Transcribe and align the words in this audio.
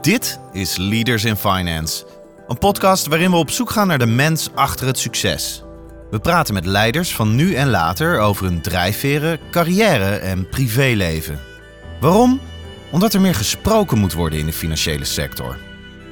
Dit 0.00 0.40
is 0.52 0.76
Leaders 0.76 1.24
in 1.24 1.36
Finance, 1.36 2.04
een 2.48 2.58
podcast 2.58 3.06
waarin 3.06 3.30
we 3.30 3.36
op 3.36 3.50
zoek 3.50 3.70
gaan 3.70 3.86
naar 3.86 3.98
de 3.98 4.06
mens 4.06 4.48
achter 4.54 4.86
het 4.86 4.98
succes. 4.98 5.62
We 6.10 6.18
praten 6.18 6.54
met 6.54 6.66
leiders 6.66 7.14
van 7.14 7.34
nu 7.34 7.54
en 7.54 7.68
later 7.70 8.18
over 8.18 8.44
hun 8.44 8.60
drijfveren, 8.60 9.38
carrière 9.50 10.16
en 10.16 10.48
privéleven. 10.48 11.40
Waarom? 12.00 12.40
Omdat 12.90 13.14
er 13.14 13.20
meer 13.20 13.34
gesproken 13.34 13.98
moet 13.98 14.12
worden 14.12 14.38
in 14.38 14.46
de 14.46 14.52
financiële 14.52 15.04
sector. 15.04 15.58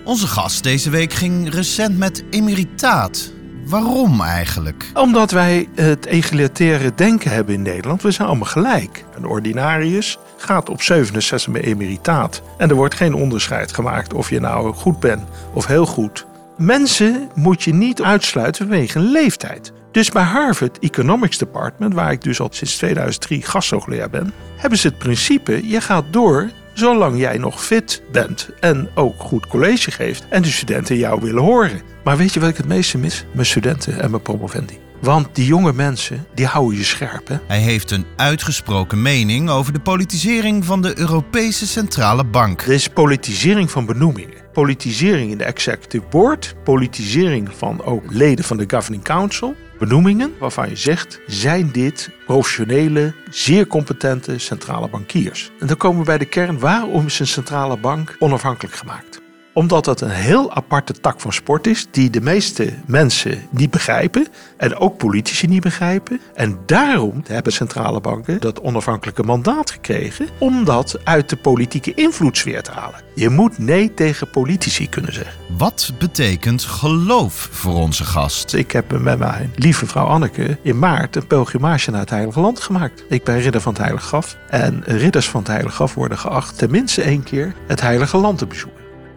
Onze 0.04 0.26
gast 0.26 0.62
deze 0.62 0.90
week 0.90 1.12
ging 1.12 1.54
recent 1.54 1.98
met 1.98 2.24
emeritaat. 2.30 3.32
Waarom 3.66 4.20
eigenlijk? 4.20 4.90
Omdat 4.94 5.30
wij 5.30 5.68
het 5.74 6.06
egalitaire 6.06 6.94
denken 6.94 7.30
hebben 7.30 7.54
in 7.54 7.62
Nederland. 7.62 8.02
We 8.02 8.10
zijn 8.10 8.28
allemaal 8.28 8.48
gelijk. 8.48 9.04
Een 9.16 9.26
ordinarius 9.26 10.18
gaat 10.36 10.68
op 10.70 10.82
67 10.82 11.52
met 11.52 11.62
emeritaat. 11.62 12.42
En 12.58 12.68
er 12.68 12.74
wordt 12.74 12.94
geen 12.94 13.14
onderscheid 13.14 13.72
gemaakt 13.72 14.14
of 14.14 14.30
je 14.30 14.40
nou 14.40 14.74
goed 14.74 15.00
bent 15.00 15.28
of 15.52 15.66
heel 15.66 15.86
goed. 15.86 16.26
Mensen 16.56 17.30
moet 17.34 17.62
je 17.62 17.74
niet 17.74 18.02
uitsluiten 18.02 18.66
vanwege 18.66 18.98
leeftijd. 18.98 19.72
Dus 19.92 20.10
bij 20.10 20.22
Harvard 20.22 20.78
Economics 20.78 21.38
Department, 21.38 21.94
waar 21.94 22.12
ik 22.12 22.22
dus 22.22 22.40
al 22.40 22.48
sinds 22.50 22.76
2003 22.76 23.42
gasthoogleraar 23.42 24.10
ben, 24.10 24.32
hebben 24.56 24.78
ze 24.78 24.88
het 24.88 24.98
principe: 24.98 25.68
je 25.68 25.80
gaat 25.80 26.04
door 26.10 26.50
zolang 26.72 27.18
jij 27.18 27.38
nog 27.38 27.64
fit 27.64 28.02
bent 28.12 28.48
en 28.60 28.88
ook 28.94 29.14
goed 29.18 29.46
college 29.46 29.90
geeft 29.90 30.26
en 30.28 30.42
de 30.42 30.48
studenten 30.48 30.96
jou 30.96 31.20
willen 31.20 31.42
horen. 31.42 31.80
Maar 32.04 32.16
weet 32.16 32.34
je 32.34 32.40
wat 32.40 32.48
ik 32.48 32.56
het 32.56 32.66
meeste 32.66 32.98
mis? 32.98 33.24
Mijn 33.32 33.46
studenten 33.46 34.00
en 34.00 34.10
mijn 34.10 34.22
promovendi. 34.22 34.85
Want 35.00 35.34
die 35.34 35.46
jonge 35.46 35.72
mensen, 35.72 36.26
die 36.34 36.46
houden 36.46 36.78
je 36.78 36.84
scherp. 36.84 37.28
Hè? 37.28 37.36
Hij 37.46 37.60
heeft 37.60 37.90
een 37.90 38.06
uitgesproken 38.16 39.02
mening 39.02 39.50
over 39.50 39.72
de 39.72 39.80
politisering 39.80 40.64
van 40.64 40.82
de 40.82 40.98
Europese 40.98 41.66
Centrale 41.66 42.24
Bank. 42.24 42.64
Deze 42.64 42.90
politisering 42.90 43.70
van 43.70 43.86
benoemingen. 43.86 44.34
Politisering 44.52 45.30
in 45.30 45.38
de 45.38 45.44
executive 45.44 46.04
board. 46.10 46.54
Politisering 46.64 47.48
van 47.56 47.84
ook 47.84 48.04
leden 48.08 48.44
van 48.44 48.56
de 48.56 48.64
governing 48.68 49.04
council. 49.04 49.54
Benoemingen 49.78 50.32
waarvan 50.38 50.68
je 50.68 50.76
zegt, 50.76 51.20
zijn 51.26 51.72
dit 51.72 52.10
professionele, 52.26 53.14
zeer 53.30 53.66
competente 53.66 54.38
centrale 54.38 54.88
bankiers? 54.88 55.50
En 55.60 55.66
dan 55.66 55.76
komen 55.76 55.98
we 55.98 56.04
bij 56.04 56.18
de 56.18 56.24
kern, 56.24 56.58
waarom 56.58 57.06
is 57.06 57.18
een 57.18 57.26
centrale 57.26 57.76
bank 57.76 58.16
onafhankelijk 58.18 58.74
gemaakt? 58.74 59.24
Omdat 59.56 59.84
dat 59.84 60.00
een 60.00 60.10
heel 60.10 60.52
aparte 60.52 60.92
tak 60.92 61.20
van 61.20 61.32
sport 61.32 61.66
is, 61.66 61.86
die 61.90 62.10
de 62.10 62.20
meeste 62.20 62.72
mensen 62.86 63.46
niet 63.50 63.70
begrijpen 63.70 64.26
en 64.56 64.76
ook 64.76 64.96
politici 64.96 65.46
niet 65.46 65.62
begrijpen. 65.62 66.20
En 66.34 66.58
daarom 66.66 67.22
hebben 67.26 67.52
centrale 67.52 68.00
banken 68.00 68.40
dat 68.40 68.60
onafhankelijke 68.60 69.22
mandaat 69.22 69.70
gekregen 69.70 70.28
om 70.38 70.64
dat 70.64 70.98
uit 71.04 71.28
de 71.28 71.36
politieke 71.36 71.94
invloedssfeer 71.94 72.62
te 72.62 72.70
halen. 72.70 73.00
Je 73.14 73.28
moet 73.28 73.58
nee 73.58 73.94
tegen 73.94 74.30
politici 74.30 74.88
kunnen 74.88 75.12
zeggen. 75.12 75.34
Wat 75.58 75.92
betekent 75.98 76.62
geloof 76.62 77.48
voor 77.52 77.74
onze 77.74 78.04
gast? 78.04 78.54
Ik 78.54 78.70
heb 78.70 79.00
met 79.00 79.18
mijn 79.18 79.52
lieve 79.54 79.86
vrouw 79.86 80.06
Anneke 80.06 80.58
in 80.62 80.78
maart 80.78 81.16
een 81.16 81.26
pelgrimage 81.26 81.90
naar 81.90 82.00
het 82.00 82.10
Heilige 82.10 82.40
Land 82.40 82.60
gemaakt. 82.60 83.04
Ik 83.08 83.24
ben 83.24 83.40
ridder 83.40 83.60
van 83.60 83.72
het 83.72 83.82
Heilige 83.82 84.06
Graf 84.06 84.36
en 84.50 84.82
ridders 84.84 85.28
van 85.28 85.40
het 85.40 85.48
Heilige 85.48 85.74
Graf 85.74 85.94
worden 85.94 86.18
geacht 86.18 86.58
tenminste 86.58 87.02
één 87.02 87.22
keer 87.22 87.54
het 87.66 87.80
Heilige 87.80 88.16
Land 88.16 88.38
te 88.38 88.46
bezoeken 88.46 88.75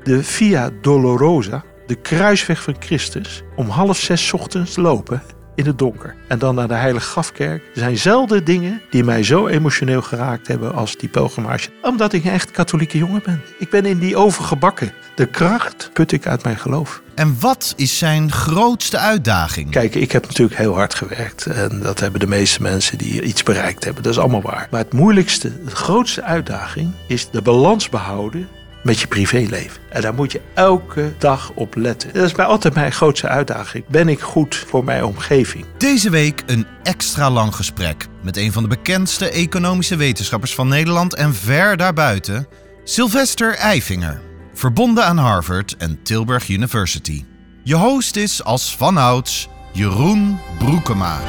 de 0.10 0.24
Via 0.24 0.70
Dolorosa, 0.82 1.64
de 1.88 1.96
kruisweg 1.96 2.64
van 2.64 2.76
Christus, 2.80 3.44
om 3.56 3.70
half 3.70 3.98
zes 3.98 4.34
ochtends 4.34 4.76
lopen 4.76 5.22
in 5.56 5.66
het 5.66 5.78
donker. 5.78 6.16
En 6.28 6.40
dan 6.40 6.56
naar 6.56 6.68
de 6.68 6.74
Heilige 6.74 7.10
Grafkerk. 7.10 7.64
Er 7.64 7.80
zijn 7.80 7.98
zelden 7.98 8.46
dingen 8.46 8.82
die 8.90 9.04
mij 9.04 9.24
zo 9.24 9.48
emotioneel 9.48 10.02
geraakt 10.02 10.48
hebben 10.48 10.74
als 10.74 10.96
die 10.96 11.10
pelgrimage. 11.10 11.70
Omdat 11.82 12.14
ik 12.14 12.26
een 12.26 12.32
echt 12.32 12.52
katholieke 12.52 12.98
jongen 12.98 13.22
ben. 13.26 13.42
Ik 13.60 13.70
ben 13.70 13.86
in 13.86 14.00
die 14.00 14.18
overgebakken. 14.18 14.92
De 15.16 15.26
kracht 15.26 15.90
put 15.94 16.12
ik 16.12 16.28
uit 16.28 16.44
mijn 16.44 16.58
geloof. 16.58 17.02
En 17.16 17.36
wat 17.40 17.74
is 17.76 17.98
zijn 17.98 18.32
grootste 18.32 18.98
uitdaging? 18.98 19.72
Kijk, 19.72 19.96
ik 19.96 20.12
heb 20.12 20.28
natuurlijk 20.28 20.60
heel 20.60 20.74
hard 20.76 20.94
gewerkt. 20.94 21.46
En 21.46 21.80
dat 21.82 22.00
hebben 22.00 22.20
de 22.20 22.28
meeste 22.28 22.62
mensen 22.62 22.98
die 22.98 23.22
iets 23.22 23.44
bereikt 23.44 23.84
hebben. 23.84 24.04
Dat 24.04 24.12
is 24.12 24.20
allemaal 24.20 24.42
waar. 24.42 24.68
Maar 24.72 24.84
het 24.84 24.94
moeilijkste, 24.94 25.64
de 25.64 25.76
grootste 25.76 26.24
uitdaging 26.24 26.92
is 27.08 27.30
de 27.30 27.42
balans 27.42 27.90
behouden 27.90 28.48
met 28.84 29.00
je 29.00 29.08
privéleven. 29.08 29.82
En 29.90 30.02
daar 30.02 30.14
moet 30.14 30.32
je 30.32 30.42
elke 30.54 31.14
dag 31.18 31.52
op 31.56 31.76
letten. 31.76 32.14
Dat 32.14 32.24
is 32.24 32.32
bij 32.32 32.46
altijd 32.46 32.74
mijn 32.74 32.92
grootste 32.92 33.28
uitdaging. 33.28 33.86
Ben 33.88 34.08
ik 34.08 34.20
goed 34.20 34.66
voor 34.68 34.84
mijn 34.84 35.04
omgeving? 35.04 35.66
Deze 35.78 36.10
week 36.10 36.44
een 36.46 36.68
extra 36.84 37.30
lang 37.30 37.56
gesprek 37.56 38.08
met 38.22 38.38
een 38.38 38.52
van 38.52 38.64
de 38.64 38.70
bekendste 38.70 39.30
economische 39.30 39.96
wetenschappers 39.96 40.56
van 40.56 40.68
Nederland 40.68 41.16
en 41.16 41.34
ver 41.36 41.78
daarbuiten, 41.78 42.48
Sylvester 42.84 43.56
Eifinger, 43.56 44.22
verbonden 44.54 45.06
aan 45.06 45.18
Harvard 45.18 45.76
en 45.78 46.00
Tilburg 46.04 46.50
University. 46.50 47.26
Je 47.64 47.76
host 47.76 48.16
is 48.16 48.44
als 48.44 48.76
vanouds 48.76 49.50
Jeroen 49.74 50.40
Broekema. 50.58 51.20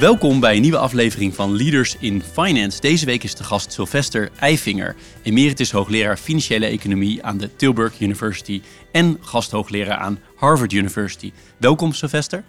Welkom 0.00 0.40
bij 0.40 0.54
een 0.54 0.62
nieuwe 0.62 0.78
aflevering 0.78 1.34
van 1.34 1.56
Leaders 1.56 1.96
in 1.98 2.22
Finance. 2.32 2.80
Deze 2.80 3.06
week 3.06 3.24
is 3.24 3.34
de 3.34 3.44
gast 3.44 3.72
Sylvester 3.72 4.30
Eifinger, 4.38 4.96
emeritus 5.22 5.70
hoogleraar 5.70 6.16
financiële 6.16 6.66
economie 6.66 7.24
aan 7.24 7.38
de 7.38 7.56
Tilburg 7.56 8.00
University 8.00 8.62
en 8.92 9.18
gasthoogleraar 9.20 9.96
aan 9.96 10.18
Harvard 10.36 10.72
University. 10.72 11.32
Welkom 11.56 11.92
Sylvester. 11.92 12.44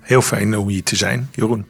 Heel 0.00 0.22
fijn 0.22 0.56
om 0.56 0.68
hier 0.68 0.82
te 0.82 0.96
zijn, 0.96 1.28
Jeroen. 1.32 1.66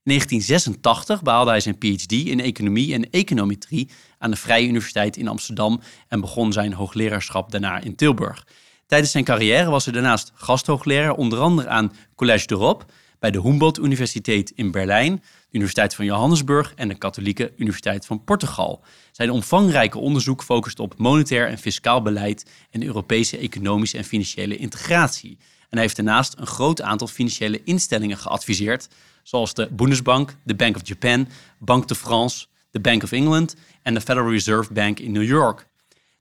1986 0.02 1.22
behaalde 1.22 1.50
hij 1.50 1.60
zijn 1.60 1.78
PhD 1.78 2.12
in 2.12 2.40
economie 2.40 2.94
en 2.94 3.10
econometrie 3.10 3.88
aan 4.18 4.30
de 4.30 4.36
Vrije 4.36 4.68
Universiteit 4.68 5.16
in 5.16 5.28
Amsterdam 5.28 5.80
en 6.08 6.20
begon 6.20 6.52
zijn 6.52 6.72
hoogleraarschap 6.72 7.50
daarna 7.50 7.80
in 7.80 7.94
Tilburg. 7.94 8.46
Tijdens 8.86 9.10
zijn 9.10 9.24
carrière 9.24 9.70
was 9.70 9.84
hij 9.84 9.94
daarnaast 9.94 10.32
gasthoogleraar 10.34 11.14
onder 11.14 11.38
andere 11.38 11.68
aan 11.68 11.92
Collège 12.14 12.46
d'Europe, 12.46 12.84
bij 13.18 13.30
de 13.30 13.40
Humboldt 13.40 13.78
Universiteit 13.78 14.50
in 14.50 14.70
Berlijn, 14.70 15.22
Universiteit 15.56 15.94
van 15.94 16.04
Johannesburg 16.04 16.72
en 16.74 16.88
de 16.88 16.94
Katholieke 16.94 17.52
Universiteit 17.56 18.06
van 18.06 18.24
Portugal. 18.24 18.84
Zijn 19.12 19.30
omvangrijke 19.30 19.98
onderzoek 19.98 20.42
focust 20.42 20.78
op 20.78 20.98
monetair 20.98 21.48
en 21.48 21.58
fiscaal 21.58 22.02
beleid 22.02 22.50
en 22.70 22.82
Europese 22.82 23.38
economische 23.38 23.96
en 23.96 24.04
financiële 24.04 24.56
integratie. 24.56 25.38
En 25.40 25.68
hij 25.68 25.80
heeft 25.80 25.96
daarnaast 25.96 26.34
een 26.38 26.46
groot 26.46 26.82
aantal 26.82 27.06
financiële 27.06 27.62
instellingen 27.64 28.18
geadviseerd, 28.18 28.88
zoals 29.22 29.54
de 29.54 29.68
Bundesbank, 29.72 30.36
de 30.44 30.54
Bank 30.54 30.76
of 30.76 30.88
Japan, 30.88 31.28
Banque 31.58 31.86
de 31.86 31.94
France, 31.94 32.46
de 32.70 32.80
Bank 32.80 33.02
of 33.02 33.12
England 33.12 33.56
en 33.82 33.94
de 33.94 34.00
Federal 34.00 34.30
Reserve 34.30 34.72
Bank 34.72 34.98
in 34.98 35.12
New 35.12 35.24
York. 35.24 35.66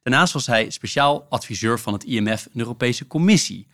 Daarnaast 0.03 0.33
was 0.33 0.47
hij 0.47 0.69
speciaal 0.69 1.25
adviseur 1.29 1.79
van 1.79 1.93
het 1.93 2.03
IMF 2.03 2.45
en 2.45 2.51
de 2.53 2.59
Europese 2.59 3.07
Commissie. 3.07 3.67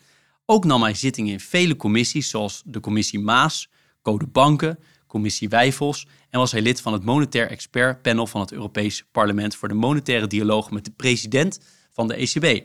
Ook 0.45 0.65
nam 0.65 0.81
hij 0.81 0.93
zittingen 0.93 1.31
in 1.31 1.39
vele 1.39 1.75
commissies, 1.75 2.29
zoals 2.29 2.61
de 2.65 2.79
Commissie 2.79 3.19
Maas, 3.19 3.69
Code 4.01 4.27
Banken, 4.27 4.79
Commissie 5.11 5.49
Wijfels 5.49 6.07
en 6.29 6.39
was 6.39 6.51
hij 6.51 6.61
lid 6.61 6.81
van 6.81 6.93
het 6.93 7.03
Monetair 7.03 7.49
Expert 7.49 8.01
Panel 8.01 8.27
van 8.27 8.41
het 8.41 8.51
Europees 8.51 9.03
Parlement 9.11 9.55
voor 9.55 9.67
de 9.67 9.73
monetaire 9.73 10.27
dialoog 10.27 10.71
met 10.71 10.85
de 10.85 10.91
president 10.91 11.59
van 11.91 12.07
de 12.07 12.15
ECB. 12.15 12.63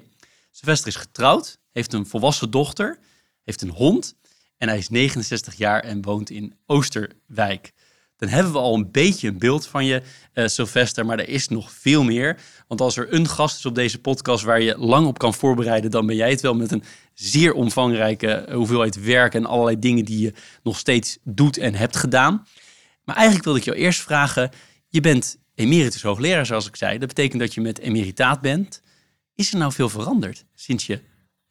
Sylvester 0.51 0.89
is 0.89 0.97
getrouwd, 0.97 1.59
heeft 1.73 1.93
een 1.93 2.07
volwassen 2.07 2.51
dochter, 2.51 2.99
heeft 3.45 3.63
een 3.63 3.71
hond 3.71 4.15
en 4.59 4.69
hij 4.69 4.79
is 4.79 4.89
69 4.89 5.55
jaar 5.55 5.83
en 5.83 6.03
woont 6.03 6.31
in 6.31 6.55
Oosterwijk. 6.67 7.73
Dan 8.17 8.29
hebben 8.29 8.53
we 8.53 8.59
al 8.59 8.75
een 8.75 8.91
beetje 8.91 9.29
een 9.29 9.39
beeld 9.39 9.67
van 9.67 9.85
je, 9.85 10.03
uh, 10.35 10.47
Sylvester, 10.47 11.07
maar 11.07 11.19
er 11.19 11.29
is 11.29 11.49
nog 11.49 11.73
veel 11.73 12.05
meer. 12.05 12.39
Want 12.69 12.81
als 12.81 12.97
er 12.97 13.13
een 13.15 13.29
gast 13.29 13.59
is 13.59 13.67
op 13.67 13.75
deze 13.75 14.01
podcast 14.01 14.45
waar 14.45 14.61
je 14.61 14.79
lang 14.79 15.07
op 15.07 15.19
kan 15.19 15.35
voorbereiden, 15.35 15.91
dan 15.91 16.07
ben 16.07 16.17
jij 16.17 16.31
het 16.31 16.41
wel 16.41 16.55
met 16.55 16.73
een 16.73 16.83
zeer 17.15 17.53
omvangrijke 17.53 18.49
hoeveelheid 18.53 19.01
werk 19.01 19.35
en 19.35 19.47
allerlei 19.47 19.79
dingen 19.79 20.05
die 20.05 20.21
je 20.21 20.33
nog 20.63 20.79
steeds 20.79 21.19
doet 21.25 21.59
en 21.59 21.75
hebt 21.75 21.97
gedaan. 21.97 22.47
Maar 23.05 23.15
eigenlijk 23.17 23.45
wilde 23.45 23.59
ik 23.59 23.65
jou 23.65 23.77
eerst 23.77 24.01
vragen, 24.01 24.51
je 24.89 25.01
bent 25.01 25.39
emeritus 25.55 26.03
hoogleraar, 26.03 26.47
zoals 26.47 26.67
ik 26.67 26.77
zei. 26.77 26.99
Dat 26.99 27.09
betekent 27.09 27.41
dat 27.41 27.55
je 27.55 27.61
met 27.61 27.79
emeritaat 27.79 28.41
bent. 28.41 28.83
Is 29.35 29.53
er 29.53 29.59
nou 29.59 29.73
veel 29.73 29.89
veranderd 29.89 30.45
sinds 30.55 30.87
je 30.87 31.01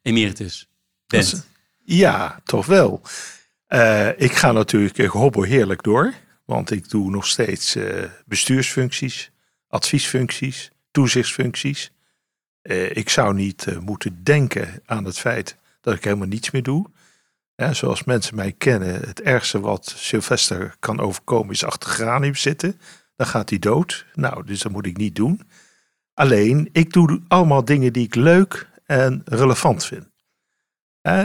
emeritus 0.02 0.68
bent? 1.06 1.46
Ja, 1.84 2.40
toch 2.44 2.66
wel. 2.66 3.00
Uh, 3.68 4.08
ik 4.16 4.32
ga 4.32 4.52
natuurlijk 4.52 4.98
hobbel 4.98 5.42
heerlijk 5.42 5.82
door. 5.82 6.14
Want 6.46 6.70
ik 6.70 6.90
doe 6.90 7.10
nog 7.10 7.26
steeds 7.26 7.76
uh, 7.76 8.04
bestuursfuncties, 8.26 9.30
adviesfuncties, 9.68 10.70
toezichtsfuncties. 10.90 11.92
Uh, 12.62 12.96
ik 12.96 13.08
zou 13.08 13.34
niet 13.34 13.80
moeten 13.80 14.24
denken 14.24 14.82
aan 14.84 15.04
het 15.04 15.18
feit 15.18 15.56
dat 15.80 15.94
ik 15.94 16.04
helemaal 16.04 16.26
niets 16.26 16.50
meer 16.50 16.62
doe. 16.62 16.86
Ja, 17.54 17.72
zoals 17.72 18.04
mensen 18.04 18.36
mij 18.36 18.52
kennen, 18.52 18.94
het 19.06 19.20
ergste 19.20 19.60
wat 19.60 19.94
Sylvester 19.96 20.76
kan 20.78 21.00
overkomen 21.00 21.52
is 21.52 21.64
achter 21.64 21.90
granium 21.90 22.34
zitten. 22.34 22.80
Dan 23.16 23.26
gaat 23.26 23.50
hij 23.50 23.58
dood. 23.58 24.06
Nou, 24.14 24.44
dus 24.44 24.60
dat 24.60 24.72
moet 24.72 24.86
ik 24.86 24.96
niet 24.96 25.14
doen. 25.14 25.42
Alleen, 26.14 26.68
ik 26.72 26.92
doe 26.92 27.20
allemaal 27.28 27.64
dingen 27.64 27.92
die 27.92 28.04
ik 28.04 28.14
leuk 28.14 28.68
en 28.84 29.22
relevant 29.24 29.84
vind. 29.84 30.08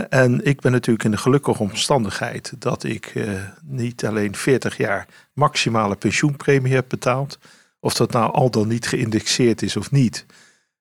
En 0.08 0.44
ik 0.44 0.60
ben 0.60 0.72
natuurlijk 0.72 1.04
in 1.04 1.10
de 1.10 1.16
gelukkige 1.16 1.62
omstandigheid 1.62 2.52
dat 2.58 2.84
ik 2.84 3.06
eh, 3.06 3.30
niet 3.62 4.04
alleen 4.06 4.36
40 4.36 4.76
jaar 4.76 5.06
maximale 5.32 5.96
pensioenpremie 5.96 6.74
heb 6.74 6.88
betaald. 6.88 7.38
Of 7.80 7.94
dat 7.94 8.12
nou 8.12 8.32
al 8.32 8.50
dan 8.50 8.68
niet 8.68 8.86
geïndexeerd 8.86 9.62
is 9.62 9.76
of 9.76 9.90
niet. 9.90 10.26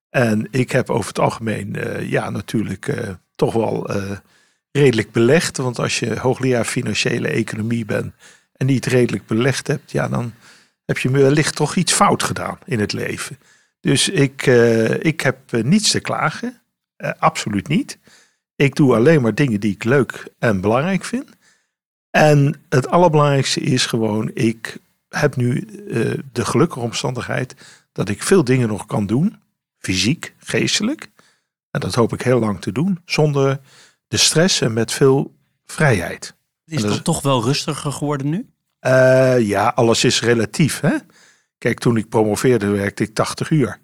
En 0.09 0.48
ik 0.51 0.71
heb 0.71 0.89
over 0.89 1.07
het 1.07 1.19
algemeen 1.19 1.75
uh, 1.77 2.09
ja, 2.09 2.30
natuurlijk 2.30 2.88
uh, 2.88 3.09
toch 3.36 3.53
wel 3.53 3.92
redelijk 4.71 5.12
belegd. 5.12 5.57
Want 5.57 5.80
als 5.80 6.00
je 6.00 6.19
hoogleraar 6.19 6.65
financiële 6.65 7.27
economie 7.27 7.86
bent 7.86 8.13
en 8.54 8.65
niet 8.65 8.86
redelijk 8.86 9.25
belegd 9.25 9.68
hebt, 9.68 9.92
ja, 9.92 10.07
dan 10.07 10.33
heb 10.86 10.97
je 10.97 11.09
wellicht 11.09 11.56
toch 11.56 11.75
iets 11.75 11.94
fout 11.94 12.24
gedaan 12.24 12.57
in 12.65 12.80
het 12.80 12.94
leven. 12.94 13.38
Dus 13.80 14.09
ik, 14.09 14.45
ik 15.00 15.21
heb 15.21 15.38
niets 15.51 15.92
te 15.92 16.00
klagen. 16.00 16.62
absoluut 17.18 17.68
niet. 17.68 17.97
Ik 18.61 18.75
doe 18.75 18.95
alleen 18.95 19.21
maar 19.21 19.35
dingen 19.35 19.59
die 19.59 19.73
ik 19.73 19.83
leuk 19.83 20.27
en 20.39 20.61
belangrijk 20.61 21.03
vind. 21.03 21.29
En 22.09 22.61
het 22.69 22.87
allerbelangrijkste 22.87 23.59
is 23.59 23.85
gewoon, 23.85 24.31
ik 24.33 24.77
heb 25.09 25.35
nu 25.35 25.67
uh, 25.87 26.13
de 26.31 26.45
gelukkige 26.45 26.79
omstandigheid 26.79 27.55
dat 27.91 28.09
ik 28.09 28.23
veel 28.23 28.43
dingen 28.43 28.67
nog 28.67 28.85
kan 28.85 29.05
doen. 29.05 29.39
Fysiek, 29.77 30.33
geestelijk. 30.37 31.09
En 31.71 31.79
dat 31.79 31.95
hoop 31.95 32.13
ik 32.13 32.21
heel 32.21 32.39
lang 32.39 32.61
te 32.61 32.71
doen. 32.71 32.99
Zonder 33.05 33.59
de 34.07 34.17
stress 34.17 34.61
en 34.61 34.73
met 34.73 34.91
veel 34.91 35.33
vrijheid. 35.65 36.35
Is 36.65 36.83
het 36.83 37.03
toch 37.03 37.21
wel 37.21 37.43
rustiger 37.43 37.91
geworden 37.91 38.29
nu? 38.29 38.49
Uh, 38.81 39.39
ja, 39.39 39.67
alles 39.75 40.03
is 40.03 40.21
relatief. 40.21 40.79
Hè? 40.79 40.95
Kijk, 41.57 41.79
toen 41.79 41.97
ik 41.97 42.09
promoveerde 42.09 42.67
werkte 42.67 43.03
ik 43.03 43.13
80 43.13 43.49
uur. 43.49 43.79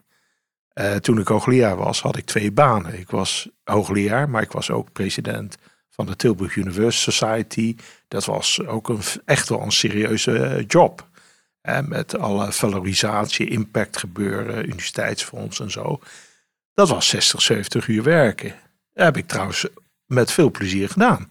Uh, 0.80 0.96
toen 0.96 1.20
ik 1.20 1.28
hoogleraar 1.28 1.76
was, 1.76 2.02
had 2.02 2.18
ik 2.18 2.26
twee 2.26 2.52
banen. 2.52 3.00
Ik 3.00 3.10
was 3.10 3.50
hoogleraar, 3.64 4.30
maar 4.30 4.42
ik 4.42 4.52
was 4.52 4.72
ook 4.72 4.92
president 4.92 5.58
van 5.90 6.06
de 6.06 6.16
Tilburg 6.16 6.56
University 6.56 7.12
Society. 7.12 7.76
Dat 8.08 8.26
was 8.26 8.66
ook 8.66 8.90
een, 8.90 9.00
echt 9.26 9.50
wel 9.50 9.62
een 9.62 9.72
serieuze 9.72 10.40
eh, 10.40 10.64
job. 10.68 11.10
En 11.62 11.90
met 11.90 12.18
alle 12.18 12.52
valorisatie, 12.52 13.50
impact 13.50 13.98
gebeuren, 13.98 14.64
universiteitsfonds 14.64 15.60
en 15.60 15.72
zo. 15.72 16.00
Dat 16.74 16.90
was 16.90 17.08
60, 17.08 17.42
70 17.42 17.88
uur 17.88 18.04
werken. 18.04 18.56
Dat 18.94 19.06
heb 19.06 19.18
ik 19.18 19.28
trouwens 19.28 19.68
met 20.06 20.32
veel 20.32 20.52
plezier 20.52 20.90
gedaan. 20.90 21.30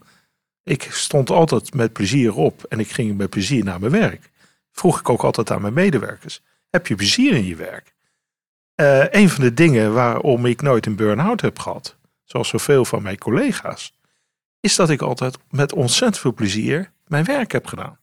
Ik 0.62 0.82
stond 0.90 1.30
altijd 1.30 1.74
met 1.74 1.92
plezier 1.92 2.34
op 2.34 2.64
en 2.64 2.80
ik 2.80 2.90
ging 2.90 3.16
met 3.16 3.30
plezier 3.30 3.64
naar 3.64 3.80
mijn 3.80 3.92
werk. 3.92 4.30
Vroeg 4.72 5.00
ik 5.00 5.08
ook 5.08 5.22
altijd 5.24 5.50
aan 5.50 5.62
mijn 5.62 5.74
medewerkers: 5.74 6.42
heb 6.70 6.86
je 6.86 6.94
plezier 6.94 7.32
in 7.32 7.44
je 7.44 7.56
werk? 7.56 7.95
Uh, 8.76 9.04
een 9.10 9.28
van 9.28 9.44
de 9.44 9.54
dingen 9.54 9.92
waarom 9.92 10.46
ik 10.46 10.62
nooit 10.62 10.86
een 10.86 10.96
burn-out 10.96 11.40
heb 11.40 11.58
gehad, 11.58 11.96
zoals 12.24 12.48
zoveel 12.48 12.84
van 12.84 13.02
mijn 13.02 13.18
collega's, 13.18 13.98
is 14.60 14.76
dat 14.76 14.90
ik 14.90 15.02
altijd 15.02 15.38
met 15.50 15.72
ontzettend 15.72 16.18
veel 16.18 16.34
plezier 16.34 16.92
mijn 17.06 17.24
werk 17.24 17.52
heb 17.52 17.66
gedaan. 17.66 17.98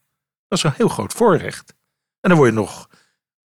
Dat 0.48 0.58
is 0.58 0.64
een 0.64 0.74
heel 0.76 0.88
groot 0.88 1.14
voorrecht. 1.14 1.74
En 2.20 2.30
daar 2.30 2.38
word 2.38 2.50
je 2.50 2.56
nog 2.56 2.90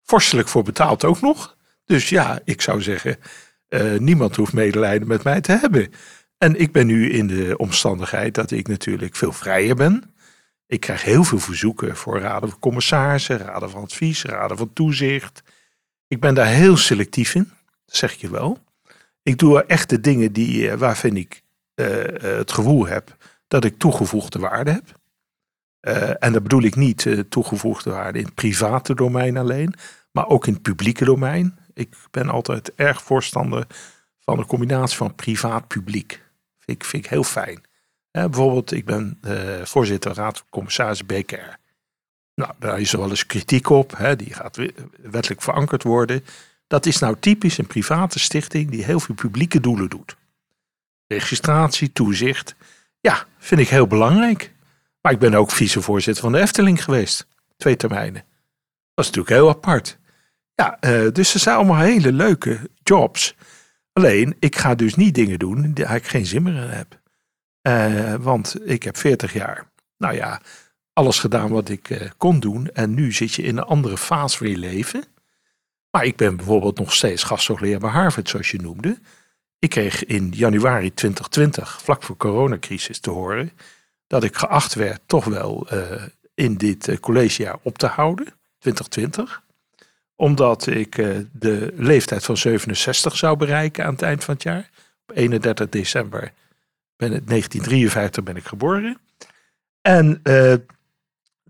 vorstelijk 0.03 0.49
voor 0.49 0.63
betaald 0.63 1.05
ook 1.05 1.21
nog. 1.21 1.57
Dus 1.85 2.09
ja, 2.09 2.41
ik 2.45 2.61
zou 2.61 2.83
zeggen, 2.83 3.17
uh, 3.69 3.99
niemand 3.99 4.37
hoeft 4.37 4.53
medelijden 4.53 5.09
met 5.09 5.23
mij 5.23 5.41
te 5.41 5.53
hebben. 5.53 5.93
En 6.39 6.61
ik 6.61 6.73
ben 6.73 6.87
nu 6.87 7.11
in 7.11 7.27
de 7.27 7.55
omstandigheid 7.57 8.35
dat 8.35 8.51
ik 8.51 8.69
natuurlijk 8.69 9.17
veel 9.17 9.33
vrijer 9.33 9.75
ben. 9.75 10.15
Ik 10.67 10.81
krijg 10.81 11.03
heel 11.03 11.25
veel 11.25 11.39
verzoeken 11.39 11.97
voor 11.97 12.19
raden 12.21 12.49
van 12.49 12.59
commissarissen, 12.59 13.39
raden 13.39 13.71
van 13.71 13.83
advies, 13.83 14.25
raden 14.25 14.57
van 14.57 14.73
toezicht. 14.73 15.43
Ik 16.09 16.21
ben 16.21 16.35
daar 16.35 16.47
heel 16.47 16.77
selectief 16.77 17.35
in, 17.35 17.53
zeg 17.87 18.13
ik 18.13 18.21
je 18.21 18.31
wel. 18.31 18.59
Ik 19.23 19.39
doe 19.39 19.65
echt 19.65 19.91
de 19.91 20.01
dingen 20.01 20.33
die, 20.33 20.71
eh, 20.71 20.79
waarvan 20.79 21.17
ik 21.17 21.43
uh, 21.75 21.87
het 22.21 22.53
gevoel 22.53 22.87
heb 22.87 23.17
dat 23.49 23.65
ik 23.65 23.79
toegevoegde 23.79 24.39
waarde 24.39 24.71
heb. 24.71 24.97
En 26.21 26.33
dat 26.33 26.43
bedoel 26.43 26.63
ik 26.63 26.77
niet 26.77 27.25
toegevoegde 27.29 27.91
waarde 27.91 28.19
in 28.19 28.25
het 28.25 28.35
private 28.35 28.95
domein 28.95 29.37
alleen, 29.37 29.75
maar 30.13 30.27
ook 30.27 30.47
in 30.47 30.53
het 30.53 30.63
publieke 30.63 31.05
domein. 31.05 31.59
Ik 31.75 31.97
ben 32.11 32.29
altijd 32.29 32.75
erg 32.75 33.03
voorstander 33.03 33.67
van 34.19 34.39
een 34.39 34.47
combinatie 34.47 34.97
van 34.97 35.15
privaat-publiek. 35.15 36.23
Vind 36.59 36.83
ik, 36.83 36.85
vind 36.85 37.05
ik 37.05 37.11
heel 37.11 37.25
fijn. 37.25 37.61
bijvoorbeeld, 38.11 38.73
ik 38.73 38.85
ben 38.85 39.21
voorzitter 39.63 40.15
raad 40.15 40.39
van 40.39 40.47
commissaris 40.51 41.07
BKR. 41.07 41.57
Nou, 42.39 42.53
daar 42.59 42.81
is 42.81 42.93
er 42.93 42.99
wel 42.99 43.11
eens 43.11 43.27
kritiek 43.27 43.69
op. 43.69 43.97
Hè, 43.97 44.17
die 44.17 44.35
gaat 44.35 44.59
wettelijk 45.03 45.43
verankerd 45.43 45.83
worden. 45.83 46.25
Dat 46.67 46.87
is 46.87 46.99
nou 46.99 47.17
typisch 47.21 47.59
een 47.59 47.67
private 47.67 48.19
stichting 48.19 48.71
die 48.71 48.85
heel 48.85 49.01
veel 49.01 49.15
publieke 49.15 49.61
doelen 49.61 49.89
doet. 49.89 50.17
Registratie, 51.07 51.93
toezicht. 51.93 52.55
Ja, 53.01 53.27
vind 53.39 53.61
ik 53.61 53.69
heel 53.69 53.87
belangrijk. 53.87 54.53
Maar 55.01 55.13
ik 55.13 55.19
ben 55.19 55.35
ook 55.35 55.51
vicevoorzitter 55.51 56.23
van 56.23 56.33
de 56.33 56.41
Efteling 56.41 56.85
geweest. 56.85 57.27
Twee 57.57 57.77
termijnen. 57.77 58.25
Dat 58.95 59.05
is 59.05 59.11
natuurlijk 59.11 59.35
heel 59.35 59.49
apart. 59.49 59.99
Ja, 60.55 60.79
uh, 60.81 61.13
dus 61.13 61.35
er 61.35 61.41
zijn 61.41 61.57
allemaal 61.57 61.81
hele 61.81 62.13
leuke 62.13 62.71
jobs. 62.83 63.35
Alleen, 63.93 64.37
ik 64.39 64.57
ga 64.57 64.75
dus 64.75 64.95
niet 64.95 65.15
dingen 65.15 65.39
doen 65.39 65.75
waar 65.75 65.97
ik 65.97 66.07
geen 66.07 66.27
zin 66.27 66.43
meer 66.43 66.63
in 66.63 66.69
heb. 66.69 67.01
Uh, 67.63 68.15
want 68.15 68.69
ik 68.69 68.83
heb 68.83 68.97
40 68.97 69.33
jaar. 69.33 69.67
Nou 69.97 70.15
ja, 70.15 70.41
alles 70.99 71.19
gedaan 71.19 71.49
wat 71.49 71.69
ik 71.69 71.91
uh, 71.91 72.01
kon 72.17 72.41
doen. 72.41 72.71
En 72.73 72.95
nu 72.95 73.13
zit 73.13 73.35
je 73.35 73.43
in 73.43 73.57
een 73.57 73.65
andere 73.65 73.99
fase 73.99 74.37
van 74.37 74.49
je 74.49 74.59
leven. 74.59 75.05
Maar 75.91 76.05
ik 76.05 76.17
ben 76.17 76.37
bijvoorbeeld 76.37 76.79
nog 76.79 76.95
steeds 76.95 77.23
gasthoogleraar 77.23 77.79
bij 77.79 77.91
Harvard, 77.91 78.29
zoals 78.29 78.51
je 78.51 78.61
noemde. 78.61 78.99
Ik 79.59 79.71
kreeg 79.71 80.05
in 80.05 80.33
januari 80.37 80.95
2020, 80.95 81.81
vlak 81.83 82.03
voor 82.03 82.17
coronacrisis, 82.17 82.99
te 82.99 83.11
horen 83.11 83.53
dat 84.07 84.25
ik 84.25 84.37
geacht 84.37 84.75
werd 84.75 85.01
toch 85.07 85.25
wel 85.25 85.67
uh, 85.73 86.03
in 86.35 86.55
dit 86.57 86.89
uh, 86.89 86.97
collegejaar 86.97 87.57
op 87.63 87.79
te 87.79 87.87
houden, 87.87 88.27
2020. 88.59 89.43
Omdat 90.17 90.67
ik 90.67 90.95
de 91.33 91.73
leeftijd 91.77 92.25
van 92.25 92.37
67 92.37 93.17
zou 93.17 93.37
bereiken 93.37 93.85
aan 93.85 93.93
het 93.93 94.03
eind 94.03 94.25
van 94.25 94.35
het 94.35 94.43
jaar. 94.43 94.71
Op 95.07 95.17
31 95.17 95.69
december 95.69 96.33
ben, 96.97 97.09
1953 97.11 98.25
ben 98.25 98.37
ik 98.37 98.45
geboren. 98.45 98.99
En 99.81 100.21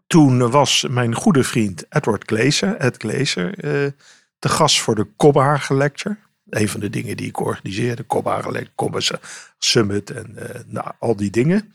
toen 0.09 0.51
was 0.51 0.87
mijn 0.91 1.15
goede 1.15 1.45
vriend 1.45 1.85
Edward 1.89 2.23
Glazer, 2.27 2.77
Ed 2.77 2.97
Glazer, 2.97 3.65
uh, 3.65 3.91
te 4.39 4.49
gast 4.49 4.81
voor 4.81 4.95
de 4.95 5.05
Kobhagen 5.17 5.77
Lecture. 5.77 6.17
Een 6.49 6.69
van 6.69 6.81
de 6.81 6.91
dingen 6.91 7.17
die 7.17 7.27
ik 7.27 7.41
organiseerde, 7.41 8.03
Kobhagen 8.03 8.53
Lecture, 8.53 9.21
Summit 9.59 10.11
en 10.11 10.35
uh, 10.37 10.45
nou, 10.67 10.93
al 10.99 11.17
die 11.17 11.31
dingen. 11.31 11.75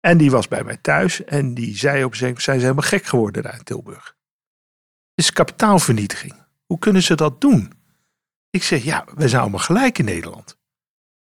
En 0.00 0.18
die 0.18 0.30
was 0.30 0.48
bij 0.48 0.64
mij 0.64 0.76
thuis 0.76 1.24
en 1.24 1.54
die 1.54 1.76
zei 1.76 2.04
op 2.04 2.14
zijn 2.14 2.40
ze 2.40 2.50
helemaal 2.50 2.82
gek 2.82 3.04
geworden 3.04 3.42
daar 3.42 3.54
in 3.54 3.64
Tilburg. 3.64 4.16
Het 5.14 5.24
is 5.24 5.32
kapitaalvernietiging. 5.32 6.34
Hoe 6.66 6.78
kunnen 6.78 7.02
ze 7.02 7.14
dat 7.14 7.40
doen? 7.40 7.72
Ik 8.50 8.62
zeg, 8.62 8.84
ja, 8.84 9.04
we 9.14 9.28
zijn 9.28 9.42
allemaal 9.42 9.60
gelijk 9.60 9.98
in 9.98 10.04
Nederland. 10.04 10.58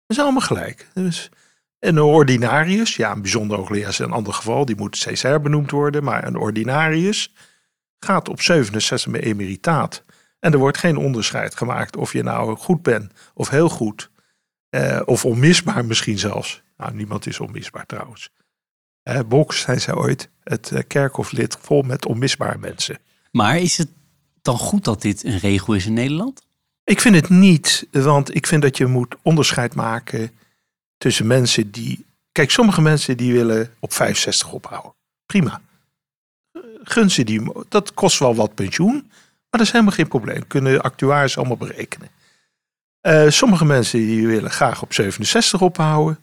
We 0.07 0.15
zijn 0.15 0.27
allemaal 0.27 0.47
gelijk. 0.47 0.89
Dus 0.95 1.31
een 1.87 2.01
ordinarius, 2.01 2.97
ja, 2.97 3.13
een 3.13 3.21
bijzonder 3.21 3.57
hoogleraar 3.57 3.89
is 3.89 3.99
een 3.99 4.13
ander 4.13 4.33
geval, 4.33 4.65
die 4.65 4.77
moet 4.77 4.97
steeds 4.97 5.23
herbenoemd 5.23 5.71
worden. 5.71 6.05
Maar 6.05 6.27
een 6.27 6.37
ordinarius 6.37 7.35
gaat 7.99 8.29
op 8.29 8.41
67 8.41 9.13
met 9.13 9.23
emeritaat. 9.23 10.03
En 10.39 10.53
er 10.53 10.59
wordt 10.59 10.79
geen 10.79 10.97
onderscheid 10.97 11.57
gemaakt 11.57 11.97
of 11.97 12.13
je 12.13 12.23
nou 12.23 12.57
goed 12.57 12.83
bent 12.83 13.13
of 13.35 13.49
heel 13.49 13.69
goed. 13.69 14.11
Eh, 14.69 15.01
of 15.05 15.25
onmisbaar 15.25 15.85
misschien 15.85 16.19
zelfs. 16.19 16.63
Nou, 16.77 16.95
niemand 16.95 17.27
is 17.27 17.41
onmisbaar 17.41 17.87
trouwens. 17.87 18.31
Bolkestein 19.27 19.81
zei 19.81 19.97
ooit, 19.97 20.29
het 20.43 20.71
uh, 20.71 20.81
kerkhoflid 20.87 21.57
vol 21.61 21.83
met 21.83 22.07
onmisbare 22.07 22.59
mensen. 22.59 22.99
Maar 23.31 23.59
is 23.59 23.79
het 23.79 23.89
dan 24.43 24.59
goed 24.59 24.85
dat 24.85 25.03
dit 25.03 25.25
een 25.25 25.39
regel 25.39 25.75
is 25.75 25.87
in 25.87 25.93
Nederland? 25.93 26.43
Ik 26.85 27.01
vind 27.01 27.15
het 27.15 27.29
niet, 27.29 27.87
want 27.91 28.35
ik 28.35 28.47
vind 28.47 28.63
dat 28.63 28.77
je 28.77 28.87
moet 28.87 29.17
onderscheid 29.23 29.75
maken 29.75 30.31
tussen 31.05 31.27
mensen 31.27 31.71
die... 31.71 32.07
Kijk, 32.33 32.51
sommige 32.51 32.81
mensen 32.81 33.17
die 33.17 33.33
willen 33.33 33.75
op 33.81 33.93
65 33.93 34.53
ophouden. 34.53 34.95
Prima. 35.27 35.61
Gun 36.83 37.11
ze 37.11 37.25
die, 37.25 37.53
dat 37.69 37.95
kost 37.95 38.19
wel 38.19 38.35
wat 38.35 38.55
pensioen, 38.55 38.95
maar 38.95 39.51
dat 39.51 39.61
is 39.61 39.71
helemaal 39.71 39.93
geen 39.93 40.09
probleem. 40.09 40.47
Kunnen 40.47 40.83
actuaris 40.83 41.37
allemaal 41.37 41.57
berekenen. 41.57 42.09
Uh, 43.07 43.29
sommige 43.29 43.65
mensen 43.65 43.99
die 43.99 44.27
willen 44.27 44.51
graag 44.51 44.83
op 44.83 44.93
67 44.93 45.61
ophouden. 45.61 46.21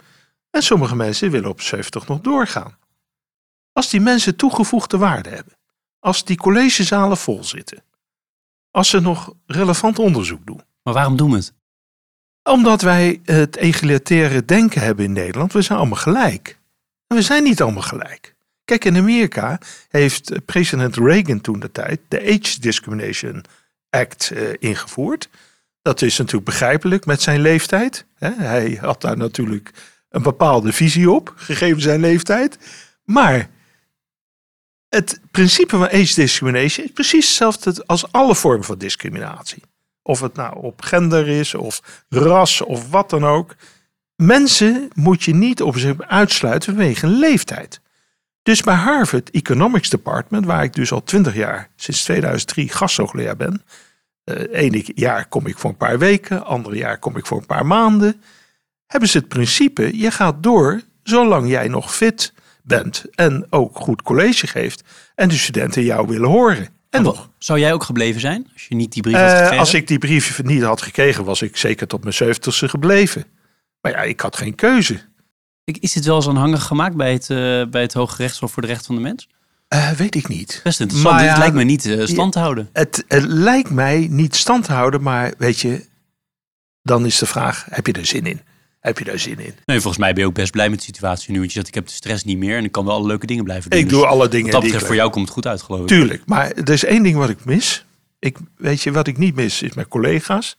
En 0.50 0.64
sommige 0.64 0.96
mensen 0.96 1.32
willen 1.32 1.50
op 1.50 1.62
70 1.62 2.08
nog 2.08 2.22
doorgaan. 2.22 2.78
Als 3.72 3.90
die 3.90 4.02
mensen 4.02 4.36
toegevoegde 4.36 4.98
waarde 4.98 5.30
hebben. 5.30 5.54
Als 6.00 6.26
die 6.26 6.38
collegezalen 6.38 7.18
vol 7.18 7.44
zitten. 7.44 7.84
Als 8.72 8.90
ze 8.90 9.00
nog 9.00 9.34
relevant 9.46 10.00
onderzoek 10.00 10.46
doen. 10.46 10.62
Maar 10.84 10.94
waarom 10.94 11.18
doen 11.18 11.32
we 11.32 11.38
het? 11.38 11.54
Omdat 12.44 12.82
wij 12.82 13.20
het 13.24 13.56
egalitaire 13.56 14.46
denken 14.46 14.82
hebben 14.82 15.06
in 15.06 15.14
Nederland. 15.14 15.54
We 15.54 15.62
zijn 15.62 15.80
allemaal 15.80 15.98
gelijk. 15.98 16.58
We 17.08 17.22
zijn 17.22 17.44
niet 17.44 17.62
allemaal 17.62 17.82
gelijk. 17.82 18.36
Kijk, 18.66 18.86
in 18.86 18.98
Amerika 18.98 19.60
heeft 19.90 20.46
president 20.46 20.96
Reagan 20.96 21.42
toen 21.42 21.60
de 21.60 21.72
tijd 21.72 22.00
de 22.08 22.22
Age 22.22 22.60
Discrimination 22.60 23.44
Act 23.90 24.32
uh, 24.34 24.50
ingevoerd. 24.60 25.30
Dat 25.82 26.02
is 26.02 26.18
natuurlijk 26.18 26.46
begrijpelijk 26.46 27.06
met 27.06 27.22
zijn 27.22 27.42
leeftijd. 27.42 28.06
Hij 28.20 28.78
had 28.82 29.02
daar 29.02 29.18
natuurlijk 29.18 29.72
een 30.10 30.22
bepaalde 30.22 30.74
visie 30.74 31.12
op, 31.12 31.34
gegeven 31.36 31.82
zijn 31.82 32.00
leeftijd. 32.00 32.58
Maar 33.04 33.50
het 34.90 35.20
principe 35.32 35.78
van 35.78 35.90
age 35.90 36.14
discrimination 36.14 36.86
is 36.86 36.92
precies 36.92 37.28
hetzelfde 37.28 37.84
als 37.86 38.12
alle 38.12 38.36
vormen 38.36 38.66
van 38.66 38.78
discriminatie. 38.78 39.64
Of 40.04 40.22
het 40.22 40.36
nou 40.36 40.56
op 40.64 40.82
gender 40.82 41.28
is, 41.28 41.56
of 41.56 42.04
ras, 42.10 42.62
of 42.62 42.90
wat 42.90 43.10
dan 43.10 43.26
ook. 43.26 43.56
Mensen 44.16 44.90
moet 44.94 45.24
je 45.24 45.36
niet 45.36 45.62
op 45.62 45.78
zich 45.78 46.02
uitsluiten 46.02 46.74
vanwege 46.74 47.08
leeftijd. 47.08 47.82
Dus 48.44 48.62
bij 48.62 48.76
Harvard 48.76 49.32
Economics 49.32 49.90
Department, 49.90 50.46
waar 50.46 50.64
ik 50.64 50.74
dus 50.74 50.92
al 50.92 51.04
twintig 51.04 51.36
jaar, 51.36 51.70
sinds 51.76 52.04
2003, 52.04 52.70
gasthoogleraar 52.70 53.36
ben, 53.36 53.64
uh, 54.26 54.36
ene 54.52 54.84
jaar 54.96 55.28
kom 55.28 55.48
ik 55.48 55.58
voor 55.58 55.70
een 55.70 55.78
paar 55.78 56.00
weken, 56.00 56.46
andere 56.46 56.76
jaar 56.76 56.98
kom 56.98 57.18
ik 57.18 57.26
voor 57.26 57.38
een 57.38 57.46
paar 57.46 57.66
maanden. 57.66 58.22
Hebben 58.86 59.10
ze 59.10 59.18
het 59.18 59.28
principe, 59.28 59.98
je 59.98 60.12
gaat 60.12 60.44
door 60.44 60.82
zolang 61.04 61.50
jij 61.50 61.68
nog 61.68 61.96
fit 61.96 62.34
bent 62.64 63.06
en 63.16 63.48
ook 63.50 63.78
goed 63.78 64.02
college 64.02 64.48
geeft 64.48 64.84
en 65.16 65.30
de 65.30 65.38
studenten 65.38 65.84
jou 65.84 66.08
willen 66.08 66.30
horen. 66.30 66.68
En 66.92 67.04
nog. 67.04 67.30
Zou 67.38 67.60
jij 67.60 67.74
ook 67.74 67.84
gebleven 67.84 68.22
zijn 68.22 68.50
als 68.54 68.66
je 68.68 68.76
niet 68.76 68.92
die 68.92 69.02
brief 69.02 69.16
had 69.16 69.24
eh, 69.24 69.32
gekregen? 69.32 69.58
als 69.58 69.74
ik 69.74 69.88
die 69.88 69.98
brief 69.98 70.44
niet 70.44 70.62
had 70.62 70.82
gekregen, 70.82 71.24
was 71.24 71.42
ik 71.42 71.58
zeker 71.58 71.88
tot 71.88 72.02
mijn 72.02 72.14
zeventigste 72.14 72.70
gebleven. 72.70 73.26
Maar 73.82 73.92
ja, 73.92 74.02
ik 74.02 74.20
had 74.20 74.38
geen 74.38 74.56
keuze. 74.56 75.02
Is 75.64 75.94
dit 75.94 76.06
wel 76.06 76.16
eens 76.16 76.28
aanhangig 76.28 76.64
gemaakt 76.64 76.96
bij 76.96 77.14
het, 77.14 77.30
uh, 77.30 77.66
bij 77.66 77.82
het 77.82 77.94
Hoge 77.94 78.16
Rechtshof 78.18 78.52
voor 78.52 78.62
de 78.62 78.68
Rechten 78.68 78.86
van 78.86 78.96
de 78.96 79.02
Mens? 79.02 79.30
Uh, 79.74 79.90
weet 79.90 80.16
ik 80.16 80.28
niet. 80.28 80.62
Best 80.64 80.80
interessant. 80.80 81.16
Maar, 81.16 81.38
lijkt 81.38 81.56
me 81.56 81.64
niet 81.64 81.96
stand 82.04 82.34
te 82.34 82.40
houden. 82.40 82.70
Het, 82.74 83.04
het, 83.08 83.24
lijkt 83.24 83.70
mij 83.70 84.08
niet 84.10 84.36
stand 84.36 84.66
te 84.66 84.72
houden, 84.72 85.02
maar 85.02 85.34
weet 85.38 85.60
je, 85.60 85.86
dan 86.82 87.06
is 87.06 87.18
de 87.18 87.26
vraag: 87.26 87.66
heb 87.70 87.88
je 87.88 87.94
er 87.94 88.06
zin 88.06 88.26
in? 88.26 88.42
Heb 88.82 88.98
je 88.98 89.04
daar 89.04 89.20
zin 89.20 89.40
in? 89.40 89.54
Nee, 89.66 89.80
volgens 89.80 89.98
mij 89.98 90.14
ben 90.14 90.22
je 90.22 90.28
ook 90.30 90.36
best 90.36 90.52
blij 90.52 90.70
met 90.70 90.80
de 90.80 90.86
situatie 90.86 91.32
nu. 91.32 91.38
Want 91.38 91.52
je 91.52 91.56
zegt, 91.56 91.68
ik 91.68 91.74
heb 91.74 91.86
de 91.86 91.94
stress 91.94 92.24
niet 92.24 92.38
meer 92.38 92.58
en 92.58 92.64
ik 92.64 92.72
kan 92.72 92.86
wel 92.86 92.94
alle 92.94 93.08
leuke 93.08 93.26
dingen 93.26 93.44
blijven 93.44 93.70
doen. 93.70 93.80
Ik 93.80 93.90
doe 93.90 94.02
dus 94.02 94.10
alle 94.10 94.28
dingen. 94.28 94.46
Wat 94.46 94.54
dat 94.54 94.64
betreft, 94.64 94.86
voor 94.86 94.96
jou 94.96 95.10
komt 95.10 95.26
het 95.26 95.34
goed 95.34 95.48
uit, 95.48 95.62
geloof 95.62 95.82
ik. 95.82 95.88
Tuurlijk, 95.88 96.22
maar 96.26 96.52
er 96.52 96.70
is 96.70 96.84
één 96.84 97.04
ding 97.04 97.18
wat 97.18 97.30
ik 97.30 97.46
mis. 97.46 97.86
Ik, 98.20 98.38
weet 98.58 98.82
je, 98.82 98.92
wat 98.92 99.08
ik 99.08 99.18
niet 99.18 99.36
mis, 99.36 99.62
is 99.62 99.74
mijn 99.74 99.88
collega's. 99.88 100.58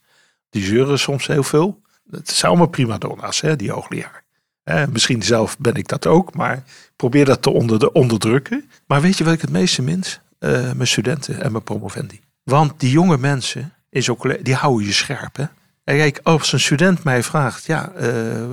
Die 0.50 0.64
zeuren 0.64 0.98
soms 0.98 1.26
heel 1.26 1.42
veel. 1.42 1.80
Het 2.10 2.30
zijn 2.30 2.50
allemaal 2.50 2.68
prima 2.68 2.98
donna's, 2.98 3.40
hè, 3.40 3.56
die 3.56 3.70
hoogleraar. 3.70 4.22
Eh, 4.64 4.82
misschien 4.92 5.22
zelf 5.22 5.58
ben 5.58 5.74
ik 5.74 5.88
dat 5.88 6.06
ook, 6.06 6.34
maar 6.34 6.64
probeer 6.96 7.24
dat 7.24 7.42
te 7.42 7.50
onder 7.50 7.78
de, 7.78 7.92
onderdrukken. 7.92 8.70
Maar 8.86 9.00
weet 9.00 9.18
je 9.18 9.24
wat 9.24 9.32
ik 9.32 9.40
het 9.40 9.50
meeste 9.50 9.82
mis? 9.82 10.20
Uh, 10.38 10.50
mijn 10.50 10.86
studenten 10.86 11.42
en 11.42 11.52
mijn 11.52 11.64
promovendi. 11.64 12.20
Want 12.42 12.80
die 12.80 12.90
jonge 12.90 13.18
mensen, 13.18 13.72
in 13.90 14.16
die 14.42 14.54
houden 14.54 14.86
je 14.86 14.92
scherp. 14.92 15.36
Hè? 15.36 15.44
En 15.84 15.96
kijk, 15.96 16.20
als 16.22 16.52
een 16.52 16.60
student 16.60 17.04
mij 17.04 17.22
vraagt, 17.22 17.66
ja, 17.66 17.92
uh, 18.00 18.50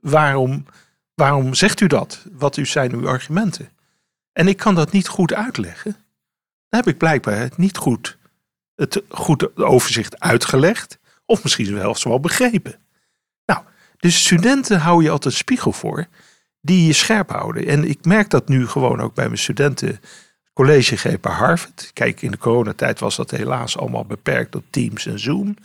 waarom, 0.00 0.66
waarom 1.14 1.54
zegt 1.54 1.80
u 1.80 1.86
dat? 1.86 2.24
Wat 2.32 2.58
zijn 2.62 2.92
uw 2.92 3.08
argumenten? 3.08 3.68
En 4.32 4.48
ik 4.48 4.56
kan 4.56 4.74
dat 4.74 4.92
niet 4.92 5.08
goed 5.08 5.34
uitleggen. 5.34 5.92
Dan 6.68 6.80
heb 6.80 6.86
ik 6.86 6.98
blijkbaar 6.98 7.36
niet 7.56 7.76
goed 7.76 8.18
het 8.74 9.02
goed 9.08 9.56
overzicht 9.56 10.20
uitgelegd. 10.20 10.98
Of 11.24 11.42
misschien 11.42 11.74
wel 11.74 11.96
wel 12.02 12.20
begrepen. 12.20 12.78
Dus 13.98 14.24
studenten 14.24 14.80
hou 14.80 15.02
je 15.02 15.10
altijd 15.10 15.34
spiegel 15.34 15.72
voor 15.72 16.06
die 16.60 16.86
je 16.86 16.92
scherp 16.92 17.30
houden. 17.30 17.66
En 17.66 17.88
ik 17.88 18.04
merk 18.04 18.30
dat 18.30 18.48
nu 18.48 18.66
gewoon 18.66 19.00
ook 19.00 19.14
bij 19.14 19.26
mijn 19.26 19.38
studenten 19.38 20.00
college 20.52 20.96
geven 20.96 21.20
bij 21.20 21.32
Harvard. 21.32 21.90
Kijk, 21.92 22.22
in 22.22 22.30
de 22.30 22.38
coronatijd 22.38 23.00
was 23.00 23.16
dat 23.16 23.30
helaas 23.30 23.78
allemaal 23.78 24.04
beperkt 24.04 24.50
tot 24.50 24.62
Teams 24.70 25.06
en 25.06 25.18
Zoom. 25.18 25.56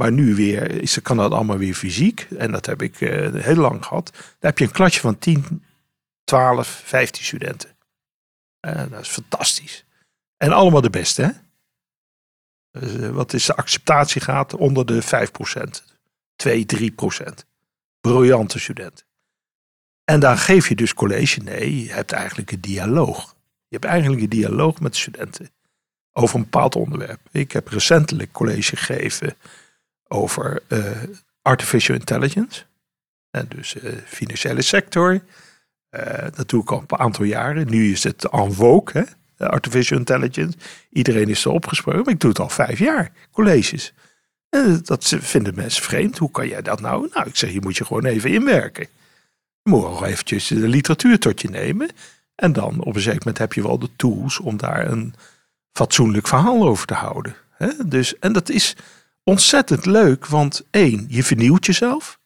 Maar 0.00 0.12
nu 0.12 0.34
weer 0.34 0.70
is, 0.70 1.02
kan 1.02 1.16
dat 1.16 1.32
allemaal 1.32 1.58
weer 1.58 1.74
fysiek. 1.74 2.26
En 2.38 2.52
dat 2.52 2.66
heb 2.66 2.82
ik 2.82 3.00
uh, 3.00 3.42
heel 3.42 3.56
lang 3.56 3.84
gehad. 3.84 4.10
Daar 4.12 4.50
heb 4.50 4.58
je 4.58 4.64
een 4.64 4.70
klasje 4.70 5.00
van 5.00 5.18
10, 5.18 5.64
12, 6.24 6.82
15 6.84 7.24
studenten. 7.24 7.76
Uh, 8.66 8.90
dat 8.90 9.00
is 9.00 9.08
fantastisch. 9.08 9.84
En 10.36 10.52
allemaal 10.52 10.80
de 10.80 10.90
beste, 10.90 11.22
hè? 11.22 11.30
Dus, 12.80 12.94
uh, 12.94 13.08
wat 13.08 13.32
is 13.32 13.44
de 13.44 13.54
acceptatie 13.54 14.20
gaat 14.20 14.54
onder 14.54 14.86
de 14.86 15.02
5%. 15.02 15.82
2, 16.36 16.66
3% 16.66 17.44
briljante 18.00 18.58
student. 18.58 19.04
En 20.04 20.20
dan 20.20 20.38
geef 20.38 20.68
je 20.68 20.74
dus 20.74 20.94
college. 20.94 21.40
Nee, 21.40 21.82
je 21.84 21.92
hebt 21.92 22.12
eigenlijk 22.12 22.50
een 22.52 22.60
dialoog. 22.60 23.36
Je 23.68 23.76
hebt 23.76 23.84
eigenlijk 23.84 24.22
een 24.22 24.28
dialoog 24.28 24.80
met 24.80 24.96
studenten 24.96 25.50
over 26.12 26.36
een 26.36 26.42
bepaald 26.42 26.76
onderwerp. 26.76 27.20
Ik 27.32 27.52
heb 27.52 27.68
recentelijk 27.68 28.32
college 28.32 28.76
gegeven 28.76 29.36
over 30.12 30.62
uh, 30.68 30.86
artificial 31.42 31.96
intelligence. 31.96 32.64
En 33.30 33.46
dus 33.48 33.74
uh, 33.74 33.92
financiële 34.06 34.62
sector. 34.62 35.20
Uh, 35.90 36.02
dat 36.34 36.48
doe 36.48 36.62
ik 36.62 36.72
al 36.72 36.84
een 36.86 36.98
aantal 36.98 37.24
jaren. 37.24 37.70
Nu 37.70 37.92
is 37.92 38.04
het 38.04 38.28
en 38.28 38.52
vogue, 38.52 39.02
hè? 39.02 39.04
artificial 39.48 39.98
intelligence. 39.98 40.58
Iedereen 40.90 41.28
is 41.28 41.44
er 41.44 41.50
opgesproken, 41.50 42.02
maar 42.04 42.12
ik 42.12 42.20
doe 42.20 42.30
het 42.30 42.40
al 42.40 42.48
vijf 42.48 42.78
jaar, 42.78 43.12
colleges. 43.30 43.92
Eh, 44.48 44.74
dat 44.82 45.14
vinden 45.18 45.54
mensen 45.54 45.82
vreemd. 45.82 46.18
Hoe 46.18 46.30
kan 46.30 46.48
jij 46.48 46.62
dat 46.62 46.80
nou? 46.80 47.08
Nou, 47.14 47.28
ik 47.28 47.36
zeg, 47.36 47.52
je 47.52 47.60
moet 47.60 47.76
je 47.76 47.84
gewoon 47.84 48.04
even 48.04 48.30
inwerken. 48.30 48.86
Je 49.62 49.70
moet 49.70 49.82
wel 49.82 50.06
eventjes 50.06 50.46
de 50.46 50.68
literatuur 50.68 51.18
tot 51.18 51.40
je 51.40 51.50
nemen. 51.50 51.90
En 52.34 52.52
dan 52.52 52.80
op 52.80 52.94
een 52.94 53.00
zeker 53.00 53.18
moment 53.18 53.38
heb 53.38 53.52
je 53.52 53.62
wel 53.62 53.78
de 53.78 53.90
tools 53.96 54.38
om 54.38 54.56
daar 54.56 54.90
een 54.90 55.14
fatsoenlijk 55.72 56.28
verhaal 56.28 56.62
over 56.68 56.86
te 56.86 56.94
houden. 56.94 57.34
Dus, 57.86 58.18
en 58.18 58.32
dat 58.32 58.48
is 58.48 58.76
ontzettend 59.24 59.86
leuk, 59.86 60.26
want 60.26 60.66
één, 60.70 61.06
je 61.08 61.24
vernieuwt 61.24 61.66
jezelf. 61.66 62.20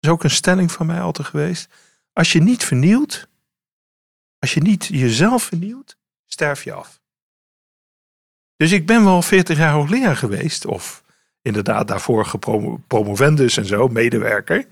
Dat 0.00 0.10
is 0.10 0.10
ook 0.10 0.24
een 0.24 0.30
stelling 0.30 0.72
van 0.72 0.86
mij 0.86 1.00
altijd 1.00 1.28
geweest. 1.28 1.68
Als 2.12 2.32
je 2.32 2.42
niet 2.42 2.64
vernieuwt, 2.64 3.28
als 4.38 4.54
je 4.54 4.60
niet 4.60 4.86
jezelf 4.86 5.42
vernieuwt, 5.42 5.96
sterf 6.26 6.64
je 6.64 6.72
af. 6.72 7.00
Dus 8.56 8.72
ik 8.72 8.86
ben 8.86 9.04
wel 9.04 9.22
40 9.22 9.58
jaar 9.58 9.72
hoogleraar 9.72 10.16
geweest, 10.16 10.66
of 10.66 11.04
inderdaad 11.42 11.88
daarvoor 11.88 12.26
gepromovendus 12.26 13.56
en 13.56 13.66
zo, 13.66 13.88
medewerker. 13.88 14.66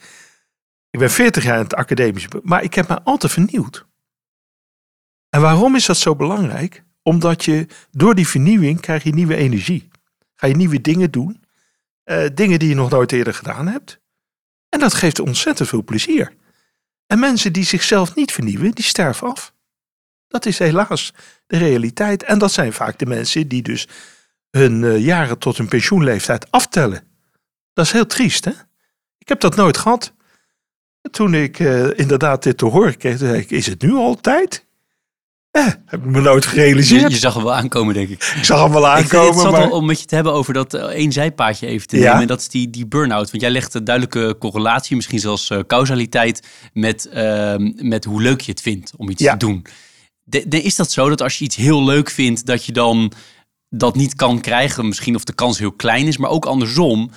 Ik 0.90 0.98
ben 0.98 1.10
40 1.10 1.44
jaar 1.44 1.56
in 1.56 1.62
het 1.62 1.74
academisch, 1.74 2.26
maar 2.42 2.62
ik 2.62 2.74
heb 2.74 2.88
me 2.88 3.02
altijd 3.02 3.32
vernieuwd. 3.32 3.86
En 5.28 5.40
waarom 5.40 5.74
is 5.74 5.86
dat 5.86 5.96
zo 5.96 6.16
belangrijk? 6.16 6.84
Omdat 7.02 7.44
je 7.44 7.66
door 7.90 8.14
die 8.14 8.28
vernieuwing 8.28 8.80
krijg 8.80 9.02
je 9.02 9.14
nieuwe 9.14 9.36
energie. 9.36 9.88
Ga 10.34 10.46
je 10.46 10.56
nieuwe 10.56 10.80
dingen 10.80 11.10
doen. 11.10 11.39
Uh, 12.04 12.26
dingen 12.34 12.58
die 12.58 12.68
je 12.68 12.74
nog 12.74 12.90
nooit 12.90 13.12
eerder 13.12 13.34
gedaan 13.34 13.68
hebt. 13.68 14.00
En 14.68 14.80
dat 14.80 14.94
geeft 14.94 15.18
ontzettend 15.18 15.68
veel 15.68 15.84
plezier. 15.84 16.34
En 17.06 17.18
mensen 17.18 17.52
die 17.52 17.64
zichzelf 17.64 18.14
niet 18.14 18.32
vernieuwen, 18.32 18.70
die 18.70 18.84
sterven 18.84 19.28
af. 19.28 19.54
Dat 20.28 20.46
is 20.46 20.58
helaas 20.58 21.12
de 21.46 21.56
realiteit. 21.56 22.22
En 22.22 22.38
dat 22.38 22.52
zijn 22.52 22.72
vaak 22.72 22.98
de 22.98 23.06
mensen 23.06 23.48
die 23.48 23.62
dus 23.62 23.88
hun 24.50 24.82
uh, 24.82 25.04
jaren 25.04 25.38
tot 25.38 25.56
hun 25.56 25.68
pensioenleeftijd 25.68 26.50
aftellen. 26.50 27.08
Dat 27.72 27.84
is 27.84 27.92
heel 27.92 28.06
triest, 28.06 28.44
hè? 28.44 28.52
Ik 29.18 29.28
heb 29.28 29.40
dat 29.40 29.56
nooit 29.56 29.76
gehad. 29.76 30.12
Toen 31.10 31.34
ik 31.34 31.58
uh, 31.58 31.98
inderdaad 31.98 32.42
dit 32.42 32.58
te 32.58 32.64
horen 32.64 32.96
kreeg, 32.96 33.18
zei 33.18 33.40
ik, 33.40 33.50
is 33.50 33.66
het 33.66 33.82
nu 33.82 33.92
al 33.92 34.20
tijd? 34.20 34.66
Eh, 35.50 35.66
heb 35.86 36.00
ik 36.00 36.04
me 36.10 36.20
nooit 36.20 36.46
gerealiseerd. 36.46 37.12
je 37.12 37.18
zag 37.18 37.34
hem 37.34 37.42
wel 37.42 37.54
aankomen, 37.54 37.94
denk 37.94 38.08
ik. 38.08 38.34
Ik 38.36 38.44
zag 38.44 38.62
hem 38.62 38.72
wel 38.72 38.86
Ik 38.86 38.96
vind 38.96 39.10
het 39.10 39.20
aankomen, 39.20 39.42
zat 39.42 39.50
maar... 39.52 39.60
wel 39.60 39.70
om 39.70 39.86
met 39.86 40.00
je 40.00 40.06
te 40.06 40.14
hebben 40.14 40.32
over 40.32 40.54
dat 40.54 40.74
eh, 40.74 40.82
één 40.82 41.12
zijpaadje 41.12 41.66
even 41.66 41.86
te 41.86 41.96
Ja. 41.96 42.02
nemen. 42.02 42.20
En 42.20 42.26
dat 42.26 42.40
is 42.40 42.48
die, 42.48 42.70
die 42.70 42.86
burn-out. 42.86 43.30
Want 43.30 43.42
jij 43.42 43.50
legt 43.52 43.74
een 43.74 43.84
duidelijke 43.84 44.36
correlatie, 44.38 44.96
misschien 44.96 45.18
zelfs 45.18 45.50
eh, 45.50 45.58
causaliteit, 45.66 46.46
met, 46.72 47.08
ehm, 47.08 47.70
met 47.76 48.04
hoe 48.04 48.22
leuk 48.22 48.40
je 48.40 48.50
het 48.50 48.60
vindt 48.60 48.92
om 48.96 49.08
iets 49.10 49.22
Ja. 49.22 49.32
te 49.36 49.46
doen. 49.46 49.66
De, 50.22 50.48
de- 50.48 50.62
is 50.62 50.76
dat 50.76 50.90
zo 50.90 51.08
dat 51.08 51.22
als 51.22 51.38
je 51.38 51.44
iets 51.44 51.56
heel 51.56 51.84
leuk 51.84 52.10
vindt, 52.10 52.46
dat 52.46 52.64
je 52.64 52.72
dan 52.72 53.12
dat 53.68 53.94
niet 53.96 54.14
kan 54.14 54.40
krijgen? 54.40 54.86
Misschien 54.88 55.14
of 55.14 55.24
de 55.24 55.34
kans 55.34 55.58
heel 55.58 55.72
klein 55.72 56.06
is, 56.06 56.16
maar 56.16 56.30
ook 56.30 56.46
andersom. 56.46 57.10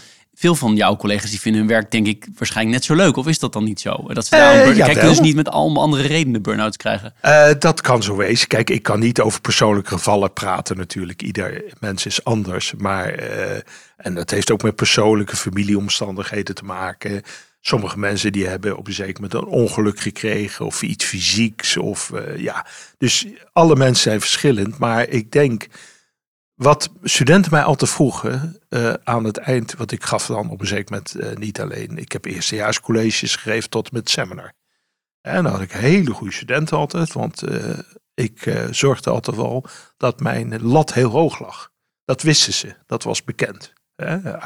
Veel 0.43 0.55
van 0.55 0.75
jouw 0.75 0.95
collega's 0.95 1.29
die 1.29 1.39
vinden 1.39 1.62
hun 1.62 1.69
werk, 1.69 1.91
denk 1.91 2.07
ik, 2.07 2.27
waarschijnlijk 2.38 2.75
net 2.75 2.85
zo 2.85 2.95
leuk. 2.95 3.17
Of 3.17 3.27
is 3.27 3.39
dat 3.39 3.53
dan 3.53 3.63
niet 3.63 3.79
zo? 3.79 4.03
Dat 4.07 4.25
ze 4.25 4.35
Eh, 4.35 4.63
burn- 4.63 4.75
jawel. 4.75 4.93
Kijk, 4.93 5.07
dus 5.07 5.19
niet 5.19 5.35
met 5.35 5.50
allemaal 5.50 5.83
andere 5.83 6.07
redenen 6.07 6.41
burn-outs 6.41 6.77
krijgen. 6.77 7.13
Eh, 7.21 7.50
dat 7.59 7.81
kan 7.81 8.03
zo 8.03 8.15
wezen. 8.15 8.47
Kijk, 8.47 8.69
ik 8.69 8.83
kan 8.83 9.00
niet 9.00 9.21
over 9.21 9.41
persoonlijke 9.41 9.89
gevallen 9.89 10.33
praten 10.33 10.77
natuurlijk. 10.77 11.21
Ieder 11.21 11.63
mens 11.79 12.05
is 12.05 12.23
anders. 12.23 12.73
Maar, 12.77 13.07
eh, 13.09 13.59
en 13.97 14.15
dat 14.15 14.29
heeft 14.29 14.51
ook 14.51 14.63
met 14.63 14.75
persoonlijke 14.75 15.35
familieomstandigheden 15.35 16.55
te 16.55 16.63
maken. 16.65 17.21
Sommige 17.62 18.00
mensen 18.00 18.31
die 18.31 18.47
hebben 18.47 18.77
op 18.77 18.88
een 18.88 18.93
zeker 18.93 19.21
moment 19.21 19.33
een 19.33 19.45
ongeluk 19.53 20.00
gekregen 20.00 20.65
of 20.65 20.81
iets 20.81 21.05
fysieks. 21.05 21.77
Of, 21.77 22.12
eh, 22.12 22.38
ja. 22.38 22.65
Dus 22.97 23.25
alle 23.53 23.75
mensen 23.75 24.03
zijn 24.03 24.19
verschillend. 24.19 24.77
Maar 24.77 25.07
ik 25.09 25.31
denk, 25.31 25.65
wat 26.63 26.91
studenten 27.03 27.51
mij 27.51 27.63
altijd 27.63 27.91
vroegen 27.91 28.60
eh, 28.70 28.93
aan 29.03 29.24
het 29.24 29.38
eind, 29.38 29.74
wat 29.74 29.91
ik 29.91 30.03
gaf 30.03 30.25
dan 30.25 30.50
op 30.50 30.62
een 30.62 30.67
zeker 30.67 30.91
moment 30.91 31.15
eh, 31.15 31.36
niet 31.36 31.62
alleen. 31.62 31.98
Ik 31.98 32.12
heb 32.12 32.25
eerstejaarscolleges 32.25 33.36
gegeven 33.36 33.70
tot 33.70 33.91
met 33.91 34.10
seminar. 34.10 34.53
En 35.22 35.43
dan 35.43 35.51
had 35.51 35.62
ik 35.62 35.72
hele 35.72 36.13
goede 36.13 36.34
studenten 36.34 36.77
altijd, 36.77 37.13
want 37.13 37.41
eh, 37.41 37.79
ik 38.13 38.67
zorgde 38.72 39.10
altijd 39.10 39.36
wel 39.36 39.65
dat 39.98 40.20
mijn 40.20 40.62
lat 40.62 40.93
heel 40.93 41.10
hoog 41.10 41.39
lag. 41.39 41.72
Dat 42.05 42.22
wisten 42.22 42.53
ze, 42.53 42.75
dat 42.86 43.03
was 43.03 43.24
bekend. 43.24 43.74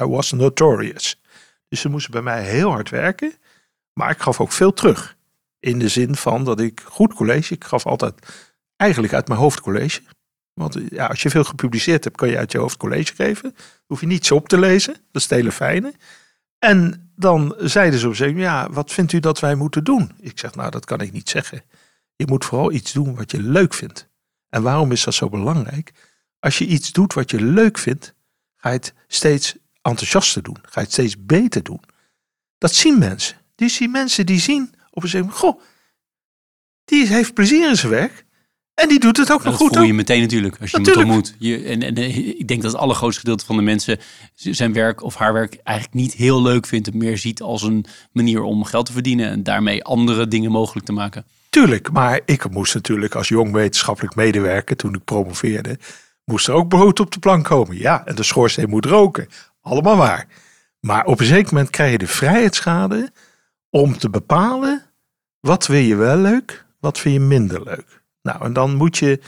I 0.01 0.05
was 0.05 0.31
notorious. 0.31 1.21
Dus 1.67 1.81
ze 1.81 1.89
moesten 1.89 2.11
bij 2.11 2.21
mij 2.21 2.43
heel 2.43 2.69
hard 2.69 2.89
werken, 2.89 3.33
maar 3.93 4.09
ik 4.09 4.19
gaf 4.19 4.41
ook 4.41 4.51
veel 4.51 4.73
terug. 4.73 5.17
In 5.59 5.79
de 5.79 5.89
zin 5.89 6.15
van 6.15 6.43
dat 6.43 6.59
ik 6.59 6.81
goed 6.85 7.13
college, 7.13 7.53
ik 7.53 7.63
gaf 7.63 7.85
altijd 7.85 8.13
eigenlijk 8.75 9.13
uit 9.13 9.27
mijn 9.27 9.39
hoofd 9.39 9.61
college. 9.61 10.01
Want 10.57 10.77
ja, 10.89 11.05
als 11.05 11.21
je 11.21 11.29
veel 11.29 11.43
gepubliceerd 11.43 12.03
hebt, 12.03 12.15
kan 12.15 12.29
je 12.29 12.37
uit 12.37 12.51
je 12.51 12.57
hoofd 12.57 12.77
college 12.77 13.15
geven. 13.15 13.55
Hoef 13.85 13.99
je 13.99 14.07
niets 14.07 14.31
op 14.31 14.47
te 14.47 14.59
lezen, 14.59 14.93
dat 14.93 15.21
is 15.21 15.23
het 15.23 15.31
hele 15.31 15.51
fijne. 15.51 15.93
En 16.59 17.11
dan 17.15 17.55
zeiden 17.57 17.99
ze 17.99 18.07
op 18.07 18.15
zich, 18.15 18.35
ja, 18.35 18.69
wat 18.71 18.91
vindt 18.91 19.13
u 19.13 19.19
dat 19.19 19.39
wij 19.39 19.55
moeten 19.55 19.83
doen? 19.83 20.11
Ik 20.19 20.39
zeg, 20.39 20.55
nou, 20.55 20.71
dat 20.71 20.85
kan 20.85 21.01
ik 21.01 21.11
niet 21.11 21.29
zeggen. 21.29 21.63
Je 22.15 22.27
moet 22.27 22.45
vooral 22.45 22.71
iets 22.71 22.93
doen 22.93 23.15
wat 23.15 23.31
je 23.31 23.41
leuk 23.41 23.73
vindt. 23.73 24.07
En 24.49 24.61
waarom 24.61 24.91
is 24.91 25.03
dat 25.03 25.13
zo 25.13 25.29
belangrijk? 25.29 25.91
Als 26.39 26.57
je 26.57 26.65
iets 26.65 26.91
doet 26.91 27.13
wat 27.13 27.31
je 27.31 27.41
leuk 27.41 27.77
vindt, 27.77 28.13
ga 28.55 28.69
je 28.69 28.75
het 28.75 28.93
steeds 29.07 29.55
enthousiaster 29.81 30.43
doen. 30.43 30.57
Ga 30.61 30.79
je 30.79 30.79
het 30.79 30.91
steeds 30.91 31.25
beter 31.25 31.63
doen. 31.63 31.81
Dat 32.57 32.73
zien 32.73 32.99
mensen. 32.99 33.37
Die 33.55 33.69
zien 33.69 33.91
mensen 33.91 34.25
die 34.25 34.39
zien 34.39 34.73
op 34.91 35.03
een 35.03 35.09
gegeven 35.09 35.31
goh, 35.31 35.61
die 36.85 37.07
heeft 37.07 37.33
plezier 37.33 37.69
in 37.69 37.75
zijn 37.75 37.91
werk. 37.91 38.25
En 38.81 38.89
die 38.89 38.99
doet 38.99 39.17
het 39.17 39.31
ook 39.31 39.43
Dat 39.43 39.51
nog 39.51 39.55
goed. 39.61 39.73
voel 39.73 39.83
je 39.83 39.91
ook. 39.91 39.95
meteen 39.97 40.21
natuurlijk 40.21 40.57
als 40.61 40.71
je 40.71 40.77
iemand 40.77 40.97
ontmoet. 40.97 41.35
Je, 41.39 41.63
en, 41.63 41.83
en 41.83 41.95
eh, 41.95 42.17
ik 42.17 42.47
denk 42.47 42.61
dat 42.61 42.71
het 42.71 42.81
allergrootste 42.81 43.19
gedeelte 43.19 43.45
van 43.45 43.55
de 43.55 43.61
mensen 43.61 43.99
zijn 44.33 44.73
werk 44.73 45.03
of 45.03 45.15
haar 45.15 45.33
werk 45.33 45.59
eigenlijk 45.63 45.97
niet 45.97 46.13
heel 46.13 46.41
leuk 46.41 46.65
vindt. 46.65 46.85
Het 46.85 46.95
meer 46.95 47.17
ziet 47.17 47.41
als 47.41 47.61
een 47.61 47.85
manier 48.11 48.41
om 48.41 48.63
geld 48.63 48.85
te 48.85 48.91
verdienen 48.91 49.29
en 49.29 49.43
daarmee 49.43 49.83
andere 49.83 50.27
dingen 50.27 50.51
mogelijk 50.51 50.85
te 50.85 50.91
maken. 50.91 51.25
Tuurlijk, 51.49 51.91
maar 51.91 52.19
ik 52.25 52.49
moest 52.49 52.73
natuurlijk 52.73 53.15
als 53.15 53.27
jong 53.27 53.51
wetenschappelijk 53.51 54.15
medewerker, 54.15 54.75
toen 54.75 54.93
ik 54.95 55.03
promoveerde, 55.03 55.79
moest 56.25 56.47
er 56.47 56.53
ook 56.53 56.67
brood 56.67 56.99
op 56.99 57.11
de 57.11 57.19
plank 57.19 57.45
komen. 57.45 57.77
Ja, 57.77 58.05
en 58.05 58.15
de 58.15 58.23
schoorsteen 58.23 58.69
moet 58.69 58.85
roken. 58.85 59.27
Allemaal 59.61 59.97
waar. 59.97 60.27
Maar 60.79 61.05
op 61.05 61.19
een 61.19 61.25
zeker 61.25 61.53
moment 61.53 61.69
krijg 61.69 61.91
je 61.91 61.97
de 61.97 62.07
vrijheidsschade 62.07 63.11
om 63.69 63.97
te 63.97 64.09
bepalen 64.09 64.83
wat 65.39 65.65
vind 65.65 65.87
je 65.87 65.95
wel 65.95 66.17
leuk, 66.17 66.65
wat 66.79 66.99
vind 66.99 67.13
je 67.13 67.19
minder 67.19 67.63
leuk. 67.63 67.96
Nou, 68.27 68.43
en 68.43 68.53
dan 68.53 68.75
moet 68.75 68.97
je 68.97 69.19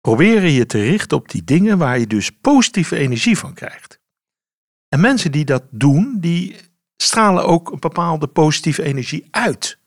proberen 0.00 0.50
je 0.50 0.66
te 0.66 0.80
richten 0.80 1.16
op 1.16 1.28
die 1.30 1.44
dingen 1.44 1.78
waar 1.78 1.98
je 1.98 2.06
dus 2.06 2.30
positieve 2.30 2.96
energie 2.96 3.38
van 3.38 3.54
krijgt. 3.54 3.98
En 4.88 5.00
mensen 5.00 5.32
die 5.32 5.44
dat 5.44 5.62
doen, 5.70 6.16
die 6.20 6.56
stralen 6.96 7.46
ook 7.46 7.72
een 7.72 7.80
bepaalde 7.80 8.26
positieve 8.26 8.82
energie 8.82 9.28
uit. 9.30 9.78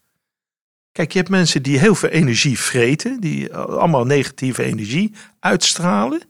Kijk, 0.91 1.11
je 1.11 1.17
hebt 1.17 1.29
mensen 1.29 1.63
die 1.63 1.79
heel 1.79 1.95
veel 1.95 2.09
energie 2.09 2.59
vreten, 2.59 3.19
die 3.19 3.53
allemaal 3.55 4.05
negatieve 4.05 4.63
energie 4.63 5.13
uitstralen. 5.39 6.21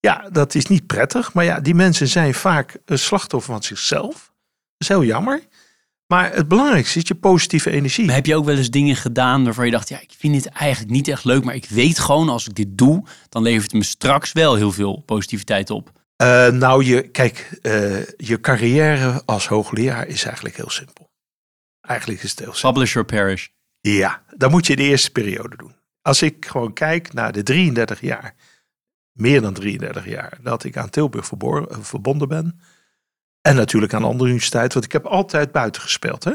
Ja, 0.00 0.28
dat 0.30 0.54
is 0.54 0.66
niet 0.66 0.86
prettig, 0.86 1.32
maar 1.32 1.44
ja, 1.44 1.60
die 1.60 1.74
mensen 1.74 2.08
zijn 2.08 2.34
vaak 2.34 2.76
een 2.84 2.98
slachtoffer 2.98 3.52
van 3.52 3.62
zichzelf. 3.62 4.12
Dat 4.12 4.78
is 4.78 4.88
heel 4.88 5.04
jammer. 5.04 5.42
Maar 6.12 6.34
het 6.34 6.48
belangrijkste 6.48 6.98
is 6.98 7.08
je 7.08 7.14
positieve 7.14 7.70
energie. 7.70 8.04
Maar 8.04 8.14
heb 8.14 8.26
je 8.26 8.36
ook 8.36 8.44
wel 8.44 8.56
eens 8.56 8.70
dingen 8.70 8.96
gedaan 8.96 9.44
waarvan 9.44 9.64
je 9.64 9.70
dacht, 9.70 9.88
ja, 9.88 10.00
ik 10.00 10.12
vind 10.18 10.34
dit 10.34 10.46
eigenlijk 10.46 10.92
niet 10.92 11.08
echt 11.08 11.24
leuk, 11.24 11.44
maar 11.44 11.54
ik 11.54 11.68
weet 11.68 11.98
gewoon 11.98 12.28
als 12.28 12.46
ik 12.46 12.54
dit 12.54 12.78
doe, 12.78 13.04
dan 13.28 13.42
levert 13.42 13.62
het 13.62 13.72
me 13.72 13.82
straks 13.82 14.32
wel 14.32 14.54
heel 14.54 14.72
veel 14.72 15.02
positiviteit 15.06 15.70
op. 15.70 15.92
Eh, 16.16 16.48
nou, 16.48 16.84
je, 16.84 17.08
kijk, 17.08 17.58
eh, 17.62 18.06
je 18.16 18.40
carrière 18.40 19.22
als 19.24 19.46
hoogleraar 19.46 20.06
is 20.06 20.24
eigenlijk 20.24 20.56
heel 20.56 20.70
simpel. 20.70 21.10
Eigenlijk 21.80 22.22
is 22.22 22.30
het 22.30 22.38
heel 22.38 22.54
simpel. 22.54 22.72
Publish 22.72 22.96
or 22.96 23.04
perish. 23.04 23.48
Ja, 23.80 24.22
dat 24.36 24.50
moet 24.50 24.66
je 24.66 24.72
in 24.72 24.78
de 24.78 24.88
eerste 24.88 25.10
periode 25.10 25.56
doen. 25.56 25.74
Als 26.02 26.22
ik 26.22 26.46
gewoon 26.46 26.72
kijk 26.72 27.12
naar 27.12 27.32
de 27.32 27.42
33 27.42 28.00
jaar, 28.00 28.34
meer 29.12 29.40
dan 29.40 29.54
33 29.54 30.06
jaar, 30.06 30.38
dat 30.42 30.64
ik 30.64 30.76
aan 30.76 30.90
Tilburg 30.90 31.30
verbonden 31.80 32.28
ben. 32.28 32.60
En 33.42 33.56
natuurlijk 33.56 33.94
aan 33.94 34.04
andere 34.04 34.28
universiteiten, 34.28 34.72
want 34.72 34.84
ik 34.84 34.92
heb 34.92 35.06
altijd 35.06 35.52
buiten 35.52 35.82
gespeeld. 35.82 36.24
Hè? 36.24 36.32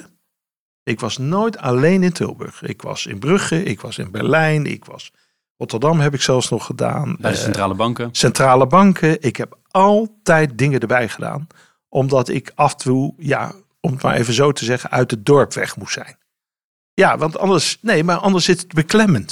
Ik 0.83 0.99
was 0.99 1.17
nooit 1.17 1.57
alleen 1.57 2.03
in 2.03 2.11
Tilburg. 2.11 2.61
Ik 2.61 2.81
was 2.81 3.05
in 3.05 3.19
Brugge, 3.19 3.63
ik 3.63 3.81
was 3.81 3.97
in 3.97 4.11
Berlijn, 4.11 4.65
ik 4.65 4.85
was 4.85 5.11
Rotterdam 5.57 5.99
heb 5.99 6.13
ik 6.13 6.21
zelfs 6.21 6.49
nog 6.49 6.65
gedaan. 6.65 7.15
Bij 7.19 7.31
de 7.31 7.37
Eh, 7.37 7.43
centrale 7.43 7.75
banken. 7.75 8.09
centrale 8.11 8.67
banken. 8.67 9.21
Ik 9.21 9.35
heb 9.35 9.57
altijd 9.67 10.57
dingen 10.57 10.79
erbij 10.79 11.09
gedaan. 11.09 11.47
Omdat 11.89 12.29
ik 12.29 12.51
af 12.55 12.71
en 12.71 12.77
toe, 12.77 13.13
ja, 13.17 13.53
om 13.79 13.91
het 13.91 14.01
maar 14.01 14.15
even 14.15 14.33
zo 14.33 14.51
te 14.51 14.65
zeggen, 14.65 14.89
uit 14.91 15.11
het 15.11 15.25
dorp 15.25 15.53
weg 15.53 15.77
moest 15.77 15.93
zijn. 15.93 16.17
Ja, 16.93 17.17
want 17.17 17.37
anders, 17.37 17.77
nee, 17.81 18.03
maar 18.03 18.17
anders 18.17 18.49
is 18.49 18.61
het 18.61 18.73
beklemmend. 18.73 19.31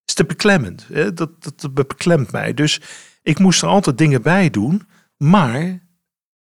Het 0.00 0.08
is 0.08 0.14
te 0.14 0.24
beklemmend. 0.24 0.86
Hè? 0.92 1.12
Dat, 1.12 1.42
dat, 1.42 1.60
dat 1.60 1.74
beklemt 1.74 2.32
mij. 2.32 2.54
Dus 2.54 2.80
ik 3.22 3.38
moest 3.38 3.62
er 3.62 3.68
altijd 3.68 3.98
dingen 3.98 4.22
bij 4.22 4.50
doen. 4.50 4.88
Maar 5.16 5.86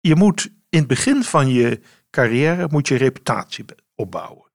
je 0.01 0.17
moet 0.17 0.51
in 0.71 0.79
het 0.79 0.89
begin 0.89 1.25
van 1.25 1.49
je 1.49 1.81
carrière 2.11 2.69
moet 2.71 2.89
je 2.89 2.97
reputatie 2.97 3.65
opbouwen. 3.95 4.49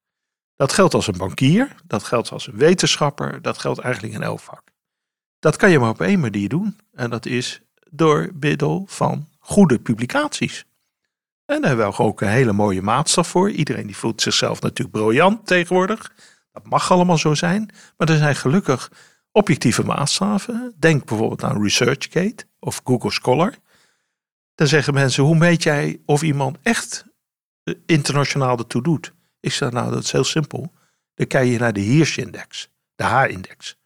Dat 0.56 0.74
geldt 0.74 0.94
als 0.94 1.08
een 1.08 1.18
bankier, 1.18 1.76
dat 1.84 2.04
geldt 2.04 2.32
als 2.32 2.48
een 2.48 2.58
wetenschapper, 2.58 3.42
dat 3.42 3.58
geldt 3.58 3.80
eigenlijk 3.80 4.14
in 4.14 4.24
elk 4.24 4.40
vak. 4.40 4.64
Dat 5.40 5.56
kan 5.56 5.72
je 5.72 5.80
maar 5.80 5.90
op 5.90 6.02
één 6.02 6.20
manier 6.20 6.50
doen. 6.50 6.78
En 6.94 7.10
dat 7.10 7.26
is 7.26 7.62
door 7.90 8.30
middel 8.40 8.86
van 8.88 9.28
goede 9.40 9.80
publicaties. 9.80 10.66
En 11.46 11.62
daar 11.62 11.70
hebben 11.70 11.88
we 11.88 11.98
ook 11.98 12.22
een 12.22 12.28
hele 12.28 12.54
mooie 12.54 12.82
maatstaf 12.82 13.28
voor. 13.28 13.52
Iedereen 13.52 13.86
die 13.86 13.98
voelt 13.98 14.22
zichzelf 14.22 14.62
natuurlijk 14.62 14.98
briljant 14.98 15.48
tegenwoordig. 15.48 16.14
Dat 16.52 16.66
mag 16.68 16.92
allemaal 16.92 17.18
zo 17.18 17.34
zijn. 17.34 17.70
Maar 17.98 18.10
er 18.10 18.18
zijn 18.18 18.36
gelukkig 18.36 18.92
objectieve 19.32 19.84
maatstaven. 19.84 20.74
Denk 20.80 21.06
bijvoorbeeld 21.06 21.44
aan 21.44 21.62
ResearchGate 21.62 22.46
of 22.60 22.82
Google 22.84 23.12
Scholar. 23.12 23.54
Dan 24.56 24.68
zeggen 24.68 24.94
mensen, 24.94 25.24
hoe 25.24 25.38
meet 25.38 25.64
jij 25.64 26.02
of 26.06 26.22
iemand 26.22 26.58
echt 26.62 27.06
eh, 27.64 27.74
internationaal 27.86 28.58
ertoe 28.58 28.84
doet? 28.84 29.14
Ik 29.40 29.52
zeg, 29.52 29.72
nou 29.72 29.92
dat 29.92 30.04
is 30.04 30.12
heel 30.12 30.24
simpel. 30.24 30.74
Dan 31.14 31.28
kijk 31.28 31.50
je 31.50 31.58
naar 31.58 31.74
de 31.74 31.80
Hirsch-index, 31.80 32.70
de 32.96 33.04
H-index. 33.04 33.78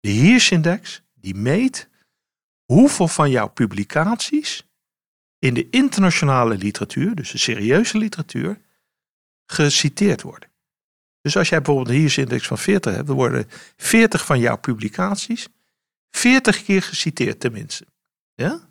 De 0.00 0.08
Hirsch-index 0.08 1.02
die 1.14 1.34
meet 1.34 1.88
hoeveel 2.64 3.08
van 3.08 3.30
jouw 3.30 3.48
publicaties 3.48 4.66
in 5.38 5.54
de 5.54 5.70
internationale 5.70 6.56
literatuur, 6.56 7.14
dus 7.14 7.30
de 7.30 7.38
serieuze 7.38 7.98
literatuur, 7.98 8.60
geciteerd 9.46 10.22
worden. 10.22 10.48
Dus 11.20 11.36
als 11.36 11.48
jij 11.48 11.58
bijvoorbeeld 11.62 11.94
een 11.94 12.00
Hirsch-index 12.00 12.46
van 12.46 12.58
40 12.58 12.94
hebt, 12.94 13.06
dan 13.06 13.16
worden 13.16 13.46
40 13.76 14.24
van 14.24 14.38
jouw 14.38 14.56
publicaties 14.56 15.48
40 16.10 16.62
keer 16.62 16.82
geciteerd 16.82 17.40
tenminste. 17.40 17.86
Ja? 18.34 18.67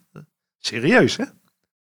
Serieus, 0.67 1.17
hè? 1.17 1.23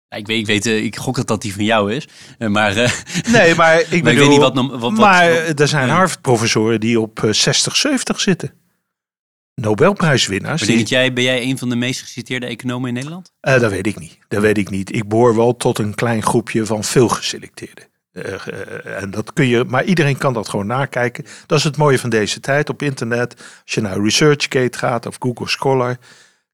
Ik, 0.08 0.26
weet, 0.26 0.38
ik, 0.38 0.46
weet, 0.46 0.66
eh, 0.66 0.84
ik 0.84 0.96
gok 0.96 1.16
dat 1.16 1.26
dat 1.26 1.42
die 1.42 1.54
van 1.54 1.64
jou 1.64 1.92
is. 1.92 2.08
Eh, 2.38 2.48
maar 2.48 2.76
eh, 2.76 2.92
Nee, 3.32 3.54
maar 3.54 3.80
ik, 3.80 3.86
maar 3.90 3.96
ik 3.96 4.02
bedoel, 4.02 4.14
weet 4.14 4.28
niet 4.28 4.38
wat... 4.38 4.54
nom- 4.54 4.68
wat, 4.70 4.80
wat 4.80 4.92
maar 4.92 5.46
wat- 5.46 5.60
er 5.60 5.68
zijn. 5.68 5.88
Harvard-professoren 5.88 6.80
die 6.80 7.00
op 7.00 7.22
eh, 7.22 7.32
60, 7.32 7.76
70 7.76 8.20
zitten. 8.20 8.52
Nobelprijswinnaars. 9.54 10.62
Die, 10.62 10.84
jij, 10.84 11.12
ben 11.12 11.24
jij 11.24 11.42
een 11.42 11.58
van 11.58 11.68
de 11.68 11.76
meest 11.76 12.00
geciteerde 12.00 12.46
economen 12.46 12.88
in 12.88 12.94
Nederland? 12.94 13.32
Dat 13.40 13.70
weet 13.70 13.86
ik 13.86 13.98
niet. 13.98 14.18
Dat 14.28 14.40
weet 14.42 14.58
ik 14.58 14.70
niet. 14.70 14.94
Ik 14.94 15.08
behoor 15.08 15.36
wel 15.36 15.56
tot 15.56 15.78
een 15.78 15.94
klein 15.94 16.22
groepje 16.22 16.66
van 16.66 16.84
veel 16.84 17.08
geselecteerden. 17.08 17.84
En 18.84 19.10
dat 19.10 19.32
kun 19.32 19.46
je, 19.46 19.64
maar 19.64 19.84
iedereen 19.84 20.18
kan 20.18 20.32
dat 20.32 20.48
gewoon 20.48 20.66
nakijken. 20.66 21.24
Dat 21.46 21.58
is 21.58 21.64
het 21.64 21.76
mooie 21.76 21.98
van 21.98 22.10
deze 22.10 22.40
tijd 22.40 22.68
op 22.68 22.82
internet. 22.82 23.34
Als 23.64 23.74
je 23.74 23.80
naar 23.80 24.00
ResearchGate 24.00 24.78
gaat 24.78 25.06
of 25.06 25.16
Google 25.18 25.48
Scholar, 25.48 25.98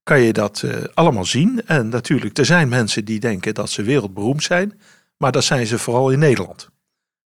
kan 0.03 0.21
je 0.21 0.33
dat 0.33 0.62
eh, 0.62 0.85
allemaal 0.95 1.25
zien. 1.25 1.67
En 1.67 1.88
natuurlijk, 1.88 2.38
er 2.38 2.45
zijn 2.45 2.69
mensen 2.69 3.05
die 3.05 3.21
denken 3.21 3.55
dat 3.55 3.71
ze 3.71 3.83
wereldberoemd 3.83 4.43
zijn, 4.43 4.81
maar 5.17 5.33
dat 5.33 5.45
zijn 5.45 5.67
ze 5.67 5.79
vooral 5.79 6.11
in 6.11 6.19
Nederland. 6.19 6.71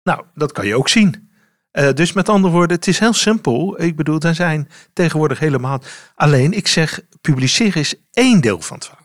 Nou, 0.02 0.24
dat 0.34 0.52
kan 0.52 0.66
je 0.66 0.76
ook 0.76 0.88
zien. 0.88 1.30
dus 1.94 2.12
met 2.12 2.28
andere 2.28 2.52
woorden, 2.52 2.76
het 2.76 2.86
is 2.86 2.98
heel 2.98 3.12
simpel. 3.12 3.82
Ik 3.82 3.96
bedoel, 3.96 4.20
er 4.20 4.34
zijn 4.34 4.68
tegenwoordig 4.92 5.38
helemaal. 5.38 5.82
Alleen, 6.14 6.52
ik 6.52 6.68
zeg, 6.68 7.00
publiceren 7.20 7.80
is 7.80 7.94
één 8.10 8.40
deel 8.40 8.60
van 8.60 8.76
het 8.76 8.86
verhaal. 8.86 9.02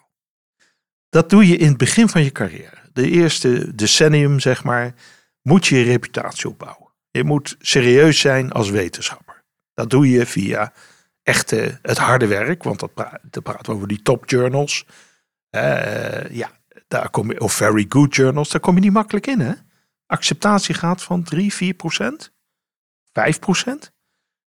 Dat 1.09 1.29
doe 1.29 1.47
je 1.47 1.57
in 1.57 1.67
het 1.67 1.77
begin 1.77 2.09
van 2.09 2.23
je 2.23 2.31
carrière. 2.31 2.77
De 2.93 3.09
eerste 3.09 3.75
decennium, 3.75 4.39
zeg 4.39 4.63
maar 4.63 4.93
moet 5.41 5.67
je 5.67 5.77
je 5.77 5.83
reputatie 5.83 6.49
opbouwen. 6.49 6.93
Je 7.11 7.23
moet 7.23 7.55
serieus 7.59 8.19
zijn 8.19 8.51
als 8.51 8.69
wetenschapper. 8.69 9.43
Dat 9.73 9.89
doe 9.89 10.09
je 10.09 10.25
via 10.25 10.73
echte, 11.27 11.79
het 11.81 11.97
harde 11.97 12.27
werk, 12.27 12.63
want 12.63 12.79
dat, 12.79 12.93
praat, 12.93 13.19
praten 13.43 13.65
we 13.65 13.71
over 13.71 13.87
die 13.87 14.01
top 14.01 14.29
journals. 14.29 14.85
Uh, 15.51 16.29
ja, 16.29 16.51
daar 16.87 17.09
kom 17.09 17.31
je, 17.31 17.39
of 17.39 17.53
very 17.53 17.85
good 17.89 18.15
journals, 18.15 18.49
daar 18.49 18.61
kom 18.61 18.75
je 18.75 18.81
niet 18.81 18.91
makkelijk 18.91 19.27
in. 19.27 19.39
Hè? 19.39 19.53
Acceptatie 20.05 20.75
gaat 20.75 21.03
van 21.03 21.23
3, 21.23 21.53
4 21.53 21.73
procent, 21.73 22.33
5 23.11 23.39
procent. 23.39 23.91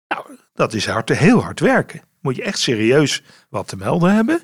Nou, 0.08 0.38
dat 0.52 0.74
is 0.74 0.86
hard, 0.86 1.08
heel 1.08 1.42
hard 1.42 1.60
werken. 1.60 2.02
Moet 2.20 2.36
je 2.36 2.42
echt 2.42 2.58
serieus 2.58 3.22
wat 3.48 3.68
te 3.68 3.76
melden 3.76 4.14
hebben. 4.14 4.40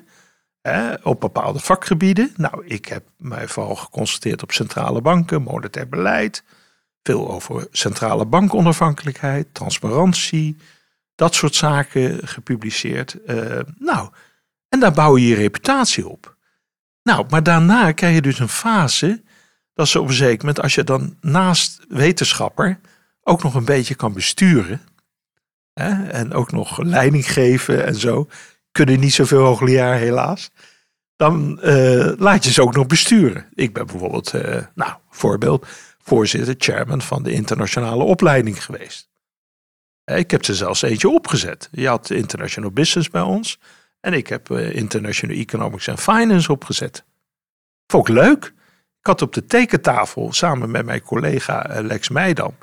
Hè, 0.61 0.93
op 0.93 1.19
bepaalde 1.19 1.59
vakgebieden. 1.59 2.33
Nou, 2.35 2.65
ik 2.65 2.85
heb 2.85 3.03
mij 3.17 3.47
vooral 3.47 3.75
geconcentreerd 3.75 4.43
op 4.43 4.51
centrale 4.51 5.01
banken, 5.01 5.41
monetair 5.41 5.89
beleid. 5.89 6.43
Veel 7.03 7.31
over 7.31 7.67
centrale 7.71 8.25
bankonafhankelijkheid, 8.25 9.53
transparantie, 9.53 10.57
dat 11.15 11.35
soort 11.35 11.55
zaken 11.55 12.27
gepubliceerd. 12.27 13.17
Uh, 13.27 13.59
nou, 13.77 14.09
en 14.69 14.79
daar 14.79 14.93
bouw 14.93 15.17
je 15.17 15.27
je 15.27 15.35
reputatie 15.35 16.07
op. 16.07 16.37
Nou, 17.03 17.25
maar 17.29 17.43
daarna 17.43 17.91
krijg 17.91 18.15
je 18.15 18.21
dus 18.21 18.39
een 18.39 18.49
fase 18.49 19.23
dat 19.73 19.87
ze 19.87 19.99
op 19.99 20.07
een 20.07 20.13
zeker 20.13 20.37
moment, 20.37 20.61
als 20.61 20.75
je 20.75 20.83
dan 20.83 21.17
naast 21.21 21.85
wetenschapper 21.87 22.79
ook 23.21 23.43
nog 23.43 23.55
een 23.55 23.65
beetje 23.65 23.95
kan 23.95 24.13
besturen. 24.13 24.81
Hè, 25.73 26.07
en 26.07 26.33
ook 26.33 26.51
nog 26.51 26.77
leiding 26.77 27.31
geven 27.31 27.85
en 27.85 27.95
zo 27.95 28.27
kunnen 28.71 28.99
niet 28.99 29.13
zoveel 29.13 29.43
hoogleraar 29.43 29.97
helaas. 29.97 30.51
Dan 31.15 31.59
uh, 31.63 32.11
laat 32.17 32.43
je 32.43 32.51
ze 32.51 32.61
ook 32.61 32.75
nog 32.75 32.87
besturen. 32.87 33.45
Ik 33.53 33.73
ben 33.73 33.85
bijvoorbeeld, 33.85 34.33
uh, 34.33 34.63
nou, 34.75 34.93
voorbeeld, 35.09 35.67
voorzitter, 35.97 36.55
chairman 36.57 37.01
van 37.01 37.23
de 37.23 37.31
internationale 37.31 38.03
opleiding 38.03 38.63
geweest. 38.63 39.12
Eh, 40.03 40.17
ik 40.17 40.31
heb 40.31 40.45
ze 40.45 40.55
zelfs 40.55 40.81
eentje 40.81 41.09
opgezet. 41.09 41.69
Je 41.71 41.87
had 41.87 42.09
International 42.09 42.71
Business 42.71 43.09
bij 43.09 43.21
ons. 43.21 43.59
En 43.99 44.13
ik 44.13 44.27
heb 44.27 44.51
International 44.51 45.35
Economics 45.35 45.89
and 45.89 45.99
Finance 45.99 46.51
opgezet. 46.51 47.03
Vond 47.87 48.07
ik 48.07 48.13
leuk. 48.13 48.45
Ik 48.99 49.07
had 49.07 49.21
op 49.21 49.33
de 49.33 49.45
tekentafel 49.45 50.33
samen 50.33 50.71
met 50.71 50.85
mijn 50.85 51.01
collega 51.01 51.81
Lex 51.81 52.09
Meidam. 52.09 52.57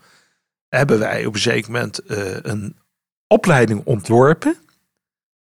Hebben 0.69 0.99
wij 0.99 1.27
op 1.27 1.35
een 1.35 1.41
zeker 1.41 1.71
moment 1.71 2.01
een 2.43 2.77
opleiding 3.27 3.85
ontworpen 3.85 4.57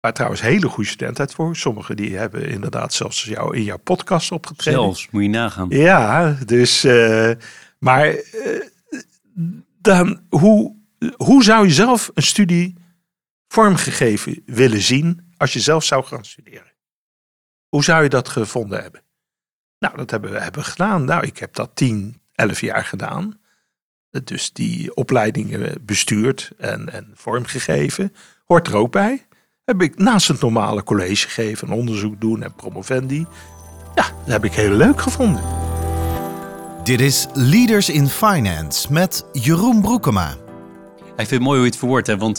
Waar 0.03 0.13
trouwens 0.13 0.41
hele 0.41 0.69
goede 0.69 0.91
studenten 0.91 1.21
uit 1.21 1.35
voor. 1.35 1.57
Sommigen 1.57 1.97
die 1.97 2.17
hebben 2.17 2.49
inderdaad 2.49 2.93
zelfs 2.93 3.25
jou 3.25 3.57
in 3.57 3.63
jouw 3.63 3.77
podcast 3.77 4.33
opgetreden. 4.33 4.81
Zelfs, 4.81 5.09
moet 5.11 5.23
je 5.23 5.29
nagaan. 5.29 5.69
Ja, 5.71 6.37
dus. 6.47 6.85
Uh, 6.85 7.31
maar 7.79 8.15
uh, 8.15 8.63
dan, 9.81 10.21
hoe, 10.29 10.75
hoe 11.17 11.43
zou 11.43 11.67
je 11.67 11.73
zelf 11.73 12.11
een 12.15 12.23
studie 12.23 12.77
vormgegeven 13.49 14.43
willen 14.47 14.83
zien 14.83 15.33
als 15.37 15.53
je 15.53 15.61
zelf 15.61 15.85
zou 15.85 16.05
gaan 16.05 16.25
studeren? 16.25 16.73
Hoe 17.69 17.85
zou 17.85 18.03
je 18.03 18.09
dat 18.09 18.29
gevonden 18.29 18.83
hebben? 18.83 19.03
Nou, 19.79 19.97
dat 19.97 20.11
hebben 20.11 20.31
we 20.31 20.41
hebben 20.41 20.65
gedaan. 20.65 21.05
Nou, 21.05 21.27
ik 21.27 21.39
heb 21.39 21.55
dat 21.55 21.77
10, 21.77 22.21
11 22.33 22.61
jaar 22.61 22.85
gedaan. 22.85 23.41
Dus 24.25 24.53
die 24.53 24.95
opleidingen 24.95 25.85
bestuurd 25.85 26.53
en, 26.59 26.93
en 26.93 27.11
vormgegeven. 27.15 28.15
Hoort 28.45 28.67
er 28.67 28.77
ook 28.77 28.93
bij 28.93 29.27
heb 29.65 29.83
ik 29.83 29.99
naast 29.99 30.29
het 30.29 30.41
normale 30.41 30.83
college 30.83 31.29
geven, 31.29 31.71
onderzoek 31.71 32.21
doen 32.21 32.43
en 32.43 32.55
promovendi. 32.55 33.27
Ja, 33.95 34.05
dat 34.25 34.33
heb 34.33 34.45
ik 34.45 34.53
heel 34.53 34.71
leuk 34.71 35.01
gevonden. 35.01 35.43
Dit 36.85 37.01
is 37.01 37.27
Leaders 37.33 37.89
in 37.89 38.09
Finance 38.09 38.93
met 38.93 39.25
Jeroen 39.33 39.81
Broekema. 39.81 40.37
Ik 41.13 41.29
vind 41.29 41.31
het 41.31 41.41
mooi 41.41 41.57
hoe 41.57 41.67
je 41.67 41.71
het 41.71 41.79
verwoordt, 41.81 42.07
hè? 42.07 42.17
want 42.17 42.39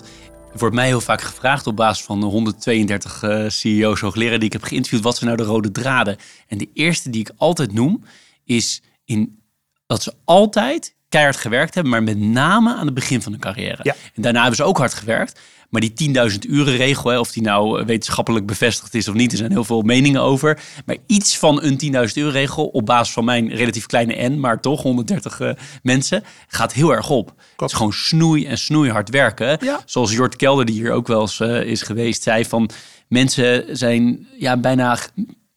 er 0.52 0.60
wordt 0.60 0.76
mij 0.76 0.86
heel 0.86 1.02
vaak 1.02 1.22
gevraagd 1.22 1.68
op 1.68 1.76
basis 1.76 2.06
van 2.06 2.20
de 2.20 2.26
132 2.26 3.24
uh, 3.24 3.50
CEO's, 3.50 4.00
hoogleraar 4.00 4.38
die 4.38 4.48
ik 4.48 4.54
heb 4.54 4.64
geïnterviewd, 4.64 5.04
wat 5.04 5.18
zijn 5.18 5.30
nou 5.30 5.42
de 5.42 5.52
rode 5.52 5.72
draden? 5.72 6.18
En 6.48 6.58
de 6.58 6.70
eerste 6.74 7.10
die 7.10 7.22
ik 7.22 7.32
altijd 7.38 7.74
noem, 7.74 8.04
is 8.44 8.82
in, 9.06 9.40
dat 9.86 10.04
ze 10.04 10.14
altijd 10.24 10.96
keihard 11.14 11.38
gewerkt 11.38 11.74
hebben, 11.74 11.92
maar 11.92 12.04
met 12.04 12.20
name 12.20 12.76
aan 12.76 12.86
het 12.86 12.94
begin 12.94 13.22
van 13.22 13.32
hun 13.32 13.42
carrière. 13.42 13.80
Ja. 13.84 13.96
En 14.14 14.22
daarna 14.22 14.40
hebben 14.40 14.58
ze 14.58 14.64
ook 14.64 14.78
hard 14.78 14.94
gewerkt. 14.94 15.40
Maar 15.70 15.82
die 15.82 16.14
10.000 16.32 16.38
uren 16.50 16.76
regel, 16.76 17.10
hè, 17.10 17.20
of 17.20 17.32
die 17.32 17.44
nou 17.44 17.80
eh, 17.80 17.86
wetenschappelijk 17.86 18.46
bevestigd 18.46 18.94
is 18.94 19.08
of 19.08 19.14
niet, 19.14 19.32
er 19.32 19.38
zijn 19.38 19.52
heel 19.52 19.64
veel 19.64 19.82
meningen 19.82 20.22
over. 20.22 20.60
Maar 20.86 20.98
iets 21.08 21.38
van 21.38 21.64
een 21.64 22.08
10.000 22.08 22.14
uur 22.14 22.32
regel 22.32 22.66
op 22.66 22.86
basis 22.86 23.14
van 23.14 23.26
mijn 23.26 23.50
relatief 23.50 23.86
kleine 23.86 24.30
N, 24.30 24.40
maar 24.40 24.62
toch 24.62 24.82
130 24.82 25.40
uh, 25.40 25.50
eh, 25.50 25.56
mensen, 25.82 26.24
gaat 26.48 26.74
heel 26.74 26.92
erg 26.94 27.10
op. 27.10 27.34
Het 27.56 27.70
is 27.70 27.78
gewoon 27.78 27.94
snoei 27.94 28.46
en 28.46 28.58
snoeihard 28.58 29.10
werken. 29.10 29.58
Ja. 29.62 29.82
Zoals 29.86 30.12
Jort 30.12 30.36
Kelder, 30.36 30.66
die 30.66 30.76
hier 30.76 30.92
ook 30.92 31.08
wel 31.08 31.22
eens 31.22 31.40
uh, 31.40 31.62
is 31.62 31.82
geweest, 31.82 32.24
zei 32.24 32.46
van 32.46 32.70
mensen 33.08 33.78
zijn 33.78 34.28
ja, 34.38 34.58
bijna 34.58 34.98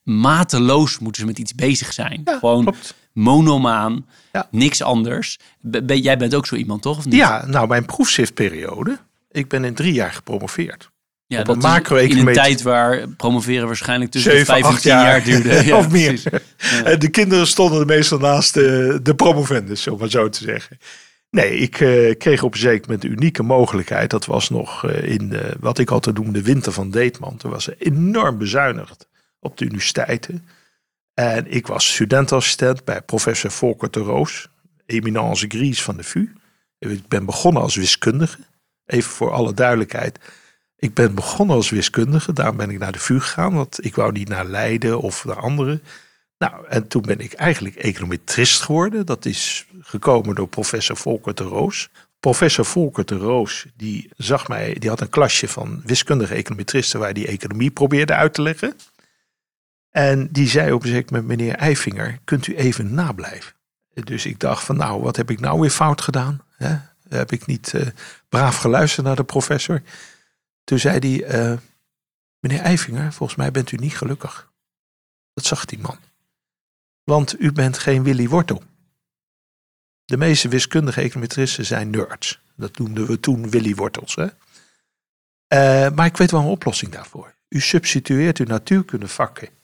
mateloos 0.02 0.98
moeten 0.98 1.20
ze 1.20 1.26
met 1.26 1.38
iets 1.38 1.54
bezig 1.54 1.92
zijn. 1.92 2.20
Ja, 2.24 2.38
gewoon 2.38 2.62
klopt. 2.62 2.94
Monomaan, 3.16 4.06
ja. 4.32 4.48
niks 4.50 4.82
anders. 4.82 5.38
jij 5.86 6.18
bent 6.18 6.34
ook 6.34 6.46
zo 6.46 6.54
iemand, 6.54 6.82
toch? 6.82 6.98
Of 6.98 7.04
niet? 7.04 7.14
Ja, 7.14 7.46
nou, 7.46 7.68
mijn 7.68 7.84
proefschriftperiode 7.84 8.98
ik 9.36 9.48
ben 9.48 9.64
in 9.64 9.74
drie 9.74 9.92
jaar 9.92 10.12
gepromoveerd. 10.12 10.90
Ja, 11.26 11.40
op 11.40 11.46
dat 11.46 11.62
macro 11.62 11.96
in 11.96 12.26
een 12.26 12.34
tijd 12.34 12.62
waar 12.62 13.08
promoveren 13.08 13.66
waarschijnlijk 13.66 14.10
tussen 14.10 14.30
7, 14.30 14.46
5 14.46 14.64
en 14.64 14.80
10 14.80 14.90
jaar, 14.90 15.04
jaar 15.04 15.24
duurde. 15.24 15.64
Ja, 15.66 15.76
of 15.76 15.90
meer. 15.90 16.22
Ja. 16.84 16.96
De 16.96 17.08
kinderen 17.08 17.46
stonden 17.46 17.86
meestal 17.86 18.18
naast 18.18 18.54
de, 18.54 18.98
de 19.02 19.14
promovendus, 19.14 19.86
om 19.86 19.98
maar 19.98 20.10
zo 20.10 20.28
te 20.28 20.44
zeggen. 20.44 20.78
Nee, 21.30 21.56
ik 21.56 21.80
uh, 21.80 22.14
kreeg 22.18 22.42
op 22.42 22.52
een 22.52 22.58
zeker 22.58 22.80
moment 22.80 23.02
de 23.02 23.08
unieke 23.08 23.42
mogelijkheid. 23.42 24.10
Dat 24.10 24.26
was 24.26 24.50
nog 24.50 24.84
uh, 24.84 25.10
in 25.12 25.28
de, 25.28 25.56
wat 25.60 25.78
ik 25.78 25.90
altijd 25.90 26.16
noemde 26.16 26.32
de 26.32 26.42
winter 26.42 26.72
van 26.72 26.90
Deetman. 26.90 27.36
Toen 27.36 27.50
was 27.50 27.64
ze 27.64 27.76
enorm 27.78 28.38
bezuinigd 28.38 29.08
op 29.40 29.58
de 29.58 29.64
universiteiten. 29.64 30.48
En 31.16 31.52
ik 31.52 31.66
was 31.66 31.92
studentassistent 31.92 32.84
bij 32.84 33.02
professor 33.02 33.50
Volker 33.50 33.90
de 33.90 34.00
Roos, 34.00 34.48
eminence 34.86 35.46
grise 35.48 35.82
van 35.82 35.96
de 35.96 36.02
VU. 36.02 36.32
Ik 36.78 37.08
ben 37.08 37.24
begonnen 37.24 37.62
als 37.62 37.74
wiskundige. 37.74 38.38
Even 38.86 39.10
voor 39.10 39.32
alle 39.32 39.54
duidelijkheid. 39.54 40.18
Ik 40.76 40.94
ben 40.94 41.14
begonnen 41.14 41.56
als 41.56 41.70
wiskundige. 41.70 42.32
Daarom 42.32 42.56
ben 42.56 42.70
ik 42.70 42.78
naar 42.78 42.92
de 42.92 42.98
VU 42.98 43.20
gegaan. 43.20 43.54
Want 43.54 43.84
ik 43.84 43.94
wou 43.94 44.12
niet 44.12 44.28
naar 44.28 44.46
Leiden 44.46 45.00
of 45.00 45.24
naar 45.24 45.40
andere. 45.40 45.80
Nou, 46.38 46.66
en 46.68 46.88
toen 46.88 47.02
ben 47.02 47.18
ik 47.18 47.32
eigenlijk 47.32 47.76
econometrist 47.76 48.60
geworden. 48.62 49.06
Dat 49.06 49.24
is 49.24 49.66
gekomen 49.80 50.34
door 50.34 50.48
professor 50.48 50.96
Volker 50.96 51.34
de 51.34 51.44
Roos. 51.44 51.88
Professor 52.20 52.64
Volker 52.64 53.06
de 53.06 53.16
Roos, 53.16 53.66
die 53.76 54.10
zag 54.16 54.48
mij, 54.48 54.76
die 54.78 54.88
had 54.88 55.00
een 55.00 55.08
klasje 55.08 55.48
van 55.48 55.82
wiskundige 55.84 56.34
econometristen 56.34 57.00
waar 57.00 57.12
die 57.12 57.26
economie 57.26 57.70
probeerde 57.70 58.14
uit 58.14 58.34
te 58.34 58.42
leggen. 58.42 58.74
En 59.96 60.28
die 60.32 60.48
zei 60.48 60.72
op 60.72 60.82
een 60.82 60.88
gegeven 60.88 61.14
moment, 61.14 61.38
meneer 61.38 61.54
Eifinger, 61.54 62.18
kunt 62.24 62.46
u 62.46 62.56
even 62.56 62.94
nablijven? 62.94 63.54
Dus 63.94 64.26
ik 64.26 64.40
dacht 64.40 64.64
van 64.64 64.76
nou, 64.76 65.02
wat 65.02 65.16
heb 65.16 65.30
ik 65.30 65.40
nou 65.40 65.60
weer 65.60 65.70
fout 65.70 66.00
gedaan? 66.00 66.44
heb 67.08 67.32
ik 67.32 67.46
niet 67.46 67.72
uh, 67.72 67.86
braaf 68.28 68.56
geluisterd 68.56 69.06
naar 69.06 69.16
de 69.16 69.24
professor. 69.24 69.82
Toen 70.64 70.78
zei 70.78 70.98
hij, 70.98 71.50
uh, 71.50 71.58
meneer 72.40 72.60
Eifinger, 72.60 73.12
volgens 73.12 73.38
mij 73.38 73.50
bent 73.50 73.72
u 73.72 73.76
niet 73.76 73.96
gelukkig. 73.96 74.52
Dat 75.34 75.44
zag 75.44 75.64
die 75.64 75.78
man. 75.78 75.98
Want 77.04 77.40
u 77.40 77.52
bent 77.52 77.78
geen 77.78 78.02
Willy 78.02 78.28
Wortel. 78.28 78.62
De 80.04 80.16
meeste 80.16 80.48
wiskundige 80.48 81.00
econometristen 81.00 81.64
zijn 81.64 81.90
nerds. 81.90 82.40
Dat 82.56 82.78
noemden 82.78 83.06
we 83.06 83.20
toen 83.20 83.50
Willy 83.50 83.74
Wortels. 83.74 84.14
Hè? 84.14 84.26
Uh, 84.26 85.94
maar 85.94 86.06
ik 86.06 86.16
weet 86.16 86.30
wel 86.30 86.40
een 86.40 86.46
oplossing 86.46 86.92
daarvoor. 86.92 87.34
U 87.48 87.60
substitueert 87.60 88.38
uw 88.38 88.46
natuurkunde 88.46 89.08
vakken 89.08 89.55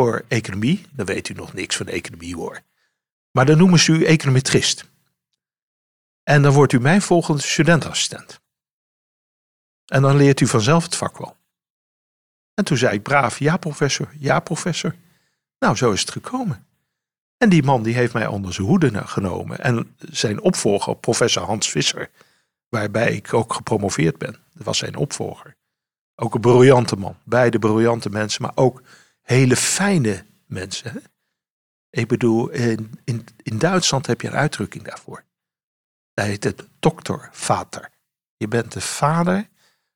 voor 0.00 0.24
economie. 0.28 0.86
Dan 0.90 1.06
weet 1.06 1.28
u 1.28 1.34
nog 1.34 1.52
niks 1.52 1.76
van 1.76 1.86
economie 1.86 2.34
hoor. 2.34 2.60
Maar 3.30 3.46
dan 3.46 3.58
noemen 3.58 3.78
ze 3.78 3.92
u 3.92 4.04
econometrist. 4.04 4.84
En 6.22 6.42
dan 6.42 6.52
wordt 6.52 6.72
u 6.72 6.80
mijn 6.80 7.02
volgende 7.02 7.42
studentassistent. 7.42 8.40
En 9.86 10.02
dan 10.02 10.16
leert 10.16 10.40
u 10.40 10.46
vanzelf 10.46 10.84
het 10.84 10.96
vak 10.96 11.18
wel. 11.18 11.36
En 12.54 12.64
toen 12.64 12.76
zei 12.76 12.94
ik 12.94 13.02
braaf, 13.02 13.38
ja 13.38 13.56
professor, 13.56 14.08
ja 14.18 14.40
professor. 14.40 14.94
Nou, 15.58 15.76
zo 15.76 15.92
is 15.92 16.00
het 16.00 16.10
gekomen. 16.10 16.66
En 17.36 17.48
die 17.48 17.62
man 17.62 17.82
die 17.82 17.94
heeft 17.94 18.12
mij 18.12 18.26
onder 18.26 18.52
zijn 18.52 18.66
hoede 18.66 19.06
genomen. 19.06 19.58
En 19.58 19.96
zijn 19.98 20.40
opvolger, 20.40 20.96
professor 20.96 21.42
Hans 21.42 21.70
Visser, 21.70 22.10
waarbij 22.68 23.14
ik 23.14 23.34
ook 23.34 23.52
gepromoveerd 23.52 24.18
ben, 24.18 24.36
dat 24.52 24.64
was 24.64 24.78
zijn 24.78 24.96
opvolger. 24.96 25.56
Ook 26.14 26.34
een 26.34 26.40
briljante 26.40 26.96
man. 26.96 27.16
Beide 27.24 27.58
briljante 27.58 28.10
mensen, 28.10 28.42
maar 28.42 28.52
ook 28.54 28.82
hele 29.30 29.56
fijne 29.56 30.24
mensen. 30.46 30.92
Hè? 30.92 30.98
Ik 31.90 32.08
bedoel, 32.08 32.48
in, 32.48 32.90
in, 33.04 33.26
in 33.42 33.58
Duitsland 33.58 34.06
heb 34.06 34.20
je 34.20 34.28
een 34.28 34.34
uitdrukking 34.34 34.84
daarvoor. 34.84 35.24
Dat 36.14 36.26
heet 36.26 36.44
het 36.44 36.68
doktervater. 36.78 37.90
Je 38.36 38.48
bent 38.48 38.72
de 38.72 38.80
vader, 38.80 39.48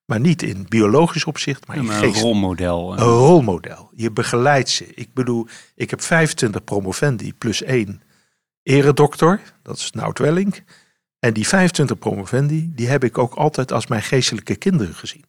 maar 0.04 0.20
niet 0.20 0.42
in 0.42 0.66
biologisch 0.68 1.24
opzicht, 1.24 1.66
maar 1.66 1.76
Ja, 1.76 1.82
in 1.82 1.88
maar 1.88 2.02
een 2.02 2.14
rolmodel. 2.14 2.92
Een 2.92 2.98
rolmodel. 2.98 3.90
Je 3.94 4.10
begeleidt 4.10 4.68
ze. 4.68 4.94
Ik 4.94 5.14
bedoel, 5.14 5.46
ik 5.74 5.90
heb 5.90 6.02
25 6.02 6.64
promovendi 6.64 7.34
plus 7.34 7.62
één 7.62 8.02
eredokter. 8.62 9.40
Dat 9.62 9.76
is 9.76 9.90
Nout 9.90 10.18
Welling. 10.18 10.64
En 11.18 11.32
die 11.32 11.48
25 11.48 11.98
promovendi, 11.98 12.74
die 12.74 12.88
heb 12.88 13.04
ik 13.04 13.18
ook 13.18 13.34
altijd 13.34 13.72
als 13.72 13.86
mijn 13.86 14.02
geestelijke 14.02 14.56
kinderen 14.56 14.94
gezien. 14.94 15.24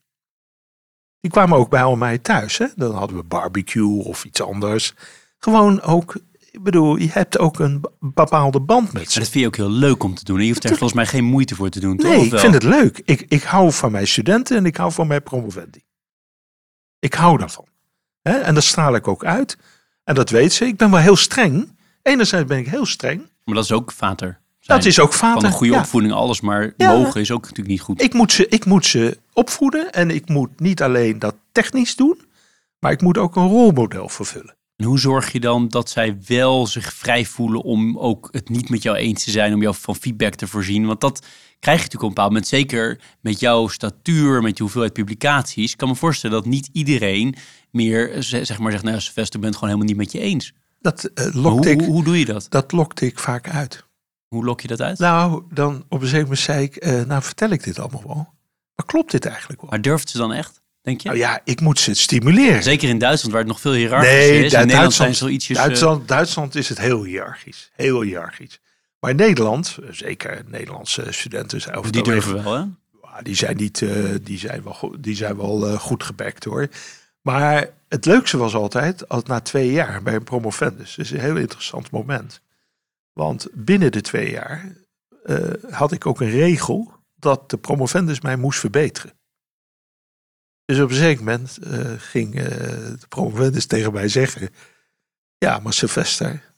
Die 1.26 1.34
kwamen 1.34 1.58
ook 1.58 1.70
bij 1.70 1.96
mij 1.96 2.18
thuis. 2.18 2.58
Hè? 2.58 2.68
Dan 2.76 2.96
hadden 2.96 3.18
we 3.18 3.24
barbecue 3.24 4.04
of 4.04 4.26
iets 4.26 4.42
anders. 4.42 4.94
Gewoon 5.40 5.82
ook, 5.82 6.16
ik 6.52 6.64
bedoel, 6.64 6.96
je 6.96 7.10
hebt 7.12 7.40
ook 7.40 7.60
een 7.60 7.84
bepaalde 8.00 8.60
band 8.60 8.84
met 8.84 8.94
Maar 8.94 9.12
ze. 9.12 9.20
dat 9.20 9.28
vind 9.30 9.42
je 9.44 9.48
ook 9.48 9.56
heel 9.56 9.70
leuk 9.70 10.04
om 10.04 10.16
te 10.16 10.24
doen. 10.24 10.38
En 10.38 10.44
je 10.44 10.50
hoeft 10.50 10.64
er 10.64 10.70
volgens 10.70 10.94
mij 10.94 11.06
geen 11.06 11.24
moeite 11.24 11.56
voor 11.56 11.70
te 11.70 11.80
doen, 11.80 11.98
toch? 11.98 12.12
Nee, 12.12 12.26
ik 12.26 12.40
vind 12.40 12.54
het 12.54 12.64
leuk. 12.64 13.02
Ik, 13.06 13.26
ik 13.28 13.44
hou 13.44 13.72
van 13.72 13.92
mijn 13.92 14.08
studenten 14.08 14.58
en 14.58 14.66
ik 14.66 14.78
hou 14.78 14.92
van 14.92 15.08
mijn 15.08 15.24
promovendi. 15.24 15.84
Ik 17.00 17.14
hou 17.14 17.38
daarvan. 17.38 17.68
Hè? 18.22 18.38
En 18.38 18.54
dat 18.54 18.64
straal 18.64 18.96
ik 18.96 19.08
ook 19.08 19.26
uit. 19.26 19.58
En 20.04 20.16
dat 20.16 20.30
weet 20.30 20.54
ze. 20.54 20.66
Ik 20.66 20.78
ben 20.78 20.92
wel 20.92 21.00
heel 21.00 21.16
streng. 21.16 21.78
Enerzijds 22.02 22.48
ben 22.48 22.58
ik 22.58 22.68
heel 22.68 22.86
streng. 22.86 23.30
Maar 23.44 23.56
dat 23.56 23.64
is 23.64 23.72
ook 23.72 23.92
vater. 23.92 24.40
Zijn. 24.66 24.78
Dat 24.80 24.88
is 24.88 25.00
ook 25.00 25.14
vader. 25.14 25.42
Van 25.42 25.50
een 25.50 25.56
goede 25.56 25.74
Ja. 25.74 25.80
opvoeding, 25.80 26.14
alles. 26.14 26.42
Maar 26.42 26.74
Ja. 26.78 26.92
mogen 26.98 27.22
is 27.22 27.32
ook 27.32 27.42
natuurlijk 27.42 27.70
niet 27.70 27.82
goed. 27.82 28.02
Ik 28.02 28.14
moet, 28.14 28.32
ze, 28.32 28.48
ik 28.48 28.66
moet 28.66 28.86
ze 28.86 29.18
opvoeden. 29.34 29.92
En 29.92 30.10
ik 30.10 30.30
moet 30.30 30.60
niet 30.60 30.82
alleen 30.82 31.20
dat 31.20 31.36
technisch 31.52 31.96
doen. 31.96 32.20
Maar 32.80 32.92
ik 32.92 33.02
moet 33.02 33.18
ook 33.18 33.36
een 33.36 33.48
rolmodel 33.48 34.10
vervullen. 34.10 34.56
En 34.76 34.86
hoe 34.86 35.00
zorg 35.00 35.32
je 35.32 35.40
dan 35.40 35.68
dat 35.68 35.90
zij 35.90 36.18
wel 36.28 36.68
zich 36.68 36.94
vrij 36.94 37.26
voelen 37.26 37.62
om 37.62 37.98
ook 37.98 38.30
het 38.32 38.50
niet 38.50 38.70
met 38.70 38.84
jou 38.84 38.98
eens 38.98 39.24
te 39.24 39.32
zijn, 39.32 39.54
om 39.54 39.62
jou 39.62 39.76
van 39.80 39.96
feedback 39.96 40.34
te 40.36 40.48
voorzien? 40.48 40.86
Want 40.86 41.02
dat 41.02 41.20
krijg 41.60 41.78
je 41.78 41.84
natuurlijk 41.84 41.94
op 41.94 42.02
een 42.02 42.08
bepaald 42.16 42.30
moment, 42.30 42.48
zeker 42.48 43.00
met 43.22 43.40
jouw 43.40 43.68
statuur, 43.68 44.42
met 44.42 44.58
je 44.58 44.64
hoeveelheid 44.64 44.94
publicaties. 44.94 45.72
Ik 45.72 45.78
kan 45.78 45.88
me 45.90 45.96
voorstellen 45.96 46.36
dat 46.36 46.46
niet 46.46 46.70
iedereen 46.72 47.36
meer 47.72 48.16
zeg 48.20 48.60
maar 48.60 48.72
zegt, 48.72 48.84
nou 48.84 49.00
Sylvester, 49.00 49.36
ik 49.36 49.42
ben 49.42 49.50
het 49.50 49.60
gewoon 49.60 49.74
helemaal 49.76 49.96
niet 49.96 49.98
met 49.98 50.12
je 50.12 50.20
eens. 50.20 50.54
Dat, 50.82 51.10
lokte 51.16 51.40
Hoe, 51.50 51.70
ik, 51.70 51.80
hoe, 51.80 51.88
hoe 51.90 52.04
doe 52.04 52.20
je 52.20 52.26
dat? 52.26 52.46
dat 52.50 52.72
lokte 52.72 53.06
ik 53.06 53.20
vaak 53.20 53.50
uit. 53.50 53.84
Hoe 54.28 54.44
lok 54.46 54.62
je 54.62 54.68
dat 54.68 54.82
uit? 54.82 55.00
Nou, 55.00 55.44
dan 55.52 55.76
op 55.76 55.92
een 55.92 56.00
gegeven 56.00 56.20
moment 56.22 56.40
zei 56.40 56.64
ik, 56.64 56.76
eh, 56.76 57.02
nou 57.04 57.22
vertel 57.24 57.50
ik 57.50 57.64
dit 57.64 57.80
allemaal 57.80 58.04
wel. 58.06 58.34
Maar 58.76 58.86
klopt 58.86 59.12
dit 59.12 59.26
eigenlijk 59.26 59.62
wel? 59.62 59.70
Maar 59.70 59.82
durft 59.82 60.10
ze 60.10 60.18
dan 60.18 60.34
echt, 60.34 60.62
denk 60.82 61.02
je? 61.02 61.08
Nou 61.08 61.20
ja, 61.20 61.42
ik 61.44 61.62
moet 61.62 61.80
ze 61.80 61.94
stimuleren. 61.94 62.64
Zeker 62.64 62.90
in 62.90 62.98
Duitsland, 62.98 63.32
waar 63.34 63.42
het 63.42 63.52
nog 63.52 63.62
veel 63.62 63.74
hiërarchischer 63.74 64.20
Nee, 64.20 64.30
is. 64.30 64.36
In 64.36 64.60
Nederland 64.60 64.72
Duitsland, 64.72 64.94
zijn 64.94 65.16
ze 65.16 65.36
ietsjes... 65.36 65.58
eh, 65.58 65.64
Duitsland, 65.64 66.08
Duitsland 66.08 66.56
is 66.56 66.70
het 66.70 66.78
heel 66.80 67.04
hiërarchisch. 67.04 67.72
Heel 67.74 68.02
hiërarchisch. 68.02 68.60
Maar 69.00 69.10
in 69.10 69.16
Nederland, 69.16 69.78
zeker 69.90 70.42
Nederlandse 70.48 71.06
studenten 71.10 71.62
zijn 71.62 71.76
over 71.76 71.92
die 71.92 72.04
durven 72.04 72.44
wel, 72.44 72.54
hè? 72.54 72.60
Ja, 73.02 73.22
die 73.22 73.36
zijn, 73.36 73.58
niet, 73.58 73.82
eh, 73.82 73.90
die 74.22 74.38
zijn 74.38 74.64
wel, 74.64 74.74
goed, 74.74 75.04
die 75.04 75.16
zijn 75.16 75.38
wel 75.38 75.68
eh, 75.68 75.80
goed 75.80 76.04
gebekt 76.04 76.44
hoor. 76.44 76.68
Maar 77.22 77.70
het 77.90 78.06
leukste 78.06 78.38
was 78.38 78.56
altijd, 78.56 79.10
als 79.10 79.24
na 79.24 79.40
twee 79.40 79.72
jaar 79.72 80.04
bij 80.04 80.14
een 80.16 80.24
promovendus. 80.24 80.96
Dat 80.96 81.06
is 81.06 81.12
een 81.12 81.20
heel 81.20 81.36
interessant 81.38 81.92
moment. 81.92 82.42
Want 83.20 83.48
binnen 83.54 83.92
de 83.92 84.02
twee 84.02 84.32
jaar 84.32 84.76
eh, 85.24 85.54
had 85.70 85.92
ik 85.92 86.06
ook 86.06 86.22
een 86.22 86.30
regel 86.30 86.94
dat 87.16 87.50
de 87.50 87.58
promovendus 87.58 88.22
mij 88.22 88.36
moest 88.36 88.60
verbeteren. 88.60 89.14
Dus 90.66 90.80
op 90.80 90.90
een 90.90 90.96
zeker 90.96 91.24
moment 91.24 91.58
eh, 91.58 91.94
ging 91.98 92.36
eh, 92.36 92.46
de 93.00 93.08
promovendus 93.10 93.66
tegen 93.66 93.94
mij 93.94 94.08
zeggen... 94.08 94.50
Ja, 95.38 95.60
maar 95.60 95.74
Sylvester, 95.74 96.54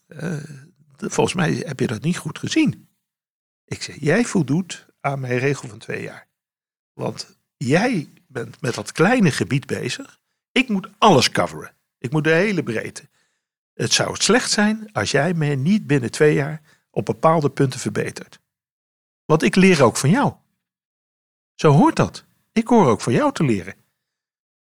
volgens 0.98 1.34
mij 1.36 1.54
heb 1.54 1.80
je 1.80 1.88
dat 1.88 2.02
niet 2.02 2.18
goed 2.18 2.40
gezien. 2.40 2.90
Ik 3.66 3.82
zeg, 3.82 3.96
jij 4.00 4.26
voldoet 4.26 4.86
aan 5.00 5.20
mijn 5.20 5.40
regel 5.40 5.70
van 5.70 5.78
twee 5.78 6.02
jaar. 6.02 6.28
Want 6.94 7.38
jij 7.58 8.10
bent 8.28 8.62
met 8.62 8.76
dat 8.76 8.92
kleine 8.92 9.32
gebied 9.32 9.66
bezig. 9.66 10.20
Ik 10.52 10.70
moet 10.70 10.90
alles 10.98 11.32
coveren. 11.32 11.76
Ik 11.98 12.12
moet 12.12 12.24
de 12.24 12.30
hele 12.30 12.64
breedte. 12.64 13.10
Het 13.78 13.94
zou 13.94 14.16
slecht 14.16 14.52
zijn 14.52 14.90
als 14.92 15.12
jij 15.12 15.34
me 15.34 15.46
niet 15.46 15.88
binnen 15.88 16.12
twee 16.12 16.34
jaar 16.34 16.62
op 16.92 17.06
bepaalde 17.06 17.50
punten 17.50 17.80
verbetert. 17.80 18.40
Want 19.26 19.44
ik 19.44 19.56
leer 19.56 19.84
ook 19.84 19.98
van 19.98 20.10
jou. 20.10 20.34
Zo 21.56 21.72
hoort 21.72 21.96
dat. 21.96 22.24
Ik 22.52 22.68
hoor 22.68 22.88
ook 22.88 23.02
van 23.02 23.14
jou 23.14 23.34
te 23.34 23.44
leren. 23.44 23.76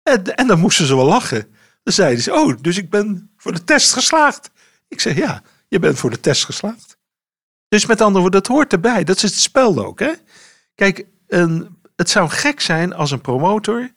En, 0.02 0.46
dan 0.46 0.58
moesten 0.58 0.86
ze 0.86 0.96
wel 0.96 1.06
lachen. 1.06 1.54
Dan 1.82 1.94
zeiden 1.94 2.22
ze, 2.22 2.32
oh, 2.32 2.56
dus 2.60 2.76
ik 2.76 2.90
ben 2.90 3.30
voor 3.36 3.52
de 3.52 3.64
test 3.64 3.92
geslaagd. 3.92 4.50
Ik 4.88 5.00
zeg, 5.00 5.16
ja, 5.16 5.42
je 5.68 5.78
bent 5.78 5.98
voor 5.98 6.10
de 6.10 6.20
test 6.20 6.44
geslaagd. 6.44 6.96
Dus 7.68 7.86
met 7.86 8.00
andere 8.00 8.20
woorden, 8.20 8.42
dat 8.42 8.52
hoort 8.52 8.72
erbij. 8.72 9.04
Dat 9.04 9.16
is 9.16 9.22
het 9.22 9.34
spel 9.34 9.84
ook, 9.84 9.98
hè. 9.98 10.12
Kijk, 10.74 11.06
een, 11.26 11.78
het 11.96 12.10
zou 12.10 12.28
gek 12.28 12.60
zijn 12.60 12.94
als 12.94 13.10
een 13.10 13.20
promotor 13.20 13.92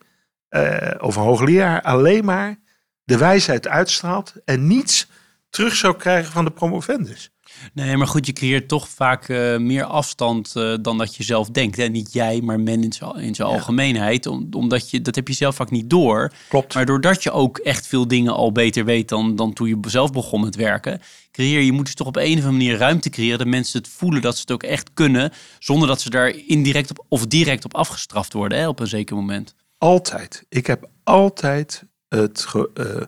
eh, 0.48 0.96
of 1.00 1.16
een 1.16 1.24
hoogleraar 1.24 1.82
alleen 1.82 2.26
maar 2.26 2.60
de 3.06 3.18
wijsheid 3.18 3.68
uitstraalt 3.68 4.34
en 4.46 4.68
niets 4.68 5.08
terug 5.50 5.76
zou 5.76 5.96
krijgen 5.96 6.32
van 6.32 6.46
de 6.46 6.52
promovendus. 6.52 7.30
Nee, 7.74 7.98
maar 7.98 8.08
goed, 8.08 8.26
je 8.26 8.34
creëert 8.34 8.68
toch 8.68 8.90
vaak 8.90 9.30
eh, 9.30 9.58
meer 9.58 9.84
afstand 9.84 10.56
eh, 10.56 10.74
dan 10.82 10.98
dat 10.98 11.16
je 11.16 11.24
zelf 11.24 11.50
denkt. 11.50 11.78
Hè? 11.78 11.86
Niet 11.86 12.14
jij, 12.14 12.42
maar 12.42 12.60
men 12.60 12.84
in 12.84 12.94
zijn, 12.94 13.16
in 13.16 13.36
zijn 13.36 13.48
Ja. 13.50 13.54
algemeenheid. 13.54 14.26
Om, 14.26 14.48
omdat 14.52 14.90
je, 14.90 15.02
dat 15.02 15.16
heb 15.16 15.28
je 15.28 15.34
zelf 15.34 15.56
vaak 15.56 15.72
niet 15.72 15.90
door. 15.90 16.32
Klopt. 16.50 16.74
Maar 16.74 16.86
doordat 16.86 17.24
je 17.24 17.32
ook 17.32 17.58
echt 17.58 17.88
veel 17.88 18.08
dingen 18.08 18.34
al 18.34 18.52
beter 18.52 18.86
weet 18.86 19.10
dan, 19.10 19.36
dan 19.36 19.54
toen 19.54 19.68
je 19.68 19.78
zelf 19.88 20.12
begon 20.12 20.42
met 20.42 20.56
werken, 20.56 21.02
creëer 21.32 21.62
je 21.62 21.72
moet 21.72 21.86
dus 21.86 21.96
toch 21.96 22.08
op 22.08 22.16
een 22.16 22.24
of 22.24 22.30
andere 22.30 22.52
manier 22.52 22.78
ruimte 22.78 23.10
creëren 23.10 23.38
dat 23.38 23.48
mensen 23.48 23.80
het 23.80 23.88
voelen 23.88 24.22
dat 24.22 24.36
ze 24.36 24.42
het 24.42 24.52
ook 24.52 24.64
echt 24.64 24.90
kunnen, 24.94 25.32
zonder 25.60 25.88
dat 25.88 26.02
ze 26.02 26.10
daar 26.10 26.30
indirect 26.48 26.90
op, 26.90 27.06
of 27.10 27.26
direct 27.26 27.66
op 27.66 27.76
afgestraft 27.76 28.34
worden 28.34 28.58
hè, 28.58 28.68
op 28.68 28.80
een 28.80 28.88
zeker 28.88 29.16
moment. 29.16 29.56
Altijd. 29.78 30.46
Ik 30.50 30.68
heb 30.68 30.90
altijd 31.04 31.84
het. 32.18 32.46
eh, 32.74 33.02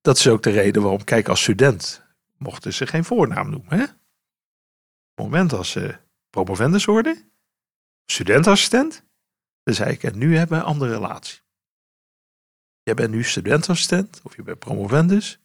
dat 0.00 0.16
is 0.16 0.28
ook 0.28 0.42
de 0.42 0.50
reden 0.50 0.82
waarom, 0.82 1.04
kijk, 1.04 1.28
als 1.28 1.42
student 1.42 2.02
mochten 2.36 2.72
ze 2.72 2.86
geen 2.86 3.04
voornaam 3.04 3.50
noemen. 3.50 3.78
Hè? 3.78 3.82
Op 3.82 3.90
het 5.14 5.24
moment 5.24 5.52
als 5.52 5.70
ze 5.70 5.96
promovendus 6.30 6.84
worden, 6.84 7.30
studentassistent, 8.06 9.04
dan 9.62 9.74
zei 9.74 9.90
ik, 9.90 10.02
en 10.02 10.18
nu 10.18 10.36
hebben 10.36 10.58
we 10.58 10.64
een 10.64 10.70
andere 10.70 10.92
relatie. 10.92 11.40
Jij 12.82 12.94
bent 12.94 13.10
nu 13.10 13.24
studentassistent 13.24 14.20
of 14.22 14.36
je 14.36 14.42
bent 14.42 14.58
promovendus. 14.58 15.40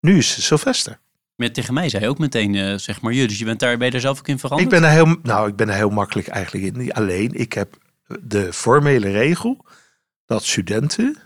Nu 0.00 0.16
is 0.16 0.34
het 0.34 0.44
Sylvester. 0.44 1.00
Maar 1.34 1.52
tegen 1.52 1.74
mij 1.74 1.88
zei 1.88 2.02
je 2.02 2.08
ook 2.08 2.18
meteen, 2.18 2.54
eh, 2.54 2.74
zeg 2.74 3.00
maar, 3.00 3.12
je, 3.12 3.28
dus 3.28 3.38
je 3.38 3.44
bent 3.44 3.60
daar, 3.60 3.78
ben 3.78 3.92
je 3.92 4.00
zelf 4.00 4.18
ook 4.18 4.28
in 4.28 4.38
veranderd? 4.38 4.72
Ik 4.72 4.80
ben 4.80 4.88
er 4.88 4.94
heel, 4.94 5.16
nou, 5.22 5.48
ik 5.48 5.56
ben 5.56 5.68
er 5.68 5.74
heel 5.74 5.90
makkelijk 5.90 6.28
eigenlijk 6.28 6.76
in. 6.76 6.92
Alleen, 6.92 7.34
ik 7.34 7.52
heb 7.52 7.76
de 8.20 8.52
formele 8.52 9.10
regel 9.10 9.64
dat 10.24 10.44
studenten, 10.44 11.16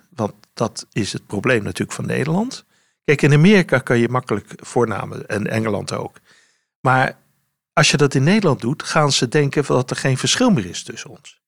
dat 0.54 0.86
is 0.92 1.12
het 1.12 1.26
probleem 1.26 1.62
natuurlijk 1.62 1.92
van 1.92 2.06
Nederland. 2.06 2.64
Kijk, 3.04 3.22
in 3.22 3.32
Amerika 3.32 3.78
kan 3.78 3.98
je 3.98 4.08
makkelijk 4.08 4.52
voornamen 4.56 5.26
en 5.26 5.46
Engeland 5.46 5.92
ook. 5.92 6.16
Maar 6.80 7.18
als 7.72 7.90
je 7.90 7.96
dat 7.96 8.14
in 8.14 8.22
Nederland 8.22 8.60
doet, 8.60 8.82
gaan 8.82 9.12
ze 9.12 9.28
denken 9.28 9.64
dat 9.66 9.90
er 9.90 9.96
geen 9.96 10.18
verschil 10.18 10.50
meer 10.50 10.66
is 10.66 10.82
tussen 10.82 11.10
ons. 11.10 11.40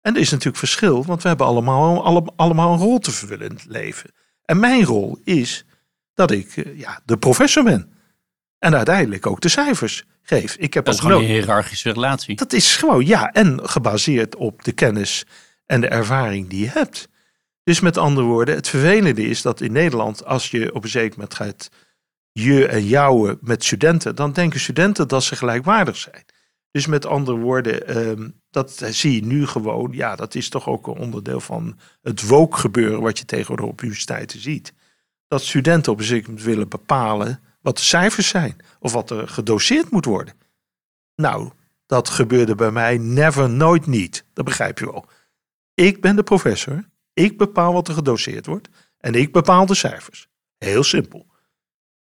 En 0.00 0.14
er 0.14 0.20
is 0.20 0.30
natuurlijk 0.30 0.56
verschil, 0.58 1.04
want 1.04 1.22
we 1.22 1.28
hebben 1.28 1.46
allemaal, 1.46 2.04
alle- 2.04 2.32
allemaal 2.36 2.72
een 2.72 2.78
rol 2.78 2.98
te 2.98 3.10
vervullen 3.10 3.48
in 3.48 3.54
het 3.54 3.64
leven. 3.66 4.10
En 4.44 4.60
mijn 4.60 4.84
rol 4.84 5.18
is 5.24 5.64
dat 6.14 6.30
ik 6.30 6.56
eh, 6.56 6.78
ja, 6.78 7.00
de 7.04 7.16
professor 7.16 7.64
ben. 7.64 7.92
En 8.58 8.74
uiteindelijk 8.76 9.26
ook 9.26 9.40
de 9.40 9.48
cijfers 9.48 10.04
geef. 10.22 10.56
Ik 10.56 10.74
heb 10.74 10.84
dat 10.84 10.94
is 10.94 11.00
gewoon 11.00 11.16
een 11.22 11.28
hiërarchische 11.28 11.92
relatie. 11.92 12.36
dat 12.36 12.52
is 12.52 12.76
gewoon, 12.76 13.06
ja, 13.06 13.32
en 13.32 13.68
gebaseerd 13.68 14.36
op 14.36 14.64
de 14.64 14.72
kennis 14.72 15.24
en 15.66 15.80
de 15.80 15.88
ervaring 15.88 16.48
die 16.48 16.60
je 16.60 16.68
hebt. 16.70 17.08
Dus 17.64 17.80
met 17.80 17.96
andere 17.96 18.26
woorden, 18.26 18.54
het 18.54 18.68
vervelende 18.68 19.22
is 19.22 19.42
dat 19.42 19.60
in 19.60 19.72
Nederland, 19.72 20.24
als 20.24 20.50
je 20.50 20.74
op 20.74 20.82
een 20.82 20.88
zeker 20.88 21.18
moment 21.18 21.34
gaat 21.34 21.70
je 22.32 22.66
en 22.66 22.84
jouwen 22.86 23.38
met 23.40 23.64
studenten, 23.64 24.14
dan 24.14 24.32
denken 24.32 24.60
studenten 24.60 25.08
dat 25.08 25.24
ze 25.24 25.36
gelijkwaardig 25.36 25.96
zijn. 25.96 26.24
Dus 26.70 26.86
met 26.86 27.06
andere 27.06 27.38
woorden, 27.38 27.86
ehm, 27.86 28.28
dat 28.50 28.82
zie 28.90 29.14
je 29.14 29.24
nu 29.24 29.46
gewoon, 29.46 29.92
ja, 29.92 30.16
dat 30.16 30.34
is 30.34 30.48
toch 30.48 30.68
ook 30.68 30.86
een 30.86 30.98
onderdeel 30.98 31.40
van 31.40 31.78
het 32.02 32.26
woke 32.26 32.56
gebeuren 32.56 33.00
wat 33.00 33.18
je 33.18 33.24
tegenwoordig 33.24 33.66
op 33.66 33.82
universiteiten 33.82 34.40
ziet. 34.40 34.72
Dat 35.28 35.42
studenten 35.42 35.92
op 35.92 35.98
een 35.98 36.04
zeker 36.04 36.28
moment 36.28 36.46
willen 36.46 36.68
bepalen 36.68 37.40
wat 37.60 37.76
de 37.76 37.82
cijfers 37.82 38.28
zijn 38.28 38.56
of 38.78 38.92
wat 38.92 39.10
er 39.10 39.28
gedoseerd 39.28 39.90
moet 39.90 40.04
worden. 40.04 40.34
Nou, 41.16 41.50
dat 41.86 42.08
gebeurde 42.08 42.54
bij 42.54 42.70
mij 42.70 42.98
never, 42.98 43.50
nooit 43.50 43.86
niet. 43.86 44.24
Dat 44.32 44.44
begrijp 44.44 44.78
je 44.78 44.84
wel. 44.84 45.06
Ik 45.74 46.00
ben 46.00 46.16
de 46.16 46.22
professor. 46.22 46.84
Ik 47.14 47.38
bepaal 47.38 47.72
wat 47.72 47.88
er 47.88 47.94
gedoseerd 47.94 48.46
wordt. 48.46 48.68
En 48.98 49.14
ik 49.14 49.32
bepaal 49.32 49.66
de 49.66 49.74
cijfers. 49.74 50.28
Heel 50.58 50.82
simpel. 50.82 51.26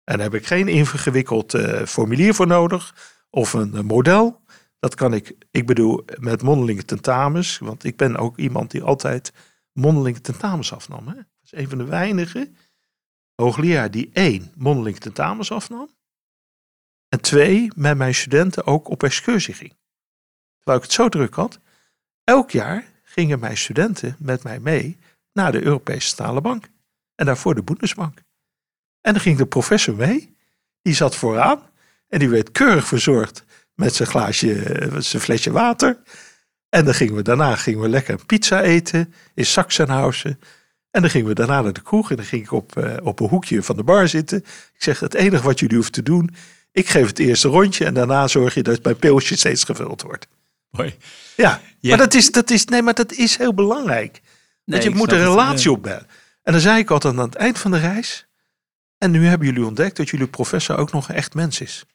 En 0.04 0.18
daar 0.18 0.32
heb 0.32 0.34
ik 0.34 0.46
geen 0.46 0.68
ingewikkeld 0.68 1.54
eh, 1.54 1.86
formulier 1.86 2.34
voor 2.34 2.48
nodig 2.48 2.96
of 3.30 3.54
een, 3.54 3.86
model. 3.86 4.42
Dat 4.80 4.96
kan 4.96 5.14
ik, 5.14 5.36
ik 5.52 5.66
bedoel, 5.66 6.06
met 6.20 6.42
mondelinge 6.42 6.86
tentamens. 6.86 7.58
Want 7.58 7.84
ik 7.84 7.98
ben 7.98 8.18
ook 8.18 8.38
iemand 8.38 8.72
die 8.72 8.84
altijd 8.84 9.34
mondelinge 9.72 10.22
tentamens 10.22 10.74
afnam. 10.74 11.08
Hè? 11.08 11.16
Dat 11.16 11.26
is 11.44 11.52
een 11.52 11.70
van 11.70 11.78
de 11.78 11.86
weinige 11.86 12.52
hoogleraar 13.36 13.92
die 13.92 14.10
één, 14.14 14.52
mondelinge 14.56 14.98
tentamens 14.98 15.52
afnam. 15.52 15.90
En 17.10 17.22
twee, 17.22 17.72
met 17.76 17.98
mijn 17.98 18.16
studenten 18.16 18.66
ook 18.66 18.88
op 18.90 19.04
excursie 19.04 19.54
ging. 19.54 19.76
Terwijl 20.56 20.78
ik 20.78 20.84
het 20.84 20.94
zo 20.94 21.10
druk 21.10 21.34
had. 21.34 21.60
Elk 22.24 22.52
jaar 22.52 22.86
gingen 23.04 23.40
mijn 23.40 23.58
studenten 23.58 24.16
met 24.20 24.44
mij 24.44 24.60
mee 24.60 24.98
naar 25.34 25.52
de 25.52 25.64
Europese 25.64 26.08
Centrale 26.08 26.42
Bank. 26.42 26.70
En 27.16 27.26
daarvoor 27.26 27.56
de 27.56 27.64
Bundesbank. 27.64 28.18
En 29.02 29.14
dan 29.14 29.22
ging 29.22 29.38
de 29.38 29.46
professor 29.46 29.96
mee. 29.96 30.36
Die 30.82 30.94
zat 30.94 31.16
vooraan. 31.16 31.62
En 32.08 32.20
die 32.20 32.30
werd 32.30 32.52
keurig 32.52 32.88
verzorgd 32.88 33.46
met 33.76 33.96
zijn 33.96 34.10
glaasje, 34.10 34.88
zijn 34.98 35.22
flesje 35.22 35.52
water. 35.52 36.02
En 36.70 36.86
dan 36.86 36.94
gingen 36.94 37.16
we 37.16 37.22
daarna 37.22 37.56
gingen 37.56 37.82
we 37.82 37.90
lekker 37.90 38.14
een 38.14 38.26
pizza 38.26 38.62
eten 38.62 39.14
in 39.34 39.46
Sachsenhausen. 39.46 40.40
En 40.92 41.02
dan 41.02 41.10
gingen 41.10 41.28
we 41.28 41.34
daarna 41.34 41.62
naar 41.62 41.74
de 41.74 41.82
kroeg 41.82 42.10
en 42.10 42.16
dan 42.16 42.26
ging 42.26 42.44
ik 42.44 42.52
op, 42.52 42.78
uh, 42.78 42.96
op 43.04 43.20
een 43.20 43.28
hoekje 43.28 43.64
van 43.64 43.76
de 43.76 43.84
bar 43.84 44.08
zitten. 44.08 44.38
Ik 44.74 44.84
zeg, 44.84 45.00
het 45.00 45.14
enige 45.14 45.44
wat 45.44 45.60
jullie 45.60 45.76
hoeven 45.76 45.94
te 45.94 46.04
doen, 46.04 46.36
ik 46.72 46.90
geef 46.90 47.08
het 47.08 47.20
eerste 47.20 47.48
rondje 47.48 47.86
en 47.86 47.94
daarna 47.94 48.28
zorg 48.28 48.54
je 48.54 48.64
dat 48.64 48.84
mijn 48.84 48.98
pilsje 48.98 49.38
steeds 49.38 49.64
gevuld 49.64 50.02
wordt. 50.02 50.28
Mooi. 50.70 50.96
Ja, 51.36 51.62
maar 51.82 51.98
dat 51.98 52.14
is, 52.14 52.32
dat 52.32 52.50
is, 52.50 52.66
nee, 52.66 52.82
maar 52.82 52.94
dat 52.94 53.12
is 53.12 53.38
heel 53.38 53.54
belangrijk. 53.54 54.22
Nee, 54.66 54.80
Want 54.80 54.84
je 54.84 55.00
moet 55.00 55.12
een 55.12 55.18
relatie 55.18 55.70
ja. 55.70 55.76
opbouwen. 55.76 56.08
En 56.44 56.52
dan 56.52 56.62
zei 56.62 56.80
ik 56.80 56.92
altijd 56.92 57.18
aan 57.18 57.26
het 57.26 57.36
eind 57.36 57.60
van 57.60 57.72
de 57.72 57.80
reis. 57.80 58.28
En 58.98 59.12
nu 59.12 59.26
hebben 59.26 59.48
jullie 59.48 59.66
ontdekt 59.66 59.98
dat 59.98 60.10
jullie 60.10 60.28
professor 60.28 60.78
ook 60.78 60.92
nog 60.92 61.10
een 61.10 61.16
echt 61.16 61.34
mens 61.34 61.62
is. 61.62 61.86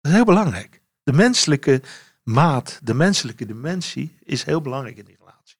Dat 0.00 0.10
is 0.12 0.18
heel 0.18 0.24
belangrijk. 0.24 0.82
De 1.02 1.12
menselijke 1.12 1.82
maat, 2.22 2.80
de 2.82 2.94
menselijke 2.94 3.46
dimensie 3.46 4.16
is 4.22 4.42
heel 4.42 4.60
belangrijk 4.60 4.96
in 4.96 5.04
die 5.04 5.16
relatie. 5.18 5.56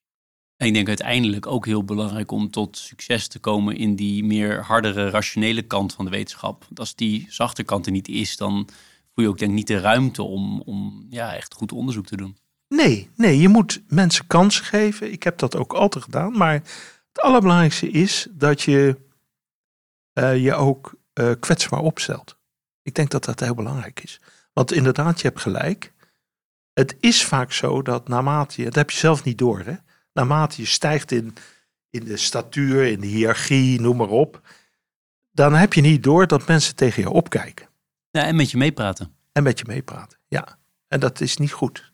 En 0.57 0.67
ik 0.67 0.73
denk 0.73 0.87
uiteindelijk 0.87 1.47
ook 1.47 1.65
heel 1.65 1.83
belangrijk 1.83 2.31
om 2.31 2.51
tot 2.51 2.77
succes 2.77 3.27
te 3.27 3.39
komen 3.39 3.75
in 3.75 3.95
die 3.95 4.23
meer 4.23 4.63
hardere, 4.63 5.09
rationele 5.09 5.61
kant 5.61 5.93
van 5.93 6.05
de 6.05 6.11
wetenschap. 6.11 6.63
Want 6.63 6.79
als 6.79 6.95
die 6.95 7.25
zachte 7.29 7.63
kant 7.63 7.85
er 7.85 7.91
niet 7.91 8.07
is, 8.07 8.37
dan 8.37 8.69
voel 9.13 9.23
je 9.23 9.29
ook 9.29 9.37
denk 9.37 9.51
ik 9.51 9.57
niet 9.57 9.67
de 9.67 9.79
ruimte 9.79 10.23
om, 10.23 10.61
om 10.61 11.07
ja, 11.09 11.35
echt 11.35 11.53
goed 11.53 11.71
onderzoek 11.71 12.05
te 12.05 12.17
doen. 12.17 12.37
Nee, 12.67 13.09
nee, 13.15 13.39
je 13.39 13.47
moet 13.49 13.83
mensen 13.87 14.27
kansen 14.27 14.65
geven. 14.65 15.11
Ik 15.11 15.23
heb 15.23 15.37
dat 15.37 15.55
ook 15.55 15.73
altijd 15.73 16.03
gedaan. 16.03 16.37
Maar 16.37 16.53
het 16.53 17.19
allerbelangrijkste 17.21 17.89
is 17.89 18.27
dat 18.31 18.61
je 18.61 18.97
eh, 20.13 20.43
je 20.43 20.53
ook 20.53 20.95
eh, 21.13 21.31
kwetsbaar 21.39 21.79
opstelt. 21.79 22.37
Ik 22.81 22.95
denk 22.95 23.09
dat 23.09 23.25
dat 23.25 23.39
heel 23.39 23.55
belangrijk 23.55 24.03
is. 24.03 24.21
Want 24.53 24.71
inderdaad, 24.71 25.21
je 25.21 25.27
hebt 25.27 25.41
gelijk. 25.41 25.93
Het 26.73 26.95
is 26.99 27.25
vaak 27.25 27.51
zo 27.51 27.81
dat 27.81 28.07
naarmate 28.07 28.61
je, 28.61 28.65
dat 28.65 28.75
heb 28.75 28.89
je 28.89 28.97
zelf 28.97 29.23
niet 29.23 29.37
door, 29.37 29.59
hè? 29.59 29.73
naarmate 30.13 30.61
je 30.61 30.67
stijgt 30.67 31.11
in, 31.11 31.35
in 31.89 32.03
de 32.03 32.17
statuur, 32.17 32.85
in 32.85 32.99
de 32.99 33.07
hiërarchie, 33.07 33.81
noem 33.81 33.97
maar 33.97 34.09
op, 34.09 34.41
dan 35.31 35.53
heb 35.53 35.73
je 35.73 35.81
niet 35.81 36.03
door 36.03 36.27
dat 36.27 36.47
mensen 36.47 36.75
tegen 36.75 37.01
je 37.01 37.09
opkijken 37.09 37.69
Ja, 38.11 38.23
en 38.23 38.35
met 38.35 38.51
je 38.51 38.57
meepraten. 38.57 39.15
en 39.31 39.43
met 39.43 39.59
je 39.59 39.65
meepraten. 39.67 40.17
Ja, 40.27 40.57
en 40.87 40.99
dat 40.99 41.21
is 41.21 41.37
niet 41.37 41.51
goed. 41.51 41.93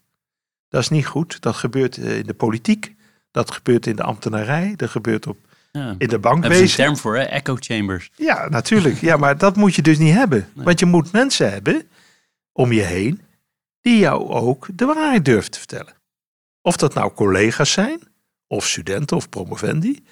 Dat 0.72 0.80
is 0.82 0.88
niet 0.88 1.06
goed. 1.06 1.40
Dat 1.40 1.54
gebeurt 1.56 1.96
eh, 1.96 2.18
in 2.18 2.26
de 2.26 2.34
politiek, 2.34 2.94
dat 3.30 3.50
gebeurt 3.50 3.86
in 3.86 3.96
de 3.96 4.02
ambtenarij, 4.02 4.72
dat 4.76 4.90
gebeurt 4.90 5.26
op, 5.26 5.36
Ja. 5.72 5.94
in 5.98 5.98
de 5.98 6.06
Daar 6.06 6.08
hebben 6.08 6.08
ze 6.08 6.14
een 6.14 6.20
bankwezen. 6.20 6.76
term 6.76 6.96
voor, 6.96 7.16
hè? 7.16 7.22
echo 7.22 7.56
chambers. 7.60 8.10
Ja, 8.16 8.48
natuurlijk. 8.48 9.00
Ja, 9.00 9.16
maar 9.16 9.38
dat 9.38 9.56
moet 9.56 9.74
je 9.74 9.82
dus 9.82 9.98
niet 9.98 10.14
hebben. 10.14 10.48
Want 10.54 10.78
je 10.80 10.86
moet 10.86 11.12
mensen 11.12 11.50
hebben 11.52 11.82
om 12.52 12.72
je 12.72 12.80
heen 12.80 13.20
die 13.80 13.98
jou 13.98 14.28
ook 14.28 14.66
de 14.74 14.84
waarheid 14.84 15.24
durven 15.24 15.50
te 15.50 15.58
vertellen. 15.58 15.94
Of 16.62 16.76
dat 16.76 16.94
nou 16.94 17.12
collega's 17.12 17.72
zijn, 17.72 18.00
of 18.46 18.66
studenten 18.66 19.16
of 19.16 19.28
promovendi. 19.28 20.04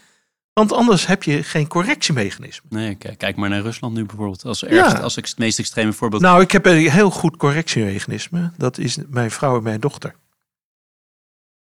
Want 0.52 0.72
anders 0.72 1.06
heb 1.06 1.22
je 1.22 1.42
geen 1.42 1.66
correctiemechanisme. 1.68 2.66
Nee, 2.68 2.94
kijk, 2.94 3.18
kijk 3.18 3.36
maar 3.36 3.48
naar 3.48 3.60
Rusland 3.60 3.94
nu 3.94 4.04
bijvoorbeeld. 4.04 4.44
Als, 4.44 4.64
ergste, 4.64 4.96
Ja. 4.96 5.02
als 5.02 5.16
ik 5.16 5.26
het 5.26 5.38
meest 5.38 5.58
extreme 5.58 5.92
voorbeeld. 5.92 6.22
Nou, 6.22 6.42
ik 6.42 6.50
heb 6.50 6.66
een 6.66 6.90
heel 6.90 7.10
goed 7.10 7.36
correctiemechanisme. 7.36 8.50
Dat 8.56 8.78
is 8.78 8.98
mijn 9.08 9.30
vrouw 9.30 9.56
en 9.56 9.62
mijn 9.62 9.80
dochter. 9.80 10.14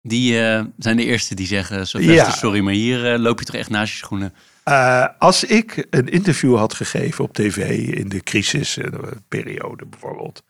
Die 0.09 0.41
eh, 0.41 0.65
zijn 0.79 0.97
de 0.97 1.05
eerste 1.05 1.35
die 1.35 1.47
zeggen, 1.47 1.87
Sylvester, 1.87 2.15
Ja. 2.27 2.31
sorry, 2.31 2.61
maar 2.61 2.73
hier 2.73 3.13
eh, 3.13 3.19
loop 3.19 3.39
je 3.39 3.45
toch 3.45 3.55
echt 3.55 3.71
naast 3.71 3.93
je 3.93 3.99
schoenen. 3.99 4.35
Eh, 4.65 5.07
als 5.19 5.45
ik 5.45 5.87
een 5.91 6.09
interview 6.09 6.57
had 6.57 6.75
gegeven 6.75 7.25
op 7.25 7.33
tv 7.33 7.79
in 7.95 8.09
de 8.09 8.21
crisisperiode 8.21 9.87
bijvoorbeeld. 9.87 10.43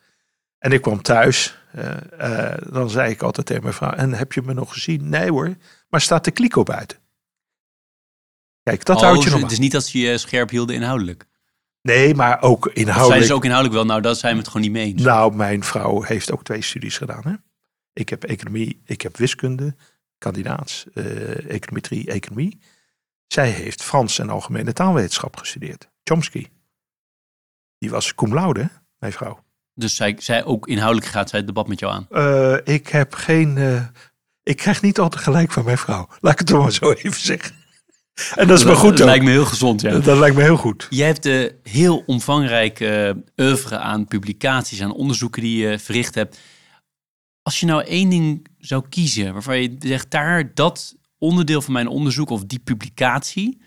En 0.58 0.72
ik 0.72 0.82
kwam 0.82 1.02
thuis, 1.02 1.58
dan 2.70 2.90
zei 2.90 3.10
ik 3.10 3.22
altijd 3.22 3.46
tegen 3.46 3.62
mijn 3.62 3.74
vrouw: 3.74 3.90
En 3.90 4.12
heb 4.12 4.32
je 4.32 4.42
me 4.42 4.52
nog 4.54 4.72
gezien? 4.72 5.08
Nee 5.08 5.30
hoor, 5.30 5.54
maar 5.88 6.00
staat 6.00 6.24
de 6.24 6.30
kliko 6.30 6.62
buiten? 6.62 6.98
Kijk, 8.62 8.84
dat 8.84 8.96
Oh, 8.96 9.02
houdt 9.02 9.22
je 9.22 9.30
nog 9.30 9.40
Het 9.40 9.50
is 9.52 9.58
niet 9.58 9.72
dat 9.72 9.86
ze 9.86 9.98
je 9.98 10.18
scherp 10.18 10.50
hielden 10.50 10.74
inhoudelijk. 10.74 11.26
Nee, 11.82 12.14
maar 12.14 12.42
ook 12.42 12.70
inhoudelijk. 12.72 13.26
ze 13.26 13.34
ook 13.34 13.44
inhoudelijk 13.44 13.78
wel, 13.78 13.86
nou, 13.88 14.00
dat 14.00 14.18
zijn 14.18 14.32
we 14.32 14.38
het 14.38 14.46
gewoon 14.48 14.62
niet 14.62 14.72
mee 14.72 14.84
eens. 14.86 15.02
Nou, 15.02 15.34
mijn 15.34 15.64
vrouw 15.64 16.02
heeft 16.02 16.32
ook 16.32 16.44
twee 16.44 16.62
studies 16.62 16.96
gedaan. 16.98 17.22
Hè? 17.24 17.32
Ik 17.96 18.08
heb 18.08 18.24
economie, 18.24 18.80
ik 18.84 19.00
heb 19.02 19.16
wiskunde, 19.16 19.74
kandidaats, 20.18 20.84
eh, 20.94 21.50
econometrie, 21.50 22.10
economie. 22.10 22.58
Zij 23.26 23.50
heeft 23.50 23.82
Frans 23.82 24.18
en 24.18 24.30
algemene 24.30 24.72
taalwetenschap 24.72 25.36
gestudeerd. 25.36 25.88
Chomsky. 26.04 26.46
Die 27.78 27.90
was 27.90 28.14
cum 28.14 28.34
laude, 28.34 28.70
mijn 28.98 29.12
vrouw. 29.12 29.44
Dus 29.74 29.96
zij, 29.96 30.16
zij 30.18 30.44
ook 30.44 30.68
inhoudelijk 30.68 31.06
gaat 31.06 31.28
zij 31.28 31.38
het 31.38 31.48
debat 31.48 31.68
met 31.68 31.78
jou 31.80 31.92
aan. 31.92 32.06
Eh, 32.10 32.74
ik 32.74 32.88
heb 32.88 33.14
geen. 33.14 33.56
eh, 33.58 33.82
ik 34.42 34.56
krijg 34.56 34.82
niet 34.82 34.98
altijd 34.98 35.22
gelijk 35.22 35.52
van 35.52 35.64
mijn 35.64 35.78
vrouw. 35.78 36.08
Laat 36.20 36.32
ik 36.32 36.38
het 36.38 36.46
toch 36.48 36.62
maar 36.62 36.72
zo 36.72 36.92
even 36.92 37.20
zeggen. 37.20 37.54
En 38.34 38.48
dat 38.48 38.58
is 38.58 38.64
maar 38.64 38.76
goed 38.76 38.90
Dat 38.90 39.00
ook. 39.00 39.06
lijkt 39.06 39.24
me 39.24 39.30
heel 39.30 39.44
gezond, 39.44 39.80
ja. 39.80 39.98
Dat 39.98 40.18
lijkt 40.18 40.36
me 40.36 40.42
heel 40.42 40.56
goed. 40.56 40.86
Jij 40.90 41.06
hebt 41.06 41.24
een 41.24 41.52
heel 41.62 42.02
omvangrijke 42.06 43.14
uh, 43.36 43.46
oeuvre 43.46 43.78
aan 43.78 44.06
publicaties, 44.06 44.82
aan 44.82 44.92
onderzoeken 44.94 45.42
die 45.42 45.66
je 45.66 45.78
verricht 45.78 46.14
hebt. 46.14 46.38
Als 47.46 47.60
je 47.60 47.66
nou 47.66 47.82
één 47.84 48.08
ding 48.08 48.46
zou 48.58 48.84
kiezen 48.88 49.32
waarvan 49.32 49.62
je 49.62 49.76
zegt, 49.78 50.10
daar 50.10 50.54
dat 50.54 50.96
onderdeel 51.18 51.62
van 51.62 51.72
mijn 51.72 51.88
onderzoek 51.88 52.30
of 52.30 52.44
die 52.44 52.58
publicatie, 52.58 53.60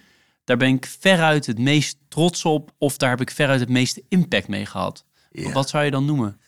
daar 0.43 0.57
ben 0.57 0.73
ik 0.73 0.85
veruit 0.99 1.45
het 1.45 1.59
meest 1.59 1.97
trots 2.07 2.45
op 2.45 2.71
of 2.77 2.97
daar 2.97 3.09
heb 3.09 3.21
ik 3.21 3.31
veruit 3.31 3.59
het 3.59 3.69
meeste 3.69 4.03
impact 4.09 4.47
mee 4.47 4.65
gehad. 4.65 5.05
Ja. 5.31 5.51
Wat 5.51 5.69
zou 5.69 5.83
je 5.83 5.91
dan 5.91 6.05
noemen? 6.05 6.39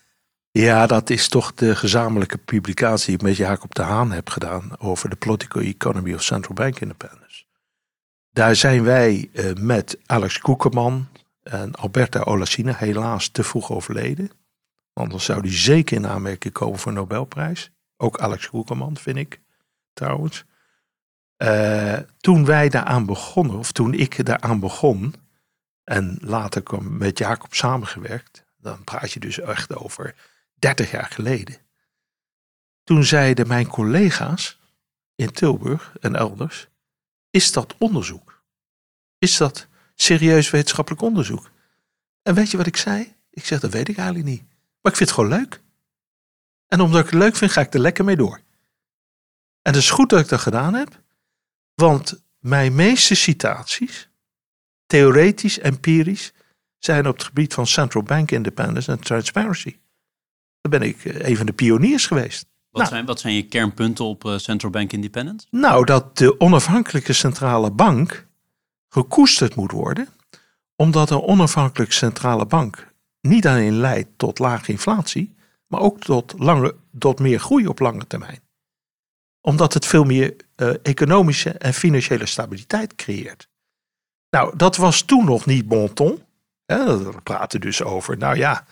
Ja, 0.51 0.87
dat 0.87 1.09
is 1.09 1.27
toch 1.27 1.53
de 1.53 1.75
gezamenlijke 1.75 2.37
publicatie 2.37 3.05
die 3.05 3.15
ik 3.15 3.21
met 3.21 3.35
Jacob 3.35 3.75
de 3.75 3.81
Haan 3.81 4.11
heb 4.11 4.29
gedaan 4.29 4.79
over 4.79 5.09
de 5.09 5.15
political 5.15 5.61
economy 5.61 6.13
of 6.13 6.23
central 6.23 6.53
bank 6.53 6.79
independence. 6.79 7.43
Daar 8.31 8.55
zijn 8.55 8.83
wij 8.83 9.29
eh, 9.33 9.53
met 9.53 9.97
Alex 10.05 10.39
Koekerman 10.39 11.07
en 11.43 11.75
Alberta 11.75 12.21
Olasina 12.21 12.73
helaas 12.73 13.27
te 13.27 13.43
vroeg 13.43 13.71
overleden. 13.71 14.31
Anders 14.93 15.25
zou 15.25 15.41
die 15.41 15.51
zeker 15.51 15.97
in 15.97 16.07
aanmerking 16.07 16.53
komen 16.53 16.79
voor 16.79 16.93
Nobelprijs. 16.93 17.71
Ook 17.97 18.19
Alex 18.19 18.49
Koekerman, 18.49 18.97
vind 18.97 19.17
ik 19.17 19.41
trouwens. 19.93 20.45
Eh, 21.35 21.99
toen 22.17 22.45
wij 22.45 22.69
daaraan 22.69 23.05
begonnen, 23.05 23.57
of 23.57 23.71
toen 23.71 23.93
ik 23.93 24.25
daaraan 24.25 24.59
begon, 24.59 25.15
en 25.83 26.17
later 26.21 26.61
kwam 26.63 26.97
met 26.97 27.17
Jacob 27.17 27.53
samengewerkt, 27.53 28.45
dan 28.57 28.83
praat 28.83 29.11
je 29.11 29.19
dus 29.19 29.39
echt 29.39 29.75
over 29.75 30.15
30 30.53 30.91
jaar 30.91 31.09
geleden. 31.11 31.57
Toen 32.83 33.03
zeiden 33.03 33.47
mijn 33.47 33.67
collega's 33.67 34.59
in 35.15 35.31
Tilburg 35.31 35.95
en 36.01 36.15
elders: 36.15 36.67
Is 37.29 37.51
dat 37.51 37.75
onderzoek? 37.77 38.43
Is 39.17 39.37
dat 39.37 39.67
serieus 39.95 40.49
wetenschappelijk 40.49 41.01
onderzoek? 41.01 41.51
En 42.21 42.33
weet 42.33 42.51
je 42.51 42.57
wat 42.57 42.67
ik 42.67 42.77
zei? 42.77 43.15
Ik 43.29 43.45
zeg: 43.45 43.59
Dat 43.59 43.71
weet 43.71 43.89
ik 43.89 43.97
eigenlijk 43.97 44.27
niet. 44.27 44.43
Maar 44.81 44.91
ik 44.91 44.97
vind 44.97 45.09
het 45.09 45.11
gewoon 45.19 45.39
leuk. 45.39 45.61
En 46.67 46.81
omdat 46.81 46.99
ik 47.03 47.09
het 47.09 47.19
leuk 47.19 47.35
vind, 47.35 47.51
ga 47.51 47.61
ik 47.61 47.73
er 47.73 47.79
lekker 47.79 48.05
mee 48.05 48.15
door. 48.15 48.35
En 49.61 49.73
het 49.73 49.75
is 49.75 49.89
goed 49.89 50.09
dat 50.09 50.19
ik 50.19 50.27
dat 50.29 50.39
gedaan 50.39 50.73
heb, 50.73 51.01
want 51.75 52.23
mijn 52.39 52.75
meeste 52.75 53.15
citaties, 53.15 54.09
theoretisch, 54.85 55.59
empirisch, 55.59 56.31
zijn 56.77 57.07
op 57.07 57.13
het 57.13 57.23
gebied 57.23 57.53
van 57.53 57.67
central 57.67 58.03
bank 58.03 58.31
independence 58.31 58.91
en 58.91 58.99
transparency. 58.99 59.77
Daar 60.61 60.79
ben 60.79 60.87
ik 60.89 61.05
eh, 61.05 61.29
een 61.29 61.37
van 61.37 61.45
de 61.45 61.53
pioniers 61.53 62.07
geweest. 62.07 62.45
Wat, 62.69 62.81
Nou. 62.81 62.93
zijn, 62.93 63.05
wat 63.05 63.19
zijn 63.19 63.33
je 63.33 63.45
kernpunten 63.47 64.05
op 64.05 64.25
eh, 64.25 64.37
Central 64.37 64.71
Bank 64.71 64.91
Independence? 64.91 65.47
Nou, 65.49 65.85
dat 65.85 66.17
de 66.17 66.39
onafhankelijke 66.39 67.13
centrale 67.13 67.71
bank 67.71 68.27
gekoesterd 68.89 69.55
moet 69.55 69.71
worden, 69.71 70.07
omdat 70.75 71.09
een 71.09 71.21
onafhankelijke 71.21 71.93
centrale 71.93 72.45
bank 72.45 72.90
niet 73.21 73.47
alleen 73.47 73.73
leidt 73.73 74.09
tot 74.17 74.39
lage 74.39 74.71
inflatie, 74.71 75.35
maar 75.67 75.79
ook 75.79 75.99
tot, 75.99 76.33
lange, 76.37 76.75
tot 76.97 77.19
meer 77.19 77.39
groei 77.39 77.67
op 77.67 77.79
lange 77.79 78.07
termijn. 78.07 78.41
Omdat 79.41 79.73
het 79.73 79.85
veel 79.85 80.03
meer 80.03 80.35
eh, 80.55 80.73
economische 80.83 81.49
en 81.49 81.73
financiële 81.73 82.25
stabiliteit 82.25 82.95
creëert. 82.95 83.49
Nou, 84.29 84.57
dat 84.57 84.75
was 84.75 85.01
toen 85.01 85.25
nog 85.25 85.45
niet 85.45 85.67
bon 85.67 85.93
ton. 85.93 86.23
We 86.65 87.19
praten 87.23 87.61
dus 87.61 87.83
over, 87.83 88.17
nou 88.17 88.37
ja, 88.37 88.65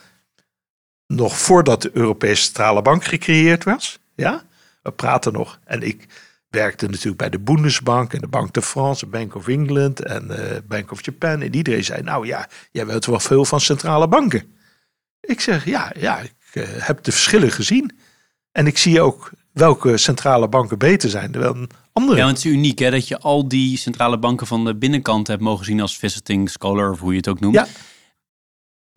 nog 1.07 1.37
voordat 1.37 1.81
de 1.81 1.91
Europese 1.93 2.43
Centrale 2.43 2.81
Bank 2.81 3.03
gecreëerd 3.03 3.63
was. 3.63 3.99
Ja, 4.15 4.43
we 4.81 4.91
praten 4.91 5.33
nog. 5.33 5.59
En 5.63 5.81
ik 5.81 6.07
werkte 6.49 6.85
natuurlijk 6.85 7.17
bij 7.17 7.29
de 7.29 7.39
Bundesbank 7.39 8.13
en 8.13 8.19
de 8.19 8.27
Bank 8.27 8.53
de 8.53 8.61
France, 8.61 9.05
Bank 9.05 9.35
of 9.35 9.47
England 9.47 9.99
en 10.03 10.27
uh, 10.29 10.37
Bank 10.67 10.91
of 10.91 11.05
Japan. 11.05 11.41
En 11.41 11.55
iedereen 11.55 11.83
zei, 11.83 12.01
nou 12.01 12.27
ja, 12.27 12.49
jij 12.71 12.85
weet 12.85 13.05
wel 13.05 13.19
veel 13.19 13.45
van 13.45 13.61
centrale 13.61 14.07
banken. 14.07 14.43
Ik 15.21 15.39
zeg, 15.39 15.65
ja, 15.65 15.93
ja 15.99 16.19
ik 16.19 16.33
uh, 16.53 16.63
heb 16.67 17.03
de 17.03 17.11
verschillen 17.11 17.51
gezien. 17.51 17.97
En 18.51 18.67
ik 18.67 18.77
zie 18.77 19.01
ook 19.01 19.31
welke 19.53 19.97
centrale 19.97 20.47
banken 20.47 20.77
beter 20.77 21.09
zijn 21.09 21.31
dan 21.31 21.69
andere. 21.93 22.17
Ja, 22.17 22.23
want 22.23 22.37
het 22.37 22.45
is 22.45 22.51
uniek 22.51 22.79
hè, 22.79 22.91
dat 22.91 23.07
je 23.07 23.19
al 23.19 23.47
die 23.47 23.77
centrale 23.77 24.19
banken 24.19 24.47
van 24.47 24.65
de 24.65 24.75
binnenkant 24.75 25.27
hebt 25.27 25.41
mogen 25.41 25.65
zien 25.65 25.81
als 25.81 25.97
visiting 25.97 26.49
scholar 26.49 26.91
of 26.91 26.99
hoe 26.99 27.11
je 27.11 27.17
het 27.17 27.27
ook 27.27 27.39
noemt. 27.39 27.55
Ja. 27.55 27.67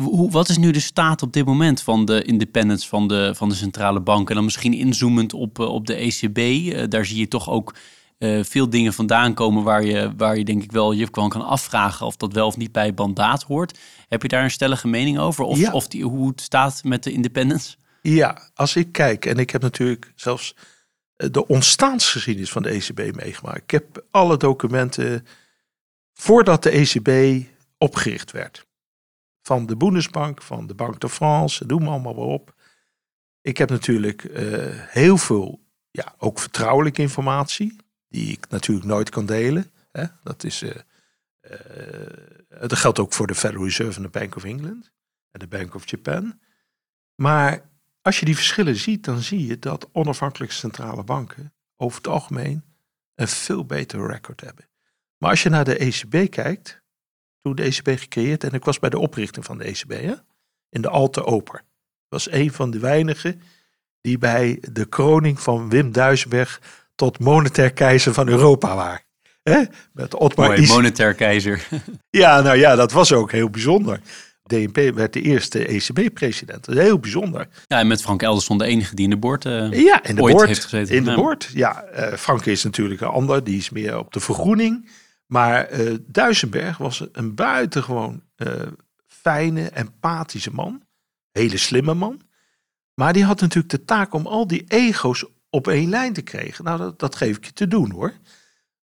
Hoe, 0.03 0.31
wat 0.31 0.49
is 0.49 0.59
nu 0.59 0.71
de 0.71 0.81
staat 0.81 1.23
op 1.23 1.33
dit 1.33 1.45
moment 1.45 1.83
van 1.83 2.05
de 2.05 2.23
independence 2.23 2.89
van 2.89 3.09
de, 3.09 3.33
van 3.35 3.49
de 3.49 3.55
centrale 3.55 4.01
banken? 4.01 4.29
En 4.29 4.35
dan 4.35 4.45
misschien 4.45 4.75
inzoomend 4.75 5.33
op, 5.33 5.59
eh, 5.59 5.67
op 5.67 5.87
de 5.87 5.95
ECB. 5.95 6.39
Uh, 6.39 6.85
daar 6.89 7.05
zie 7.05 7.19
je 7.19 7.29
toch 7.29 7.51
ook 7.51 7.75
uh, 8.19 8.45
veel 8.45 8.71
dingen 8.71 8.93
vandaan 8.93 9.35
komen 9.35 9.63
waar 9.63 9.85
je, 9.85 10.13
waar 10.17 10.39
je 10.39 10.45
denk 10.45 10.63
ik 10.63 10.73
wel 10.73 10.93
je 10.93 11.09
gewoon 11.13 11.29
kan 11.29 11.47
afvragen 11.47 12.07
of 12.07 12.17
dat 12.17 12.33
wel 12.33 12.47
of 12.47 12.57
niet 12.57 12.73
bij 12.73 12.87
het 12.87 12.99
mandaat 12.99 13.43
hoort. 13.43 13.79
Heb 14.09 14.23
je 14.23 14.29
daar 14.29 14.45
een 14.45 14.51
stellige 14.51 14.89
mening 14.89 15.19
over? 15.19 15.45
Of, 15.45 15.59
Ja. 15.59 15.73
of 15.73 15.89
die, 15.89 16.05
hoe 16.05 16.29
het 16.29 16.41
staat 16.41 16.85
met 16.85 17.03
de 17.03 17.13
independence? 17.13 17.77
Ja, 18.03 18.51
als 18.55 18.77
ik 18.77 18.93
kijk, 18.93 19.27
en 19.27 19.37
ik 19.37 19.51
heb 19.51 19.63
natuurlijk 19.63 20.13
zelfs 20.15 20.55
eh, 21.17 21.29
de 21.31 21.47
ontstaansgeschiedenis 21.47 22.51
van 22.51 22.63
de 22.63 22.69
ECB 22.71 23.17
meegemaakt. 23.17 23.63
Ik 23.63 23.71
heb 23.71 24.05
alle 24.11 24.37
documenten 24.37 25.27
voordat 26.13 26.63
de 26.63 26.71
ECB 26.71 27.43
opgericht 27.79 28.31
werd. 28.31 28.67
Van 29.43 29.67
de 29.67 29.77
Bundesbank, 29.77 30.43
van 30.43 30.67
de 30.67 30.75
Banque 30.75 30.99
de 30.99 31.09
France, 31.09 31.67
doe 31.67 31.81
me 31.81 31.89
allemaal 31.89 32.15
maar 32.15 32.25
op. 32.25 32.55
Ik 33.41 33.57
heb 33.57 33.71
natuurlijk 33.71 34.25
eh, 34.25 34.69
heel 34.73 35.17
veel, 35.17 35.61
ja, 35.91 36.15
ook 36.19 36.39
vertrouwelijke 36.39 37.03
informatie, 37.03 37.77
die 38.09 38.33
ik 38.33 38.49
natuurlijk 38.49 38.87
nooit 38.87 39.11
kan 39.11 39.27
delen. 39.27 39.71
Hè? 39.93 40.05
Dat, 40.23 40.45
is, 40.45 40.63
eh, 40.63 40.81
eh, 41.41 42.69
dat 42.69 42.79
geldt 42.79 42.99
ook 42.99 43.13
voor 43.13 43.27
de 43.27 43.35
Federal 43.35 43.65
Reserve 43.65 43.97
en 43.97 44.03
de 44.03 44.09
Bank 44.19 44.37
of 44.37 44.45
England 44.45 44.93
en 45.31 45.41
de 45.41 45.47
Bank 45.47 45.75
of 45.75 45.91
Japan. 45.91 46.41
Maar 47.15 47.71
als 48.03 48.19
je 48.19 48.25
die 48.25 48.37
verschillen 48.37 48.77
ziet, 48.77 49.05
dan 49.05 49.19
zie 49.19 49.47
je 49.47 49.59
dat 49.59 49.89
onafhankelijke 49.93 50.55
centrale 50.55 51.05
banken 51.05 51.55
over 51.77 51.97
het 51.97 52.07
algemeen 52.07 52.65
een 53.15 53.29
veel 53.29 53.65
beter 53.65 54.07
record 54.07 54.41
hebben. 54.41 54.69
Maar 55.19 55.31
als 55.31 55.43
je 55.43 55.49
naar 55.49 55.65
de 55.65 55.77
ECB 55.77 56.31
kijkt, 56.31 56.82
toen 57.43 57.55
de 57.55 57.63
ECB 57.63 57.89
gecreëerd, 58.01 58.45
en 58.45 58.53
ik 58.53 58.65
was 58.65 58.79
bij 58.79 58.91
de 58.91 58.99
oprichting 58.99 59.45
van 59.45 59.59
de 59.59 59.65
ECB, 59.65 59.91
hè, 59.91 60.13
in 60.71 60.83
de 60.83 60.89
Alte 60.89 61.25
Oper. 61.25 61.63
was 62.09 62.31
een 62.31 62.53
van 62.53 62.71
de 62.71 62.79
weinigen 62.79 63.41
die 64.01 64.19
bij 64.19 64.63
de 64.73 64.85
kroning 64.85 65.41
van 65.41 65.69
Wim 65.69 65.93
Duisenberg 65.93 66.61
tot 66.95 67.19
monetair 67.19 67.73
keizer 67.73 68.13
van 68.15 68.29
Europa 68.29 68.75
waren. 68.75 69.01
Hè? 69.43 69.63
Met 69.93 70.15
Otmar 70.15 70.47
Mooi, 70.49 70.67
monetair 70.67 71.15
keizer. 71.15 71.69
ja, 72.11 72.41
nou 72.41 72.57
ja, 72.59 72.75
dat 72.75 72.93
was 72.93 73.13
ook 73.13 73.33
heel 73.33 73.51
bijzonder. 73.51 74.01
DNP 74.47 74.77
werd 74.95 75.13
de 75.13 75.23
eerste 75.23 75.67
ECB-president. 75.67 76.65
Dat 76.65 76.75
is 76.77 76.83
heel 76.83 76.99
bijzonder. 76.99 77.49
Ja, 77.67 77.79
en 77.79 77.87
met 77.87 78.03
Frank 78.03 78.23
Elderson 78.23 78.59
de 78.59 78.65
enige 78.65 78.95
die 78.95 79.05
in 79.05 79.11
de 79.11 79.17
boord 79.17 79.45
eh, 79.45 79.71
Ja, 79.73 80.05
in 80.05 80.15
de 80.15 80.23
ooit 80.23 80.35
boord. 80.35 80.47
heeft 80.49 80.63
gezeten. 80.65 80.95
In 80.97 81.05
de 81.05 81.11
Ja. 81.11 81.17
boord, 81.17 81.51
ja. 81.55 81.83
eh 81.83 82.17
Frank 82.17 82.47
is 82.47 82.65
natuurlijk 82.65 83.01
een 83.01 83.09
ander, 83.09 83.45
die 83.45 83.57
is 83.59 83.71
meer 83.71 83.99
op 83.99 84.13
de 84.13 84.21
vergroening. 84.21 84.89
Maar 85.33 85.65
eh 85.65 85.95
Duisenberg 86.07 86.79
was 86.79 87.07
een 87.13 87.35
buitengewoon 87.35 88.23
eh, 88.37 88.67
fijne, 89.07 89.71
empathische 89.71 90.51
man. 90.53 90.83
Hele 91.31 91.57
slimme 91.57 91.95
man. 91.95 92.21
Maar 92.95 93.13
die 93.13 93.25
had 93.25 93.41
natuurlijk 93.41 93.71
de 93.71 93.85
taak 93.85 94.13
om 94.13 94.27
al 94.27 94.47
die 94.47 94.65
ego's 94.69 95.25
op 95.51 95.69
één 95.69 95.89
lijn 95.89 96.13
te 96.13 96.23
krijgen. 96.23 96.65
Nou, 96.65 96.79
dat, 96.79 96.99
dat 96.99 97.17
geef 97.17 97.37
ik 97.37 97.45
je 97.45 97.53
te 97.53 97.69
doen 97.69 97.91
hoor. 97.91 98.13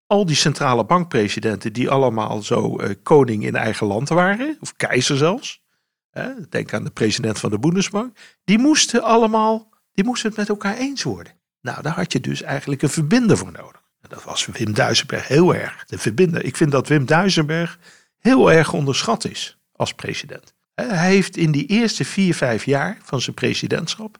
Al 0.05 0.25
die 0.25 0.35
centrale 0.35 0.85
bankpresidenten 0.85 1.73
die 1.73 1.89
allemaal 1.89 2.41
zo 2.41 2.77
eh, 2.77 2.95
koning 3.03 3.45
in 3.45 3.55
eigen 3.55 3.87
land 3.87 4.09
waren, 4.09 4.57
of 4.59 4.75
keizer 4.75 5.17
zelfs. 5.17 5.63
Hè, 6.09 6.47
denk 6.49 6.73
aan 6.73 6.83
de 6.83 6.91
president 6.91 7.39
van 7.39 7.49
de 7.49 7.59
Bundesbank. 7.59 8.17
Die 8.43 8.59
moesten 8.59 9.03
allemaal, 9.03 9.69
die 9.91 10.03
moesten 10.03 10.29
het 10.29 10.37
met 10.37 10.49
elkaar 10.49 10.77
eens 10.77 11.03
worden. 11.03 11.33
Nou, 11.61 11.81
daar 11.81 11.95
had 11.95 12.11
je 12.11 12.19
dus 12.19 12.41
eigenlijk 12.41 12.81
een 12.81 12.89
verbinder 12.89 13.37
voor 13.37 13.51
nodig. 13.51 13.85
Dat 14.01 14.23
was 14.23 14.45
Wim 14.45 14.73
Duisenberg 14.73 15.27
heel 15.27 15.55
erg, 15.55 15.85
de 15.85 15.97
verbinder. 15.97 16.45
Ik 16.45 16.55
vind 16.55 16.71
dat 16.71 16.87
Wim 16.87 17.05
Duisenberg 17.05 17.79
heel 18.17 18.51
erg 18.51 18.73
onderschat 18.73 19.25
is 19.25 19.57
als 19.71 19.93
president. 19.93 20.53
Hij 20.73 21.09
heeft 21.09 21.37
in 21.37 21.51
die 21.51 21.65
eerste 21.65 22.05
vier, 22.05 22.35
vijf 22.35 22.65
jaar 22.65 22.97
van 23.03 23.21
zijn 23.21 23.35
presidentschap, 23.35 24.17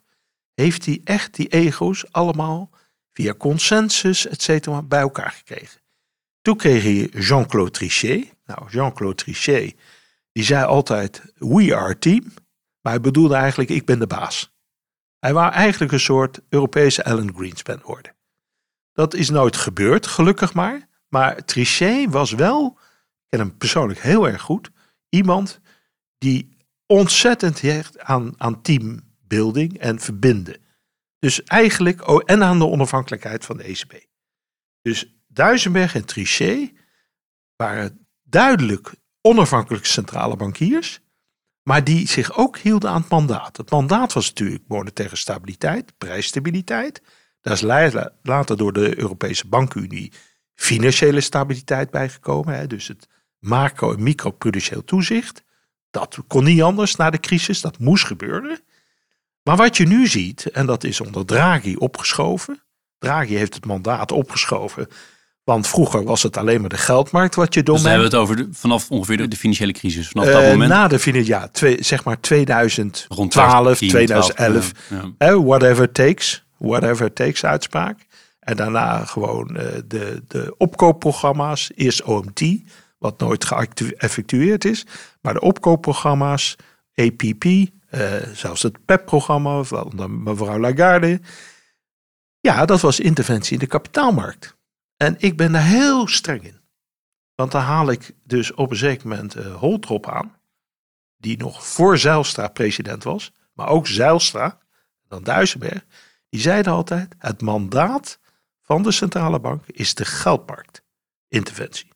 heeft 0.53 0.85
hij 0.85 1.01
echt 1.03 1.35
die 1.35 1.47
ego's 1.47 2.11
allemaal 2.11 2.69
via 3.13 3.33
consensus, 3.33 4.27
et 4.27 4.41
cetera, 4.41 4.81
bij 4.81 4.99
elkaar 4.99 5.31
gekregen. 5.31 5.81
Toen 6.41 6.57
kreeg 6.57 6.83
hij 6.83 7.21
Jean-Claude 7.21 7.71
Trichet. 7.71 8.35
Nou, 8.45 8.69
Jean-Claude 8.69 9.15
Trichet, 9.15 9.75
die 10.31 10.43
zei 10.43 10.65
altijd, 10.65 11.21
we 11.35 11.75
are 11.75 11.97
team. 11.97 12.23
Maar 12.81 12.93
hij 12.93 13.01
bedoelde 13.01 13.35
eigenlijk, 13.35 13.69
ik 13.69 13.85
ben 13.85 13.99
de 13.99 14.07
baas. 14.07 14.55
Hij 15.19 15.33
wou 15.33 15.51
eigenlijk 15.51 15.91
een 15.91 15.99
soort 15.99 16.39
Europese 16.49 17.03
Alan 17.03 17.33
Greenspan 17.35 17.79
worden. 17.83 18.15
Dat 18.97 19.13
is 19.13 19.29
nooit 19.29 19.57
gebeurd, 19.57 20.07
gelukkig 20.07 20.53
maar. 20.53 20.87
Maar 21.07 21.45
Trichet 21.45 22.09
was 22.09 22.31
wel, 22.31 22.77
ik 22.77 23.25
ken 23.29 23.39
hem 23.39 23.57
persoonlijk 23.57 23.99
heel 23.99 24.27
erg 24.27 24.41
goed, 24.41 24.69
iemand 25.09 25.59
die 26.17 26.57
ontzettend 26.85 27.61
hecht 27.61 27.99
aan, 27.99 28.33
aan 28.37 28.61
teambuilding 28.61 29.77
en 29.79 29.99
verbinden. 29.99 30.61
Dus 31.19 31.43
eigenlijk, 31.43 32.07
oh, 32.07 32.21
en 32.25 32.43
aan 32.43 32.59
de 32.59 32.65
onafhankelijkheid 32.65 33.45
van 33.45 33.57
de 33.57 33.63
ECB. 33.63 33.93
Dus 34.81 35.15
Duisenberg 35.27 35.95
en 35.95 36.05
Trichet 36.05 36.71
waren 37.55 38.07
duidelijk 38.23 38.95
onafhankelijke 39.21 39.87
centrale 39.87 40.35
bankiers, 40.35 40.99
maar 41.63 41.83
die 41.83 42.07
zich 42.07 42.37
ook 42.37 42.57
hielden 42.57 42.89
aan 42.89 43.01
het 43.01 43.09
mandaat. 43.09 43.57
Het 43.57 43.71
mandaat 43.71 44.13
was 44.13 44.27
natuurlijk 44.27 44.63
monetaire 44.67 45.15
stabiliteit, 45.15 45.97
prijsstabiliteit. 45.97 47.01
Daar 47.41 47.53
is 47.53 47.61
la- 47.61 48.11
later 48.23 48.57
door 48.57 48.73
de 48.73 48.99
Europese 48.99 49.47
Bankenunie 49.47 50.11
financiële 50.55 51.21
stabiliteit 51.21 51.89
bijgekomen. 51.91 52.55
Hè, 52.57 52.67
dus 52.67 52.87
het 52.87 53.07
macro- 53.39 53.93
en 53.93 54.03
microprudentieel 54.03 54.83
toezicht. 54.83 55.43
Dat 55.89 56.17
kon 56.27 56.43
niet 56.43 56.61
anders 56.61 56.95
na 56.95 57.09
de 57.09 57.19
crisis, 57.19 57.61
dat 57.61 57.79
moest 57.79 58.05
gebeuren. 58.05 58.59
Maar 59.43 59.55
wat 59.55 59.77
je 59.77 59.87
nu 59.87 60.07
ziet, 60.07 60.45
en 60.45 60.65
dat 60.65 60.83
is 60.83 61.01
onder 61.01 61.25
Draghi 61.25 61.75
opgeschoven. 61.75 62.63
Draghi 62.99 63.35
heeft 63.35 63.53
het 63.53 63.65
mandaat 63.65 64.11
opgeschoven. 64.11 64.87
Want 65.43 65.67
vroeger 65.67 66.03
was 66.03 66.23
het 66.23 66.37
alleen 66.37 66.59
maar 66.61 66.69
de 66.69 66.77
geldmarkt 66.77 67.35
wat 67.35 67.53
je 67.53 67.63
Dus 67.63 67.75
domein. 67.75 67.99
hebben 67.99 68.09
we 68.11 68.15
het 68.17 68.23
over 68.23 68.35
de, 68.35 68.47
vanaf 68.51 68.91
ongeveer 68.91 69.17
de, 69.17 69.27
de 69.27 69.35
financiële 69.37 69.71
crisis. 69.71 70.07
Vanaf 70.07 70.25
dat 70.27 70.41
Eh, 70.43 70.49
moment. 70.51 70.69
na 70.69 70.87
de 70.87 70.99
finan- 70.99 71.25
ja, 71.25 71.47
twee, 71.47 71.83
zeg 71.83 72.03
maar 72.03 72.19
2012, 72.19 73.17
rond 73.17 73.31
2011, 73.31 73.77
2010, 73.77 73.89
2011. 73.89 74.71
ja, 74.89 74.95
ja. 75.27 75.27
eh, 75.33 75.43
whatever 75.45 75.83
it 75.83 75.93
takes. 75.93 76.45
Whatever 76.57 77.13
takes 77.13 77.45
uitspraak. 77.45 78.05
En 78.39 78.55
daarna 78.55 79.05
gewoon 79.05 79.55
eh, 79.55 79.81
de, 79.85 80.23
de 80.27 80.55
opkoopprogramma's. 80.57 81.71
Eerst 81.75 82.03
OMT, 82.03 82.41
wat 82.97 83.19
nooit 83.19 83.45
geëffectueerd 83.45 84.65
is. 84.65 84.85
Maar 85.21 85.33
de 85.33 85.41
opkoopprogramma's, 85.41 86.55
APP, 86.95 87.43
eh, 87.43 88.13
zelfs 88.33 88.61
het 88.63 88.85
PEP-programma 88.85 89.63
van 89.63 90.23
mevrouw 90.23 90.59
Lagarde. 90.59 91.21
Ja, 92.39 92.65
dat 92.65 92.81
was 92.81 92.99
interventie 92.99 93.53
in 93.53 93.59
de 93.59 93.67
kapitaalmarkt. 93.67 94.55
En 94.97 95.15
ik 95.17 95.37
ben 95.37 95.51
daar 95.51 95.65
heel 95.65 96.07
streng 96.07 96.43
in. 96.43 96.59
Want 97.35 97.51
dan 97.51 97.61
haal 97.61 97.91
ik 97.91 98.11
dus 98.23 98.53
op 98.53 98.71
een 98.71 98.77
zeker 98.77 99.07
moment 99.07 99.35
eh 99.35 99.55
Holtrop 99.55 100.09
aan. 100.09 100.35
Die 101.17 101.37
nog 101.37 101.67
voor 101.67 101.97
Zijlstra 101.97 102.47
president 102.47 103.03
was. 103.03 103.31
Maar 103.53 103.67
ook 103.67 103.87
Zijlstra, 103.87 104.57
dan 105.07 105.23
Duisenberg. 105.23 105.85
Die 106.29 106.41
zeiden 106.41 106.73
altijd, 106.73 107.15
het 107.17 107.41
mandaat 107.41 108.19
van 108.61 108.83
de 108.83 108.91
centrale 108.91 109.39
bank 109.39 109.63
is 109.65 109.95
de 109.95 110.05
geldmarktinterventie. 110.05 111.91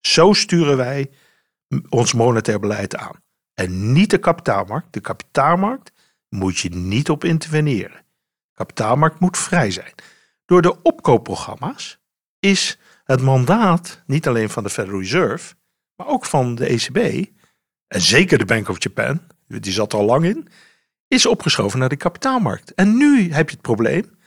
Zo 0.00 0.32
sturen 0.32 0.76
wij 0.76 1.10
ons 1.88 2.12
monetair 2.12 2.60
beleid 2.60 2.96
aan. 2.96 3.22
En 3.54 3.92
niet 3.92 4.10
de 4.10 4.18
kapitaalmarkt. 4.18 4.92
De 4.92 5.00
kapitaalmarkt 5.00 5.92
moet 6.28 6.58
je 6.58 6.68
niet 6.68 7.10
op 7.10 7.24
interveneren. 7.24 8.04
Kapitaalmarkt 8.52 9.20
moet 9.20 9.38
vrij 9.38 9.70
zijn. 9.70 9.92
Door 10.44 10.62
de 10.62 10.82
opkoopprogramma's 10.82 11.98
is 12.38 12.78
het 13.04 13.22
mandaat 13.22 14.02
niet 14.06 14.28
alleen 14.28 14.50
van 14.50 14.62
de 14.62 14.70
Federal 14.70 15.00
Reserve, 15.00 15.54
maar 15.96 16.06
ook 16.06 16.24
van 16.24 16.54
de 16.54 16.66
ECB, 16.66 17.28
en 17.86 18.00
zeker 18.00 18.38
de 18.38 18.44
Bank 18.44 18.68
of 18.68 18.82
Japan, 18.82 19.20
die 19.46 19.72
zat 19.72 19.92
er 19.92 19.98
al 19.98 20.04
lang 20.04 20.24
in, 20.24 20.48
is 21.08 21.26
opgeschoven 21.26 21.78
naar 21.78 21.88
de 21.88 21.96
kapitaalmarkt. 21.96 22.74
En 22.74 22.96
nu 22.96 23.32
heb 23.32 23.48
je 23.48 23.54
het 23.54 23.64
probleem, 23.64 24.18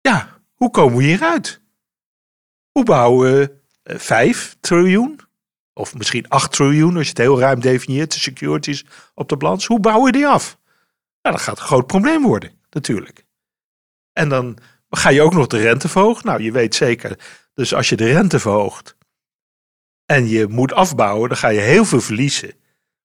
ja, 0.00 0.40
hoe 0.54 0.70
komen 0.70 0.98
we 0.98 1.04
hieruit? 1.04 1.60
Hoe 2.72 2.84
bouwen 2.84 3.32
we 3.32 3.56
eh, 3.82 3.98
5 3.98 4.56
triljoen 4.60 5.20
of 5.72 5.94
misschien 5.94 6.28
8 6.28 6.52
triljoen, 6.52 6.96
als 6.96 7.04
je 7.04 7.08
het 7.08 7.18
heel 7.18 7.40
ruim 7.40 7.60
definieert, 7.60 8.12
de 8.12 8.18
securities 8.18 8.84
op 9.14 9.28
de 9.28 9.36
balans. 9.36 9.66
Hoe 9.66 9.80
bouw 9.80 10.06
je 10.06 10.12
die 10.12 10.26
af? 10.26 10.58
Nou, 11.22 11.36
dat 11.36 11.44
gaat 11.44 11.58
een 11.58 11.64
groot 11.64 11.86
probleem 11.86 12.22
worden, 12.22 12.52
natuurlijk. 12.70 13.24
En 14.12 14.28
dan 14.28 14.58
ga 14.90 15.08
je 15.08 15.22
ook 15.22 15.32
nog 15.32 15.46
de 15.46 15.58
rente 15.58 15.88
verhogen. 15.88 16.26
Nou, 16.26 16.42
je 16.42 16.52
weet 16.52 16.74
zeker, 16.74 17.18
dus 17.54 17.74
als 17.74 17.88
je 17.88 17.96
de 17.96 18.12
rente 18.12 18.38
verhoogt 18.38 18.96
en 20.06 20.28
je 20.28 20.46
moet 20.46 20.72
afbouwen, 20.72 21.28
dan 21.28 21.38
ga 21.38 21.48
je 21.48 21.60
heel 21.60 21.84
veel 21.84 22.00
verliezen 22.00 22.52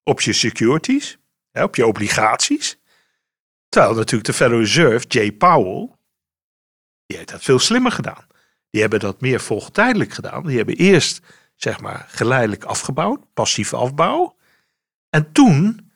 op 0.03 0.21
je 0.21 0.33
securities, 0.33 1.17
op 1.51 1.75
je 1.75 1.87
obligaties. 1.87 2.79
Terwijl 3.73 3.95
natuurlijk 3.95 4.25
de 4.25 4.33
Federal 4.33 4.59
Reserve, 4.59 5.07
Jay 5.07 5.31
Powell, 5.31 5.89
die 7.05 7.17
heeft 7.17 7.29
dat 7.29 7.43
veel 7.43 7.59
slimmer 7.59 7.91
gedaan. 7.91 8.27
Die 8.69 8.81
hebben 8.81 8.99
dat 8.99 9.21
meer 9.21 9.39
volgtijdelijk 9.39 10.13
gedaan. 10.13 10.45
Die 10.45 10.57
hebben 10.57 10.75
eerst, 10.75 11.21
zeg 11.55 11.79
maar, 11.79 12.05
geleidelijk 12.09 12.63
afgebouwd, 12.63 13.33
passieve 13.33 13.75
afbouw. 13.75 14.35
En 15.09 15.31
toen 15.31 15.91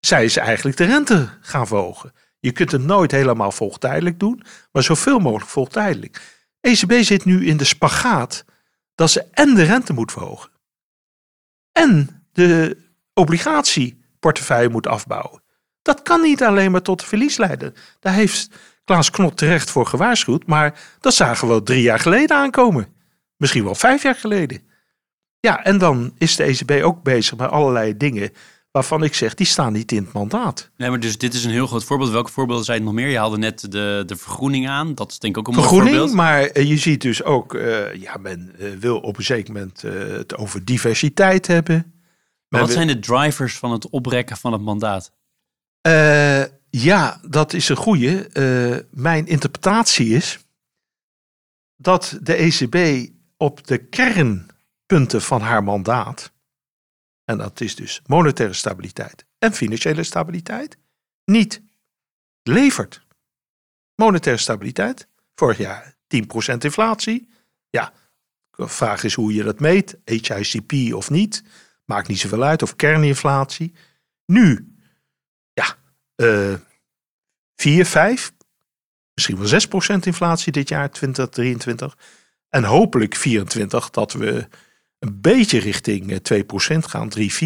zijn 0.00 0.30
ze 0.30 0.40
eigenlijk 0.40 0.76
de 0.76 0.84
rente 0.84 1.28
gaan 1.40 1.66
verhogen. 1.66 2.12
Je 2.38 2.52
kunt 2.52 2.72
het 2.72 2.82
nooit 2.82 3.10
helemaal 3.10 3.52
volgtijdelijk 3.52 4.18
doen, 4.18 4.42
maar 4.72 4.82
zoveel 4.82 5.18
mogelijk 5.18 5.50
volgtijdelijk. 5.50 6.46
ECB 6.60 6.92
zit 6.92 7.24
nu 7.24 7.46
in 7.46 7.56
de 7.56 7.64
spagaat 7.64 8.44
dat 8.94 9.10
ze 9.10 9.24
en 9.30 9.54
de 9.54 9.62
rente 9.62 9.92
moet 9.92 10.12
verhogen 10.12 10.50
en 11.72 12.24
de 12.32 12.76
obligatieportefeuille 13.12 14.68
moet 14.68 14.86
afbouwen. 14.86 15.44
Dat 15.86 16.02
kan 16.02 16.20
niet 16.20 16.42
alleen 16.42 16.70
maar 16.70 16.82
tot 16.82 17.04
verlies 17.04 17.36
leiden. 17.36 17.74
Daar 18.00 18.12
heeft 18.12 18.48
Klaas 18.84 19.10
Knot 19.10 19.36
terecht 19.36 19.70
voor 19.70 19.86
gewaarschuwd, 19.86 20.46
maar 20.46 20.78
dat 21.00 21.14
zagen 21.14 21.46
we 21.46 21.52
wel 21.52 21.62
drie 21.62 21.82
jaar 21.82 21.98
geleden 21.98 22.36
aankomen. 22.36 22.86
Misschien 23.36 23.64
wel 23.64 23.74
vijf 23.74 24.02
jaar 24.02 24.14
geleden. 24.14 24.62
Ja, 25.40 25.64
en 25.64 25.78
dan 25.78 26.12
is 26.18 26.36
de 26.36 26.42
ECB 26.44 26.84
ook 26.84 27.02
bezig 27.02 27.36
met 27.36 27.50
allerlei 27.50 27.96
dingen 27.96 28.30
waarvan 28.70 29.02
ik 29.02 29.14
zeg, 29.14 29.34
die 29.34 29.46
staan 29.46 29.72
niet 29.72 29.92
in 29.92 30.04
het 30.04 30.12
mandaat. 30.12 30.70
Nee, 30.76 30.90
maar 30.90 31.00
dus 31.00 31.18
dit 31.18 31.34
is 31.34 31.44
een 31.44 31.50
heel 31.50 31.66
groot 31.66 31.84
voorbeeld. 31.84 32.10
Welke 32.10 32.32
voorbeelden 32.32 32.64
zijn 32.64 32.76
het 32.78 32.86
nog 32.86 32.94
meer? 32.94 33.08
Je 33.08 33.18
haalde 33.18 33.38
net 33.38 33.60
de, 33.72 34.02
de 34.06 34.16
vergroening 34.16 34.68
aan. 34.68 34.94
Dat 34.94 35.10
is 35.10 35.18
denk 35.18 35.36
ik 35.36 35.40
ook 35.40 35.48
een 35.48 35.54
mooi 35.54 35.66
Vergroening, 35.66 35.96
voorbeeld. 35.98 36.16
maar 36.18 36.42
eh, 36.42 36.68
je 36.68 36.76
ziet 36.76 37.00
dus 37.02 37.22
ook, 37.22 37.54
eh, 37.54 37.94
ja, 37.94 38.16
men 38.20 38.52
eh, 38.58 38.70
wil 38.78 38.98
op 38.98 39.16
een 39.18 39.24
zeker 39.24 39.52
moment 39.52 39.82
het 39.82 40.36
over 40.36 40.64
diversiteit 40.64 41.46
hebben. 41.46 41.92
Maar 42.48 42.60
wat 42.60 42.68
wil- 42.68 42.78
zijn 42.78 42.88
de 42.88 42.98
drivers 42.98 43.58
van 43.58 43.72
het 43.72 43.88
oprekken 43.90 44.36
van 44.36 44.52
het 44.52 44.62
mandaat? 44.62 45.12
Eh, 45.86 46.44
ja, 46.70 47.20
dat 47.28 47.52
is 47.52 47.68
een 47.68 47.76
goede. 47.76 48.28
Eh, 48.28 49.00
mijn 49.00 49.26
interpretatie 49.26 50.14
is 50.14 50.38
dat 51.76 52.18
de 52.22 52.34
ECB 52.34 53.08
op 53.36 53.66
de 53.66 53.78
kernpunten 53.78 55.22
van 55.22 55.40
haar 55.40 55.64
mandaat, 55.64 56.32
en 57.24 57.38
dat 57.38 57.60
is 57.60 57.74
dus 57.74 58.00
monetaire 58.06 58.54
stabiliteit 58.54 59.26
en 59.38 59.52
financiële 59.52 60.02
stabiliteit, 60.02 60.78
niet 61.24 61.62
levert. 62.42 63.06
Monetaire 63.94 64.40
stabiliteit, 64.40 65.08
vorig 65.34 65.58
jaar 65.58 65.96
10% 66.06 66.64
inflatie. 66.64 67.28
Ja, 67.70 67.92
de 68.50 68.68
vraag 68.68 69.04
is 69.04 69.14
hoe 69.14 69.34
je 69.34 69.42
dat 69.42 69.60
meet, 69.60 69.98
HICP 70.04 70.94
of 70.94 71.10
niet, 71.10 71.42
maakt 71.84 72.08
niet 72.08 72.18
zoveel 72.18 72.42
uit, 72.42 72.62
of 72.62 72.76
kerninflatie. 72.76 73.74
Nu 74.24 74.75
eh 76.16 76.54
4, 77.56 77.86
5, 77.86 78.32
misschien 79.14 79.38
wel 79.38 79.48
6% 79.96 79.98
inflatie 80.06 80.52
dit 80.52 80.68
jaar, 80.68 80.90
2023. 80.90 81.96
En 82.48 82.64
hopelijk 82.64 83.14
24 83.16 83.90
dat 83.90 84.12
we 84.12 84.48
een 84.98 85.20
beetje 85.20 85.58
richting 85.58 86.12
eh, 86.12 86.42
2% 86.74 86.78
gaan, 86.78 87.08
3, 87.08 87.32
4% 87.32 87.36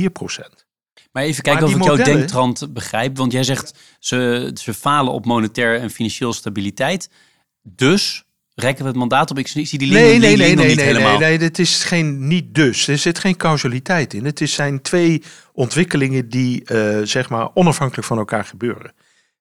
Maar 1.13 1.23
even 1.23 1.43
kijken 1.43 1.63
Maar 1.63 1.71
of 1.71 1.71
ik 1.71 1.77
die 1.77 1.87
jouw 1.87 1.97
modellen- 1.97 2.17
denktrand 2.17 2.73
begrijp. 2.73 3.17
Want 3.17 3.33
jij 3.33 3.43
zegt 3.45 3.75
ze, 3.99 4.51
ze 4.61 4.75
falen 4.75 5.13
op 5.13 5.25
monetaire 5.27 5.79
en 5.79 5.91
financiële 5.91 6.33
stabiliteit. 6.33 7.11
Dus 7.63 8.25
rekken 8.61 8.83
we 8.85 8.89
het 8.91 8.99
mandaat 8.99 9.31
op. 9.31 9.39
Ik 9.39 9.49
zie 9.49 9.79
die 9.79 9.79
Nee, 9.93 10.19
nee, 10.19 10.19
link 10.19 10.39
nee, 10.39 10.55
nee, 10.55 10.67
niet 10.67 10.77
nee, 10.77 10.85
helemaal. 10.87 11.19
nee, 11.19 11.29
nee, 11.29 11.39
dit 11.39 11.59
is 11.59 11.85
geen, 11.85 12.27
niet 12.27 12.55
dus. 12.55 12.89
Er 12.89 12.99
zit 12.99 13.19
geen 13.19 13.37
causaliteit 13.37 14.15
in. 14.15 14.25
Het 14.25 14.41
is, 14.41 14.53
zijn 14.55 14.83
twee 14.83 15.23
ontwikkelingen 15.53 16.29
die 16.29 16.65
eh, 16.65 17.01
zeg 17.05 17.29
maar 17.29 17.49
onafhankelijk 17.55 18.07
van 18.07 18.19
elkaar 18.19 18.45
gebeuren. 18.45 18.93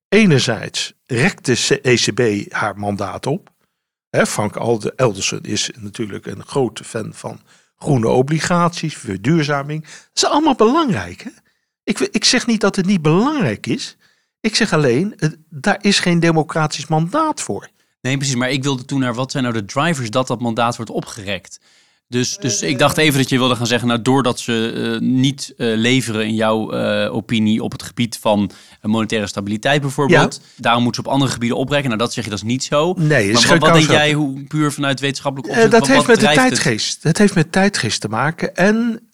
Enerzijds 0.09 0.93
rekt 1.05 1.45
de 1.45 1.79
ECB 1.81 2.51
haar 2.53 2.77
mandaat 2.77 3.25
op. 3.27 3.49
Hè, 4.09 4.25
Frank 4.25 4.55
Elderson 4.95 5.41
is 5.41 5.69
natuurlijk 5.79 6.25
een 6.25 6.43
grote 6.45 6.83
fan 6.83 7.11
van 7.13 7.41
groene 7.77 8.07
obligaties, 8.07 8.97
verduurzaming. 8.97 9.81
Dat 9.83 9.91
is 10.13 10.25
allemaal 10.25 10.55
belangrijk. 10.55 11.21
Hè? 11.23 11.29
Ik, 11.83 11.99
ik 11.99 12.25
zeg 12.25 12.47
niet 12.47 12.61
dat 12.61 12.75
het 12.75 12.85
niet 12.85 13.01
belangrijk 13.01 13.67
is. 13.67 13.97
Ik 14.41 14.55
zeg 14.55 14.73
alleen, 14.73 15.13
het- 15.15 15.37
daar 15.49 15.77
is 15.81 15.99
geen 15.99 16.19
democratisch 16.19 16.87
mandaat 16.87 17.41
voor. 17.41 17.69
Nee, 18.01 18.17
precies. 18.17 18.35
Maar 18.35 18.51
ik 18.51 18.63
wilde 18.63 18.85
toen 18.85 18.99
naar 18.99 19.13
wat 19.13 19.31
zijn 19.31 19.43
nou 19.43 19.55
de 19.55 19.65
drivers 19.65 20.09
dat 20.09 20.27
dat 20.27 20.39
mandaat 20.39 20.75
wordt 20.75 20.91
opgerekt. 20.91 21.59
Dus, 22.07 22.37
dus 22.37 22.61
ik 22.61 22.79
dacht 22.79 22.97
even 22.97 23.19
dat 23.19 23.29
je 23.29 23.37
wilde 23.37 23.55
gaan 23.55 23.67
zeggen, 23.67 23.87
nou 23.87 24.01
doordat 24.01 24.39
ze 24.39 24.89
eh, 24.93 25.07
niet 25.07 25.53
eh, 25.57 25.67
leveren 25.75 26.25
in 26.25 26.35
jouw 26.35 26.71
eh, 26.71 27.15
opinie 27.15 27.63
op 27.63 27.71
het 27.71 27.83
gebied 27.83 28.17
van 28.21 28.51
monetaire 28.81 29.27
stabiliteit 29.27 29.81
bijvoorbeeld. 29.81 30.41
Daarom 30.55 30.83
moeten 30.83 31.03
ze 31.03 31.07
op 31.07 31.13
andere 31.15 31.31
gebieden 31.31 31.57
oprekken. 31.57 31.87
Nou 31.87 32.01
dat 32.01 32.13
zeg 32.13 32.23
je, 32.23 32.29
dat 32.29 32.39
is 32.39 32.45
niet 32.45 32.63
zo. 32.63 32.93
Nee, 32.97 33.33
maar 33.33 33.47
wat, 33.47 33.57
wat 33.59 33.73
denk 33.73 33.89
jij, 33.89 34.13
hoe 34.13 34.43
puur 34.43 34.71
vanuit 34.71 34.99
wetenschappelijk 34.99 35.49
opzicht, 35.51 35.71
dat 35.71 35.79
wat- 35.79 35.89
heeft 35.89 35.99
wat 35.99 36.07
met 36.07 36.19
de 36.19 36.25
het? 36.25 36.35
tijdgeest. 36.35 37.03
Het 37.03 37.17
heeft 37.17 37.35
met 37.35 37.51
tijdgeest 37.51 38.01
te 38.01 38.07
maken. 38.07 38.55
En 38.55 39.07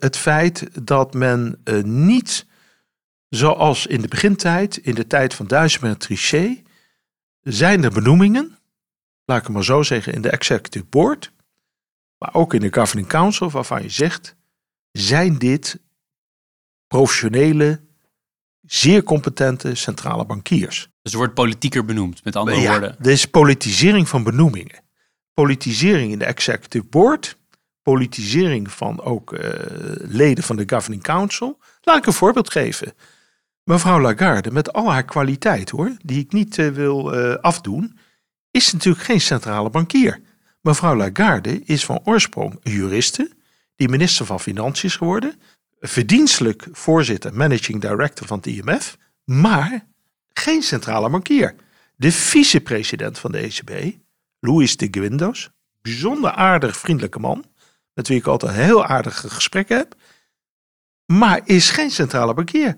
het 0.00 0.16
feit 0.16 0.68
dat 0.82 1.14
men 1.14 1.58
niet, 1.84 2.46
zoals 3.28 3.86
in 3.86 4.00
de 4.00 4.08
begintijd, 4.08 4.76
in 4.76 4.94
de 4.94 5.06
tijd 5.06 5.34
van 5.34 5.46
Duizend 5.46 5.82
en 5.82 5.98
Trichet, 5.98 6.62
zijn 7.52 7.84
er 7.84 7.90
benoemingen, 7.90 8.58
laat 9.24 9.38
ik 9.38 9.44
het 9.44 9.52
maar 9.52 9.64
zo 9.64 9.82
zeggen, 9.82 10.12
in 10.12 10.22
de 10.22 10.30
Executive 10.30 10.84
Board, 10.84 11.32
maar 12.18 12.34
ook 12.34 12.54
in 12.54 12.60
de 12.60 12.72
Governing 12.72 13.08
Council, 13.08 13.50
waarvan 13.50 13.82
je 13.82 13.88
zegt, 13.88 14.36
zijn 14.92 15.38
dit 15.38 15.80
professionele, 16.86 17.80
zeer 18.62 19.02
competente 19.02 19.74
centrale 19.74 20.24
bankiers. 20.24 20.88
Dus 21.02 21.12
er 21.12 21.18
wordt 21.18 21.34
politieker 21.34 21.84
benoemd, 21.84 22.24
met 22.24 22.36
andere 22.36 22.60
Ja, 22.60 22.70
woorden. 22.70 22.96
er 23.00 23.10
is 23.10 23.26
politisering 23.26 24.08
van 24.08 24.22
benoemingen. 24.22 24.84
Politisering 25.34 26.12
in 26.12 26.18
de 26.18 26.24
Executive 26.24 26.84
Board. 26.84 27.36
Politisering 27.82 28.70
van 28.70 29.00
ook 29.02 29.32
eh, 29.32 29.50
leden 29.96 30.44
van 30.44 30.56
de 30.56 30.64
Governing 30.66 31.02
Council. 31.02 31.58
Laat 31.80 31.96
ik 31.96 32.06
een 32.06 32.12
voorbeeld 32.12 32.50
geven. 32.50 32.92
Mevrouw 33.66 34.00
Lagarde, 34.00 34.50
met 34.50 34.72
al 34.72 34.92
haar 34.92 35.04
kwaliteit 35.04 35.70
hoor, 35.70 35.96
die 36.04 36.20
ik 36.20 36.32
niet 36.32 36.58
eh, 36.58 36.68
wil 36.68 37.14
eh, 37.14 37.34
afdoen, 37.34 37.98
is 38.50 38.72
natuurlijk 38.72 39.04
geen 39.04 39.20
centrale 39.20 39.70
bankier. 39.70 40.20
Mevrouw 40.60 40.96
Lagarde 40.96 41.62
is 41.64 41.84
van 41.84 42.00
oorsprong 42.04 42.58
juriste, 42.62 43.30
die 43.76 43.88
minister 43.88 44.26
van 44.26 44.40
Financiën 44.40 44.88
is 44.88 44.96
geworden, 44.96 45.40
verdienstelijk 45.80 46.68
voorzitter, 46.72 47.34
managing 47.34 47.80
director 47.80 48.26
van 48.26 48.36
het 48.36 48.46
IMF, 48.46 48.96
maar 49.24 49.86
geen 50.32 50.62
centrale 50.62 51.10
bankier. 51.10 51.54
De 51.96 52.12
vicepresident 52.12 53.18
van 53.18 53.32
de 53.32 53.38
ECB, 53.38 53.96
Luis 54.40 54.76
de 54.76 54.88
Guindos, 54.90 55.50
bijzonder 55.82 56.30
aardig, 56.30 56.76
vriendelijke 56.76 57.18
man, 57.18 57.44
met 57.94 58.08
wie 58.08 58.18
ik 58.18 58.26
altijd 58.26 58.56
heel 58.56 58.84
aardige 58.84 59.30
gesprekken 59.30 59.76
heb, 59.76 59.94
maar 61.06 61.40
is 61.44 61.70
geen 61.70 61.90
centrale 61.90 62.34
bankier. 62.34 62.76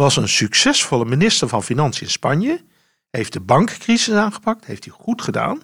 Was 0.00 0.16
een 0.16 0.28
succesvolle 0.28 1.04
minister 1.04 1.48
van 1.48 1.62
Financiën 1.62 2.06
in 2.06 2.12
Spanje, 2.12 2.64
heeft 3.10 3.32
de 3.32 3.40
bankencrisis 3.40 4.14
aangepakt, 4.14 4.64
heeft 4.64 4.84
hij 4.84 4.94
goed 4.98 5.22
gedaan, 5.22 5.60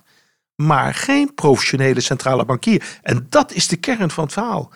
maar 0.55 0.95
geen 0.95 1.35
professionele 1.35 2.01
centrale 2.01 2.45
bankier. 2.45 2.99
En 3.03 3.26
dat 3.28 3.53
is 3.53 3.68
de 3.68 3.76
kern 3.76 4.11
van 4.11 4.24
het 4.24 4.33
verhaal. 4.33 4.72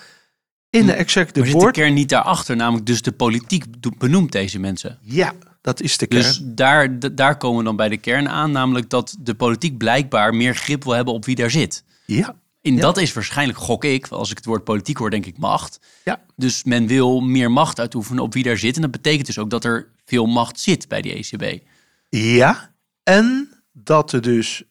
In 0.70 0.80
de 0.80 0.86
Maar 0.86 0.96
executive 0.96 1.46
zit 1.46 1.54
de 1.54 1.60
board, 1.60 1.74
kern 1.74 1.94
niet 1.94 2.08
daarachter, 2.08 2.56
namelijk 2.56 2.86
dus 2.86 3.02
de 3.02 3.12
politiek 3.12 3.64
benoemt 3.98 4.32
deze 4.32 4.58
mensen. 4.58 4.98
ja, 5.02 5.32
dat 5.60 5.80
is 5.80 5.98
de 5.98 6.06
kern. 6.06 6.22
Dus 6.22 6.40
daar, 6.44 7.14
daar 7.14 7.36
komen 7.36 7.58
we 7.58 7.64
dan 7.64 7.76
bij 7.76 7.88
de 7.88 7.96
kern 7.96 8.28
aan, 8.28 8.52
namelijk 8.52 8.90
dat 8.90 9.16
de 9.20 9.34
politiek 9.34 9.78
blijkbaar 9.78 10.34
meer 10.34 10.54
grip 10.54 10.84
wil 10.84 10.92
hebben 10.92 11.14
op 11.14 11.24
wie 11.24 11.34
daar 11.34 11.50
zit. 11.50 11.84
ja, 12.06 12.34
En 12.66 12.74
Ja. 12.74 12.80
dat 12.80 12.96
is 12.96 13.12
waarschijnlijk, 13.12 13.58
gok 13.58 13.84
ik, 13.84 14.08
als 14.08 14.30
ik 14.30 14.36
het 14.36 14.44
woord 14.46 14.64
politiek 14.64 14.96
hoor, 14.96 15.10
denk 15.10 15.26
ik 15.26 15.38
macht. 15.38 15.78
ja. 16.04 16.24
Dus 16.36 16.64
men 16.64 16.86
wil 16.86 17.20
meer 17.20 17.50
macht 17.50 17.78
uitoefenen 17.80 18.22
op 18.22 18.32
wie 18.34 18.42
daar 18.42 18.56
zit. 18.56 18.76
En 18.76 18.82
dat 18.82 18.90
betekent 18.90 19.26
dus 19.26 19.38
ook 19.38 19.50
dat 19.50 19.64
er 19.64 19.88
veel 20.04 20.26
macht 20.26 20.60
zit 20.60 20.88
bij 20.88 21.02
de 21.02 21.14
E 21.18 21.22
ECB. 21.30 21.62
Ja, 22.08 22.74
en 23.02 23.50
dat 23.72 24.12
er 24.12 24.22
dus 24.22 24.62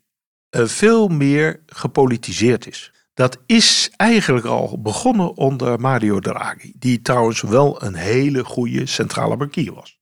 eh, 0.50 0.66
veel 0.66 1.08
meer 1.08 1.60
gepolitiseerd 1.66 2.68
is. 2.68 2.92
Dat 3.14 3.38
is 3.46 3.90
eigenlijk 3.96 4.46
al 4.46 4.82
begonnen 4.82 5.38
onder 5.38 5.80
Mario 5.80 6.20
Draghi, 6.20 6.72
die 6.76 7.02
trouwens 7.02 7.42
wel 7.42 7.84
een 7.84 7.96
hele 7.96 8.44
goede 8.44 8.86
centrale 8.86 9.38
bankier 9.38 9.74
was. 9.74 9.95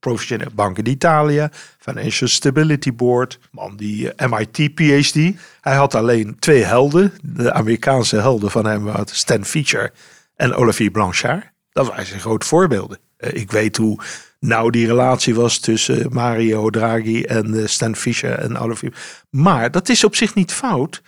Professionele 0.00 0.50
Banken 0.54 0.84
d'Italia, 0.84 1.50
Financial 1.78 2.28
Stability 2.28 2.94
Board, 2.94 3.38
man 3.50 3.76
die 3.76 4.12
eh, 4.14 4.30
MIT 4.30 4.74
PhD. 4.74 5.14
Hij 5.60 5.74
had 5.74 5.94
alleen 5.94 6.36
twee 6.38 6.64
helden, 6.64 7.12
de 7.22 7.52
Amerikaanse 7.52 8.16
helden 8.16 8.50
van 8.50 8.66
hem 8.66 8.88
Stan 9.04 9.44
Fischer 9.44 9.92
en 10.36 10.54
Olivier 10.54 10.90
Blanchard. 10.90 11.50
Dat 11.72 11.88
waren 11.88 12.06
zijn 12.06 12.20
grote 12.20 12.46
voorbeelden. 12.46 12.98
Eh, 13.16 13.40
ik 13.40 13.50
weet 13.50 13.76
hoe 13.76 13.98
nou 14.38 14.70
die 14.70 14.86
relatie 14.86 15.34
was 15.34 15.58
tussen 15.58 16.12
Mario 16.12 16.70
Draghi 16.70 17.22
en 17.22 17.54
uh, 17.54 17.66
Stan 17.66 17.96
Fischer 17.96 18.38
en 18.38 18.58
Olivier. 18.58 18.94
Maar 19.30 19.70
dat 19.70 19.88
is 19.88 20.04
op 20.04 20.16
zich 20.16 20.34
niet 20.34 20.52
fout. 20.52 21.02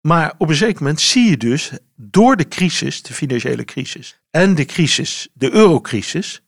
Maar 0.00 0.34
op 0.38 0.48
een 0.48 0.54
zeker 0.54 0.82
moment 0.82 1.00
zie 1.00 1.30
je 1.30 1.36
dus 1.36 1.70
door 1.96 2.36
de 2.36 2.48
crisis, 2.48 3.02
de 3.02 3.12
financiële 3.12 3.64
crisis 3.64 4.20
en 4.30 4.54
de 4.54 4.64
crisis, 4.64 5.28
de 5.32 5.52
eurocrisis, 5.52 6.42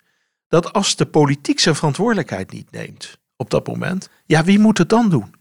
dat 0.48 0.72
als 0.72 0.96
de 0.96 1.06
politiek 1.06 1.60
zijn 1.60 1.74
verantwoordelijkheid 1.74 2.52
niet 2.52 2.70
neemt 2.70 3.18
op 3.36 3.50
dat 3.50 3.66
moment, 3.66 4.08
ja, 4.26 4.44
wie 4.44 4.58
moet 4.58 4.78
het 4.78 4.88
dan 4.88 5.08
doen? 5.08 5.34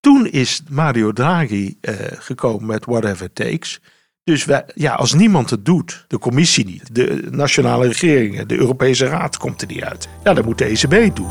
Toen 0.00 0.26
is 0.26 0.62
Mario 0.68 1.12
Draghi 1.12 1.76
uh, 1.80 1.94
gekomen 2.12 2.66
met 2.66 2.84
whatever 2.84 3.24
it 3.24 3.34
takes. 3.34 3.80
Dus 4.24 4.44
wij, 4.44 4.64
ja, 4.74 4.94
als 4.94 5.14
niemand 5.14 5.50
het 5.50 5.64
doet, 5.64 6.04
de 6.08 6.18
commissie 6.18 6.64
niet, 6.64 6.94
de 6.94 7.28
nationale 7.30 7.86
regeringen, 7.86 8.48
de 8.48 8.56
Europese 8.56 9.06
Raad 9.06 9.36
komt 9.36 9.62
er 9.62 9.68
niet 9.68 9.82
uit. 9.82 10.08
Ja, 10.24 10.34
dan 10.34 10.44
moet 10.44 10.58
de 10.58 10.64
ECB 10.64 10.92
het 10.92 11.16
doen. 11.16 11.30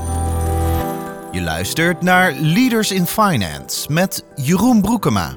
Je 1.31 1.41
luistert 1.41 2.01
naar 2.01 2.33
Leaders 2.33 2.91
in 2.91 3.05
Finance 3.05 3.91
met 3.91 4.25
Jeroen 4.35 4.81
Broekema. 4.81 5.35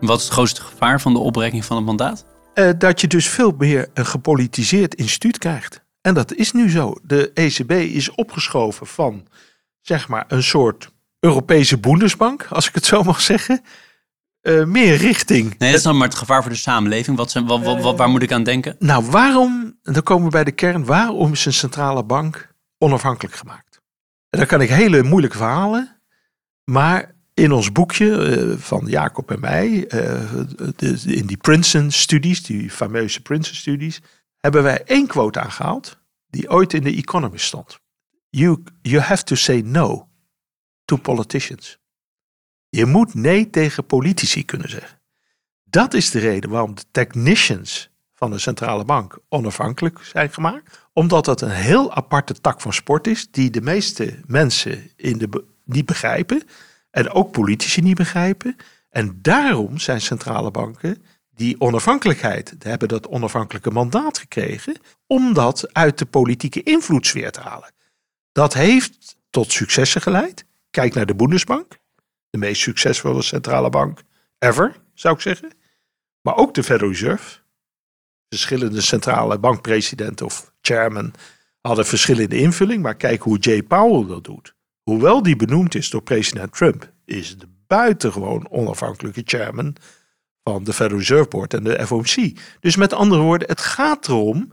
Wat 0.00 0.18
is 0.18 0.24
het 0.24 0.32
grootste 0.32 0.62
gevaar 0.62 1.00
van 1.00 1.12
de 1.12 1.18
opbrekking 1.18 1.64
van 1.64 1.76
het 1.76 1.86
mandaat? 1.86 2.26
Uh, 2.54 2.70
dat 2.78 3.00
je 3.00 3.06
dus 3.06 3.28
veel 3.28 3.54
meer 3.58 3.88
een 3.94 4.06
gepolitiseerd 4.06 4.94
instituut 4.94 5.38
krijgt. 5.38 5.86
En 6.08 6.14
dat 6.14 6.34
is 6.34 6.52
nu 6.52 6.70
zo. 6.70 6.94
De 7.02 7.30
ECB 7.34 7.70
is 7.70 8.10
opgeschoven 8.10 8.86
van, 8.86 9.26
zeg 9.80 10.08
maar, 10.08 10.24
een 10.28 10.42
soort 10.42 10.90
Europese 11.20 11.78
Bundesbank, 11.78 12.46
als 12.50 12.68
ik 12.68 12.74
het 12.74 12.86
zo 12.86 13.02
mag 13.02 13.20
zeggen. 13.20 13.62
Uh, 14.42 14.64
meer 14.64 14.96
richting. 14.96 15.48
Nee, 15.48 15.68
dat 15.70 15.78
is 15.78 15.82
dan 15.82 15.96
maar 15.96 16.08
het 16.08 16.16
gevaar 16.16 16.42
voor 16.42 16.50
de 16.50 16.56
samenleving. 16.56 17.16
Wat 17.16 17.30
zijn, 17.30 17.46
wat, 17.46 17.80
wat, 17.80 17.96
waar 17.96 18.08
moet 18.08 18.22
ik 18.22 18.32
aan 18.32 18.42
denken? 18.42 18.76
Nou, 18.78 19.04
waarom, 19.04 19.78
dan 19.82 20.02
komen 20.02 20.24
we 20.24 20.30
bij 20.30 20.44
de 20.44 20.52
kern, 20.52 20.84
waarom 20.84 21.32
is 21.32 21.46
een 21.46 21.52
centrale 21.52 22.04
bank 22.04 22.54
onafhankelijk 22.78 23.34
gemaakt? 23.34 23.80
En 24.30 24.38
dan 24.38 24.48
kan 24.48 24.60
ik 24.60 24.68
hele 24.68 25.02
moeilijke 25.02 25.36
verhalen, 25.36 26.00
maar 26.64 27.14
in 27.34 27.52
ons 27.52 27.72
boekje 27.72 28.06
uh, 28.06 28.58
van 28.58 28.86
Jacob 28.86 29.30
en 29.30 29.40
mij, 29.40 29.68
uh, 29.70 29.90
de, 30.76 31.00
in 31.04 31.26
die 31.26 31.36
Princeton-studies, 31.36 32.42
die 32.42 32.70
fameuze 32.70 33.22
Princeton-studies, 33.22 34.00
hebben 34.38 34.62
wij 34.62 34.82
één 34.84 35.06
quote 35.06 35.40
aangehaald, 35.40 35.97
die 36.30 36.50
ooit 36.50 36.72
in 36.72 36.82
de 36.82 36.94
Economist 36.94 37.46
stond. 37.46 37.78
You, 38.30 38.62
you 38.82 39.02
have 39.02 39.24
to 39.24 39.34
say 39.34 39.60
no 39.60 40.08
to 40.84 40.96
politicians. 40.96 41.78
Je 42.68 42.86
moet 42.86 43.14
nee 43.14 43.50
tegen 43.50 43.86
politici 43.86 44.44
kunnen 44.44 44.70
zeggen. 44.70 45.00
Dat 45.64 45.94
is 45.94 46.10
de 46.10 46.18
reden 46.18 46.50
waarom 46.50 46.74
de 46.74 46.84
technicians 46.90 47.90
van 48.14 48.30
de 48.30 48.38
centrale 48.38 48.84
bank 48.84 49.18
onafhankelijk 49.28 49.98
zijn 50.02 50.32
gemaakt. 50.32 50.88
Omdat 50.92 51.24
dat 51.24 51.40
een 51.40 51.50
heel 51.50 51.92
aparte 51.92 52.40
tak 52.40 52.60
van 52.60 52.72
sport 52.72 53.06
is, 53.06 53.30
die 53.30 53.50
de 53.50 53.60
meeste 53.60 54.20
mensen 54.26 54.90
in 54.96 55.18
de, 55.18 55.44
niet 55.64 55.86
begrijpen. 55.86 56.42
En 56.90 57.10
ook 57.10 57.32
politici 57.32 57.80
niet 57.80 57.96
begrijpen. 57.96 58.56
En 58.90 59.18
daarom 59.22 59.78
zijn 59.78 60.00
centrale 60.00 60.50
banken 60.50 61.02
die 61.38 61.60
onafhankelijkheid, 61.60 62.54
hebben 62.58 62.88
dat 62.88 63.08
onafhankelijke 63.08 63.70
mandaat 63.70 64.18
gekregen, 64.18 64.76
om 65.06 65.34
dat 65.34 65.72
uit 65.72 65.98
de 65.98 66.06
politieke 66.06 66.62
invloedssfeer 66.62 67.30
te 67.30 67.40
halen. 67.40 67.72
Dat 68.32 68.54
heeft 68.54 69.16
tot 69.30 69.52
successen 69.52 70.00
geleid. 70.00 70.44
Kijk 70.70 70.94
naar 70.94 71.06
de 71.06 71.14
Bundesbank, 71.14 71.78
de 72.30 72.38
meest 72.38 72.62
succesvolle 72.62 73.22
centrale 73.22 73.70
bank 73.70 74.02
ever, 74.38 74.76
zou 74.94 75.14
ik 75.14 75.20
zeggen. 75.20 75.52
Maar 76.20 76.36
ook 76.36 76.54
de 76.54 76.62
Federal 76.62 76.90
Reserve. 76.90 77.38
Verschillende 78.28 78.80
centrale 78.80 79.38
bankpresidenten 79.38 80.26
of 80.26 80.52
chairman 80.60 81.12
hadden 81.60 81.86
verschillende 81.86 82.38
invulling. 82.38 82.82
Maar 82.82 82.96
kijk 82.96 83.22
hoe 83.22 83.38
Jay 83.38 83.62
Powell 83.62 84.06
dat 84.06 84.24
doet. 84.24 84.54
Hoewel 84.82 85.22
die 85.22 85.36
benoemd 85.36 85.74
is 85.74 85.90
door 85.90 86.02
president 86.02 86.52
Trump, 86.52 86.92
is 87.04 87.38
de 87.38 87.48
buitengewoon 87.66 88.50
onafhankelijke 88.50 89.22
chairman 89.24 89.76
van 90.52 90.64
de 90.64 90.72
Federal 90.72 90.98
Reserve 90.98 91.28
Board 91.28 91.54
en 91.54 91.64
de 91.64 91.86
FOMC. 91.86 92.38
Dus 92.60 92.76
met 92.76 92.92
andere 92.92 93.22
woorden, 93.22 93.48
het 93.48 93.60
gaat 93.60 94.08
erom 94.08 94.52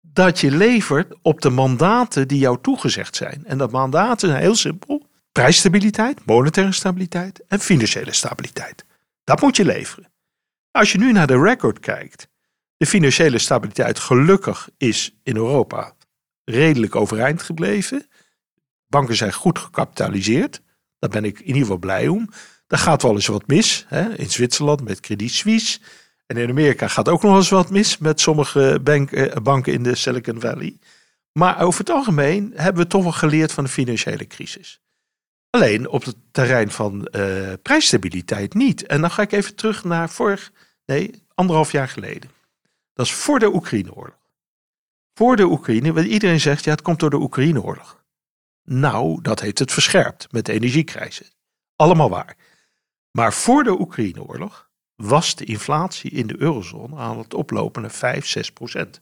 dat 0.00 0.40
je 0.40 0.50
levert 0.50 1.14
op 1.22 1.40
de 1.40 1.50
mandaten 1.50 2.28
die 2.28 2.38
jou 2.38 2.58
toegezegd 2.62 3.16
zijn. 3.16 3.44
En 3.46 3.58
dat 3.58 3.70
mandaten 3.70 4.28
zijn 4.28 4.40
heel 4.40 4.54
simpel. 4.54 5.06
Prijsstabiliteit, 5.32 6.26
monetaire 6.26 6.72
stabiliteit 6.72 7.44
en 7.48 7.60
financiële 7.60 8.12
stabiliteit. 8.12 8.84
Dat 9.24 9.40
moet 9.40 9.56
je 9.56 9.64
leveren. 9.64 10.12
Als 10.70 10.92
je 10.92 10.98
nu 10.98 11.12
naar 11.12 11.26
de 11.26 11.38
record 11.38 11.80
kijkt, 11.80 12.28
de 12.76 12.86
financiële 12.86 13.38
stabiliteit 13.38 13.98
gelukkig 13.98 14.68
is 14.76 15.14
in 15.22 15.36
Europa 15.36 15.94
redelijk 16.44 16.96
overeind 16.96 17.42
gebleven. 17.42 18.08
Banken 18.86 19.16
zijn 19.16 19.32
goed 19.32 19.58
gecapitaliseerd. 19.58 20.62
Daar 20.98 21.10
ben 21.10 21.24
ik 21.24 21.38
in 21.38 21.46
ieder 21.46 21.62
geval 21.62 21.78
blij 21.78 22.08
om. 22.08 22.30
Daar 22.66 22.78
gaat 22.78 23.02
wel 23.02 23.14
eens 23.14 23.26
wat 23.26 23.46
mis. 23.46 23.84
Hè? 23.88 24.14
In 24.14 24.30
Zwitserland 24.30 24.84
met 24.84 25.00
Credit 25.00 25.30
Suisse. 25.30 25.78
En 26.26 26.36
in 26.36 26.48
Amerika 26.48 26.88
gaat 26.88 27.08
ook 27.08 27.22
nog 27.22 27.36
eens 27.36 27.48
wat 27.48 27.70
mis 27.70 27.98
met 27.98 28.20
sommige 28.20 28.80
eh, 28.84 29.42
banken 29.42 29.72
in 29.72 29.82
de 29.82 29.94
Silicon 29.94 30.40
Valley. 30.40 30.78
Maar 31.32 31.60
over 31.60 31.80
het 31.80 31.90
algemeen 31.90 32.52
hebben 32.54 32.82
we 32.82 32.88
toch 32.88 33.02
wel 33.02 33.12
geleerd 33.12 33.52
van 33.52 33.64
de 33.64 33.70
financiële 33.70 34.26
crisis. 34.26 34.80
Alleen 35.50 35.88
op 35.88 36.04
het 36.04 36.16
terrein 36.30 36.70
van 36.70 37.08
uh, 37.10 37.52
prijsstabiliteit 37.62 38.54
niet. 38.54 38.86
En 38.86 39.00
dan 39.00 39.10
ga 39.10 39.22
ik 39.22 39.32
even 39.32 39.54
terug 39.54 39.84
naar 39.84 40.10
vorig, 40.10 40.52
nee, 40.86 41.22
anderhalf 41.34 41.72
jaar 41.72 41.88
geleden. 41.88 42.30
Dat 42.92 43.06
is 43.06 43.12
voor 43.12 43.38
de 43.38 43.54
Oekraïneoorlog. 43.54 44.18
Voor 45.14 45.36
de 45.36 45.44
Oekraïne, 45.44 45.92
want 45.92 46.06
iedereen 46.06 46.40
zegt 46.40 46.64
ja, 46.64 46.70
het 46.70 46.82
komt 46.82 47.00
door 47.00 47.10
de 47.10 47.20
Oekraïneoorlog. 47.20 48.04
Nou, 48.64 49.22
dat 49.22 49.40
heeft 49.40 49.58
het 49.58 49.72
verscherpt 49.72 50.32
met 50.32 50.46
de 50.46 50.52
energiecrisis. 50.52 51.36
Allemaal 51.76 52.10
waar. 52.10 52.36
Maar 53.16 53.32
voor 53.32 53.64
de 53.64 53.80
Oekraïneoorlog 53.80 54.70
was 54.94 55.34
de 55.34 55.44
inflatie 55.44 56.10
in 56.10 56.26
de 56.26 56.40
eurozone 56.40 56.96
aan 56.96 57.18
het 57.18 57.34
oplopen 57.34 57.82
naar 57.82 57.90
5, 57.90 58.26
6 58.26 58.50
procent. 58.50 59.00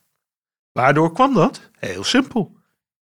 Waardoor 0.73 1.13
kwam 1.13 1.35
dat? 1.35 1.71
Heel 1.79 2.05
simpel. 2.05 2.57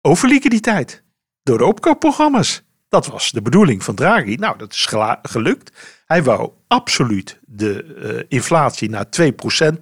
Overliquiditeit. 0.01 1.03
Door 1.43 1.57
de 1.57 1.65
opkoopprogramma's. 1.65 2.63
Dat 2.89 3.07
was 3.07 3.31
de 3.31 3.41
bedoeling 3.41 3.83
van 3.83 3.95
Draghi. 3.95 4.35
Nou, 4.35 4.57
dat 4.57 4.73
is 4.73 4.87
gelukt. 5.21 5.71
Hij 6.05 6.23
wou 6.23 6.51
absoluut 6.67 7.39
de 7.41 7.83
uh, 7.83 8.23
inflatie 8.27 8.89
naar 8.89 9.05
2% 9.65 9.75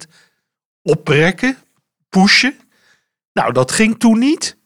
oprekken, 0.82 1.56
pushen. 2.08 2.58
Nou, 3.32 3.52
dat 3.52 3.72
ging 3.72 3.98
toen 3.98 4.18
niet. 4.18 4.58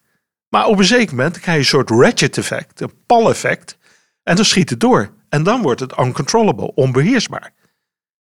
Maar 0.49 0.67
op 0.67 0.79
een 0.79 0.85
zeker 0.85 1.17
moment 1.17 1.41
krijg 1.41 1.57
je 1.57 1.63
een 1.63 1.85
soort 1.85 1.91
ratchet 1.91 2.39
effect, 2.39 2.81
een 2.81 3.05
pal 3.07 3.31
effect. 3.31 3.79
En 4.23 4.37
dan 4.37 4.45
schiet 4.45 4.71
het 4.71 4.81
door. 4.81 5.17
En 5.29 5.43
dan 5.43 5.63
wordt 5.63 5.81
het 5.81 5.99
uncontrollable, 5.99 6.75
onbeheersbaar. 6.75 7.53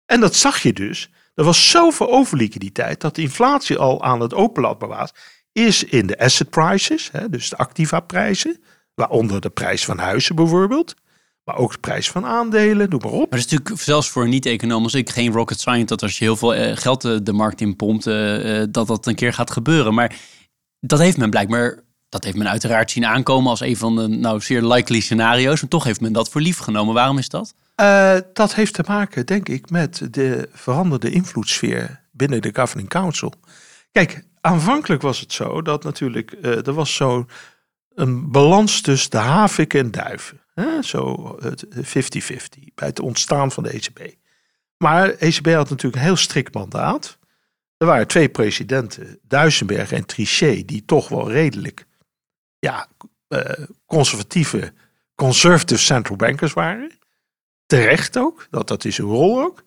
En 0.06 0.20
dat 0.20 0.34
zag 0.34 0.62
je 0.62 0.72
dus. 0.72 1.10
Er 1.34 1.44
was 1.44 1.70
zoveel 1.70 2.10
overliquiditeit 2.10 3.00
dat 3.00 3.14
de 3.14 3.22
inflatie 3.22 3.78
al 3.78 4.02
aan 4.02 4.20
het 4.20 4.34
openlaten 4.34 4.88
was. 4.88 5.12
Is 5.52 5.84
in 5.84 6.06
de 6.06 6.18
asset 6.18 6.50
prices, 6.50 7.08
hè, 7.12 7.28
dus 7.28 7.48
de 7.48 7.56
activa 7.56 8.00
prijzen. 8.00 8.62
Waaronder 8.94 9.40
de 9.40 9.50
prijs 9.50 9.84
van 9.84 9.98
huizen 9.98 10.34
bijvoorbeeld. 10.34 10.94
Maar 11.44 11.56
ook 11.56 11.72
de 11.72 11.78
prijs 11.78 12.10
van 12.10 12.24
aandelen, 12.24 12.90
noem 12.90 13.00
maar 13.02 13.12
op. 13.12 13.30
Maar 13.30 13.38
het 13.38 13.46
is 13.48 13.52
natuurlijk 13.52 13.82
zelfs 13.82 14.10
voor 14.10 14.28
niet-econoom 14.28 14.82
als 14.82 14.94
ik 14.94 15.10
geen 15.10 15.32
rocket 15.32 15.60
science... 15.60 15.84
dat 15.84 16.02
als 16.02 16.18
je 16.18 16.24
heel 16.24 16.36
veel 16.36 16.54
eh, 16.54 16.76
geld 16.76 17.00
de, 17.00 17.22
de 17.22 17.32
markt 17.32 17.60
in 17.60 17.76
pompt, 17.76 18.06
uh, 18.06 18.62
dat 18.70 18.86
dat 18.86 19.06
een 19.06 19.14
keer 19.14 19.32
gaat 19.32 19.50
gebeuren. 19.50 19.94
Maar 19.94 20.16
dat 20.80 20.98
heeft 20.98 21.16
men 21.16 21.30
blijkbaar 21.30 21.82
dat 22.14 22.24
heeft 22.24 22.36
men 22.36 22.48
uiteraard 22.48 22.90
zien 22.90 23.06
aankomen 23.06 23.50
als 23.50 23.60
een 23.60 23.76
van 23.76 23.96
de 23.96 24.08
nou, 24.08 24.40
zeer 24.40 24.62
likely 24.62 25.00
scenario's. 25.00 25.60
Maar 25.60 25.70
toch 25.70 25.84
heeft 25.84 26.00
men 26.00 26.12
dat 26.12 26.28
voor 26.28 26.40
lief 26.40 26.58
genomen. 26.58 26.94
Waarom 26.94 27.18
is 27.18 27.28
dat? 27.28 27.54
Uh, 27.80 28.16
dat 28.32 28.54
heeft 28.54 28.74
te 28.74 28.84
maken, 28.86 29.26
denk 29.26 29.48
ik, 29.48 29.70
met 29.70 30.08
de 30.10 30.48
veranderde 30.52 31.10
invloedssfeer 31.10 32.00
binnen 32.12 32.42
de 32.42 32.50
Governing 32.52 32.88
Council. 32.88 33.32
Kijk, 33.92 34.24
aanvankelijk 34.40 35.02
was 35.02 35.20
het 35.20 35.32
zo 35.32 35.62
dat 35.62 35.84
natuurlijk 35.84 36.36
uh, 36.42 36.66
er 36.66 36.72
was 36.72 36.94
zo 36.94 37.26
een 37.94 38.30
balans 38.30 38.80
tussen 38.80 39.10
de 39.10 39.16
haviken 39.16 39.80
en 39.80 39.90
duiven. 39.90 40.40
Hè? 40.54 40.82
Zo 40.82 41.38
50-50 41.42 41.44
bij 42.74 42.88
het 42.88 43.00
ontstaan 43.00 43.52
van 43.52 43.62
de 43.62 43.70
ECB. 43.70 44.14
Maar 44.76 45.10
ECB 45.10 45.46
had 45.46 45.70
natuurlijk 45.70 45.96
een 45.96 46.08
heel 46.08 46.16
strikt 46.16 46.54
mandaat. 46.54 47.18
Er 47.76 47.86
waren 47.86 48.06
twee 48.06 48.28
presidenten, 48.28 49.18
Duisenberg 49.22 49.92
en 49.92 50.06
Trichet, 50.06 50.68
die 50.68 50.84
toch 50.84 51.08
wel 51.08 51.30
redelijk 51.30 51.86
ja, 52.64 52.88
uh, 53.28 53.40
conservatieve, 53.86 54.72
conservative 55.14 55.80
central 55.80 56.16
bankers 56.16 56.52
waren. 56.52 56.90
Terecht 57.66 58.16
ook, 58.16 58.46
dat, 58.50 58.68
dat 58.68 58.84
is 58.84 58.96
hun 58.96 59.06
rol 59.06 59.42
ook. 59.42 59.64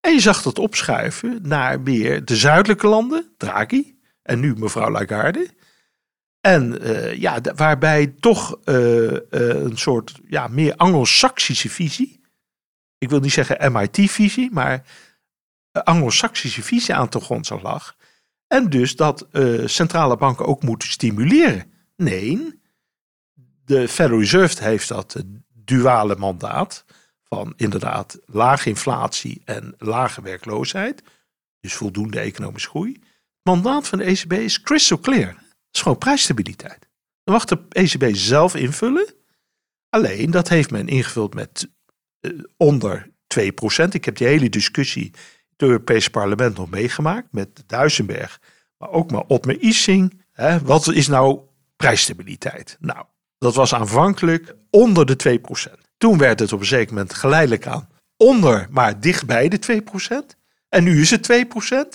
En 0.00 0.12
je 0.12 0.20
zag 0.20 0.42
dat 0.42 0.58
opschuiven 0.58 1.38
naar 1.42 1.80
meer 1.80 2.24
de 2.24 2.36
zuidelijke 2.36 2.86
landen, 2.86 3.34
Draghi, 3.36 3.98
en 4.22 4.40
nu 4.40 4.54
mevrouw 4.56 4.90
Lagarde. 4.90 5.48
En 6.40 6.78
uh, 6.82 7.14
ja, 7.14 7.40
waarbij 7.54 8.06
toch 8.06 8.58
uh, 8.64 9.16
een 9.30 9.78
soort 9.78 10.14
ja, 10.28 10.48
meer 10.48 10.76
Anglo-Saxische 10.76 11.70
visie, 11.70 12.20
ik 12.98 13.08
wil 13.10 13.20
niet 13.20 13.32
zeggen 13.32 13.72
MIT-visie, 13.72 14.50
maar 14.52 14.86
Anglo-Saxische 15.72 16.62
visie 16.62 16.94
aan 16.94 17.06
de 17.10 17.20
grond 17.20 17.50
lag. 17.62 17.96
En 18.46 18.70
dus 18.70 18.96
dat 18.96 19.26
centrale 19.64 20.16
banken 20.16 20.46
ook 20.46 20.62
moeten 20.62 20.88
stimuleren. 20.88 21.74
Nee, 21.96 22.60
de 23.64 23.88
Federal 23.88 24.18
Reserve 24.18 24.64
heeft 24.64 24.88
dat 24.88 25.24
duale 25.52 26.16
mandaat 26.16 26.84
van 27.22 27.52
inderdaad 27.56 28.18
lage 28.24 28.68
inflatie 28.68 29.42
en 29.44 29.74
lage 29.78 30.22
werkloosheid. 30.22 31.02
Dus 31.60 31.74
voldoende 31.74 32.20
economische 32.20 32.68
groei. 32.68 32.92
Het 32.92 33.54
mandaat 33.54 33.88
van 33.88 33.98
de 33.98 34.04
ECB 34.04 34.32
is 34.32 34.60
crystal 34.60 34.98
clear. 34.98 35.28
Het 35.28 35.44
is 35.72 35.80
gewoon 35.80 35.98
prijsstabiliteit. 35.98 36.88
Dan 37.24 37.34
mag 37.34 37.44
de 37.44 37.64
ECB 37.68 38.16
zelf 38.16 38.54
invullen. 38.54 39.14
Alleen 39.88 40.30
dat 40.30 40.48
heeft 40.48 40.70
men 40.70 40.88
ingevuld 40.88 41.34
met 41.34 41.70
uh, 42.20 42.40
onder 42.56 43.10
2%. 43.40 43.88
Ik 43.90 44.04
heb 44.04 44.16
die 44.16 44.26
hele 44.26 44.48
discussie 44.48 45.10
het 45.48 45.62
Europese 45.62 46.10
parlement 46.10 46.56
nog 46.56 46.70
meegemaakt 46.70 47.32
met 47.32 47.64
Duisenberg, 47.66 48.40
maar 48.78 48.90
ook 48.90 49.10
maar 49.10 49.24
Otmar 49.26 49.56
Issing. 49.58 50.22
Hè, 50.32 50.60
wat 50.60 50.92
is 50.92 51.08
nou 51.08 51.40
prijsstabiliteit? 51.76 52.76
Nou, 52.80 53.04
dat 53.38 53.54
was 53.54 53.74
aanvankelijk 53.74 54.54
onder 54.70 55.06
de 55.06 55.40
2%. 55.70 55.72
Toen 55.98 56.18
werd 56.18 56.40
het 56.40 56.52
op 56.52 56.60
een 56.60 56.66
zeker 56.66 56.94
moment 56.94 57.14
geleidelijk 57.14 57.66
aan 57.66 57.88
onder, 58.16 58.66
maar 58.70 59.00
dichtbij 59.00 59.48
de 59.48 59.82
2%. 60.32 60.36
En 60.68 60.84
nu 60.84 61.00
is 61.00 61.10
het 61.10 61.46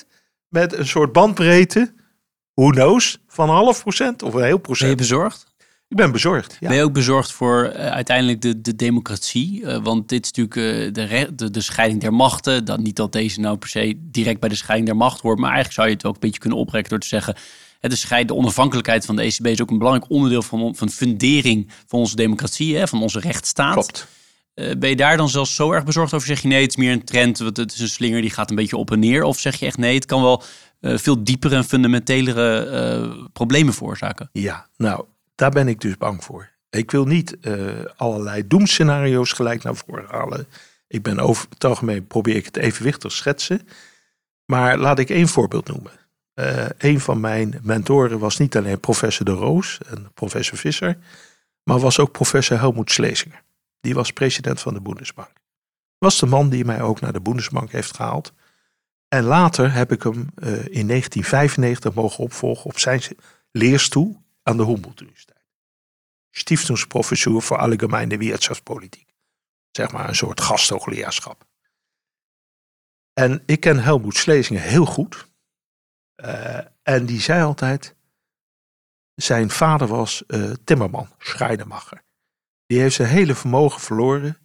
2% 0.03 0.07
met 0.47 0.73
een 0.73 0.87
soort 0.87 1.11
bandbreedte, 1.11 1.93
who 2.53 2.69
knows, 2.69 3.19
van 3.27 3.49
een 3.49 3.55
half 3.55 3.81
procent 3.81 4.23
of 4.23 4.33
een 4.33 4.43
heel 4.43 4.57
procent. 4.57 4.89
Ben 4.89 5.05
je 5.05 5.09
bezorgd? 5.09 5.49
Ik 5.87 5.97
ben 5.97 6.11
bezorgd. 6.11 6.57
Ja. 6.59 6.67
Ben 6.67 6.77
je 6.77 6.83
ook 6.83 6.93
bezorgd 6.93 7.31
voor 7.31 7.65
uh, 7.65 7.73
uiteindelijk 7.73 8.41
de, 8.41 8.61
de 8.61 8.75
democratie? 8.75 9.61
Uh, 9.61 9.77
want 9.83 10.09
dit 10.09 10.23
is 10.25 10.31
natuurlijk 10.31 10.87
uh, 10.87 10.93
de, 10.93 11.35
de, 11.35 11.51
de, 11.51 11.61
scheiding 11.61 12.01
der 12.01 12.13
machten. 12.13 12.65
Dan 12.65 12.81
niet 12.81 12.95
dat 12.95 13.11
deze 13.11 13.39
nou 13.39 13.57
per 13.57 13.69
se 13.69 13.93
direct 13.97 14.39
bij 14.39 14.49
de 14.49 14.55
scheiding 14.55 14.89
der 14.89 14.97
macht 14.97 15.21
hoort. 15.21 15.39
Maar 15.39 15.51
eigenlijk 15.51 15.75
zou 15.75 15.87
je 15.87 15.93
het 15.93 16.05
ook 16.05 16.13
een 16.13 16.19
beetje 16.19 16.39
kunnen 16.39 16.59
oprekken 16.59 16.89
door 16.89 16.99
te 16.99 17.07
zeggen. 17.07 17.35
De, 17.89 17.95
scheid, 17.95 18.27
de 18.27 18.35
onafhankelijkheid 18.35 19.05
van 19.05 19.15
de 19.15 19.21
ECB 19.21 19.47
is 19.47 19.61
ook 19.61 19.71
een 19.71 19.77
belangrijk 19.77 20.11
onderdeel 20.11 20.41
van, 20.41 20.75
van 20.75 20.89
fundering 20.89 21.71
van 21.87 21.99
onze 21.99 22.15
democratie, 22.15 22.77
hè, 22.77 22.87
van 22.87 23.01
onze 23.01 23.19
rechtsstaat. 23.19 23.73
Klopt. 23.73 24.07
ben 24.53 24.89
je 24.89 24.95
daar 24.95 25.17
dan 25.17 25.29
zelfs 25.29 25.55
zo 25.55 25.71
erg 25.71 25.83
bezorgd 25.83 26.13
over? 26.13 26.27
Zeg 26.27 26.41
je 26.41 26.47
nee, 26.47 26.61
het 26.61 26.69
is 26.69 26.75
meer 26.75 26.91
een 26.91 27.03
trend, 27.03 27.39
het 27.39 27.71
is 27.73 27.79
een 27.79 27.89
slinger 27.89 28.21
die 28.21 28.29
gaat 28.29 28.49
een 28.49 28.55
beetje 28.55 28.77
op 28.77 28.91
en 28.91 28.99
neer? 28.99 29.23
Of 29.23 29.39
zeg 29.39 29.55
je 29.55 29.65
echt 29.65 29.77
nee, 29.77 29.95
het 29.95 30.05
kan 30.05 30.21
wel 30.21 30.43
veel 30.81 31.23
diepere 31.23 31.55
en 31.55 31.65
fundamentelere 31.65 33.29
problemen 33.33 33.73
veroorzaken? 33.73 34.29
Ja, 34.33 34.67
nou, 34.77 35.05
daar 35.35 35.51
ben 35.51 35.67
ik 35.67 35.81
dus 35.81 35.97
bang 35.97 36.23
voor. 36.23 36.49
Ik 36.69 36.91
wil 36.91 37.05
niet 37.05 37.37
allerlei 37.95 38.47
doemscenario's 38.47 39.31
gelijk 39.31 39.63
naar 39.63 39.75
voren 39.75 40.05
halen. 40.09 40.47
Ik 40.87 41.01
ben 41.01 41.19
over 41.19 41.45
het 41.49 41.63
algemeen 41.63 42.07
probeer 42.07 42.35
ik 42.35 42.45
het 42.45 42.57
evenwichtig 42.57 43.11
schetsen. 43.11 43.67
Maar 44.45 44.77
laat 44.77 44.99
ik 44.99 45.09
één 45.09 45.27
voorbeeld 45.27 45.67
noemen. 45.67 45.91
Uh, 46.41 46.65
een 46.77 46.99
van 46.99 47.19
mijn 47.19 47.59
mentoren 47.61 48.19
was 48.19 48.37
niet 48.37 48.57
alleen 48.57 48.79
professor 48.79 49.25
De 49.25 49.31
Roos 49.31 49.77
en 49.87 50.11
professor 50.13 50.57
Visser, 50.57 50.97
maar 51.63 51.79
was 51.79 51.99
ook 51.99 52.11
professor 52.11 52.59
Helmoet 52.59 52.91
Schlesinger. 52.91 53.43
Die 53.81 53.93
was 53.93 54.11
president 54.11 54.59
van 54.61 54.73
de 54.73 54.81
Bundesbank. 54.81 55.31
Was 55.97 56.19
de 56.19 56.25
man 56.25 56.49
die 56.49 56.65
mij 56.65 56.81
ook 56.81 56.99
naar 56.99 57.13
de 57.13 57.21
Bundesbank 57.21 57.71
heeft 57.71 57.95
gehaald. 57.95 58.33
En 59.07 59.23
later 59.23 59.73
heb 59.73 59.91
ik 59.91 60.03
hem 60.03 60.15
uh, 60.15 60.47
in 60.53 60.87
1995 60.87 61.93
mogen 61.93 62.23
opvolgen 62.23 62.65
op 62.65 62.79
zijn 62.79 63.01
leerstoel 63.51 64.21
aan 64.43 64.57
de 64.57 64.65
Humboldt 64.65 65.01
Universiteit. 65.01 65.45
Stiftungsprofessor 66.29 67.41
voor 67.41 67.57
Allgemeine 67.57 68.17
Wirtschaftspolitiek. 68.17 69.13
Zeg 69.71 69.91
maar 69.91 70.07
een 70.07 70.15
soort 70.15 70.41
gasthoogleraarschap. 70.41 71.45
En 73.13 73.43
ik 73.45 73.59
ken 73.59 73.79
Helmoet 73.79 74.17
Schlesinger 74.17 74.61
heel 74.61 74.85
goed. 74.85 75.29
Uh, 76.25 76.57
en 76.83 77.05
die 77.05 77.21
zei 77.21 77.43
altijd, 77.43 77.95
zijn 79.15 79.49
vader 79.49 79.87
was 79.87 80.23
uh, 80.27 80.51
timmerman, 80.63 81.07
Schrijnemacher. 81.17 82.03
Die 82.65 82.79
heeft 82.79 82.95
zijn 82.95 83.07
hele 83.07 83.35
vermogen 83.35 83.81
verloren 83.81 84.37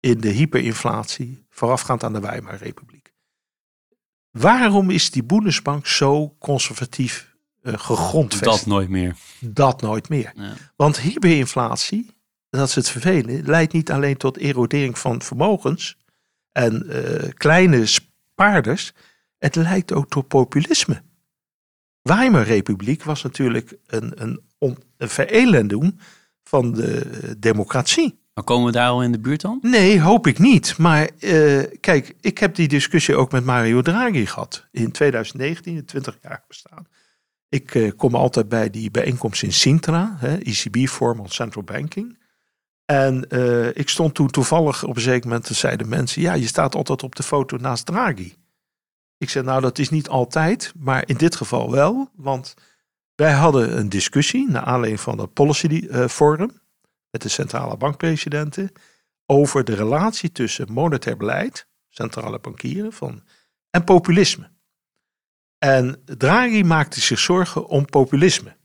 in 0.00 0.20
de 0.20 0.28
hyperinflatie 0.28 1.46
voorafgaand 1.50 2.04
aan 2.04 2.12
de 2.12 2.20
Weimarrepubliek. 2.20 3.12
Waarom 4.30 4.90
is 4.90 5.10
die 5.10 5.24
Bundesbank 5.24 5.86
zo 5.86 6.36
conservatief 6.38 7.34
uh, 7.62 7.72
gegrondvest. 7.76 8.44
Dat 8.44 8.66
nooit 8.66 8.88
meer. 8.88 9.16
Dat 9.40 9.80
nooit 9.80 10.08
meer. 10.08 10.32
Ja. 10.34 10.54
Want 10.76 11.00
hyperinflatie, 11.00 12.16
dat 12.50 12.68
is 12.68 12.74
het 12.74 12.88
vervelende, 12.88 13.42
leidt 13.42 13.72
niet 13.72 13.90
alleen 13.90 14.16
tot 14.16 14.36
erodering 14.36 14.98
van 14.98 15.22
vermogens 15.22 15.96
en 16.52 16.82
uh, 16.86 17.32
kleine 17.32 17.86
spaarders. 17.86 18.92
Het 19.46 19.56
leidt 19.56 19.92
ook 19.92 20.08
tot 20.08 20.28
populisme. 20.28 21.02
Weimarrepubliek 22.02 23.02
was 23.02 23.22
natuurlijk 23.22 23.76
een, 23.86 24.22
een, 24.22 24.40
een 24.58 25.08
verelending 25.08 26.00
van 26.42 26.72
de 26.72 27.34
democratie. 27.38 28.18
Maar 28.34 28.44
komen 28.44 28.66
we 28.66 28.72
daar 28.72 28.88
al 28.88 29.02
in 29.02 29.12
de 29.12 29.18
buurt 29.18 29.40
dan? 29.40 29.58
Nee, 29.62 30.00
hoop 30.00 30.26
ik 30.26 30.38
niet. 30.38 30.78
Maar 30.78 31.10
uh, 31.20 31.62
kijk, 31.80 32.14
ik 32.20 32.38
heb 32.38 32.54
die 32.54 32.68
discussie 32.68 33.16
ook 33.16 33.32
met 33.32 33.44
Mario 33.44 33.82
Draghi 33.82 34.26
gehad. 34.26 34.66
In 34.70 34.92
2019, 34.92 35.84
20 35.84 36.18
jaar 36.22 36.44
bestaan. 36.48 36.86
Ik 37.48 37.74
uh, 37.74 37.92
kom 37.96 38.14
altijd 38.14 38.48
bij 38.48 38.70
die 38.70 38.90
bijeenkomst 38.90 39.42
in 39.42 39.52
Sintra, 39.52 40.16
hè, 40.18 40.36
ECB 40.36 40.88
Formal 40.88 41.28
Central 41.28 41.64
Banking. 41.64 42.18
En 42.84 43.26
uh, 43.28 43.66
ik 43.66 43.88
stond 43.88 44.14
toen 44.14 44.30
toevallig 44.30 44.84
op 44.84 44.96
een 44.96 45.02
zeker 45.02 45.28
moment, 45.28 45.46
zeiden 45.46 45.88
mensen, 45.88 46.22
ja, 46.22 46.34
je 46.34 46.46
staat 46.46 46.74
altijd 46.74 47.02
op 47.02 47.14
de 47.14 47.22
foto 47.22 47.56
naast 47.56 47.86
Draghi. 47.86 48.34
Ik 49.18 49.30
zei, 49.30 49.44
nou, 49.44 49.60
dat 49.60 49.78
is 49.78 49.88
niet 49.88 50.08
altijd, 50.08 50.72
maar 50.78 51.08
in 51.08 51.16
dit 51.16 51.36
geval 51.36 51.70
wel, 51.70 52.10
want 52.14 52.54
wij 53.14 53.32
hadden 53.32 53.78
een 53.78 53.88
discussie 53.88 54.48
naar 54.48 54.62
aanleiding 54.62 55.00
van 55.00 55.18
het 55.18 55.32
Policy 55.32 55.88
Forum 56.08 56.60
met 57.10 57.22
de 57.22 57.28
centrale 57.28 57.76
bankpresidenten 57.76 58.72
over 59.26 59.64
de 59.64 59.74
relatie 59.74 60.32
tussen 60.32 60.72
monetair 60.72 61.16
beleid, 61.16 61.66
centrale 61.88 62.38
bankieren, 62.38 62.92
van, 62.92 63.24
en 63.70 63.84
populisme. 63.84 64.50
En 65.58 66.02
Draghi 66.04 66.64
maakte 66.64 67.00
zich 67.00 67.18
zorgen 67.18 67.66
om 67.66 67.84
populisme. 67.84 68.56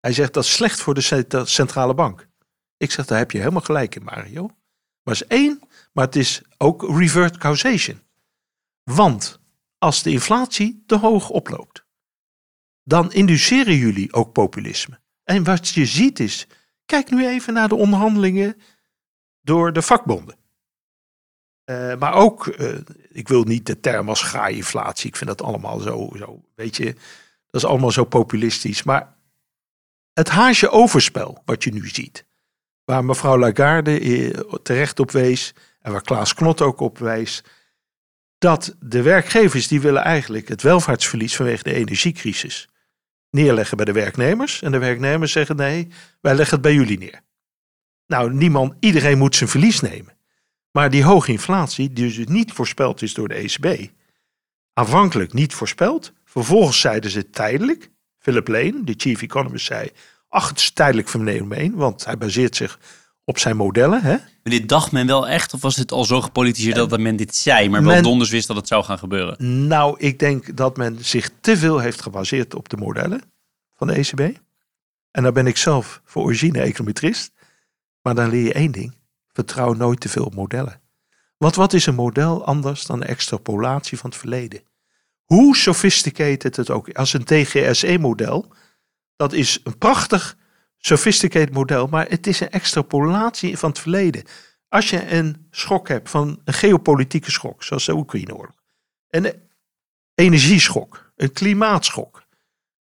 Hij 0.00 0.12
zegt 0.12 0.34
dat 0.34 0.44
is 0.44 0.52
slecht 0.52 0.80
voor 0.80 0.94
de 0.94 1.26
centrale 1.44 1.94
bank. 1.94 2.28
Ik 2.76 2.90
zeg, 2.90 3.06
daar 3.06 3.18
heb 3.18 3.30
je 3.30 3.38
helemaal 3.38 3.60
gelijk 3.60 3.94
in, 3.94 4.02
Mario. 4.02 4.50
Maar 5.02 5.14
is 5.14 5.26
één, 5.26 5.60
maar 5.92 6.04
het 6.04 6.16
is 6.16 6.42
ook 6.58 6.82
revert 6.98 7.36
causation. 7.36 8.02
Want 8.82 9.40
als 9.82 10.02
de 10.02 10.10
inflatie 10.10 10.82
te 10.86 10.96
hoog 10.96 11.30
oploopt, 11.30 11.84
dan 12.82 13.12
induceren 13.12 13.74
jullie 13.74 14.12
ook 14.12 14.32
populisme. 14.32 15.00
En 15.24 15.44
wat 15.44 15.68
je 15.68 15.86
ziet 15.86 16.20
is, 16.20 16.46
kijk 16.84 17.10
nu 17.10 17.26
even 17.26 17.54
naar 17.54 17.68
de 17.68 17.74
onderhandelingen 17.74 18.56
door 19.40 19.72
de 19.72 19.82
vakbonden. 19.82 20.36
Uh, 21.64 21.96
maar 21.96 22.14
ook, 22.14 22.46
uh, 22.46 22.78
ik 23.08 23.28
wil 23.28 23.44
niet 23.44 23.66
de 23.66 23.80
term 23.80 24.08
als 24.08 24.34
inflatie. 24.48 25.08
Ik 25.08 25.16
vind 25.16 25.30
dat 25.30 25.42
allemaal 25.42 25.78
zo, 25.78 26.10
zo, 26.16 26.42
weet 26.54 26.76
je, 26.76 26.84
dat 27.50 27.62
is 27.62 27.64
allemaal 27.64 27.90
zo 27.90 28.04
populistisch. 28.04 28.82
Maar 28.82 29.16
het 30.12 30.28
haasje 30.28 30.70
overspel 30.70 31.42
wat 31.44 31.64
je 31.64 31.72
nu 31.72 31.88
ziet, 31.88 32.26
waar 32.84 33.04
mevrouw 33.04 33.38
Lagarde 33.38 34.00
eh, 34.00 34.54
terecht 34.62 35.00
op 35.00 35.10
wees 35.10 35.54
en 35.80 35.92
waar 35.92 36.02
Klaas 36.02 36.34
Knot 36.34 36.60
ook 36.60 36.80
op 36.80 36.98
wees, 36.98 37.42
dat 38.42 38.76
de 38.80 39.02
werkgevers 39.02 39.68
die 39.68 39.80
willen 39.80 40.02
eigenlijk 40.02 40.48
het 40.48 40.62
welvaartsverlies 40.62 41.36
vanwege 41.36 41.62
de 41.62 41.74
energiecrisis 41.74 42.68
neerleggen 43.30 43.76
bij 43.76 43.86
de 43.86 43.92
werknemers. 43.92 44.62
En 44.62 44.72
de 44.72 44.78
werknemers 44.78 45.32
zeggen 45.32 45.56
nee, 45.56 45.88
wij 46.20 46.34
leggen 46.34 46.54
het 46.54 46.62
bij 46.62 46.74
jullie 46.74 46.98
neer. 46.98 47.20
Nou, 48.06 48.32
niemand, 48.32 48.74
iedereen 48.80 49.18
moet 49.18 49.36
zijn 49.36 49.50
verlies 49.50 49.80
nemen. 49.80 50.16
Maar 50.70 50.90
die 50.90 51.04
hoge 51.04 51.30
inflatie, 51.30 51.92
die 51.92 52.14
dus 52.14 52.26
niet 52.26 52.52
voorspeld 52.52 53.02
is 53.02 53.14
door 53.14 53.28
de 53.28 53.34
ECB, 53.34 53.90
aanvankelijk 54.72 55.32
niet 55.32 55.54
voorspeld. 55.54 56.12
Vervolgens 56.24 56.80
zeiden 56.80 57.10
ze 57.10 57.30
tijdelijk. 57.30 57.90
Philip 58.18 58.48
Lane, 58.48 58.84
de 58.84 58.94
chief 58.96 59.22
economist, 59.22 59.66
zei: 59.66 59.90
Ach, 60.28 60.48
het 60.48 60.58
is 60.58 60.70
tijdelijk 60.70 61.08
fenomeen, 61.08 61.74
want 61.74 62.04
hij 62.04 62.18
baseert 62.18 62.56
zich 62.56 62.78
op 63.24 63.38
zijn 63.38 63.56
modellen. 63.56 64.02
Hè? 64.02 64.16
Dit 64.42 64.68
dacht 64.68 64.92
men 64.92 65.06
wel 65.06 65.28
echt, 65.28 65.54
of 65.54 65.62
was 65.62 65.76
het 65.76 65.92
al 65.92 66.04
zo 66.04 66.20
gepolitiseerd 66.20 66.76
dat 66.76 67.00
men 67.00 67.16
dit 67.16 67.34
zei, 67.34 67.68
maar 67.68 67.84
wel 67.84 68.02
donders 68.02 68.30
wist 68.30 68.46
dat 68.46 68.56
het 68.56 68.68
zou 68.68 68.84
gaan 68.84 68.98
gebeuren? 68.98 69.66
Nou, 69.66 69.98
ik 69.98 70.18
denk 70.18 70.56
dat 70.56 70.76
men 70.76 71.04
zich 71.04 71.30
te 71.40 71.56
veel 71.56 71.78
heeft 71.78 72.02
gebaseerd 72.02 72.54
op 72.54 72.68
de 72.68 72.76
modellen 72.76 73.22
van 73.74 73.86
de 73.86 73.92
ECB. 73.92 74.38
En 75.10 75.22
daar 75.22 75.32
ben 75.32 75.46
ik 75.46 75.56
zelf 75.56 76.00
voor 76.04 76.22
origine 76.22 76.60
econometrist. 76.60 77.32
Maar 78.02 78.14
dan 78.14 78.28
leer 78.28 78.44
je 78.44 78.52
één 78.52 78.72
ding. 78.72 78.94
Vertrouw 79.32 79.72
nooit 79.72 80.00
te 80.00 80.08
veel 80.08 80.24
op 80.24 80.34
modellen. 80.34 80.80
Want 81.38 81.54
wat 81.54 81.72
is 81.72 81.86
een 81.86 81.94
model 81.94 82.44
anders 82.44 82.86
dan 82.86 83.00
een 83.00 83.06
extrapolatie 83.06 83.98
van 83.98 84.10
het 84.10 84.18
verleden? 84.18 84.62
Hoe 85.24 85.56
sophisticated 85.56 86.56
het 86.56 86.70
ook 86.70 86.92
als 86.92 87.12
een 87.12 87.24
TGSE-model, 87.24 88.52
dat 89.16 89.32
is 89.32 89.60
een 89.64 89.78
prachtig 89.78 90.36
sophisticated 90.86 91.52
model, 91.54 91.86
maar 91.86 92.08
het 92.08 92.26
is 92.26 92.40
een 92.40 92.50
extrapolatie 92.50 93.58
van 93.58 93.68
het 93.68 93.78
verleden. 93.78 94.24
Als 94.68 94.90
je 94.90 95.12
een 95.12 95.46
schok 95.50 95.88
hebt 95.88 96.10
van 96.10 96.40
een 96.44 96.54
geopolitieke 96.54 97.30
schok, 97.30 97.62
zoals 97.62 97.84
de 97.84 97.94
Oekraïne-oorlog, 97.94 98.54
een 99.08 99.32
energieschok, 100.14 101.12
een 101.16 101.32
klimaatschok. 101.32 102.22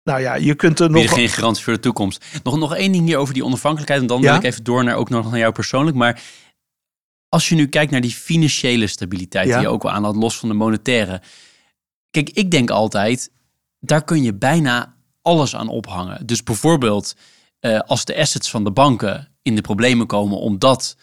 Nou 0.03 0.21
ja, 0.21 0.35
je 0.35 0.55
kunt 0.55 0.79
er 0.79 0.89
nog... 0.89 0.99
Bieden 0.99 1.17
geen 1.17 1.29
garantie 1.29 1.63
voor 1.63 1.73
de 1.73 1.79
toekomst. 1.79 2.25
Nog, 2.43 2.57
nog 2.57 2.75
één 2.75 2.91
ding 2.91 3.05
hier 3.05 3.17
over 3.17 3.33
die 3.33 3.45
onafhankelijkheid. 3.45 4.01
En 4.01 4.07
dan 4.07 4.21
Ja? 4.21 4.27
wil 4.27 4.35
ik 4.35 4.43
even 4.43 4.63
door 4.63 4.83
naar, 4.83 4.95
ook 4.95 5.09
nog 5.09 5.29
naar 5.29 5.39
jou 5.39 5.53
persoonlijk. 5.53 5.97
Maar 5.97 6.21
als 7.29 7.49
je 7.49 7.55
nu 7.55 7.67
kijkt 7.67 7.91
naar 7.91 8.01
die 8.01 8.11
financiële 8.13 8.87
stabiliteit 8.87 9.47
Ja? 9.47 9.53
die 9.53 9.67
je 9.67 9.73
ook 9.73 9.83
al 9.83 9.91
aan 9.91 10.03
had, 10.03 10.15
los 10.15 10.37
van 10.37 10.49
de 10.49 10.55
monetaire. 10.55 11.21
Kijk, 12.09 12.29
ik 12.29 12.51
denk 12.51 12.69
altijd, 12.69 13.31
daar 13.79 14.03
kun 14.03 14.23
je 14.23 14.33
bijna 14.33 14.95
alles 15.21 15.55
aan 15.55 15.67
ophangen. 15.67 16.25
Dus 16.25 16.43
bijvoorbeeld 16.43 17.15
eh, 17.63 17.79
als 17.79 18.05
de 18.05 18.17
assets 18.17 18.49
van 18.49 18.63
de 18.63 18.71
banken 18.71 19.27
in 19.41 19.55
de 19.55 19.61
problemen 19.61 20.07
komen 20.07 20.37
omdat 20.37 20.95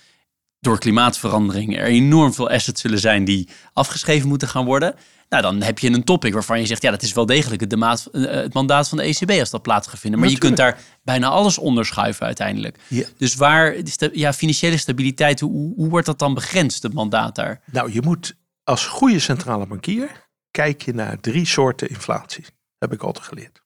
door 0.59 0.79
klimaatverandering 0.79 1.77
er 1.79 1.85
enorm 1.87 2.35
veel 2.35 2.51
assets 2.51 2.81
zullen 2.81 2.99
zijn 2.99 3.25
die 3.25 3.49
afgeschreven 3.73 4.29
moeten 4.29 4.49
gaan 4.49 4.65
worden. 4.65 4.95
Nou, 5.29 5.43
dan 5.43 5.63
heb 5.63 5.79
je 5.79 5.91
een 5.91 6.05
topic 6.05 6.33
waarvan 6.33 6.61
je 6.61 6.67
zegt, 6.67 6.83
ja, 6.83 6.91
dat 6.91 7.03
is 7.03 7.13
wel 7.13 7.27
degelijk 7.27 7.61
het, 7.61 7.77
maat, 7.77 8.07
eh, 8.13 8.23
het 8.23 8.55
mandaat 8.55 8.89
van 8.89 8.99
de 8.99 9.05
ECB 9.05 9.31
als 9.31 9.51
dat 9.51 9.63
plaats 9.63 9.89
gaat 9.89 9.99
vinden. 9.99 10.21
Maar 10.21 10.29
je 10.29 10.39
kunt 10.39 10.57
daar 10.57 10.79
bijna 11.03 11.29
alles 11.29 11.59
onderschuiven 11.59 12.27
uiteindelijk. 12.27 12.79
Ja. 12.89 13.05
Dus 13.17 13.35
waar, 13.35 13.73
is 13.73 13.97
de- 13.97 14.11
ja, 14.13 14.33
financiële 14.33 14.77
stabiliteit, 14.77 15.41
hoe, 15.41 15.75
hoe 15.75 15.89
wordt 15.89 16.07
dat 16.07 16.19
dan 16.19 16.35
begrensd, 16.35 16.83
het 16.83 16.93
mandaat 16.93 17.35
daar? 17.35 17.61
Nou, 17.73 17.93
je 17.93 18.03
moet 18.03 18.35
als 18.65 18.87
goede 18.87 19.19
centrale 19.19 19.67
bankier 19.67 20.29
kijk 20.51 20.83
je 20.83 20.95
naar 20.95 21.21
drie 21.21 21.47
soorten 21.47 21.89
inflatie. 21.89 22.45
Heb 22.79 22.93
ik 22.93 23.03
altijd 23.03 23.27
geleerd. 23.27 23.60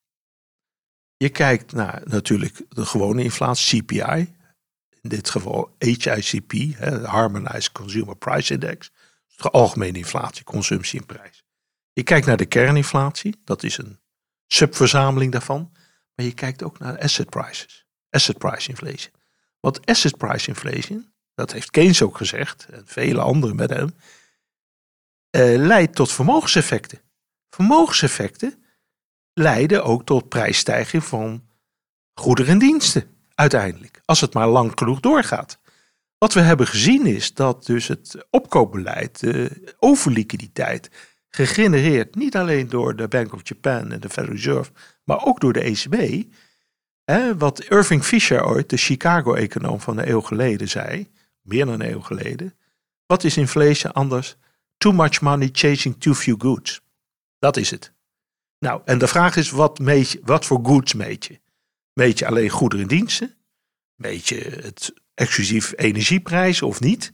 Je 1.17 1.29
kijkt 1.29 1.73
naar 1.73 2.03
natuurlijk 2.05 2.63
de 2.69 2.87
gewone 2.87 3.23
inflatie, 3.23 3.83
CPI. 3.83 4.35
In 5.01 5.09
dit 5.09 5.31
geval 5.31 5.75
HICP, 5.79 6.53
hè, 6.53 7.07
Harmonized 7.07 7.73
Consumer 7.73 8.17
Price 8.17 8.53
Index. 8.53 8.91
De 9.37 9.51
algemene 9.51 9.99
inflatie, 9.99 10.45
consumptie 10.45 11.01
en 11.01 11.07
prijs. 11.07 11.45
Je 11.93 12.03
kijkt 12.03 12.27
naar 12.27 12.37
de 12.37 12.47
kerninflatie, 12.47 13.41
dat 13.45 13.63
is 13.63 13.79
een 13.79 14.01
subverzameling 14.47 15.33
daarvan. 15.33 15.73
Maar 16.15 16.27
je 16.27 16.35
kijkt 16.35 16.63
ook 16.63 16.79
naar 16.79 16.99
asset 16.99 17.31
prices, 17.31 17.87
asset 18.11 18.39
price 18.39 18.69
inflation. 18.69 19.13
Want 19.61 19.87
asset 19.87 20.17
price 20.17 20.49
inflation, 20.49 21.13
dat 21.35 21.53
heeft 21.53 21.71
Keynes 21.71 22.03
ook 22.03 22.17
gezegd, 22.17 22.67
en 22.71 22.83
vele 22.87 23.21
anderen 23.21 23.57
met 23.57 23.71
hem, 23.71 23.95
eh, 25.31 25.57
leidt 25.57 25.95
tot 25.95 26.13
vermogenseffecten. 26.13 27.01
Vermogenseffecten 27.51 28.64
leiden 29.35 29.85
ook 29.85 30.05
tot 30.05 30.29
prijsstijging 30.29 31.05
van 31.05 31.43
goederen 32.15 32.53
en 32.53 32.59
diensten, 32.59 33.05
uiteindelijk. 33.35 34.01
Als 34.05 34.21
het 34.21 34.35
maar 34.35 34.49
lang 34.49 34.73
genoeg 34.75 35.01
doorgaat. 35.01 35.59
Wat 36.19 36.33
we 36.33 36.41
hebben 36.41 36.67
gezien 36.67 37.07
is 37.07 37.35
dat 37.35 37.67
dus 37.67 37.89
het 37.89 38.27
opkoopbeleid, 38.31 39.21
de 39.21 39.75
overliquiditeit, 39.79 40.91
gegenereerd 41.29 42.15
niet 42.15 42.37
alleen 42.37 42.69
door 42.69 42.97
de 42.97 43.09
Bank 43.09 43.33
of 43.33 43.41
Japan 43.49 43.93
en 43.93 44.01
de 44.01 44.09
Federal 44.09 44.37
Reserve, 44.37 44.71
maar 45.05 45.25
ook 45.25 45.41
door 45.41 45.53
de 45.53 45.61
ECB. 45.61 46.25
Hè, 47.05 47.37
wat 47.37 47.65
Irving 47.65 48.05
Fisher 48.05 48.45
ooit, 48.45 48.71
de 48.71 48.77
Chicago-econoom 48.77 49.81
van 49.81 49.99
een 49.99 50.09
eeuw 50.09 50.21
geleden, 50.21 50.69
zei, 50.69 51.11
meer 51.41 51.67
dan 51.67 51.81
een 51.81 51.91
eeuw 51.91 52.01
geleden. 52.01 52.55
Wat 53.07 53.25
is 53.25 53.37
inflation 53.37 53.93
anders? 53.93 54.37
Too 54.77 54.93
much 54.93 55.21
money 55.21 55.49
chasing 55.53 56.01
too 56.01 56.15
few 56.15 56.41
goods. 56.41 56.81
Dat 57.39 57.57
is 57.57 57.71
het. 57.71 57.94
Nou, 58.65 58.81
en 58.85 58.99
de 58.99 59.07
vraag 59.07 59.37
is, 59.37 59.51
wat, 59.51 59.79
meet 59.79 60.11
je, 60.11 60.21
wat 60.23 60.45
voor 60.47 60.61
goods 60.63 60.95
meet 60.95 61.25
je? 61.25 61.41
Meet 61.93 62.19
je 62.19 62.27
alleen 62.27 62.49
goederen 62.49 62.85
en 62.85 62.97
diensten? 62.97 63.35
Meet 63.95 64.29
je 64.29 64.59
het 64.63 64.93
exclusief 65.15 65.73
energieprijs 65.77 66.63
of 66.63 66.81
niet? 66.81 67.13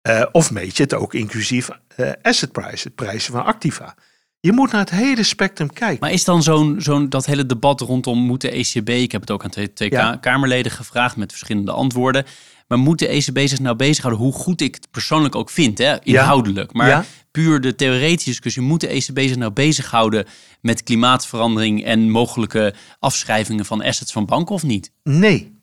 Eh, 0.00 0.24
of 0.32 0.50
meet 0.50 0.76
je 0.76 0.82
het 0.82 0.94
ook 0.94 1.14
inclusief 1.14 1.68
eh 1.96 2.10
asset 2.22 2.52
price, 2.52 2.86
het 2.86 2.94
prijzen 2.94 3.32
van 3.32 3.44
activa? 3.44 3.94
Je 4.40 4.52
moet 4.52 4.70
naar 4.72 4.80
het 4.80 4.90
hele 4.90 5.22
spectrum 5.22 5.72
kijken. 5.72 5.98
Maar 6.00 6.12
is 6.12 6.24
dan 6.24 6.42
zo'n, 6.42 6.74
zo'n, 6.80 7.08
dat 7.08 7.26
hele 7.26 7.46
debat 7.46 7.80
rondom 7.80 8.18
moet 8.18 8.40
de 8.40 8.50
ECB, 8.50 8.88
ik 8.88 9.12
heb 9.12 9.20
het 9.20 9.30
ook 9.30 9.44
aan 9.44 9.50
twee, 9.50 9.72
twee 9.72 9.90
Ja. 9.90 10.10
ka- 10.10 10.16
Kamerleden 10.16 10.72
gevraagd 10.72 11.16
met 11.16 11.30
verschillende 11.30 11.72
antwoorden, 11.72 12.24
maar 12.72 12.80
moet 12.84 12.98
de 12.98 13.08
ECB 13.08 13.38
zich 13.48 13.58
nou 13.60 13.76
bezighouden, 13.76 14.24
hoe 14.24 14.32
goed 14.32 14.60
ik 14.60 14.74
het 14.74 14.90
persoonlijk 14.90 15.34
ook 15.34 15.50
vind, 15.50 15.78
hè, 15.78 16.02
inhoudelijk. 16.02 16.72
Maar 16.72 16.88
Ja. 16.88 17.04
puur 17.30 17.60
de 17.60 17.74
theoretische 17.74 18.30
discussie, 18.30 18.62
moet 18.62 18.80
de 18.80 18.94
ECB 18.94 19.18
zich 19.20 19.36
nou 19.36 19.52
bezighouden 19.52 20.26
met 20.60 20.82
klimaatverandering 20.82 21.84
en 21.84 22.10
mogelijke 22.10 22.74
afschrijvingen 22.98 23.64
van 23.64 23.82
assets 23.82 24.12
van 24.12 24.26
banken 24.26 24.54
of 24.54 24.62
niet? 24.62 24.92
Nee. 25.02 25.60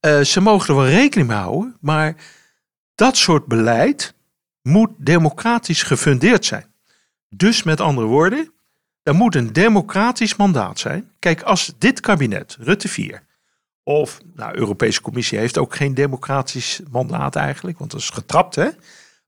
Eh, 0.00 0.20
ze 0.20 0.40
mogen 0.40 0.68
er 0.68 0.80
wel 0.80 0.88
rekening 0.90 1.28
mee 1.28 1.38
houden, 1.38 1.76
maar 1.80 2.16
dat 2.94 3.16
soort 3.16 3.46
beleid 3.46 4.14
moet 4.62 4.90
democratisch 4.96 5.82
gefundeerd 5.82 6.44
zijn. 6.44 6.64
Dus 7.28 7.62
met 7.62 7.80
andere 7.80 8.06
woorden, 8.06 8.52
er 9.02 9.14
moet 9.14 9.34
een 9.34 9.52
democratisch 9.52 10.36
mandaat 10.36 10.78
zijn. 10.78 11.10
Kijk, 11.18 11.42
als 11.42 11.72
dit 11.78 12.00
kabinet, 12.00 12.56
Rutte 12.60 12.88
4, 12.88 13.22
of 13.82 14.20
nou, 14.34 14.52
de 14.52 14.58
Europese 14.58 15.00
Commissie 15.00 15.38
heeft 15.38 15.58
ook 15.58 15.74
geen 15.74 15.94
democratisch 15.94 16.80
mandaat 16.90 17.36
eigenlijk, 17.36 17.78
want 17.78 17.90
dat 17.90 18.00
is 18.00 18.10
getrapt, 18.10 18.54
hè? 18.54 18.68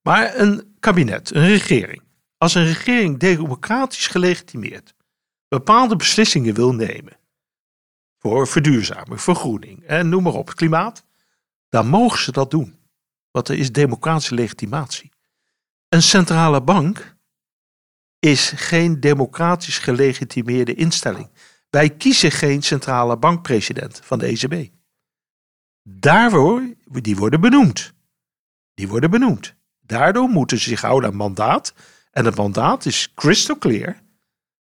Maar 0.03 0.38
een 0.38 0.74
kabinet, 0.80 1.34
een 1.34 1.46
regering. 1.46 2.03
Als 2.38 2.55
een 2.55 2.64
regering 2.64 3.18
democratisch 3.18 4.07
gelegitimeerd 4.07 4.94
bepaalde 5.48 5.96
beslissingen 5.96 6.55
wil 6.55 6.74
nemen, 6.74 7.16
voor 8.18 8.48
verduurzaming, 8.48 9.20
vergroening 9.20 9.84
en 9.84 10.09
noem 10.09 10.22
maar 10.22 10.34
op, 10.34 10.55
klimaat, 10.55 11.05
dan 11.68 11.86
mogen 11.86 12.18
ze 12.18 12.32
dat 12.32 12.50
doen. 12.50 12.76
Want 13.30 13.48
er 13.48 13.59
is 13.59 13.72
democratische 13.72 14.34
legitimatie. 14.34 15.12
Een 15.88 16.03
centrale 16.03 16.62
bank 16.62 17.16
is 18.18 18.53
geen 18.57 19.00
democratisch 19.00 19.78
gelegitimeerde 19.78 20.74
instelling. 20.74 21.30
Wij 21.73 21.91
kiezen 21.91 22.31
geen 22.31 22.62
centrale 22.62 23.16
bankpresident 23.16 24.01
van 24.03 24.18
de 24.18 24.27
ECB. 24.27 24.70
Daarvoor, 25.83 26.75
die 26.85 27.16
worden 27.16 27.41
benoemd. 27.41 27.93
Die 28.75 28.89
worden 28.89 29.11
benoemd. 29.11 29.55
Daardoor 29.81 30.29
moeten 30.29 30.59
ze 30.59 30.68
zich 30.68 30.81
houden 30.81 31.11
aan 31.11 31.16
mandaat. 31.16 31.75
En 32.11 32.25
het 32.25 32.37
mandaat 32.37 32.87
is 32.87 33.12
crystal 33.14 33.59
clear. 33.59 34.03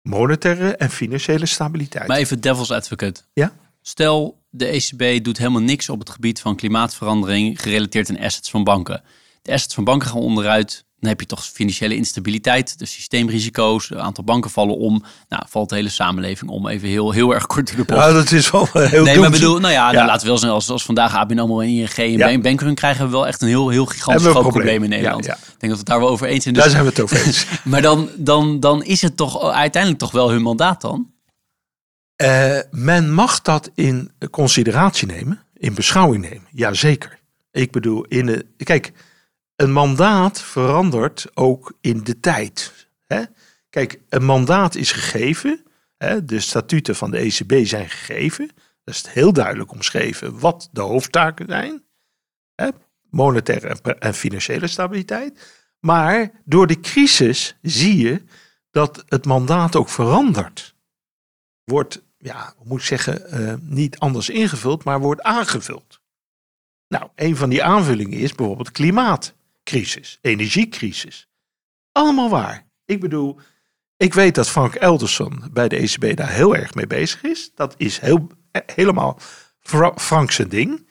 Monetaire 0.01 0.75
en 0.75 0.89
financiële 0.89 1.45
stabiliteit. 1.45 2.07
Maar 2.07 2.17
even 2.17 2.41
devil's 2.41 2.71
advocate. 2.71 3.21
Ja? 3.33 3.53
Stel, 3.81 4.43
de 4.49 4.65
ECB 4.65 5.23
doet 5.23 5.37
helemaal 5.37 5.61
niks 5.61 5.89
op 5.89 5.99
het 5.99 6.09
gebied 6.09 6.41
van 6.41 6.55
klimaatverandering 6.55 7.61
gerelateerd 7.61 8.09
aan 8.09 8.19
assets 8.19 8.49
van 8.49 8.63
banken. 8.63 9.03
De 9.41 9.51
assets 9.51 9.73
van 9.73 9.83
banken 9.83 10.07
gaan 10.07 10.21
onderuit. 10.21 10.85
Dan 10.99 11.09
heb 11.09 11.19
je 11.19 11.25
toch 11.25 11.45
financiële 11.45 11.95
instabiliteit, 11.95 12.79
de 12.79 12.85
systeemrisico's, 12.85 13.89
een 13.89 13.99
aantal 13.99 14.23
banken 14.23 14.51
vallen 14.51 14.77
om. 14.77 15.03
Nou, 15.29 15.43
valt 15.49 15.69
de 15.69 15.75
hele 15.75 15.89
samenleving 15.89 16.51
om. 16.51 16.67
Even 16.67 16.87
heel, 16.87 17.11
heel 17.11 17.33
erg 17.33 17.45
kort 17.45 17.67
door 17.67 17.75
de 17.75 17.93
bocht. 17.93 18.05
Ja, 18.05 18.11
dat 18.13 18.31
is 18.31 18.51
wel 18.51 18.67
heel 18.71 19.03
nee, 19.03 19.19
maar 19.19 19.29
bedoel, 19.31 19.59
nou 19.59 19.73
ja, 19.73 19.91
Ja. 19.91 20.05
Laten 20.05 20.21
we 20.21 20.27
wel 20.27 20.37
zijn 20.37 20.51
als, 20.51 20.69
als 20.69 20.83
vandaag 20.83 21.15
ABN 21.15 21.39
AMRO 21.39 21.59
en 21.59 21.67
ING 21.67 21.89
en 21.89 22.41
Ja. 22.41 22.73
krijgen 22.73 23.05
we 23.05 23.11
wel 23.11 23.27
echt 23.27 23.41
een 23.41 23.47
heel, 23.47 23.69
heel 23.69 23.85
gigantisch 23.85 24.23
groot 24.23 24.33
probleem. 24.33 24.53
probleem 24.53 24.83
in 24.83 24.89
Nederland. 24.89 25.25
Ja. 25.25 25.33
Ik 25.33 25.39
denk 25.39 25.59
dat 25.59 25.71
we 25.71 25.77
het 25.77 25.85
daar 25.85 25.99
wel 25.99 26.09
over 26.09 26.27
eens 26.27 26.43
zijn. 26.43 26.53
Dus, 26.53 26.63
Daar 26.63 26.71
zijn 26.71 26.83
we 26.83 26.89
het 26.89 26.99
over 26.99 27.25
eens. 27.25 27.45
Maar 27.63 27.81
dan, 27.81 28.09
dan, 28.15 28.59
dan 28.59 28.83
is 28.83 29.01
het 29.01 29.17
toch 29.17 29.51
uiteindelijk 29.51 30.01
toch 30.01 30.11
wel 30.11 30.29
hun 30.29 30.41
mandaat 30.41 30.81
dan? 30.81 31.11
Eh, 32.15 32.59
men 32.71 33.13
mag 33.13 33.41
dat 33.41 33.71
in 33.75 34.11
consideratie 34.31 35.07
nemen, 35.07 35.43
in 35.53 35.73
beschouwing 35.73 36.23
nemen. 36.29 36.47
Jazeker. 36.51 37.19
Ik 37.51 37.71
bedoel, 37.71 38.03
in 38.03 38.25
de, 38.25 38.45
kijk, 38.57 38.91
een 39.57 39.71
mandaat 39.71 40.41
verandert 40.41 41.27
ook 41.33 41.77
in 41.81 42.03
de 42.03 42.19
tijd. 42.19 42.87
Kijk, 43.69 43.99
een 44.09 44.25
mandaat 44.25 44.75
is 44.75 44.91
gegeven. 44.91 45.65
De 46.23 46.39
statuten 46.39 46.95
van 46.95 47.11
de 47.11 47.17
ECB 47.17 47.65
zijn 47.65 47.89
gegeven. 47.89 48.49
Dat 48.83 48.95
is 48.95 49.05
heel 49.07 49.33
duidelijk 49.33 49.71
omschreven 49.71 50.39
wat 50.39 50.69
de 50.71 50.81
hoofdtaken 50.81 51.45
zijn. 51.49 51.83
Monetaire 53.09 53.95
en, 53.99 54.13
financiële 54.13 54.67
stabiliteit. 54.67 55.65
Maar 55.79 56.31
door 56.45 56.67
de 56.67 56.79
crisis 56.79 57.57
zie 57.61 57.97
je 57.97 58.23
dat 58.71 59.03
het 59.07 59.25
mandaat 59.25 59.75
ook 59.75 59.89
verandert 59.89 60.75
wordt, 61.63 62.01
ja, 62.17 62.53
moet 62.63 62.79
ik 62.79 62.85
zeggen, 62.85 63.29
eh, 63.29 63.53
niet 63.61 63.99
anders 63.99 64.29
ingevuld, 64.29 64.83
maar 64.83 64.99
wordt 64.99 65.21
aangevuld. 65.21 66.01
Nou, 66.87 67.09
een 67.15 67.35
van 67.35 67.49
die 67.49 67.63
aanvullingen 67.63 68.19
is 68.19 68.33
bijvoorbeeld 68.35 68.71
klimaatcrisis, 69.67 70.17
energiecrisis. 70.21 71.27
Allemaal 71.91 72.29
waar. 72.29 72.65
Ik 72.85 72.99
bedoel, 72.99 73.39
ik 73.97 74.13
weet 74.13 74.35
dat 74.35 74.49
Frank 74.49 74.75
Elderson 74.75 75.43
bij 75.51 75.67
de 75.67 75.77
ECB 75.77 76.15
daar 76.17 76.29
heel 76.31 76.55
erg 76.55 76.73
mee 76.73 76.87
bezig 76.87 77.23
is. 77.23 77.51
Dat 77.55 77.73
is 77.77 77.99
heel, 77.99 78.27
eh, 78.51 78.61
helemaal 78.65 79.19
Fra 79.59 79.93
Frank 79.95 80.31
zijn 80.31 80.49
ding. 80.49 80.87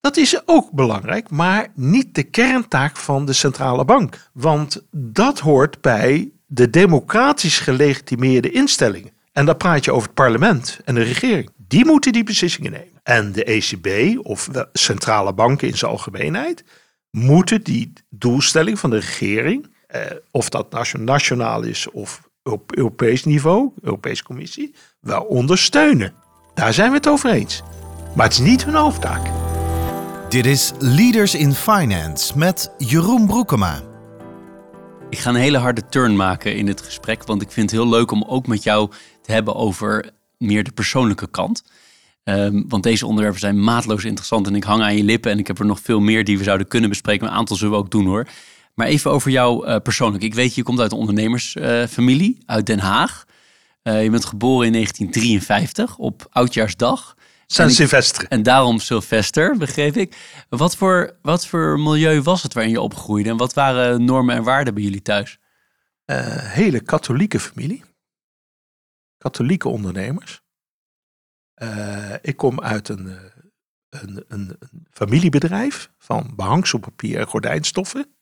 Dat 0.00 0.16
is 0.16 0.48
ook 0.48 0.70
belangrijk, 0.70 1.30
maar 1.30 1.68
niet 1.74 2.14
de 2.14 2.22
kerntaak 2.22 2.96
van 2.96 3.24
de 3.24 3.32
centrale 3.32 3.84
bank. 3.84 4.30
Want 4.32 4.86
dat 4.90 5.38
hoort 5.38 5.80
bij 5.80 6.30
de 6.46 6.70
democratisch 6.70 7.58
gelegitimeerde 7.58 8.50
instellingen. 8.50 9.12
En 9.32 9.46
dan 9.46 9.56
praat 9.56 9.84
je 9.84 9.92
over 9.92 10.06
het 10.06 10.14
parlement 10.14 10.80
en 10.84 10.94
de 10.94 11.02
regering. 11.02 11.50
Die 11.56 11.84
moeten 11.84 12.12
die 12.12 12.24
beslissingen 12.24 12.70
nemen. 12.70 13.00
En 13.02 13.32
de 13.32 13.44
ECB 13.44 14.18
of 14.26 14.48
de 14.52 14.68
centrale 14.72 15.34
banken 15.34 15.68
in 15.68 15.76
zijn 15.76 15.90
algemeenheid 15.90 16.64
moeten 17.16 17.62
die 17.62 17.92
doelstelling 18.08 18.78
van 18.78 18.90
de 18.90 18.96
regering, 18.96 19.66
eh, 19.86 20.00
of 20.30 20.48
dat 20.48 20.72
nation- 20.72 21.04
nationaal 21.04 21.62
is 21.62 21.90
of 21.90 22.28
op 22.42 22.76
Europees 22.76 23.24
niveau, 23.24 23.72
Europese 23.82 24.22
Commissie, 24.22 24.74
wel 25.00 25.22
ondersteunen. 25.22 26.14
Daar 26.54 26.74
zijn 26.74 26.90
we 26.90 26.96
het 26.96 27.08
over 27.08 27.30
eens. 27.30 27.62
Maar 28.14 28.24
het 28.24 28.34
is 28.34 28.40
niet 28.40 28.64
hun 28.64 28.74
hoofdtaak. 28.74 29.30
Dit 30.28 30.46
is 30.46 30.72
Leaders 30.78 31.34
in 31.34 31.54
Finance 31.54 32.38
met 32.38 32.72
Jeroen 32.78 33.26
Broekema. 33.26 33.82
Ik 35.10 35.18
ga 35.18 35.30
een 35.30 35.36
hele 35.36 35.58
harde 35.58 35.88
turn 35.88 36.16
maken 36.16 36.56
in 36.56 36.66
het 36.66 36.80
gesprek, 36.80 37.24
want 37.24 37.42
ik 37.42 37.50
vind 37.50 37.70
het 37.70 37.80
heel 37.80 37.90
leuk 37.90 38.10
om 38.10 38.24
ook 38.24 38.46
met 38.46 38.62
jou 38.62 38.90
te 39.22 39.32
hebben 39.32 39.54
over 39.54 40.10
meer 40.38 40.64
de 40.64 40.72
persoonlijke 40.72 41.30
kant. 41.30 41.64
Um, 42.28 42.64
want 42.68 42.82
deze 42.82 43.06
onderwerpen 43.06 43.40
zijn 43.40 43.64
maatloos 43.64 44.04
interessant 44.04 44.46
en 44.46 44.54
ik 44.54 44.64
hang 44.64 44.82
aan 44.82 44.96
je 44.96 45.04
lippen 45.04 45.30
en 45.30 45.38
ik 45.38 45.46
heb 45.46 45.58
er 45.58 45.66
nog 45.66 45.80
veel 45.80 46.00
meer 46.00 46.24
die 46.24 46.38
we 46.38 46.44
zouden 46.44 46.68
kunnen 46.68 46.88
bespreken. 46.88 47.26
Een 47.26 47.32
aantal 47.32 47.56
zullen 47.56 47.72
we 47.72 47.78
ook 47.78 47.90
doen 47.90 48.06
hoor. 48.06 48.26
Maar 48.74 48.86
even 48.86 49.10
over 49.10 49.30
jou 49.30 49.66
uh, 49.66 49.76
persoonlijk. 49.76 50.24
Ik 50.24 50.34
weet, 50.34 50.54
je 50.54 50.62
komt 50.62 50.80
uit 50.80 50.92
een 50.92 50.98
ondernemersfamilie 50.98 52.34
uh, 52.34 52.42
uit 52.46 52.66
Den 52.66 52.78
Haag. 52.78 53.24
Uh, 53.82 54.02
je 54.02 54.10
bent 54.10 54.24
geboren 54.24 54.66
in 54.66 54.72
1953 54.72 55.98
op 55.98 56.26
Oudjaarsdag. 56.30 57.14
San 57.46 57.70
Silvestre. 57.70 58.28
En 58.28 58.42
daarom 58.42 58.78
Sylvester, 58.78 59.56
begreep 59.56 59.96
ik. 59.96 60.16
Wat 60.48 60.76
voor, 60.76 61.16
wat 61.22 61.46
voor 61.46 61.80
milieu 61.80 62.22
was 62.22 62.42
het 62.42 62.54
waarin 62.54 62.72
je 62.72 62.80
opgroeide? 62.80 63.28
En 63.28 63.36
wat 63.36 63.54
waren 63.54 64.04
normen 64.04 64.34
en 64.36 64.42
waarden 64.42 64.74
bij 64.74 64.82
jullie 64.82 65.02
thuis? 65.02 65.38
hele 66.42 66.80
katholieke 66.80 67.40
familie. 67.40 67.84
Katholieke 69.18 69.68
ondernemers. 69.68 70.44
Ik 72.22 72.36
kom 72.36 72.60
uit 72.60 72.88
een, 72.88 73.18
een, 73.90 74.24
een, 74.28 74.56
een 74.58 74.86
familiebedrijf 74.90 75.90
van 75.98 76.32
behangselpapier 76.36 77.18
en 77.18 77.26
gordijnstoffen 77.26 78.16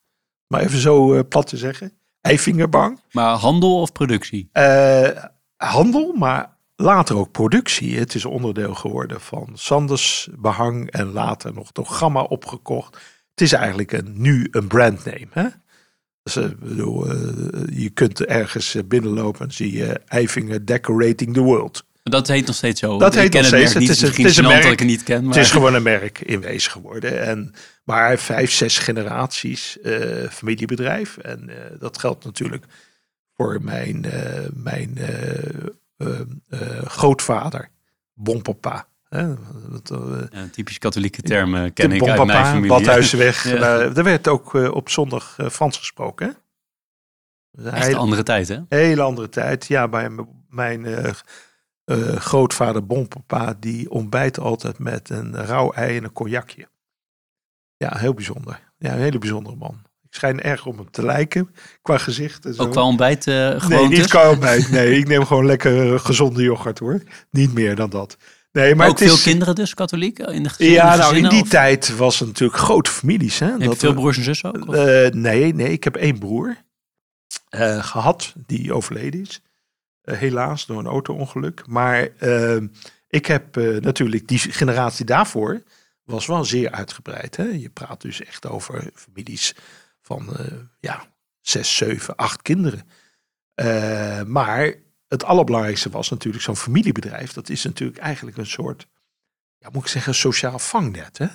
maar 0.55 0.61
even 0.61 0.78
zo 0.78 1.14
uh, 1.14 1.20
plat 1.28 1.47
te 1.47 1.57
zeggen. 1.57 1.93
Eifingerbang. 2.20 3.01
Maar 3.12 3.37
handel 3.37 3.80
of 3.80 3.93
productie? 3.93 4.49
Uh, 4.53 5.09
handel, 5.57 6.12
maar 6.12 6.57
later 6.76 7.16
ook 7.16 7.30
productie. 7.30 7.99
Het 7.99 8.14
is 8.14 8.24
onderdeel 8.24 8.74
geworden 8.74 9.20
van 9.20 9.51
Sanders 9.55 10.28
behang 10.39 10.91
en 10.91 11.12
later 11.12 11.55
nog 11.55 11.72
door 11.72 11.87
Gamma 11.87 12.22
opgekocht. 12.22 12.95
Het 13.30 13.41
is 13.41 13.53
eigenlijk 13.53 13.93
een, 13.93 14.12
nu 14.16 14.49
een 14.51 14.66
brandname. 14.66 15.26
Hè? 15.30 15.49
Dus, 16.22 16.37
uh, 16.37 16.49
bedoel, 16.59 17.12
je 17.70 17.91
kunt 17.95 18.24
ergens 18.24 18.76
binnenlopen 18.87 19.47
en 19.47 19.53
zie 19.53 19.76
je 19.76 20.01
Eifinger 20.07 20.66
Decorating 20.66 21.35
the 21.35 21.41
World. 21.41 21.87
Dat 22.11 22.28
heet 22.28 22.46
nog 22.46 22.57
steeds 22.57 22.80
zo. 22.80 22.98
Dat 22.98 23.14
heet 23.14 23.32
nog 23.32 23.44
steeds. 23.44 23.72
Het, 23.74 23.82
is, 23.82 24.00
het 24.00 24.18
is 24.18 24.36
een 24.36 24.44
merk. 24.44 24.62
Dat 24.62 24.72
ik 24.72 24.78
het 24.78 24.88
niet 24.88 25.02
ken. 25.02 25.24
Maar... 25.24 25.34
Het 25.34 25.44
is 25.44 25.50
gewoon 25.50 25.74
een 25.74 25.82
merk 25.82 26.20
in 26.20 26.40
wezen 26.40 26.70
geworden. 26.72 27.22
En, 27.22 27.55
maar 27.84 28.18
vijf, 28.18 28.52
zes 28.52 28.78
generaties 28.78 29.78
uh, 29.82 30.28
familiebedrijf. 30.30 31.16
En 31.16 31.48
uh, 31.48 31.55
dat 31.78 31.98
geldt 31.98 32.24
natuurlijk 32.24 32.64
voor 33.36 33.59
mijn, 33.62 34.07
uh, 34.07 34.12
mijn 34.55 34.98
grootvader, 36.84 37.68
bonpapa. 38.14 38.86
Ja, 39.11 39.36
een 40.30 40.50
typisch 40.50 40.78
katholieke 40.78 41.22
term 41.22 41.72
ken 41.72 41.92
ik 41.92 42.09
uit 42.09 42.24
mijn 42.24 42.46
familie. 42.46 42.68
Badhuizenweg. 42.68 43.44
ja. 43.48 43.78
er 43.78 44.05
werd 44.05 44.28
ook 44.28 44.55
op 44.55 44.88
zondag 44.88 45.36
Frans 45.52 45.76
gesproken. 45.76 46.36
Echt 47.64 47.88
een 47.88 47.94
andere 47.94 48.22
tijd, 48.22 48.48
hè? 48.48 48.59
Hele 48.68 49.02
andere 49.02 49.28
tijd. 49.28 49.66
Ja, 49.66 49.88
bij 49.88 50.11
mijn 50.48 50.86
uh, 51.87 52.16
grootvader 52.16 52.87
Bonpapa, 52.87 53.57
die 53.61 53.91
ontbijt 53.91 54.39
altijd 54.39 54.78
met 54.78 55.11
een 55.11 55.35
rauw 55.45 55.72
ei 55.72 55.97
en 55.97 56.05
een 56.05 56.12
cognacje. 56.12 56.68
Ja, 57.76 57.97
heel 57.97 58.14
bijzonder. 58.14 58.61
Ja, 58.78 58.93
een 58.93 59.01
hele 59.01 59.18
bijzondere 59.18 59.57
man. 59.57 59.82
Ik 60.03 60.14
schijn 60.14 60.41
erg 60.41 60.66
om 60.66 60.76
hem 60.76 60.91
te 60.91 61.05
lijken 61.05 61.55
qua 61.82 61.99
gezicht. 61.99 62.45
En 62.45 62.55
zo. 62.55 62.62
Ook 62.62 62.70
qua 62.70 62.82
ontbijt 62.82 63.26
uh, 63.26 63.66
Nee, 63.68 63.89
niet 63.89 64.07
qua 64.07 64.30
ontbijt. 64.30 64.70
Nee, 64.70 64.99
ik 64.99 65.09
neem 65.09 65.24
gewoon 65.26 65.47
lekker 65.47 66.01
gezonde 66.01 66.43
yoghurt 66.43 66.78
hoor. 66.78 67.03
Niet 67.30 67.53
meer 67.55 67.74
dan 67.74 67.91
dat. 67.91 68.16
Nee, 68.53 68.74
maar 68.74 68.89
ook 68.89 68.99
veel 68.99 69.16
kinderen 69.16 69.55
dus, 69.55 69.74
katholiek? 69.74 70.18
In 70.18 70.43
de 70.43 70.49
gezin, 70.49 70.72
ja, 70.72 70.97
nou 70.97 71.16
in 71.16 71.28
die 71.28 71.49
tijd 71.49 71.97
was 71.97 72.18
het 72.18 72.28
natuurlijk 72.28 72.59
grote 72.59 72.91
families. 72.91 73.39
Hè? 73.39 73.47
Heb 73.47 73.61
je 73.61 73.76
veel 73.76 73.95
broers 73.95 74.16
en 74.16 74.24
zussen 74.24 74.55
ook? 74.55 74.74
Uh, 74.74 75.09
nee, 75.11 75.55
nee, 75.55 75.72
ik 75.72 75.85
heb 75.85 75.97
één 75.97 76.18
broer 76.18 76.57
uh, 77.51 77.85
gehad 77.85 78.35
die 78.47 78.74
overleden 78.74 79.20
is. 79.20 79.43
Eh, 80.05 80.18
helaas 80.18 80.66
door 80.66 80.78
een 80.78 80.86
auto-ongeluk. 80.86 81.66
Maar 81.66 82.09
ehm, 82.18 82.66
ik 83.09 83.26
heb 83.26 83.57
eh, 83.57 83.76
natuurlijk 83.76 84.28
die 84.28 84.38
generatie 84.38 85.05
daarvoor 85.05 85.62
was 86.02 86.26
wel 86.26 86.44
zeer 86.44 86.70
uitgebreid. 86.70 87.36
Hè? 87.36 87.44
Je 87.44 87.68
praat 87.68 88.00
dus 88.00 88.22
echt 88.22 88.46
over 88.46 88.90
families 88.94 89.55
van 90.00 90.28
uh, 90.30 90.46
ja, 90.80 91.07
zes, 91.40 91.76
zeven, 91.76 92.16
acht 92.16 92.42
kinderen. 92.42 92.88
maar 94.30 94.74
het 95.09 95.24
allerbelangrijkste 95.24 95.90
was 95.90 96.11
natuurlijk 96.11 96.44
zo'n 96.44 96.57
familiebedrijf. 96.57 97.32
Dat 97.32 97.48
is 97.48 97.64
natuurlijk 97.64 97.98
eigenlijk 97.98 98.36
een 98.36 98.46
soort, 98.46 98.86
ja, 99.59 99.68
moet 99.72 99.82
ik 99.82 99.88
zeggen, 99.88 100.14
sociaal 100.14 100.59
vangnet. 100.59 101.18
Hè? 101.18 101.26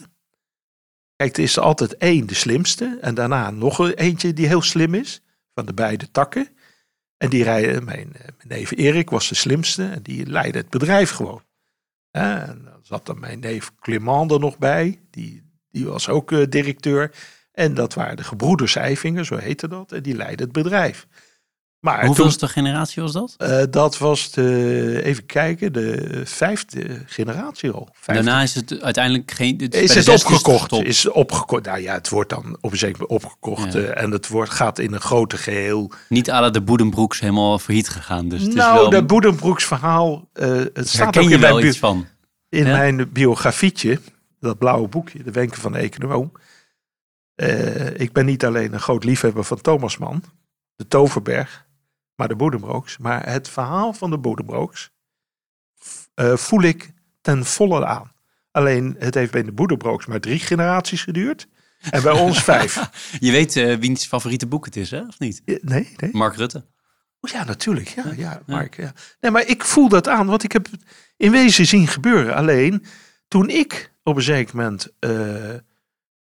Kijk, 1.16 1.38
er 1.38 1.44
is 1.44 1.60
altijd 1.60 1.98
één 1.98 2.28
de 2.28 2.34
slimste 2.34 2.98
en 3.02 3.16
daarna 3.16 3.52
nog 3.52 3.92
eentje 3.92 4.34
die 4.34 4.48
heel 4.48 4.62
slim 4.62 4.94
is 4.94 5.22
van 5.54 5.66
de 5.66 5.74
beide 5.74 6.12
takken. 6.12 6.50
En 7.20 7.30
die 7.30 7.44
rijden, 7.44 7.84
mijn, 7.84 8.14
eh, 8.14 8.22
mijn 8.22 8.48
neef 8.60 8.72
Erik 8.72 9.10
was 9.10 9.30
de 9.30 9.36
slimste 9.36 9.86
en 9.86 10.02
die 10.02 10.26
leidde 10.26 10.60
het 10.60 10.70
bedrijf 10.70 11.10
gewoon. 11.10 11.42
En 12.12 12.62
dan 12.64 12.80
zat 12.82 13.08
er 13.08 13.18
mijn 13.18 13.40
neef 13.40 13.72
Clement 13.80 14.32
er 14.32 14.40
nog 14.40 14.58
bij, 14.58 15.00
die, 15.10 15.44
die 15.72 15.86
was 15.86 16.10
ook 16.10 16.32
uh, 16.32 16.46
directeur. 16.50 17.12
En 17.52 17.74
dat 17.74 17.94
waren 17.94 18.18
de 18.18 18.24
gebroeders 18.24 18.76
Eifinger, 18.76 19.26
zo 19.26 19.36
heette 19.36 19.68
dat, 19.68 19.92
en 19.92 20.04
die 20.04 20.16
leidden 20.16 20.48
het 20.48 20.64
bedrijf. 20.64 21.08
Maar 21.80 22.06
Hoeveelste 22.06 22.48
generatie 22.48 23.02
was 23.02 23.12
dat? 23.12 23.36
Uh, 23.38 23.64
dat 23.70 23.98
was 23.98 24.32
de, 24.32 25.02
even 25.04 25.26
kijken, 25.26 25.74
de 25.74 26.22
vijfde 26.26 27.04
generatie 27.06 27.72
al. 27.72 27.90
Vijfde. 27.94 28.24
Daarna 28.24 28.42
is 28.42 28.56
het 28.56 28.82
uiteindelijk 28.82 29.32
geen... 29.32 29.62
Het 29.62 29.76
is, 29.76 29.96
het 29.96 30.10
opgekocht? 30.10 30.72
Is, 30.72 30.80
is 30.80 31.10
opgekocht. 31.10 31.66
Nou 31.66 31.82
ja, 31.82 31.94
het 31.94 32.10
wordt 32.10 32.30
dan 32.30 32.58
op 32.62 32.72
een 32.72 32.78
zeker 32.78 33.02
moment 33.02 33.24
opgekocht. 33.24 33.74
Ja. 33.74 33.80
Uh, 33.80 34.02
en 34.02 34.12
het 34.12 34.28
wordt, 34.28 34.52
gaat 34.52 34.80
in 34.80 34.94
een 34.94 35.02
grote 35.02 35.38
geheel. 35.38 35.92
Niet 36.10 36.32
alle 36.32 36.52
de 36.52 36.62
Boedenbroeks 36.62 37.20
helemaal 37.20 37.60
failliet 37.60 37.90
gegaan. 37.90 38.30
Dus 38.30 38.42
het 38.42 38.54
nou, 38.54 38.74
is 38.74 38.80
wel... 38.80 38.90
de 38.90 39.06
Boedenbroeks 39.06 39.66
verhaal, 39.66 40.30
uh, 40.34 40.62
het 40.74 40.90
staat 40.90 41.18
ook 41.18 41.30
in 41.30 41.40
mijn, 41.40 41.66
iets 41.66 41.80
van. 41.80 42.08
in 42.50 42.66
ja? 42.66 42.78
mijn 42.78 43.12
biografietje. 43.12 44.00
Dat 44.40 44.58
blauwe 44.58 44.88
boekje, 44.88 45.24
de 45.24 45.32
wenken 45.32 45.62
van 45.62 45.72
de 45.72 45.80
econoom. 45.80 46.32
ik 47.96 48.12
ben 48.12 48.26
niet 48.26 48.46
alleen 48.46 48.74
een 48.74 48.80
groot 48.80 49.04
liefhebber 49.04 49.44
van 49.44 49.62
Thomas 49.62 49.98
Mann, 49.98 50.24
de 50.76 50.88
Toverberg 50.88 51.68
maar 52.20 52.28
de 52.28 52.36
Boedenbrooks. 52.36 52.98
Maar 52.98 53.30
het 53.30 53.50
verhaal 53.50 53.94
van 53.94 54.10
de 54.10 54.18
Boedenbrooks 54.18 54.92
uh, 56.16 56.36
voel 56.36 56.62
ik 56.62 56.94
ten 57.22 57.46
volle 57.46 57.86
aan. 57.86 58.12
Alleen 58.52 58.96
het 59.00 59.14
heeft 59.14 59.32
bij 59.32 59.44
de 59.44 59.52
Boedenbrooks 59.52 60.06
maar 60.06 60.20
drie 60.20 60.40
generaties 60.40 61.04
geduurd. 61.04 61.48
En 61.90 62.02
bij 62.02 62.12
ons 62.12 62.44
vijf. 62.44 62.90
Je 63.20 63.32
weet 63.32 63.56
uh, 63.56 63.76
wiens 63.76 64.06
favoriete 64.06 64.48
boek 64.48 64.66
het 64.66 64.76
is, 64.76 64.92
hè? 64.92 65.02
Of 65.02 65.20
niet? 65.20 65.42
Nee, 65.46 65.62
nee. 65.96 66.10
Mark 66.12 66.36
Rutte. 66.36 66.66
Oh, 67.22 67.32
ja, 67.32 67.44
natuurlijk. 67.44 67.88
Ja, 67.88 68.14
ja, 68.16 68.42
Mark. 68.46 68.76
Ja. 68.76 68.94
Nee, 69.20 69.32
maar 69.32 69.48
ik 69.48 69.64
voel 69.64 69.90
dat 69.90 70.08
aan, 70.08 70.28
want 70.28 70.44
ik 70.44 70.52
heb 70.52 70.68
in 71.18 71.32
wezen 71.32 71.66
zien 71.66 71.88
gebeuren. 71.88 72.36
Alleen 72.36 72.86
toen 73.28 73.50
ik 73.50 73.94
op 74.04 74.16
een 74.16 74.22
zeker 74.22 74.56
moment 74.56 74.88
uh, 75.00 75.54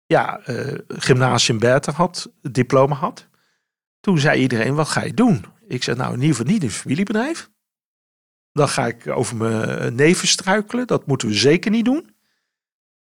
ja, 0.05 0.39
gymnasium 0.87 1.59
Bertha 1.59 1.91
had, 1.91 2.31
diploma 2.41 2.95
had. 2.95 3.27
Toen 3.99 4.19
zei 4.19 4.41
iedereen, 4.41 4.75
wat 4.75 4.87
ga 4.87 5.03
je 5.03 5.13
doen? 5.13 5.45
Ik 5.69 5.83
zei, 5.83 5.97
nou 5.97 6.13
in 6.13 6.21
ieder 6.21 6.35
geval 6.35 6.51
niet 6.51 6.63
een 6.63 6.71
familiebedrijf. 6.71 7.49
Dan 8.51 8.69
ga 8.69 8.87
ik 8.87 9.07
over 9.07 9.35
mijn 9.35 9.95
neven 9.95 10.27
struikelen. 10.27 10.87
Dat 10.87 11.07
moeten 11.07 11.27
we 11.27 11.33
zeker 11.33 11.71
niet 11.71 11.85
doen. 11.85 12.15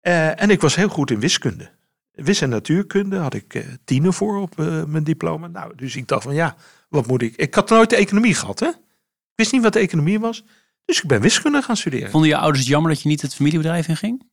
Uh, 0.01 0.41
en 0.41 0.49
ik 0.49 0.62
was 0.62 0.76
heel 0.76 0.89
goed 0.89 1.12
in 1.12 1.20
wiskunde. 1.20 1.72
Wis- 2.12 2.41
en 2.41 2.49
natuurkunde 2.49 3.18
had 3.18 3.34
ik 3.34 3.53
uh, 3.53 3.64
tienen 3.86 4.14
voor 4.14 4.41
op 4.41 4.60
uh, 4.60 4.84
mijn 4.84 5.03
diploma. 5.03 5.47
Nou, 5.47 5.76
dus 5.76 5.95
ik 5.95 6.07
dacht 6.07 6.24
van 6.24 6.34
ja, 6.34 6.55
wat 6.89 7.07
moet 7.07 7.22
ik? 7.22 7.36
Ik 7.36 7.55
had 7.55 7.70
nooit 7.70 7.89
de 7.89 7.95
economie 7.95 8.34
gehad, 8.34 8.60
hè? 8.60 8.68
Ik 8.68 9.36
wist 9.36 9.51
niet 9.51 9.62
wat 9.62 9.74
de 9.74 9.80
economie 9.80 10.20
was. 10.20 10.43
Dus 10.86 11.01
ik 11.01 11.07
ben 11.07 11.22
wiskunde 11.22 11.62
gaan 11.62 11.78
studeren. 11.78 12.12
Vonden 12.12 12.30
je 12.30 12.38
ouders 12.38 12.60
het 12.60 12.68
jammer 12.68 12.91
dat 12.91 13.01
je 13.01 13.10
niet 13.10 13.22
het 13.22 13.36
familiebedrijf 13.36 13.88
in 13.88 13.97
ging? 13.97 14.24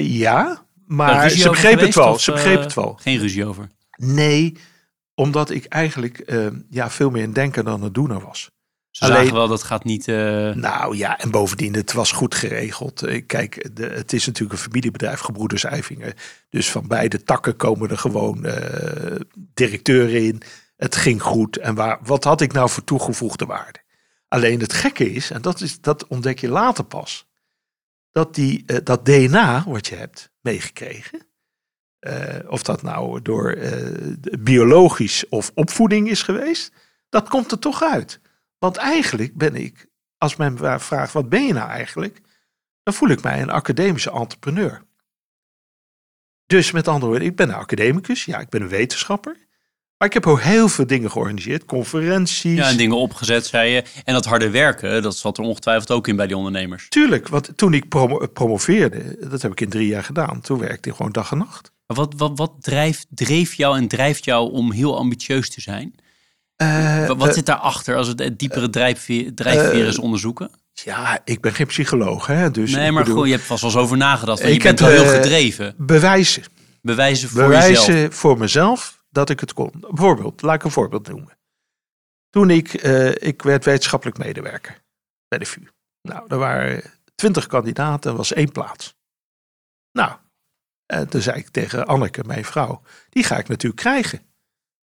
ja, 0.00 0.66
maar 0.86 1.30
ze 1.30 1.48
begrepen 1.48 1.84
het 1.84 1.94
wel. 1.94 2.18
Ze 2.18 2.32
begrepen 2.32 2.62
het 2.62 2.74
wel. 2.74 2.94
Geen 3.00 3.18
ruzie 3.18 3.46
over? 3.46 3.68
Nee, 3.96 4.56
omdat 5.16 5.50
ik 5.50 5.64
eigenlijk 5.64 6.22
uh, 6.26 6.46
ja, 6.70 6.90
veel 6.90 7.10
meer 7.10 7.22
een 7.22 7.32
denker 7.32 7.64
dan 7.64 7.82
een 7.82 7.92
doener 7.92 8.20
was. 8.20 8.50
Ze 8.90 9.04
Alleen, 9.04 9.16
zagen 9.16 9.34
wel, 9.34 9.48
dat 9.48 9.62
gaat 9.62 9.84
niet... 9.84 10.08
Uh... 10.08 10.54
Nou 10.54 10.96
ja, 10.96 11.18
en 11.18 11.30
bovendien, 11.30 11.74
het 11.74 11.92
was 11.92 12.12
goed 12.12 12.34
geregeld. 12.34 13.22
Kijk, 13.26 13.76
de, 13.76 13.86
het 13.86 14.12
is 14.12 14.26
natuurlijk 14.26 14.52
een 14.52 14.64
familiebedrijf, 14.64 15.20
Gebroeders. 15.20 15.64
Dus 16.48 16.70
van 16.70 16.88
beide 16.88 17.22
takken 17.22 17.56
komen 17.56 17.90
er 17.90 17.98
gewoon 17.98 18.46
uh, 18.46 18.54
directeuren 19.34 20.24
in. 20.24 20.42
Het 20.76 20.96
ging 20.96 21.22
goed. 21.22 21.56
En 21.56 21.74
waar, 21.74 21.98
wat 22.02 22.24
had 22.24 22.40
ik 22.40 22.52
nou 22.52 22.70
voor 22.70 22.84
toegevoegde 22.84 23.46
waarde? 23.46 23.78
Alleen 24.28 24.60
het 24.60 24.72
gekke 24.72 25.12
is, 25.12 25.30
en 25.30 25.42
dat, 25.42 25.60
is, 25.60 25.80
dat 25.80 26.06
ontdek 26.06 26.38
je 26.38 26.48
later 26.48 26.84
pas... 26.84 27.26
dat 28.12 28.34
die, 28.34 28.82
dat 28.82 29.04
DNA 29.04 29.64
wat 29.66 29.86
je 29.86 29.94
hebt 29.94 30.32
meegekregen... 30.40 31.26
Uh, 32.06 32.50
of 32.50 32.62
dat 32.62 32.82
nou 32.82 33.22
door 33.22 33.54
uh, 33.56 33.72
biologisch 34.38 35.28
of 35.28 35.50
opvoeding 35.54 36.08
is 36.10 36.22
geweest, 36.22 36.72
dat 37.08 37.28
komt 37.28 37.52
er 37.52 37.58
toch 37.58 37.82
uit. 37.82 38.20
Want 38.58 38.76
eigenlijk 38.76 39.36
ben 39.36 39.54
ik, 39.54 39.86
als 40.18 40.36
men 40.36 40.54
me 40.54 40.80
vraagt 40.80 41.12
wat 41.12 41.28
ben 41.28 41.46
je 41.46 41.52
nou 41.52 41.68
eigenlijk, 41.70 42.20
dan 42.82 42.94
voel 42.94 43.08
ik 43.08 43.22
mij 43.22 43.42
een 43.42 43.50
academische 43.50 44.10
entrepreneur. 44.10 44.84
Dus 46.46 46.70
met 46.70 46.88
andere 46.88 47.10
woorden, 47.10 47.28
ik 47.28 47.36
ben 47.36 47.48
een 47.48 47.54
academicus, 47.54 48.24
ja, 48.24 48.38
ik 48.38 48.48
ben 48.48 48.62
een 48.62 48.68
wetenschapper. 48.68 49.36
Maar 49.98 50.08
ik 50.08 50.14
heb 50.14 50.26
ook 50.26 50.40
heel 50.40 50.68
veel 50.68 50.86
dingen 50.86 51.10
georganiseerd, 51.10 51.64
conferenties. 51.64 52.58
Ja, 52.58 52.68
en 52.68 52.76
dingen 52.76 52.96
opgezet, 52.96 53.46
zei 53.46 53.70
je. 53.70 53.84
En 54.04 54.14
dat 54.14 54.24
harde 54.24 54.50
werken, 54.50 55.02
dat 55.02 55.16
zat 55.16 55.38
er 55.38 55.44
ongetwijfeld 55.44 55.90
ook 55.90 56.08
in 56.08 56.16
bij 56.16 56.26
die 56.26 56.36
ondernemers. 56.36 56.88
Tuurlijk, 56.88 57.28
want 57.28 57.56
toen 57.56 57.74
ik 57.74 57.88
promo- 57.88 58.26
promoveerde, 58.26 59.28
dat 59.28 59.42
heb 59.42 59.52
ik 59.52 59.60
in 59.60 59.68
drie 59.68 59.86
jaar 59.86 60.04
gedaan. 60.04 60.40
Toen 60.40 60.58
werkte 60.58 60.88
ik 60.88 60.94
gewoon 60.94 61.12
dag 61.12 61.30
en 61.30 61.38
nacht. 61.38 61.72
Maar 61.86 61.96
wat, 61.96 62.14
wat, 62.16 62.38
wat 62.38 62.52
drijft, 62.60 63.06
dreef 63.08 63.54
jou 63.54 63.76
en 63.76 63.88
drijft 63.88 64.24
jou 64.24 64.52
om 64.52 64.72
heel 64.72 64.96
ambitieus 64.98 65.50
te 65.50 65.60
zijn? 65.60 65.94
Eh, 66.56 67.06
wat 67.06 67.16
wat 67.16 67.28
eh, 67.28 67.34
zit 67.34 67.46
daarachter 67.46 67.96
als 67.96 68.12
we 68.12 68.22
het 68.22 68.38
diepere 68.38 68.70
drijfveer, 68.70 69.34
drijfveren 69.34 69.86
eens 69.86 69.98
onderzoeken? 69.98 70.50
ja, 70.84 71.20
ik 71.24 71.40
ben 71.40 71.52
geen 71.52 71.66
psycholoog, 71.66 72.26
hè, 72.26 72.50
dus 72.50 72.72
nee, 72.72 72.92
maar 72.92 73.02
bedoel, 73.02 73.18
goed, 73.18 73.26
je 73.26 73.32
hebt 73.32 73.46
vast 73.46 73.62
wel 73.62 73.70
eens 73.70 73.80
over 73.80 73.96
nagedacht. 73.96 74.40
Ik 74.40 74.52
je 74.52 74.62
bent 74.62 74.78
heb, 74.78 74.88
wel 74.88 74.98
heel 74.98 75.12
eh, 75.12 75.22
gedreven. 75.22 75.74
bewijzen. 75.76 76.42
Bewijzen 76.82 77.28
voor 77.28 77.52
jezelf. 77.52 77.86
bewijzen 77.86 78.12
voor 78.12 78.38
mezelf 78.38 79.04
dat 79.10 79.30
ik 79.30 79.40
het 79.40 79.52
kon. 79.52 79.72
Bijvoorbeeld, 79.80 80.42
laat 80.42 80.54
ik 80.54 80.64
een 80.64 80.70
voorbeeld 80.70 81.08
noemen. 81.08 81.38
Toen 82.30 82.50
ik, 82.50 82.74
eh, 82.74 83.10
ik 83.14 83.42
werd 83.42 83.64
wetenschappelijk 83.64 84.18
medewerker 84.18 84.82
bij 85.28 85.38
de 85.38 85.44
VU. 85.44 85.68
Nou, 86.02 86.24
er 86.28 86.38
waren 86.38 86.82
twintig 87.14 87.46
kandidaten, 87.46 88.16
was 88.16 88.32
één 88.32 88.52
plaats. 88.52 88.94
Nou, 89.92 90.12
en 90.86 91.08
toen 91.08 91.20
zei 91.20 91.38
ik 91.38 91.48
tegen 91.48 91.86
Anneke, 91.86 92.24
mijn 92.26 92.44
vrouw, 92.44 92.82
die 93.08 93.24
ga 93.24 93.38
ik 93.38 93.48
natuurlijk 93.48 93.82
krijgen. 93.82 94.20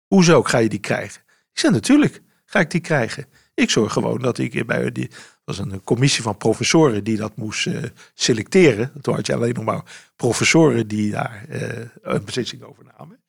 Hoezo 0.06 0.42
ga 0.42 0.58
je 0.58 0.68
die 0.68 0.78
krijgen? 0.78 1.22
Ik 1.52 1.58
zei, 1.58 1.72
natuurlijk 1.72 2.22
ga 2.44 2.60
ik 2.60 2.70
die 2.70 2.80
krijgen. 2.80 3.26
Ik 3.54 3.70
zorg 3.70 3.92
gewoon 3.92 4.18
dat 4.18 4.38
ik 4.38 4.66
bij 4.66 4.92
die, 4.92 5.10
was 5.44 5.58
een 5.58 5.84
commissie 5.84 6.22
van 6.22 6.36
professoren 6.36 7.04
die 7.04 7.16
dat 7.16 7.36
moest 7.36 7.66
eh, 7.66 7.82
selecteren. 8.14 8.92
Toen 9.00 9.14
had 9.14 9.26
je 9.26 9.34
alleen 9.34 9.54
nog 9.54 9.64
maar 9.64 9.82
professoren 10.16 10.88
die 10.88 11.10
daar 11.10 11.44
eh, 11.48 11.86
een 12.02 12.24
beslissing 12.24 12.62
over 12.62 12.84
namen. 12.98 13.20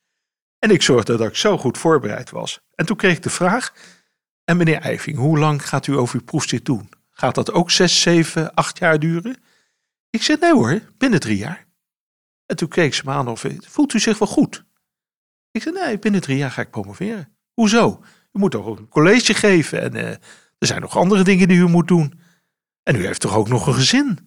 En 0.58 0.70
ik 0.70 0.82
zorgde 0.82 1.16
dat 1.16 1.28
ik 1.28 1.36
zo 1.36 1.58
goed 1.58 1.78
voorbereid 1.78 2.30
was. 2.30 2.60
En 2.74 2.86
toen 2.86 2.96
kreeg 2.96 3.16
ik 3.16 3.22
de 3.22 3.30
vraag, 3.30 3.74
en 4.44 4.56
meneer 4.56 4.80
Eiving, 4.80 5.16
hoe 5.16 5.38
lang 5.38 5.68
gaat 5.68 5.86
u 5.86 5.96
over 5.96 6.18
uw 6.18 6.24
proefstuk 6.24 6.64
doen? 6.64 6.88
Gaat 7.10 7.34
dat 7.34 7.52
ook 7.52 7.70
zes, 7.70 8.00
zeven, 8.00 8.54
acht 8.54 8.78
jaar 8.78 8.98
duren? 8.98 9.36
Ik 10.10 10.22
zei, 10.22 10.38
nee 10.40 10.52
hoor, 10.52 10.80
binnen 10.98 11.20
drie 11.20 11.36
jaar. 11.36 11.66
En 12.50 12.56
toen 12.56 12.68
keek 12.68 12.94
ze 12.94 13.02
me 13.04 13.10
aan 13.10 13.28
of, 13.28 13.44
voelt 13.60 13.94
u 13.94 13.98
zich 13.98 14.18
wel 14.18 14.28
goed? 14.28 14.64
Ik 15.50 15.62
zei, 15.62 15.74
nee, 15.74 15.98
binnen 15.98 16.20
drie 16.20 16.36
jaar 16.36 16.50
ga 16.50 16.62
ik 16.62 16.70
promoveren. 16.70 17.36
Hoezo? 17.52 18.00
U 18.32 18.38
moet 18.38 18.50
toch 18.50 18.66
ook 18.66 18.78
een 18.78 18.88
college 18.88 19.34
geven 19.34 19.80
en 19.82 19.94
eh, 19.94 20.08
er 20.58 20.66
zijn 20.66 20.80
nog 20.80 20.96
andere 20.96 21.22
dingen 21.22 21.48
die 21.48 21.58
u 21.58 21.68
moet 21.68 21.88
doen. 21.88 22.20
En 22.82 22.96
u 22.96 23.06
heeft 23.06 23.20
toch 23.20 23.34
ook 23.34 23.48
nog 23.48 23.66
een 23.66 23.74
gezin? 23.74 24.18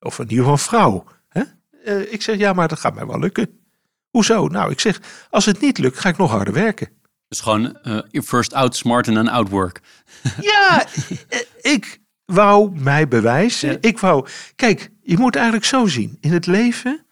Of 0.00 0.18
in 0.18 0.28
ieder 0.28 0.38
geval 0.38 0.52
een 0.52 0.58
vrouw. 0.58 1.04
Hè? 1.28 1.42
Eh, 1.84 2.12
ik 2.12 2.22
zeg, 2.22 2.36
ja, 2.36 2.52
maar 2.52 2.68
dat 2.68 2.80
gaat 2.80 2.94
mij 2.94 3.06
wel 3.06 3.18
lukken. 3.18 3.60
Hoezo? 4.10 4.46
Nou, 4.46 4.70
ik 4.70 4.80
zeg, 4.80 5.00
als 5.30 5.44
het 5.44 5.60
niet 5.60 5.78
lukt, 5.78 5.98
ga 5.98 6.08
ik 6.08 6.16
nog 6.16 6.30
harder 6.30 6.54
werken. 6.54 6.88
Dus 7.28 7.40
gewoon 7.40 7.76
eh, 7.76 8.22
first 8.22 8.52
out 8.52 8.76
smart 8.76 9.06
en 9.06 9.14
dan 9.14 9.28
outwork. 9.28 9.80
Ja, 10.40 10.86
ik 11.60 12.00
wou 12.24 12.80
mij 12.80 13.08
bewijzen. 13.08 13.70
Ja. 13.70 13.78
Ik 13.80 13.98
wou, 13.98 14.28
kijk, 14.56 14.90
je 15.02 15.18
moet 15.18 15.34
eigenlijk 15.36 15.64
zo 15.64 15.86
zien. 15.86 16.16
In 16.20 16.32
het 16.32 16.46
leven, 16.46 17.06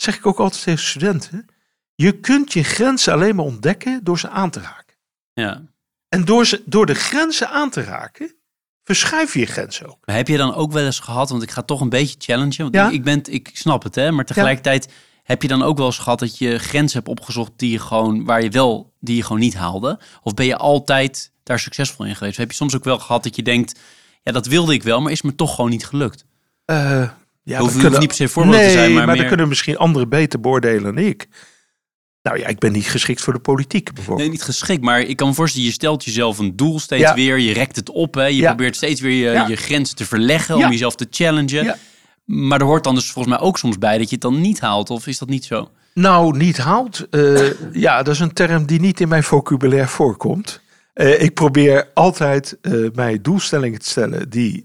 zeg 0.00 0.16
ik 0.16 0.26
ook 0.26 0.38
altijd 0.38 0.62
tegen 0.62 0.84
studenten, 0.84 1.46
je 1.94 2.20
kunt 2.20 2.52
je 2.52 2.62
grenzen 2.62 3.12
alleen 3.12 3.34
maar 3.36 3.44
ontdekken 3.44 4.00
door 4.04 4.18
ze 4.18 4.28
aan 4.28 4.50
te 4.50 4.60
raken. 4.60 4.96
Ja. 5.32 5.62
En 6.08 6.24
door, 6.24 6.46
ze, 6.46 6.62
door 6.66 6.86
de 6.86 6.94
grenzen 6.94 7.48
aan 7.50 7.70
te 7.70 7.82
raken, 7.82 8.34
verschuif 8.84 9.32
je 9.34 9.40
je 9.40 9.46
grenzen 9.46 9.86
ook. 9.88 9.98
Maar 10.04 10.16
heb 10.16 10.28
je 10.28 10.36
dan 10.36 10.54
ook 10.54 10.72
wel 10.72 10.84
eens 10.84 11.00
gehad, 11.00 11.30
want 11.30 11.42
ik 11.42 11.50
ga 11.50 11.62
toch 11.62 11.80
een 11.80 11.88
beetje 11.88 12.16
challengen. 12.18 12.56
Want 12.62 12.74
Ja. 12.74 12.90
ik, 12.90 13.04
ben, 13.04 13.20
ik 13.24 13.50
snap 13.52 13.82
het, 13.82 13.94
hè, 13.94 14.10
maar 14.10 14.24
tegelijkertijd 14.24 14.92
heb 15.22 15.42
je 15.42 15.48
dan 15.48 15.62
ook 15.62 15.76
wel 15.76 15.86
eens 15.86 15.98
gehad 15.98 16.18
dat 16.18 16.38
je 16.38 16.58
grenzen 16.58 16.98
hebt 16.98 17.10
opgezocht 17.10 17.52
die 17.56 17.70
je 17.70 17.78
gewoon, 17.78 18.24
waar 18.24 18.42
je 18.42 18.50
wel, 18.50 18.92
die 19.00 19.16
je 19.16 19.22
gewoon 19.22 19.40
niet 19.40 19.54
haalde? 19.54 20.00
Of 20.22 20.34
ben 20.34 20.46
je 20.46 20.56
altijd 20.56 21.32
daar 21.42 21.58
succesvol 21.58 22.04
in 22.06 22.16
geweest? 22.16 22.32
Of 22.32 22.38
heb 22.40 22.50
je 22.50 22.56
soms 22.56 22.76
ook 22.76 22.84
wel 22.84 22.98
gehad 22.98 23.22
dat 23.22 23.36
je 23.36 23.42
denkt, 23.42 23.78
ja, 24.22 24.32
dat 24.32 24.46
wilde 24.46 24.72
ik 24.72 24.82
wel, 24.82 25.00
maar 25.00 25.12
is 25.12 25.22
me 25.22 25.34
toch 25.34 25.54
gewoon 25.54 25.70
niet 25.70 25.86
gelukt? 25.86 26.24
Eh, 26.64 27.10
ja, 27.42 27.58
hoeft 27.58 27.78
kunnen- 27.78 27.98
niet 27.98 28.08
per 28.08 28.16
se 28.16 28.28
voorbeeld 28.28 28.56
te 28.62 28.70
zijn, 28.70 28.86
maar 28.92 28.96
maar 28.96 29.06
meer- 29.06 29.16
dan 29.16 29.26
kunnen 29.26 29.48
misschien 29.48 29.76
anderen 29.76 30.08
beter 30.08 30.40
beoordelen 30.40 30.94
dan 30.94 31.04
ik. 31.04 31.28
Nou 32.22 32.38
ja, 32.38 32.46
ik 32.46 32.58
ben 32.58 32.72
niet 32.72 32.86
geschikt 32.86 33.20
voor 33.20 33.32
de 33.32 33.38
politiek 33.38 33.92
bijvoorbeeld. 33.92 34.18
Nee, 34.28 34.36
niet 34.36 34.42
geschikt, 34.44 34.82
maar 34.82 35.00
ik 35.00 35.16
kan 35.16 35.28
me 35.28 35.34
voorstellen, 35.34 35.66
je 35.66 35.72
stelt 35.72 36.04
jezelf 36.04 36.38
een 36.38 36.56
doel 36.56 36.78
steeds 36.80 37.02
Ja. 37.02 37.14
weer. 37.14 37.38
Je 37.38 37.52
rekt 37.52 37.76
het 37.76 37.90
op, 37.90 38.14
hè. 38.14 38.24
Je 38.26 38.36
Ja. 38.36 38.46
probeert 38.46 38.76
steeds 38.76 39.00
weer 39.00 39.26
je, 39.26 39.30
Ja. 39.32 39.46
je 39.46 39.56
grenzen 39.56 39.96
te 39.96 40.04
verleggen 40.04 40.54
om 40.56 40.70
jezelf 40.70 40.94
te 40.94 41.06
challengen. 41.10 41.64
Ja. 41.64 41.76
Maar 42.24 42.60
er 42.60 42.66
hoort 42.66 42.84
dan 42.84 42.94
dus 42.94 43.10
volgens 43.10 43.34
mij 43.38 43.44
ook 43.46 43.58
soms 43.58 43.78
bij 43.78 43.98
dat 43.98 44.06
je 44.08 44.12
het 44.14 44.20
dan 44.20 44.40
niet 44.40 44.60
haalt. 44.60 44.90
Of 44.90 45.06
is 45.06 45.18
dat 45.18 45.28
niet 45.28 45.44
zo? 45.44 45.70
Nou, 45.94 46.36
niet 46.36 46.58
haalt. 46.58 47.06
eh, 47.10 47.50
ja, 47.72 48.02
dat 48.02 48.14
is 48.14 48.20
een 48.20 48.32
term 48.32 48.66
die 48.66 48.80
niet 48.80 49.00
in 49.00 49.08
mijn 49.08 49.22
vocabulaire 49.22 49.88
voorkomt. 49.88 50.60
Eh, 50.92 51.22
ik 51.22 51.34
probeer 51.34 51.90
altijd 51.94 52.58
eh 52.62 52.72
mij 52.94 53.20
doelstellingen 53.20 53.78
te 53.78 53.88
stellen 53.88 54.30
die 54.30 54.64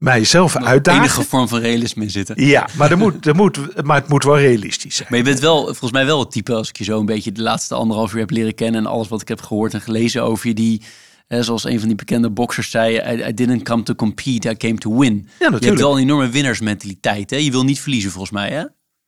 mijzelf 0.00 0.56
uitdagen. 0.56 1.00
Enige 1.02 1.22
vorm 1.22 1.48
van 1.48 1.60
realisme 1.60 2.02
in 2.02 2.10
zitten. 2.10 2.46
Ja, 2.46 2.68
maar, 2.76 2.90
er 2.90 2.98
moet, 2.98 3.26
er 3.26 3.34
moet, 3.34 3.82
maar 3.84 3.96
het 3.96 4.08
moet 4.08 4.24
wel 4.24 4.38
realistisch 4.38 4.96
zijn. 4.96 5.08
Maar 5.10 5.18
je 5.18 5.24
bent 5.24 5.40
wel, 5.40 5.64
volgens 5.64 5.92
mij 5.92 6.06
wel 6.06 6.20
het 6.20 6.30
type, 6.30 6.54
als 6.54 6.68
ik 6.68 6.78
je 6.78 6.84
zo 6.84 7.00
een 7.00 7.06
beetje 7.06 7.32
de 7.32 7.42
laatste 7.42 7.74
anderhalf 7.74 8.12
uur 8.12 8.20
heb 8.20 8.30
leren 8.30 8.54
kennen 8.54 8.80
en 8.80 8.90
alles 8.90 9.08
wat 9.08 9.20
ik 9.20 9.28
heb 9.28 9.40
gehoord 9.40 9.74
en 9.74 9.80
gelezen 9.80 10.22
over 10.22 10.48
je, 10.48 10.54
die, 10.54 10.82
eh, 11.26 11.40
zoals 11.40 11.64
een 11.64 11.78
van 11.78 11.88
die 11.88 11.96
bekende 11.96 12.30
boxers 12.30 12.70
zei, 12.70 12.96
I, 12.96 13.28
I 13.28 13.34
didn't 13.34 13.62
come 13.62 13.82
to 13.82 13.94
compete, 13.94 14.50
I 14.50 14.56
came 14.56 14.78
to 14.78 14.98
win. 14.98 15.14
Je 15.14 15.28
hebt 15.38 15.50
natuurlijk. 15.50 15.80
wel 15.80 15.96
een 15.96 16.02
enorme 16.02 16.28
winnaarsmentaliteit, 16.28 17.30
hè? 17.30 17.36
Je 17.36 17.50
wil 17.50 17.64
niet 17.64 17.80
verliezen 17.80 18.10
volgens 18.10 18.32
mij, 18.32 18.50
hè? 18.50 18.64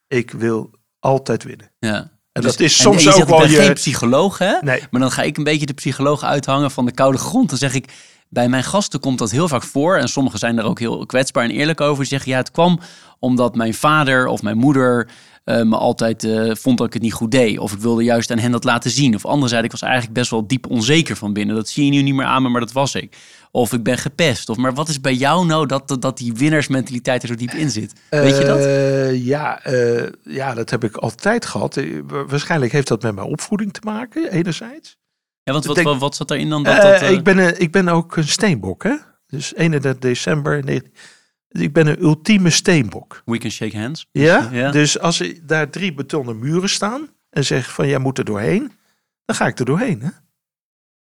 Ik 0.08 0.30
wil 0.30 0.70
altijd 0.98 1.44
winnen. 1.44 1.70
Ja. 1.78 2.10
En 2.32 2.42
Dus- 2.42 2.50
dat 2.50 2.60
is 2.60 2.76
en 2.76 2.82
soms 2.82 3.02
je 3.02 3.14
ook 3.14 3.28
wel 3.28 3.46
je... 3.46 3.56
geen 3.56 3.72
psycholoog, 3.72 4.38
hè? 4.38 4.52
Nee. 4.60 4.80
Maar 4.90 5.00
dan 5.00 5.10
ga 5.10 5.22
ik 5.22 5.36
een 5.36 5.44
beetje 5.44 5.66
de 5.66 5.72
psycholoog 5.72 6.22
uithangen 6.22 6.70
van 6.70 6.86
de 6.86 6.92
koude 6.92 7.18
grond. 7.18 7.48
Dan 7.48 7.58
zeg 7.58 7.74
ik, 7.74 7.92
bij 8.32 8.48
mijn 8.48 8.64
gasten 8.64 9.00
komt 9.00 9.18
dat 9.18 9.30
heel 9.30 9.48
vaak 9.48 9.62
voor. 9.62 9.96
En 9.96 10.08
sommigen 10.08 10.38
zijn 10.38 10.58
er 10.58 10.64
ook 10.64 10.78
heel 10.78 11.06
kwetsbaar 11.06 11.44
en 11.44 11.50
eerlijk 11.50 11.80
over. 11.80 11.98
Die 11.98 12.06
zeggen, 12.06 12.30
ja, 12.30 12.36
het 12.36 12.50
kwam 12.50 12.78
omdat 13.18 13.54
mijn 13.54 13.74
vader 13.74 14.26
of 14.26 14.42
mijn 14.42 14.56
moeder 14.56 15.08
eh, 15.44 15.62
me 15.62 15.76
altijd 15.76 16.24
eh, 16.24 16.50
vond 16.54 16.78
dat 16.78 16.86
ik 16.86 16.92
het 16.92 17.02
niet 17.02 17.12
goed 17.12 17.30
deed. 17.30 17.58
Of 17.58 17.72
ik 17.72 17.78
wilde 17.78 18.02
juist 18.04 18.30
aan 18.30 18.38
hen 18.38 18.50
dat 18.50 18.64
laten 18.64 18.90
zien. 18.90 19.14
Of 19.14 19.26
anderzijds, 19.26 19.64
ik 19.64 19.70
was 19.70 19.82
eigenlijk 19.82 20.12
best 20.12 20.30
wel 20.30 20.46
diep 20.46 20.70
onzeker 20.70 21.16
van 21.16 21.32
binnen. 21.32 21.54
Dat 21.56 21.68
zie 21.68 21.84
je 21.84 21.90
nu 21.90 22.02
niet 22.02 22.14
meer 22.14 22.26
aan 22.26 22.42
me, 22.42 22.48
maar 22.48 22.60
dat 22.60 22.72
was 22.72 22.94
ik. 22.94 23.16
Of 23.50 23.72
ik 23.72 23.82
ben 23.82 23.98
gepest. 23.98 24.48
Of, 24.48 24.56
maar 24.56 24.74
wat 24.74 24.88
is 24.88 25.00
bij 25.00 25.14
jou 25.14 25.46
nou 25.46 25.66
dat, 25.66 25.96
dat, 26.00 26.18
die 26.18 26.32
winnaarsmentaliteit 26.32 27.22
er 27.22 27.28
zo 27.28 27.34
diep 27.34 27.52
in 27.52 27.70
zit? 27.70 27.92
Weet 28.10 28.38
je 28.38 28.44
dat? 28.44 28.58
Eh, 28.58 29.24
ja, 29.26 29.60
ja, 30.22 30.54
dat 30.54 30.70
heb 30.70 30.84
ik 30.84 30.96
altijd 30.96 31.46
gehad. 31.46 31.76
Eh, 31.76 32.00
wa- 32.06 32.24
Waarschijnlijk 32.26 32.72
heeft 32.72 32.88
dat 32.88 33.02
met 33.02 33.14
mijn 33.14 33.26
opvoeding 33.26 33.72
te 33.72 33.80
maken, 33.84 34.30
enerzijds. 34.32 34.96
Ja, 35.44 35.52
want 35.52 35.64
wat, 35.64 35.74
denk- 35.74 35.86
wat, 35.86 35.98
wat 35.98 36.16
zat 36.16 36.30
erin 36.30 36.48
dan? 36.50 36.62
Dat, 36.62 36.74
Eh, 36.76 36.82
dat, 36.82 37.00
eh, 37.00 37.10
ik, 37.10 37.22
ben 37.22 37.38
een, 37.38 37.60
ik 37.60 37.70
ben 37.72 37.88
ook 37.88 38.16
een 38.16 38.28
steenbok, 38.28 38.82
hè? 38.82 38.94
Dus 39.26 39.54
31 39.54 40.00
december. 40.00 40.64
19 40.64 40.92
ik 41.52 41.72
ben 41.72 41.86
een 41.86 42.02
ultieme 42.02 42.50
steenbok. 42.50 43.22
We 43.24 43.38
can 43.38 43.50
shake 43.50 43.78
hands. 43.78 44.06
Ja? 44.12 44.48
Ja. 44.52 44.70
Dus 44.70 44.98
als 44.98 45.20
er 45.20 45.38
daar 45.46 45.70
drie 45.70 45.94
betonnen 45.94 46.38
muren 46.38 46.68
staan 46.68 47.08
en 47.30 47.44
zeg 47.44 47.72
van 47.72 47.88
jij 47.88 47.98
moet 47.98 48.18
er 48.18 48.24
doorheen, 48.24 48.72
dan 49.24 49.36
ga 49.36 49.46
ik 49.46 49.58
er 49.58 49.64
doorheen. 49.64 50.00
Hè? 50.00 50.08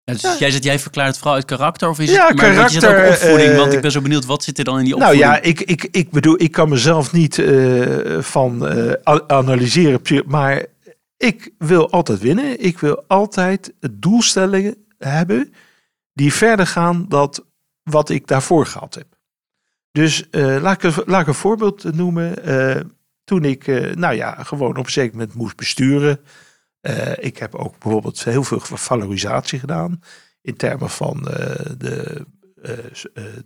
Ja, 0.04 0.14
dus 0.14 0.22
Jij 0.40 0.52
zegt, 0.52 0.64
jij 0.64 0.80
verklaart 0.80 1.08
het 1.08 1.18
vooral 1.18 1.36
uit 1.36 1.46
karakter? 1.46 1.90
Of 1.90 2.00
is 2.00 2.12
Ja, 2.12 2.28
het, 2.28 2.36
maar 2.36 2.46
karakter, 2.54 3.06
ook 3.06 3.12
opvoeding, 3.14 3.52
eh, 3.52 3.58
want 3.58 3.74
ik 3.74 3.82
ben 3.82 3.92
zo 3.92 4.02
benieuwd, 4.02 4.26
wat 4.26 4.44
zit 4.44 4.58
er 4.58 4.64
dan 4.64 4.78
in 4.78 4.84
die 4.86 4.96
Nou 4.98 5.12
opvoeding? 5.16 5.44
ja, 5.44 5.50
ik, 5.50 5.62
ik, 5.62 5.88
ik 5.92 6.12
bedoel, 6.12 6.42
ik 6.42 6.52
kan 6.52 6.70
mezelf 6.70 7.12
niet 7.12 7.40
eh, 7.40 8.20
van 8.20 8.68
eh, 8.68 8.92
analyseren, 9.28 10.02
maar 10.26 10.66
ik 11.18 11.52
wil 11.58 11.90
altijd 11.92 12.20
winnen. 12.20 12.60
Ik 12.64 12.80
wil 12.80 13.04
altijd 13.08 13.74
doelstellingen 13.92 14.86
hebben 14.98 15.54
die 16.14 16.34
verder 16.34 16.68
gaan 16.68 17.06
dan 17.10 17.34
wat 17.84 18.10
ik 18.10 18.28
daarvoor 18.28 18.66
gehad 18.66 18.96
heb. 18.96 19.08
Dus 19.92 20.30
eh, 20.30 20.58
laat, 20.62 20.84
ik, 20.84 20.96
een- 20.96 21.04
laat 21.06 21.22
ik 21.22 21.28
een 21.28 21.34
voorbeeld 21.34 21.84
noemen. 21.96 22.44
Eh, 22.44 22.82
toen 23.24 23.46
ik, 23.46 23.68
eh, 23.68 23.96
nou 23.96 24.16
ja, 24.16 24.44
gewoon 24.44 24.78
op 24.78 24.86
een 24.86 24.92
zeker 24.92 25.18
moment 25.18 25.34
moest 25.36 25.56
besturen. 25.56 26.20
Ik 27.16 27.38
heb 27.38 27.56
ook 27.56 27.80
bijvoorbeeld 27.80 28.24
heel 28.24 28.44
veel 28.44 28.60
valorisatie 28.60 29.60
gedaan. 29.60 30.02
In 30.42 30.56
termen 30.56 30.90
van 30.90 31.22
de 31.78 32.26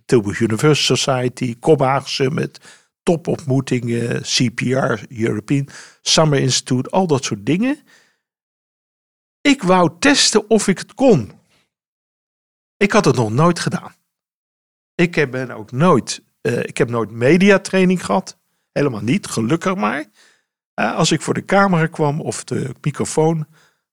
Tilburg 0.05 0.39
University 0.39 0.95
Society, 0.95 1.59
Copenhagen 1.59 2.09
Summit, 2.09 2.59
topontmoetingen, 3.03 4.21
CPR, 4.21 5.03
European 5.09 5.67
Summer 6.01 6.39
Institute, 6.39 6.89
al 6.89 7.07
dat 7.07 7.23
soort 7.23 7.45
dingen. 7.45 7.79
Ik 9.41 9.63
wou 9.63 9.91
testen 9.99 10.49
of 10.49 10.67
ik 10.67 10.77
het 10.77 10.93
kon. 10.93 11.31
Ik 12.77 12.91
had 12.91 13.05
het 13.05 13.15
nog 13.15 13.31
nooit 13.31 13.59
gedaan. 13.59 13.93
Ik 14.95 15.27
ook 15.51 15.71
nooit, 15.71 16.23
eh, 16.41 16.59
ik 16.59 16.77
heb 16.77 16.89
nooit 16.89 17.11
mediatraining 17.11 18.05
gehad. 18.05 18.37
Helemaal 18.71 19.01
niet, 19.01 19.27
gelukkig 19.27 19.75
maar. 19.75 20.05
Eh, 20.73 20.95
als 20.95 21.11
ik 21.11 21.21
voor 21.21 21.33
de 21.33 21.45
camera 21.45 21.87
kwam 21.87 22.21
of 22.21 22.43
de 22.43 22.75
microfoon, 22.81 23.47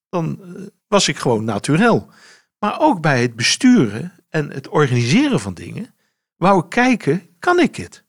dan 0.08 0.42
eh, 0.42 0.62
was 0.86 1.08
ik 1.08 1.18
gewoon 1.18 1.44
naturel. 1.44 2.10
Maar 2.58 2.80
ook 2.80 3.00
bij 3.00 3.22
het 3.22 3.36
besturen 3.36 4.12
en 4.28 4.50
het 4.50 4.68
organiseren 4.68 5.40
van 5.40 5.54
dingen, 5.54 5.94
wou 6.36 6.64
ik 6.64 6.68
kijken, 6.68 7.36
kan 7.38 7.58
ik 7.58 7.76
het? 7.76 8.04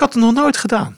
Ik 0.00 0.06
had 0.06 0.14
het 0.14 0.22
nog 0.24 0.34
nooit 0.34 0.56
gedaan. 0.56 0.88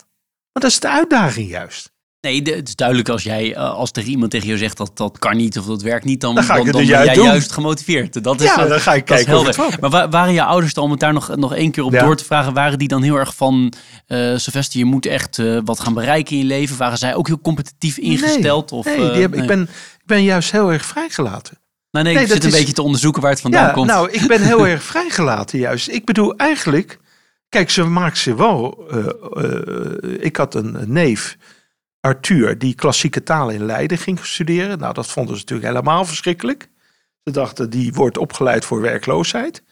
Maar 0.52 0.62
dat 0.62 0.70
is 0.70 0.80
de 0.80 0.88
uitdaging 0.90 1.48
juist. 1.50 1.90
Nee, 2.20 2.42
het 2.42 2.68
is 2.68 2.74
duidelijk 2.76 3.08
als 3.08 3.22
jij, 3.22 3.54
eh, 3.54 3.70
als 3.74 3.90
er 3.92 4.02
iemand 4.02 4.30
tegen 4.30 4.46
jou 4.46 4.58
zegt 4.58 4.76
dat 4.76 4.96
dat 4.96 5.18
kan 5.18 5.36
niet 5.36 5.58
of 5.58 5.64
dat 5.66 5.82
werkt 5.82 6.04
niet, 6.04 6.20
dan, 6.20 6.34
Dan 6.34 6.46
dan 6.46 6.64
dus 6.64 6.72
ben 6.72 6.84
juist 6.84 7.06
jij 7.06 7.14
doen. 7.14 7.24
juist 7.26 7.52
gemotiveerd. 7.52 8.24
Dat 8.24 8.40
is, 8.40 8.46
Ja, 8.46 8.62
eh, 8.62 8.68
dan 8.68 8.80
ga 8.80 8.94
ik 8.94 9.04
kijken 9.04 9.28
helder. 9.28 9.76
Maar 9.80 9.90
wa- 9.90 10.08
waren 10.08 10.32
je 10.32 10.42
ouders 10.42 10.74
dan, 10.74 10.84
om 10.84 10.90
het 10.90 11.00
daar 11.00 11.12
nog, 11.12 11.36
nog 11.36 11.54
één 11.54 11.70
keer 11.70 11.84
op 11.84 11.92
Ja. 11.92 12.04
door 12.04 12.16
te 12.16 12.24
vragen, 12.24 12.52
waren 12.54 12.78
die 12.78 12.88
dan 12.88 13.02
heel 13.02 13.16
erg 13.16 13.34
van, 13.34 13.72
eh 14.06 14.18
Sylvester, 14.36 14.78
je 14.78 14.84
moet 14.84 15.06
echt 15.06 15.40
wat 15.64 15.80
gaan 15.80 15.94
bereiken 15.94 16.32
in 16.32 16.38
je 16.38 16.44
leven? 16.48 16.76
Waren 16.76 16.98
zij 16.98 17.14
ook 17.14 17.26
heel 17.26 17.40
competitief 17.40 17.98
ingesteld? 17.98 18.70
Nee, 18.70 18.80
of, 18.80 18.86
nee, 18.86 19.20
heb, 19.20 19.30
nee? 19.30 19.40
Ik, 19.40 19.46
ben, 19.46 19.62
ik 19.62 20.06
ben 20.06 20.22
juist 20.22 20.52
heel 20.52 20.72
erg 20.72 20.84
vrijgelaten. 20.84 21.58
nee, 21.90 22.02
nee, 22.02 22.14
nee, 22.14 22.22
ik 22.22 22.28
dat 22.28 22.36
zit 22.36 22.44
een 22.46 22.52
is- 22.52 22.58
beetje 22.58 22.74
te 22.74 22.82
onderzoeken 22.82 23.22
waar 23.22 23.30
het 23.30 23.40
vandaan 23.40 23.66
Ja, 23.66 23.72
komt. 23.72 23.86
nou, 23.86 24.10
ik 24.10 24.26
ben 24.26 24.42
heel 24.42 24.66
erg 24.72 24.82
vrijgelaten 24.82 25.58
juist. 25.58 25.88
Ik 25.88 26.04
bedoel 26.04 26.36
eigenlijk, 26.36 26.98
kijk, 27.52 27.70
ze 27.70 27.84
maakt 27.84 28.18
ze 28.18 28.34
wel. 28.34 28.86
eh, 28.90 29.06
eh, 29.44 30.24
ik 30.24 30.36
had 30.36 30.54
een 30.54 30.92
neef, 30.92 31.36
Arthur, 32.00 32.58
die 32.58 32.74
klassieke 32.74 33.22
talen 33.22 33.54
in 33.54 33.64
Leiden 33.64 33.98
ging 33.98 34.24
studeren. 34.24 34.78
Nou, 34.78 34.94
dat 34.94 35.06
vonden 35.06 35.34
ze 35.34 35.40
natuurlijk 35.40 35.68
helemaal 35.68 36.04
verschrikkelijk. 36.04 36.68
Ze 37.24 37.32
dachten, 37.32 37.70
die 37.70 37.92
wordt 37.92 38.18
opgeleid 38.18 38.64
voor 38.64 38.80
werkloosheid. 38.80 39.62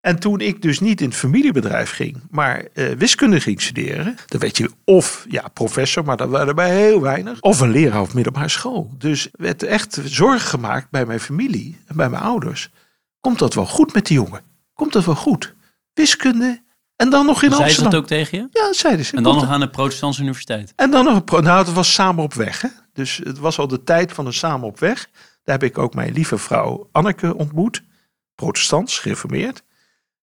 En 0.00 0.18
toen 0.18 0.40
ik 0.40 0.62
dus 0.62 0.80
niet 0.80 1.00
in 1.00 1.08
het 1.08 1.16
familiebedrijf 1.16 1.90
ging, 1.90 2.20
maar 2.30 2.64
eh, 2.74 2.90
wiskunde 2.90 3.40
ging 3.40 3.60
studeren, 3.60 4.16
dan 4.26 4.40
werd 4.40 4.56
je 4.56 4.70
of 4.84 5.26
ja, 5.28 5.48
professor, 5.52 6.04
maar 6.04 6.16
dat 6.16 6.28
waren 6.28 6.48
er 6.48 6.54
bij 6.54 6.76
heel 6.76 7.00
weinig, 7.00 7.40
of 7.40 7.60
een 7.60 7.70
leraar 7.70 8.00
op 8.00 8.12
middelbare 8.12 8.48
school. 8.48 8.90
Dus 8.98 9.28
werd 9.32 9.62
echt 9.62 10.00
zorgen 10.04 10.48
gemaakt 10.48 10.90
bij 10.90 11.06
mijn 11.06 11.20
familie 11.20 11.76
en 11.86 11.96
bij 11.96 12.08
mijn 12.10 12.22
ouders. 12.22 12.70
Komt 13.20 13.38
dat 13.38 13.54
wel 13.54 13.66
goed 13.66 13.94
met 13.94 14.06
die 14.06 14.16
jongen? 14.16 14.42
Komt 14.74 14.92
dat 14.92 15.04
wel 15.04 15.14
goed? 15.14 15.54
Wiskunde 15.94 16.62
en 16.98 17.10
dan 17.10 17.26
nog 17.26 17.42
in 17.42 17.50
Zei 17.50 17.62
Amsterdam. 17.62 17.90
dat 17.90 18.00
ook 18.00 18.06
tegen 18.06 18.38
je? 18.38 18.48
Ja, 18.50 18.72
zeiden 18.72 19.04
ze. 19.04 19.16
En 19.16 19.22
dan 19.22 19.34
nog 19.34 19.48
aan 19.48 19.60
de 19.60 19.70
protestantse 19.70 20.20
universiteit. 20.20 20.72
en 20.76 20.90
dan 20.90 21.04
nog 21.04 21.14
een 21.14 21.24
pro. 21.24 21.40
Nou, 21.40 21.58
het 21.58 21.72
was 21.72 21.94
samen 21.94 22.22
op 22.22 22.34
weg. 22.34 22.60
Hè? 22.60 22.68
Dus 22.92 23.20
het 23.24 23.38
was 23.38 23.58
al 23.58 23.68
de 23.68 23.84
tijd 23.84 24.12
van 24.12 24.26
een 24.26 24.32
samen 24.32 24.66
op 24.66 24.78
weg. 24.78 25.08
Daar 25.44 25.58
heb 25.58 25.70
ik 25.70 25.78
ook 25.78 25.94
mijn 25.94 26.12
lieve 26.12 26.38
vrouw 26.38 26.88
Anneke 26.92 27.36
ontmoet. 27.36 27.82
Protestants, 28.34 28.98
gereformeerd. 28.98 29.62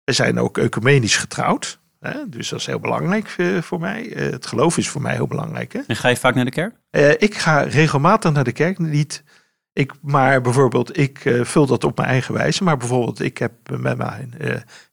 We 0.04 0.12
zijn 0.12 0.38
ook 0.38 0.58
ecumenisch 0.58 1.16
getrouwd. 1.16 1.80
Hè? 2.00 2.28
Dus 2.28 2.48
dat 2.48 2.58
is 2.58 2.66
heel 2.66 2.80
belangrijk 2.80 3.34
eh, 3.36 3.62
voor 3.62 3.80
mij. 3.80 4.12
Eh, 4.12 4.30
het 4.30 4.46
geloof 4.46 4.78
is 4.78 4.88
voor 4.88 5.02
mij 5.02 5.14
heel 5.14 5.26
belangrijk. 5.26 5.72
Hè? 5.72 5.80
En 5.86 5.96
ga 5.96 6.08
je 6.08 6.16
vaak 6.16 6.34
naar 6.34 6.44
de 6.44 6.50
kerk? 6.50 6.76
Eh, 6.90 7.10
ik 7.10 7.34
ga 7.34 7.60
regelmatig 7.60 8.32
naar 8.32 8.44
de 8.44 8.52
kerk. 8.52 8.78
Niet, 8.78 9.24
ik, 9.72 9.92
maar 10.00 10.40
bijvoorbeeld, 10.40 10.98
ik 10.98 11.40
vul 11.42 11.66
dat 11.66 11.84
op 11.84 11.96
mijn 11.96 12.08
eigen 12.08 12.34
wijze. 12.34 12.64
Maar 12.64 12.76
bijvoorbeeld, 12.76 13.20
ik 13.20 13.38
heb 13.38 13.52
met 13.80 13.96
mijn 13.96 14.34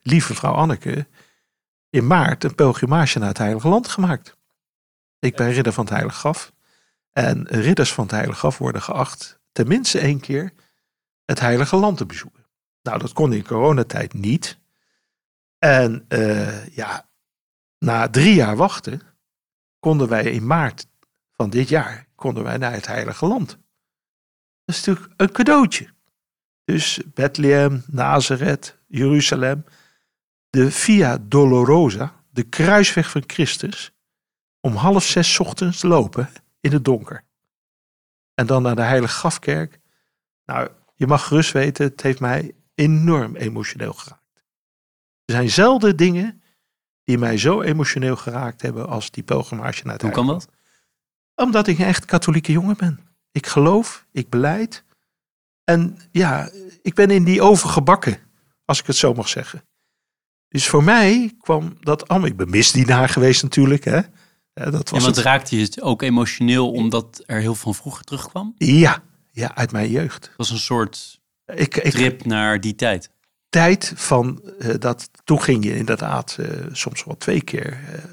lieve 0.02 0.34
vrouw 0.34 0.52
Anneke 0.52 1.06
in 1.90 2.06
maart 2.06 2.44
een 2.44 2.54
pelgrimage 2.54 3.18
naar 3.18 3.28
het 3.28 3.38
Heilige 3.38 3.68
Land 3.68 3.88
gemaakt. 3.88 4.36
Ik 5.18 5.36
ben 5.36 5.52
ridder 5.52 5.72
van 5.72 5.84
het 5.84 5.92
Heilige 5.92 6.18
Graf. 6.18 6.52
En 7.10 7.46
ridders 7.46 7.92
van 7.92 8.04
het 8.04 8.12
Heilige 8.12 8.38
Graf 8.38 8.58
worden 8.58 8.82
geacht 8.82 9.40
tenminste 9.52 9.98
één 9.98 10.20
keer 10.20 10.52
het 11.24 11.40
Heilige 11.40 11.76
Land 11.76 11.96
te 11.96 12.06
bezoeken. 12.06 12.46
Nou, 12.82 12.98
dat 12.98 13.12
kon 13.12 13.32
in 13.32 13.44
coronatijd 13.44 14.12
niet. 14.12 14.58
En 15.58 16.04
eh, 16.08 16.66
ja, 16.66 17.08
na 17.78 18.08
drie 18.08 18.34
jaar 18.34 18.56
wachten 18.56 19.02
konden 19.78 20.08
wij 20.08 20.24
in 20.24 20.46
maart 20.46 20.86
van 21.30 21.50
dit 21.50 21.68
jaar 21.68 22.08
konden 22.14 22.42
wij 22.42 22.56
naar 22.56 22.72
het 22.72 22.86
Heilige 22.86 23.26
Land. 23.26 23.48
Dat 24.64 24.76
is 24.76 24.84
natuurlijk 24.84 25.20
een 25.20 25.32
cadeautje. 25.32 25.88
Dus 26.64 27.00
Bethlehem, 27.14 27.82
Nazareth, 27.86 28.78
Jeruzalem, 28.86 29.64
de 30.50 30.70
Via 30.70 31.18
Dolorosa, 31.18 32.24
de 32.30 32.42
kruisweg 32.42 33.10
van 33.10 33.22
Christus, 33.26 33.92
om 34.60 34.74
half 34.74 35.04
zes 35.04 35.34
's 35.34 35.38
ochtends 35.38 35.82
lopen 35.82 36.28
in 36.60 36.72
het 36.72 36.84
donker. 36.84 37.24
En 38.34 38.46
dan 38.46 38.62
naar 38.62 38.76
de 38.76 38.82
Heilige 38.82 39.14
Grafkerk. 39.14 39.80
Nou, 40.44 40.68
je 40.94 41.06
mag 41.06 41.26
gerust 41.26 41.52
weten, 41.52 41.84
het 41.84 42.02
heeft 42.02 42.20
mij 42.20 42.54
enorm 42.74 43.36
emotioneel 43.36 43.92
geraakt. 43.92 44.42
Er 45.24 45.34
zijn 45.34 45.50
zelden 45.50 45.96
dingen 45.96 46.42
die 47.04 47.18
mij 47.18 47.38
zo 47.38 47.62
emotioneel 47.62 48.16
geraakt 48.16 48.62
hebben 48.62 48.88
als 48.88 49.10
die 49.10 49.22
pelgrimage 49.22 49.84
naar 49.84 49.92
het 49.92 50.02
Hoe 50.02 50.10
kan 50.10 50.26
dat? 50.26 50.48
Omdat 51.34 51.66
ik 51.66 51.78
een 51.78 51.84
echt 51.84 52.04
katholieke 52.04 52.52
jongen 52.52 52.76
ben. 52.76 53.00
Ik 53.32 53.46
geloof, 53.46 54.06
ik 54.12 54.28
beleid. 54.28 54.84
En 55.64 55.98
ja, 56.10 56.50
ik 56.82 56.94
ben 56.94 57.10
in 57.10 57.24
die 57.24 57.42
oven 57.42 57.68
gebakken, 57.68 58.18
als 58.64 58.80
ik 58.80 58.86
het 58.86 58.96
zo 58.96 59.14
mag 59.14 59.28
zeggen. 59.28 59.64
Dus 60.50 60.68
voor 60.68 60.84
mij 60.84 61.34
kwam 61.40 61.76
dat 61.80 62.08
allemaal. 62.08 62.28
Ik 62.28 62.36
ben 62.36 62.50
misdienaar 62.50 63.08
geweest 63.08 63.42
natuurlijk. 63.42 63.84
Hè. 63.84 63.96
Ja, 64.54 64.70
dat 64.70 64.88
En 64.88 64.94
was 64.94 65.04
wat 65.04 65.16
het. 65.16 65.24
raakte 65.24 65.56
je 65.56 65.62
het 65.62 65.82
ook 65.82 66.02
emotioneel 66.02 66.70
omdat 66.70 67.22
er 67.26 67.40
heel 67.40 67.54
veel 67.54 67.72
van 67.72 67.74
vroeger 67.74 68.04
terugkwam? 68.04 68.54
Ja, 68.56 69.02
ja, 69.30 69.54
uit 69.54 69.72
mijn 69.72 69.90
jeugd. 69.90 70.24
Het 70.24 70.36
was 70.36 70.50
een 70.50 70.58
soort 70.58 71.20
Ik, 71.54 71.76
ik, 71.76 71.90
trip 71.92 72.24
naar 72.24 72.60
die 72.60 72.74
tijd. 72.74 73.10
tijd 73.48 73.92
van 73.96 74.42
eh, 74.58 74.74
dat. 74.78 75.10
Toen 75.24 75.42
ging 75.42 75.64
je 75.64 75.76
inderdaad 75.76 76.36
eh, 76.40 76.46
soms 76.72 77.04
wel 77.04 77.16
twee 77.16 77.42
keer 77.42 77.72
eh, 77.72 78.04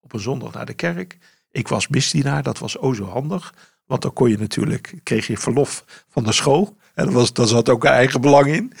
op 0.00 0.12
een 0.12 0.20
zondag 0.20 0.52
naar 0.52 0.66
de 0.66 0.74
kerk. 0.74 1.18
Ik 1.50 1.68
was 1.68 1.88
misdienaar, 1.88 2.42
dat 2.42 2.58
was 2.58 2.78
o 2.78 2.92
zo 2.92 3.04
handig. 3.04 3.54
Want 3.86 4.02
dan 4.02 4.12
kon 4.12 4.30
je 4.30 4.38
natuurlijk, 4.38 4.94
kreeg 5.02 5.26
je 5.26 5.36
verlof 5.38 5.84
van 6.08 6.24
de 6.24 6.32
school. 6.32 6.76
En 6.94 7.04
dat 7.04 7.14
was, 7.14 7.32
daar 7.32 7.46
zat 7.46 7.68
ook 7.68 7.84
een 7.84 7.90
eigen 7.90 8.20
belang 8.20 8.46
in. 8.46 8.72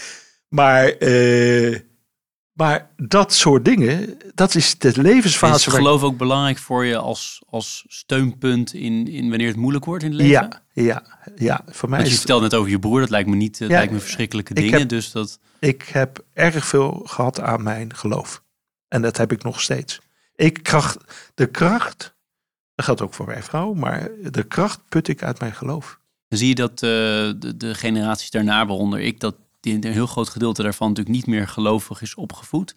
Maar, 0.48 0.92
maar 2.54 2.90
dat 2.96 3.32
soort 3.34 3.64
dingen, 3.64 4.18
dat 4.34 4.54
is 4.54 4.78
de 4.78 4.88
Is 4.88 4.96
levensfase. 4.96 5.70
waar- 5.70 5.78
geloof 5.80 6.02
ook 6.02 6.16
belangrijk 6.18 6.58
voor 6.58 6.84
je 6.84 6.96
als, 6.96 7.42
als 7.48 7.84
steunpunt 7.88 8.74
in, 8.74 9.08
in 9.08 9.28
wanneer 9.28 9.46
het 9.48 9.56
moeilijk 9.56 9.84
wordt 9.84 10.04
in 10.04 10.10
het 10.10 10.20
leven? 10.20 10.32
ja, 10.32 10.62
ja, 10.72 11.02
ja, 11.36 11.60
voor 11.66 11.88
mij 11.88 11.98
Want 11.98 12.08
je 12.10 12.14
is 12.14 12.20
vertelt 12.20 12.42
net 12.42 12.54
over 12.54 12.70
je 12.70 12.78
broer, 12.78 13.00
dat 13.00 13.10
lijkt 13.10 13.28
me 13.28 13.36
niet, 13.36 13.58
dat 13.58 13.68
Ja, 13.68 13.76
lijkt 13.76 13.92
me 13.92 13.98
verschrikkelijke 14.00 14.54
ik 14.54 14.60
dingen. 14.62 14.78
heb- 14.78 14.88
dus 14.88 15.10
dat, 15.12 15.38
ik 15.58 15.82
heb 15.82 16.24
erg 16.32 16.66
veel 16.66 17.02
gehad 17.04 17.40
aan 17.40 17.62
mijn 17.62 17.94
geloof. 17.96 18.42
En 18.88 19.02
dat 19.02 19.16
heb 19.16 19.32
ik 19.32 19.42
nog 19.42 19.60
steeds. 19.60 20.00
Ik 20.36 20.62
kracht, 20.62 20.98
de 21.34 21.46
kracht, 21.46 22.14
dat 22.74 22.84
geldt 22.84 23.00
ook 23.02 23.14
voor 23.14 23.26
mijn 23.26 23.42
vrouw, 23.42 23.72
maar 23.72 24.08
de 24.30 24.42
kracht 24.42 24.80
put 24.88 25.08
ik 25.08 25.22
uit 25.22 25.40
mijn 25.40 25.54
geloof. 25.54 25.98
dan 26.28 26.38
zie 26.38 26.48
je 26.48 26.54
dat 26.54 26.70
eh, 26.72 26.78
de, 26.80 27.54
de 27.56 27.74
generaties 27.74 28.30
daarna, 28.30 28.66
waaronder 28.66 29.00
ik, 29.00 29.20
dat 29.20 29.34
die, 29.64 29.74
een 29.74 29.92
heel 29.92 30.06
groot 30.06 30.28
gedeelte 30.28 30.62
daarvan 30.62 30.88
natuurlijk 30.88 31.16
niet 31.16 31.26
meer 31.26 31.48
gelovig 31.48 32.02
is 32.02 32.14
opgevoed. 32.14 32.74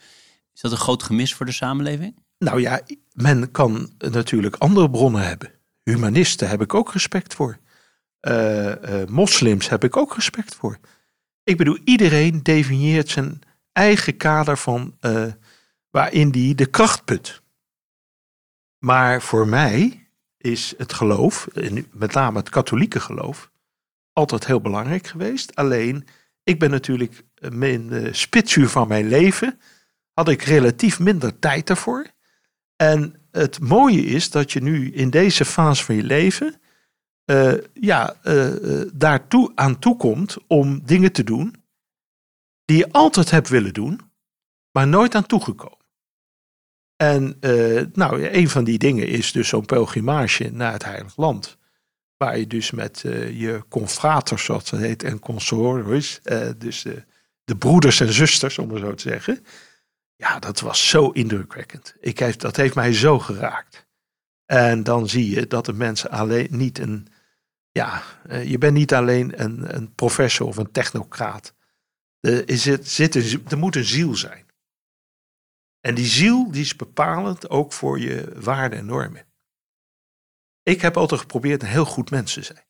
Is 0.53 0.61
dat 0.61 0.71
een 0.71 0.77
groot 0.77 1.03
gemis 1.03 1.33
voor 1.33 1.45
de 1.45 1.51
samenleving? 1.51 2.15
Nou 2.37 2.61
ja, 2.61 2.81
men 3.13 3.51
kan 3.51 3.91
natuurlijk 3.97 4.55
andere 4.55 4.89
bronnen 4.89 5.27
hebben. 5.27 5.51
Humanisten 5.83 6.49
heb 6.49 6.61
ik 6.61 6.73
ook 6.73 6.93
respect 6.93 7.33
voor. 7.33 7.57
Eh, 8.19 9.01
eh, 9.01 9.07
moslims 9.07 9.69
heb 9.69 9.83
ik 9.83 9.97
ook 9.97 10.15
respect 10.15 10.55
voor. 10.55 10.77
Ik 11.43 11.57
bedoel, 11.57 11.77
iedereen 11.83 12.43
definieert 12.43 13.09
zijn 13.09 13.41
eigen 13.71 14.17
kader 14.17 14.57
van 14.57 14.97
eh, 14.99 15.25
waarin 15.89 16.31
die 16.31 16.55
de 16.55 16.65
kracht 16.65 17.05
put. 17.05 17.41
Maar 18.77 19.21
voor 19.21 19.47
mij 19.47 20.07
is 20.37 20.73
het 20.77 20.93
geloof, 20.93 21.47
met 21.91 22.13
name 22.13 22.37
het 22.37 22.49
katholieke 22.49 22.99
geloof, 22.99 23.51
altijd 24.13 24.45
heel 24.45 24.61
belangrijk 24.61 25.07
geweest. 25.07 25.55
Alleen, 25.55 26.07
ik 26.47 26.59
ben 26.59 26.69
natuurlijk 26.69 27.23
eh, 27.35 27.61
in 27.61 27.87
de 27.87 28.13
spitsuur 28.13 28.69
van 28.69 28.87
mijn 28.87 29.07
leven, 29.07 29.59
had 30.13 30.29
ik 30.29 30.41
relatief 30.41 30.99
minder 30.99 31.39
tijd 31.39 31.67
daarvoor. 31.67 32.07
En 32.75 33.27
het 33.31 33.59
mooie 33.59 34.05
is 34.05 34.29
dat 34.29 34.51
je 34.51 34.61
nu 34.61 34.91
in 34.91 35.09
deze 35.09 35.45
fase 35.45 35.83
van 35.83 35.95
je 35.95 36.03
leven 36.03 36.61
eh, 37.25 37.53
ja, 37.73 38.15
eh, 38.23 38.81
eh, 38.81 38.89
daartoe 38.93 39.51
aan 39.55 39.79
toe 39.79 39.97
komt 39.97 40.37
om 40.47 40.85
dingen 40.85 41.11
te 41.11 41.23
doen 41.23 41.55
die 42.65 42.77
je 42.77 42.91
altijd 42.91 43.31
hebt 43.31 43.49
willen 43.49 43.73
doen, 43.73 44.01
maar 44.71 44.87
nooit 44.87 45.15
aan 45.15 45.25
toegekomen. 45.25 45.85
En 46.95 47.37
eh, 47.39 47.85
nou, 47.93 48.27
een 48.27 48.49
van 48.49 48.63
die 48.63 48.77
dingen 48.77 49.07
is 49.07 49.31
dus 49.31 49.47
zo'n 49.47 49.65
pelgrimage 49.65 50.49
naar 50.51 50.71
het 50.71 50.83
Heilig 50.83 51.17
Land. 51.17 51.57
Waar 52.17 52.37
je 52.37 52.47
dus 52.47 52.71
met 52.71 53.03
eh, 53.03 53.39
je 53.39 53.63
confraters, 53.69 54.43
zoals 54.43 54.69
dat 54.69 54.79
heet, 54.79 55.03
en 55.03 55.19
consortors, 55.19 56.21
eh, 56.21 56.49
dus 56.57 56.81
de, 56.81 57.03
de 57.43 57.55
broeders 57.55 57.99
en 57.99 58.13
zusters, 58.13 58.57
om 58.57 58.69
het 58.69 58.79
zo 58.79 58.93
te 58.93 59.09
zeggen. 59.09 59.45
Ja, 60.15 60.39
dat 60.39 60.59
was 60.59 60.89
zo 60.89 61.09
indrukwekkend. 61.09 61.95
Ik 61.99 62.19
heeft, 62.19 62.41
dat 62.41 62.55
heeft 62.55 62.75
mij 62.75 62.93
zo 62.93 63.19
geraakt. 63.19 63.87
En 64.45 64.83
dan 64.83 65.09
zie 65.09 65.29
je 65.29 65.47
dat 65.47 65.65
de 65.65 65.73
mensen 65.73 66.09
alleen 66.09 66.47
niet 66.49 66.79
een. 66.79 67.07
Ja, 67.71 68.03
eh, 68.27 68.49
je 68.49 68.57
bent 68.57 68.73
niet 68.73 68.93
alleen 68.93 69.41
een, 69.43 69.75
een 69.75 69.93
professor 69.93 70.47
of 70.47 70.57
een 70.57 70.71
technocraat. 70.71 71.53
Er, 72.19 72.49
is 72.49 72.65
het, 72.65 72.89
zit 72.89 73.15
een, 73.15 73.45
er 73.47 73.57
moet 73.57 73.75
een 73.75 73.85
ziel 73.85 74.15
zijn. 74.15 74.45
En 75.79 75.95
die 75.95 76.05
ziel 76.05 76.51
die 76.51 76.61
is 76.61 76.75
bepalend 76.75 77.49
ook 77.49 77.73
voor 77.73 77.99
je 77.99 78.31
waarden 78.35 78.79
en 78.79 78.85
normen. 78.85 79.26
Ik 80.67 80.81
heb 80.81 80.97
altijd 80.97 81.19
geprobeerd 81.21 81.61
een 81.61 81.67
heel 81.67 81.85
goed 81.85 82.09
mens 82.09 82.33
te 82.33 82.41
zijn. 82.41 82.65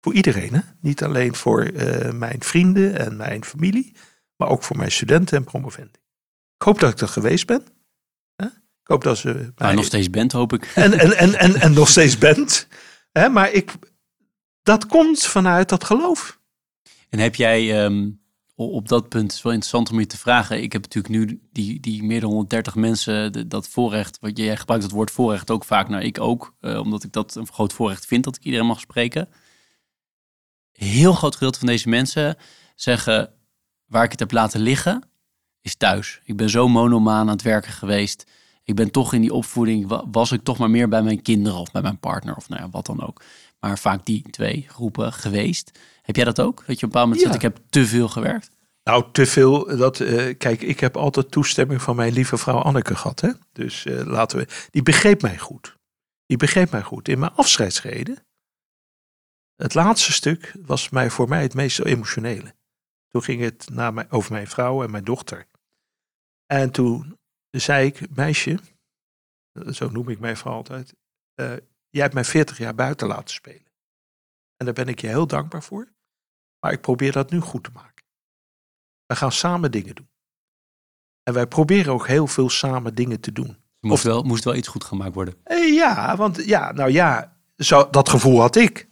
Voor 0.00 0.14
iedereen, 0.14 0.54
hè? 0.54 0.60
niet 0.80 1.02
alleen 1.02 1.34
voor 1.34 1.62
eh, 1.62 2.12
mijn 2.12 2.42
vrienden 2.42 2.98
en 2.98 3.16
mijn 3.16 3.44
familie, 3.44 3.96
maar 4.36 4.48
ook 4.48 4.62
voor 4.62 4.76
mijn 4.76 4.90
studenten 4.92 5.36
en 5.36 5.44
promovendi. 5.44 5.98
Ik 6.56 6.62
hoop 6.66 6.80
dat 6.80 6.92
ik 6.92 7.00
er 7.00 7.08
geweest 7.08 7.46
ben. 7.46 7.66
Ik 8.82 8.96
hoop 8.96 9.02
dat 9.04 9.18
ze. 9.18 9.32
Maar 9.34 9.52
mij- 9.66 9.74
nog 9.74 9.84
steeds 9.84 10.10
bent, 10.10 10.32
hoop 10.32 10.52
ik. 10.52 10.64
en, 10.74 10.92
en, 10.92 11.16
en, 11.16 11.34
en, 11.34 11.54
en 11.54 11.72
nog 11.72 11.88
steeds 11.88 12.18
bent. 12.28 12.68
Hè, 13.12 13.28
maar 13.28 13.52
ik, 13.52 13.72
dat 14.62 14.86
komt 14.86 15.26
vanuit 15.26 15.68
dat 15.68 15.84
geloof. 15.84 16.40
En 17.08 17.18
heb 17.18 17.34
jij 17.34 17.84
ehm, 17.84 18.10
op 18.68 18.88
dat 18.88 19.08
punt, 19.08 19.32
is 19.32 19.42
wel 19.42 19.52
interessant 19.52 19.90
om 19.90 19.98
je 19.98 20.06
te 20.06 20.18
vragen. 20.18 20.62
Ik 20.62 20.72
heb 20.72 20.82
natuurlijk 20.82 21.14
nu 21.14 21.40
die, 21.52 21.80
die 21.80 22.02
meer 22.02 22.20
dan 22.20 22.30
130 22.30 22.74
mensen, 22.74 23.48
dat 23.48 23.68
voorrecht, 23.68 24.18
wat 24.20 24.38
jij 24.38 24.56
gebruikt 24.56 24.84
het 24.84 24.92
woord 24.92 25.10
voorrecht 25.10 25.50
ook 25.50 25.64
vaak, 25.64 25.88
nou 25.88 26.02
ik 26.02 26.20
ook, 26.20 26.54
eh, 26.60 26.78
omdat 26.78 27.04
ik 27.04 27.12
dat 27.12 27.34
een 27.34 27.46
groot 27.46 27.72
voorrecht 27.72 28.06
vind 28.06 28.24
dat 28.24 28.36
ik 28.36 28.44
iedereen 28.44 28.66
mag 28.66 28.80
spreken. 28.80 29.28
Heel 30.72 31.12
groot 31.12 31.34
gedeelte 31.34 31.58
van 31.58 31.68
deze 31.68 31.88
mensen 31.88 32.36
zeggen, 32.74 33.32
waar 33.86 34.04
ik 34.04 34.10
het 34.10 34.20
heb 34.20 34.32
laten 34.32 34.60
liggen, 34.60 35.02
is 35.60 35.76
thuis. 35.76 36.20
Ik 36.24 36.36
ben 36.36 36.50
zo 36.50 36.68
monomaan 36.68 37.20
aan 37.20 37.28
het 37.28 37.42
werken 37.42 37.72
geweest. 37.72 38.26
Ik 38.64 38.74
ben 38.74 38.90
toch 38.90 39.12
in 39.14 39.20
die 39.20 39.34
opvoeding, 39.34 39.88
wa- 39.88 40.04
was 40.10 40.32
ik 40.32 40.42
toch 40.42 40.58
maar 40.58 40.70
meer 40.70 40.88
bij 40.88 41.02
mijn 41.02 41.22
kinderen 41.22 41.58
of 41.58 41.70
bij 41.70 41.82
mijn 41.82 41.98
partner 41.98 42.36
of 42.36 42.48
nou 42.48 42.62
ja, 42.62 42.70
wat 42.70 42.86
dan 42.86 43.02
ook. 43.06 43.22
Maar 43.60 43.78
vaak 43.78 44.06
die 44.06 44.22
twee 44.30 44.66
groepen 44.68 45.12
geweest. 45.12 45.78
Heb 46.02 46.16
jij 46.16 46.24
dat 46.24 46.40
ook? 46.40 46.56
Dat 46.56 46.66
je 46.66 46.72
op 46.74 46.82
een 46.82 46.88
bepaald 46.88 47.04
moment 47.06 47.20
Ja. 47.20 47.26
zegt, 47.32 47.44
ik 47.44 47.54
heb 47.54 47.70
te 47.70 47.86
veel 47.86 48.08
gewerkt? 48.08 48.50
Nou, 48.84 49.12
te 49.12 49.26
veel. 49.26 49.76
Dat, 49.76 50.00
eh, 50.00 50.36
kijk, 50.38 50.62
ik 50.62 50.80
heb 50.80 50.96
altijd 50.96 51.30
toestemming 51.30 51.82
van 51.82 51.96
mijn 51.96 52.12
lieve 52.12 52.36
vrouw 52.36 52.58
Anneke 52.58 52.94
gehad. 52.96 53.20
Hè? 53.20 53.30
Dus 53.52 53.84
eh, 53.84 54.04
laten 54.06 54.38
we. 54.38 54.46
Die 54.70 54.82
begreep 54.82 55.22
mij 55.22 55.38
goed. 55.38 55.76
Die 56.26 56.36
begreep 56.36 56.70
mij 56.70 56.82
goed. 56.82 57.08
In 57.08 57.18
mijn 57.18 57.32
afscheidsreden. 57.32 58.24
Het 59.56 59.74
laatste 59.74 60.12
stuk 60.12 60.54
was 60.60 60.88
mij, 60.88 61.10
voor 61.10 61.28
mij 61.28 61.42
het 61.42 61.54
meest 61.54 61.78
emotionele. 61.80 62.54
Toen 63.08 63.22
ging 63.22 63.40
het 63.40 63.68
mij, 63.70 64.10
over 64.10 64.32
mijn 64.32 64.46
vrouw 64.48 64.82
en 64.82 64.90
mijn 64.90 65.04
dochter. 65.04 65.46
En 66.46 66.70
toen 66.70 67.18
zei 67.50 67.86
ik, 67.86 68.14
meisje, 68.16 68.58
zo 69.70 69.90
noem 69.90 70.08
ik 70.08 70.18
mijn 70.20 70.36
vrouw 70.36 70.52
altijd. 70.54 70.94
eh, 71.34 71.52
jij 71.90 72.02
hebt 72.02 72.14
mij 72.14 72.24
40 72.24 72.58
jaar 72.58 72.74
buiten 72.74 73.08
laten 73.08 73.34
spelen. 73.34 73.68
En 74.56 74.64
daar 74.64 74.74
ben 74.74 74.88
ik 74.88 75.00
je 75.00 75.06
heel 75.06 75.26
dankbaar 75.26 75.62
voor. 75.62 75.88
Maar 76.60 76.72
ik 76.72 76.80
probeer 76.80 77.12
dat 77.12 77.30
nu 77.30 77.40
goed 77.40 77.64
te 77.64 77.70
maken. 77.74 78.04
We 79.06 79.16
gaan 79.16 79.32
samen 79.32 79.70
dingen 79.70 79.94
doen. 79.94 80.08
En 81.22 81.34
wij 81.34 81.46
proberen 81.46 81.92
ook 81.92 82.06
heel 82.06 82.26
veel 82.26 82.50
samen 82.50 82.94
dingen 82.94 83.20
te 83.20 83.32
doen. 83.32 83.56
Moest, 83.80 84.02
wel, 84.02 84.22
moest 84.22 84.44
wel 84.44 84.54
iets 84.54 84.68
goed 84.68 84.84
gemaakt 84.84 85.14
worden. 85.14 85.34
Eh, 85.44 85.74
ja, 85.74 86.16
want 86.16 86.44
ja, 86.44 86.72
nou 86.72 86.90
ja, 86.90 87.36
zo, 87.56 87.88
dat 87.90 88.08
gevoel 88.08 88.40
had 88.40 88.56
ik. 88.56 88.88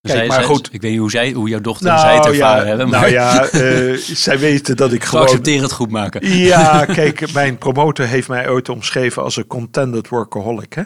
Kijk, 0.00 0.18
Zij- 0.18 0.26
maar 0.26 0.36
zij- 0.36 0.46
goed. 0.46 0.72
Ik 0.72 0.80
weet 0.80 0.90
niet 0.90 1.00
hoe, 1.00 1.10
zij, 1.10 1.32
hoe 1.32 1.48
jouw 1.48 1.60
dochter 1.60 1.90
en 1.90 1.98
zij 1.98 2.14
het 2.16 2.26
ervaren 2.26 2.62
ja, 2.62 2.68
hebben. 2.68 2.88
Maar 2.88 3.00
nou 3.00 3.12
ja, 3.12 3.46
eh, 3.48 3.96
zij 4.24 4.38
weten 4.38 4.76
dat 4.76 4.92
ik 4.92 5.04
gewoon... 5.04 5.24
accepteren 5.24 5.62
het 5.62 5.72
goed 5.72 5.90
maken. 5.90 6.28
Ja, 6.36 6.84
kijk, 7.00 7.32
mijn 7.32 7.58
promotor 7.58 8.06
heeft 8.06 8.28
mij 8.28 8.48
ooit 8.48 8.68
omschreven 8.68 9.22
als 9.22 9.36
een 9.36 9.46
contented 9.46 10.08
workaholic. 10.08 10.72
Hè? 10.72 10.82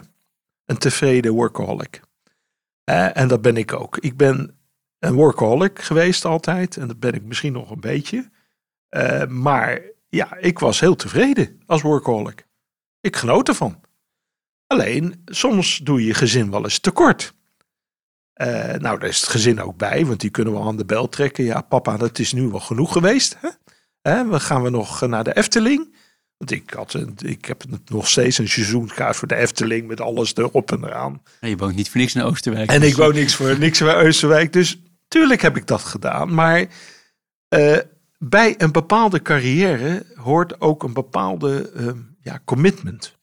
Een 0.71 0.79
tevreden 0.79 1.33
workaholic. 1.33 2.01
En 2.85 3.29
dat 3.29 3.43
ben 3.43 3.57
ik 3.57 3.73
ook. 3.73 3.97
Ik 3.97 4.17
ben 4.17 4.59
een 4.99 5.15
workaholic 5.15 5.79
geweest 5.79 6.25
altijd. 6.25 6.77
En 6.77 6.89
dat 6.89 7.01
ben 7.01 7.13
ik 7.13 7.23
misschien 7.23 7.53
nog 7.53 7.71
een 7.71 7.81
beetje. 7.81 8.31
Eh, 8.89 9.27
maar 9.27 9.81
ja, 10.09 10.37
ik 10.37 10.59
was 10.59 10.81
heel 10.81 10.97
tevreden 10.97 11.61
als 11.67 11.83
workaholic. 11.83 12.47
Ik 13.01 13.17
genoot 13.17 13.49
ervan. 13.49 13.81
Alleen, 14.67 15.23
soms 15.25 15.77
doe 15.77 16.05
je 16.05 16.15
gezin 16.15 16.51
wel 16.51 16.63
eens 16.63 16.79
tekort. 16.79 17.35
Eh, 18.33 18.75
nou, 18.75 18.99
daar 18.99 19.09
is 19.09 19.21
het 19.21 19.31
gezin 19.31 19.61
ook 19.61 19.77
bij, 19.77 20.07
want 20.07 20.21
die 20.21 20.31
kunnen 20.31 20.55
we 20.55 20.61
aan 20.61 20.77
de 20.77 20.85
bel 20.85 21.09
trekken. 21.09 21.45
Ja, 21.45 21.61
papa, 21.61 21.97
dat 21.97 22.19
is 22.19 22.33
nu 22.33 22.49
wel 22.49 22.61
genoeg 22.61 22.93
geweest. 22.93 23.37
Hè, 24.03 24.29
we 24.29 24.41
gaan 24.41 24.63
we 24.63 24.71
nog 24.71 25.01
naar 25.01 25.25
de 25.25 25.37
Efteling. 25.37 25.95
Want 26.41 26.53
ik, 26.53 26.71
had 26.71 26.93
een, 26.93 27.17
ik 27.23 27.45
heb 27.45 27.65
nog 27.87 28.09
steeds 28.09 28.39
een 28.39 28.49
seizoenkaart 28.49 29.17
voor 29.17 29.29
de 29.29 29.35
Efteling 29.35 29.87
met 29.87 30.01
alles 30.01 30.37
erop 30.37 30.73
en 30.73 30.85
eraan. 30.85 31.23
Je 31.41 31.57
woont 31.57 31.75
niet 31.75 31.91
voor 31.91 32.01
niks 32.01 32.15
in 32.15 32.23
Oosterwijk. 32.23 32.71
En 32.71 32.81
dus- 32.81 32.91
ik 32.91 32.97
woon 32.97 33.15
niks 33.15 33.35
voor 33.35 33.59
niks 33.59 33.79
bij 33.79 34.07
Oosterwijk. 34.07 34.53
Dus 34.53 34.83
tuurlijk 35.09 35.43
heb 35.43 35.57
ik 35.57 35.67
dat 35.67 35.81
gedaan. 35.81 36.35
Maar 36.35 36.67
eh, 37.49 37.79
bij 38.19 38.55
een 38.59 38.73
bepaalde 38.73 39.23
carrière 39.23 40.07
hoort 40.15 40.61
ook 40.61 40.83
een 40.83 40.93
bepaalde 40.93 41.71
eh, 41.71 41.87
ja, 42.21 42.41
commitment. 42.45 43.17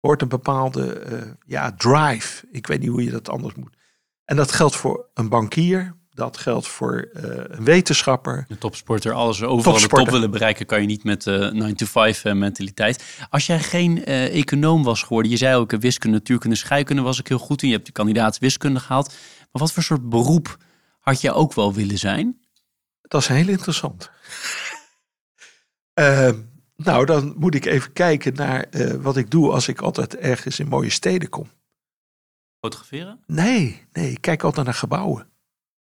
Hoort 0.00 0.22
een 0.22 0.28
bepaalde 0.28 0.98
eh, 0.98 1.22
ja, 1.46 1.72
drive. 1.72 2.46
Ik 2.50 2.66
weet 2.66 2.80
niet 2.80 2.88
hoe 2.88 3.04
je 3.04 3.10
dat 3.10 3.28
anders 3.28 3.54
moet. 3.54 3.76
En 4.24 4.36
dat 4.36 4.52
geldt 4.52 4.76
voor 4.76 5.08
een 5.14 5.28
bankier. 5.28 5.94
Dat 6.14 6.36
geldt 6.36 6.66
voor 6.66 7.08
eh, 7.12 7.22
een 7.24 7.64
wetenschapper. 7.64 8.44
Een 8.48 8.58
topsporter, 8.58 9.12
alles 9.12 9.42
overal 9.42 9.80
de 9.80 9.86
top 9.86 10.10
willen 10.10 10.30
bereiken, 10.30 10.66
kan 10.66 10.80
je 10.80 10.86
niet 10.86 11.04
met 11.04 11.26
eh 11.26 11.52
9-to-5 11.52 12.22
mentaliteit. 12.22 13.26
Als 13.30 13.46
jij 13.46 13.60
geen 13.60 14.04
eh, 14.04 14.38
econoom 14.38 14.82
was 14.82 15.02
geworden, 15.02 15.30
je 15.30 15.36
zei 15.36 15.56
ook 15.56 15.72
eh, 15.72 15.78
wiskunde, 15.78 16.16
natuurkunde, 16.16 16.56
scheikunde 16.56 17.02
was 17.02 17.18
ik 17.18 17.28
heel 17.28 17.38
goed 17.38 17.62
in. 17.62 17.68
Je 17.68 17.74
hebt 17.74 17.86
de 17.86 17.92
kandidaat 17.92 18.38
wiskunde 18.38 18.80
gehaald. 18.80 19.08
Maar 19.52 19.62
wat 19.62 19.72
voor 19.72 19.82
soort 19.82 20.08
beroep 20.08 20.56
had 21.00 21.20
je 21.20 21.32
ook 21.32 21.54
wel 21.54 21.72
willen 21.72 21.98
zijn? 21.98 22.40
Dat 23.02 23.20
is 23.20 23.28
heel 23.28 23.48
interessant. 23.48 24.10
Eh, 25.94 26.30
nou, 26.76 27.06
dan 27.06 27.34
moet 27.36 27.54
ik 27.54 27.64
even 27.64 27.92
kijken 27.92 28.34
naar 28.34 28.68
wat 29.00 29.16
ik 29.16 29.30
doe 29.30 29.52
als 29.52 29.68
ik 29.68 29.80
altijd 29.80 30.16
ergens 30.16 30.58
in 30.58 30.68
mooie 30.68 30.90
steden 30.90 31.28
kom. 31.28 31.50
Fotograferen? 32.60 33.20
Nee, 33.26 33.86
nee, 33.92 34.10
ik 34.10 34.20
kijk 34.20 34.42
altijd 34.42 34.66
naar 34.66 34.74
gebouwen. 34.74 35.33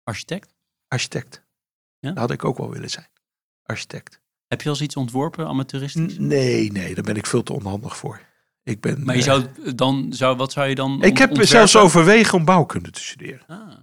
Architect? 0.09 0.55
Architect. 0.87 1.41
Ja? 1.99 2.09
Dat 2.09 2.17
had 2.17 2.31
ik 2.31 2.45
ook 2.45 2.57
wel 2.57 2.69
willen 2.71 2.89
zijn. 2.89 3.07
Architect. 3.63 4.21
Heb 4.47 4.61
je 4.61 4.67
al 4.69 4.73
eens 4.73 4.83
iets 4.83 4.95
ontworpen, 4.95 5.47
amateuristisch? 5.47 6.17
N- 6.17 6.27
Nee, 6.27 6.71
nee, 6.71 6.95
daar 6.95 7.03
ben 7.03 7.15
ik 7.15 7.25
veel 7.25 7.43
te 7.43 7.53
onhandig 7.53 7.97
voor. 7.97 8.21
Ik 8.63 8.81
ben. 8.81 9.03
Maar 9.05 9.15
je 9.15 9.21
eh, 9.21 9.27
zou 9.27 9.75
dan, 9.75 10.13
zou, 10.13 10.37
wat 10.37 10.51
zou 10.51 10.67
je 10.67 10.75
dan 10.75 10.93
ik 10.93 11.17
heb 11.17 11.29
ontwerpen? 11.29 11.47
zelfs 11.47 11.75
overwegen 11.75 12.33
om 12.37 12.45
bouwkunde 12.45 12.89
te 12.91 13.03
studeren. 13.03 13.43
Ah. 13.47 13.75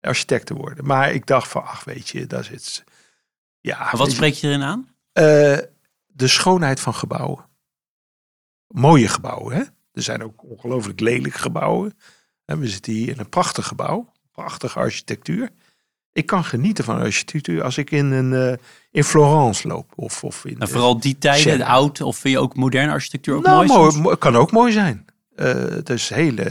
Architect 0.00 0.46
te 0.46 0.54
worden. 0.54 0.86
Maar 0.86 1.12
ik 1.12 1.26
dacht 1.26 1.48
van, 1.48 1.62
ach, 1.64 1.84
weet 1.84 2.08
je, 2.08 2.26
daar 2.26 2.44
zit. 2.44 2.84
Ja. 3.60 3.78
Maar 3.78 3.96
wat 3.96 4.10
spreek 4.10 4.34
je 4.34 4.46
erin 4.48 4.62
aan? 4.62 4.88
eh, 5.12 5.58
de 6.06 6.28
schoonheid 6.28 6.80
van 6.80 6.94
gebouwen. 6.94 7.44
Mooie 8.66 9.08
gebouwen, 9.08 9.54
hè? 9.56 9.62
Er 9.92 10.02
zijn 10.02 10.22
ook 10.22 10.42
ongelooflijk 10.44 11.00
lelijke 11.00 11.38
gebouwen. 11.38 11.98
En 12.44 12.58
we 12.58 12.68
zitten 12.68 12.92
hier 12.92 13.08
in 13.08 13.18
een 13.18 13.28
prachtig 13.28 13.66
gebouw. 13.66 14.12
Prachtige 14.32 14.78
architectuur. 14.78 15.50
Ik 16.12 16.26
kan 16.26 16.44
genieten 16.44 16.84
van 16.84 16.98
architectuur 16.98 17.62
als 17.62 17.78
ik 17.78 17.90
in, 17.90 18.10
een, 18.10 18.32
eh, 18.32 18.58
in 18.90 19.04
Florence 19.04 19.68
loop. 19.68 19.92
Of, 19.94 20.24
of 20.24 20.44
in, 20.44 20.56
vooral 20.68 21.00
die 21.00 21.18
tijden, 21.18 21.58
de 21.58 21.64
oud, 21.64 22.00
of 22.00 22.16
vind 22.16 22.34
je 22.34 22.40
ook 22.40 22.56
moderne 22.56 22.92
architectuur 22.92 23.34
ook 23.34 23.44
nou, 23.44 23.92
mooi? 23.92 24.16
kan 24.16 24.36
ook 24.36 24.50
mooi 24.50 24.72
zijn. 24.72 25.04
Eh, 25.34 25.54
het 25.54 25.90
is 25.90 26.08
hele, 26.08 26.44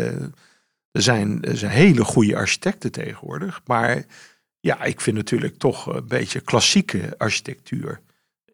er, 0.92 1.02
zijn, 1.02 1.44
er 1.44 1.58
zijn 1.58 1.72
hele 1.72 2.04
goede 2.04 2.36
architecten 2.36 2.92
tegenwoordig. 2.92 3.62
Maar 3.66 4.06
ja, 4.60 4.84
ik 4.84 5.02
vind 5.02 5.16
natuurlijk 5.16 5.58
toch 5.58 5.86
een 5.86 6.08
beetje 6.08 6.40
klassieke 6.40 7.14
architectuur. 7.18 8.02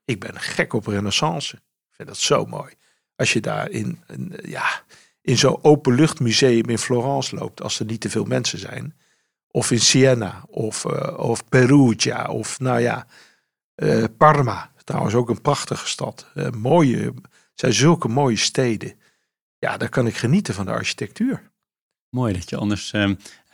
Ik 0.05 0.19
ben 0.19 0.39
gek 0.39 0.73
op 0.73 0.87
renaissance. 0.87 1.55
Ik 1.55 1.95
vind 1.95 2.07
dat 2.07 2.17
zo 2.17 2.45
mooi. 2.45 2.73
Als 3.15 3.33
je 3.33 3.39
daar 3.39 3.69
in, 3.69 3.99
een, 4.07 4.33
ja, 4.43 4.81
in 5.21 5.37
zo'n 5.37 5.63
openluchtmuseum 5.63 6.69
in 6.69 6.77
Florence 6.77 7.35
loopt, 7.35 7.61
als 7.61 7.79
er 7.79 7.85
niet 7.85 8.01
te 8.01 8.09
veel 8.09 8.25
mensen 8.25 8.59
zijn. 8.59 8.95
Of 9.51 9.71
in 9.71 9.79
Siena, 9.79 10.43
of, 10.47 10.85
eh, 10.85 11.17
of 11.19 11.49
Perugia, 11.49 12.25
of 12.25 12.59
nou 12.59 12.79
ja, 12.79 13.07
eh, 13.75 14.03
Parma. 14.17 14.71
Trouwens 14.83 15.15
ook 15.15 15.29
een 15.29 15.41
prachtige 15.41 15.87
stad. 15.87 16.31
Eh, 16.33 16.49
mooie, 16.49 17.03
het 17.03 17.15
zijn 17.53 17.73
zulke 17.73 18.07
mooie 18.07 18.37
steden. 18.37 18.93
Ja, 19.59 19.77
daar 19.77 19.89
kan 19.89 20.07
ik 20.07 20.15
genieten 20.15 20.53
van 20.53 20.65
de 20.65 20.71
architectuur. 20.71 21.51
Mooi 22.09 22.33
dat 22.33 22.49
je 22.49 22.57
anders 22.57 22.93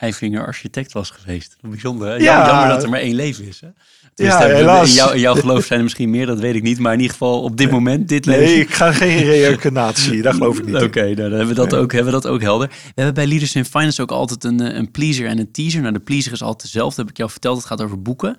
Eiffinger 0.03 0.45
architect 0.45 0.91
was 0.91 1.09
geweest. 1.09 1.57
Bijzonder. 1.61 2.07
Hè? 2.07 2.13
Ja. 2.13 2.23
Jammer, 2.23 2.47
jammer 2.47 2.67
dat 2.67 2.83
er 2.83 2.89
maar 2.89 2.99
één 2.99 3.15
leven 3.15 3.45
is. 3.45 3.61
Hè? 3.61 3.69
In 4.15 4.25
helaas. 4.25 4.95
jou- 4.95 5.13
in 5.13 5.19
jouw 5.19 5.35
geloof 5.35 5.65
zijn 5.65 5.77
er 5.79 5.83
misschien 5.85 6.09
meer, 6.09 6.25
dat 6.25 6.39
weet 6.39 6.55
ik 6.55 6.63
niet. 6.63 6.79
Maar 6.79 6.93
in 6.93 6.99
ieder 6.99 7.11
geval 7.17 7.41
op 7.41 7.57
dit 7.57 7.71
moment, 7.71 8.07
dit 8.09 8.25
Nee, 8.25 8.39
leven. 8.39 8.59
ik 8.59 8.73
ga 8.73 8.91
geen 8.91 9.17
reïncarnatie, 9.23 10.21
daar 10.21 10.33
geloof 10.33 10.57
ik 10.57 10.65
niet 10.65 10.75
Oké, 10.81 11.01
nou, 11.03 11.15
dan 11.15 11.31
hebben 11.31 11.47
we, 11.47 11.53
dat 11.53 11.73
ook, 11.75 11.91
hebben 11.91 12.13
we 12.13 12.21
dat 12.21 12.31
ook 12.31 12.41
helder. 12.41 12.67
We 12.67 12.75
hebben 12.95 13.13
bij 13.13 13.27
Leaders 13.27 13.55
in 13.55 13.65
Finance 13.65 14.01
ook 14.01 14.11
altijd 14.11 14.43
een, 14.43 14.59
eh, 14.61 14.75
een 14.77 14.91
pleaser 14.91 15.27
en 15.27 15.39
een 15.39 15.51
teaser. 15.51 15.81
Nou, 15.81 15.93
de 15.93 15.99
pleaser 15.99 16.31
is 16.31 16.41
altijd 16.41 16.61
dezelfde, 16.71 17.01
heb 17.01 17.09
ik 17.09 17.17
jou 17.17 17.29
verteld. 17.29 17.57
Het 17.57 17.65
gaat 17.65 17.81
over 17.81 18.01
boeken. 18.01 18.35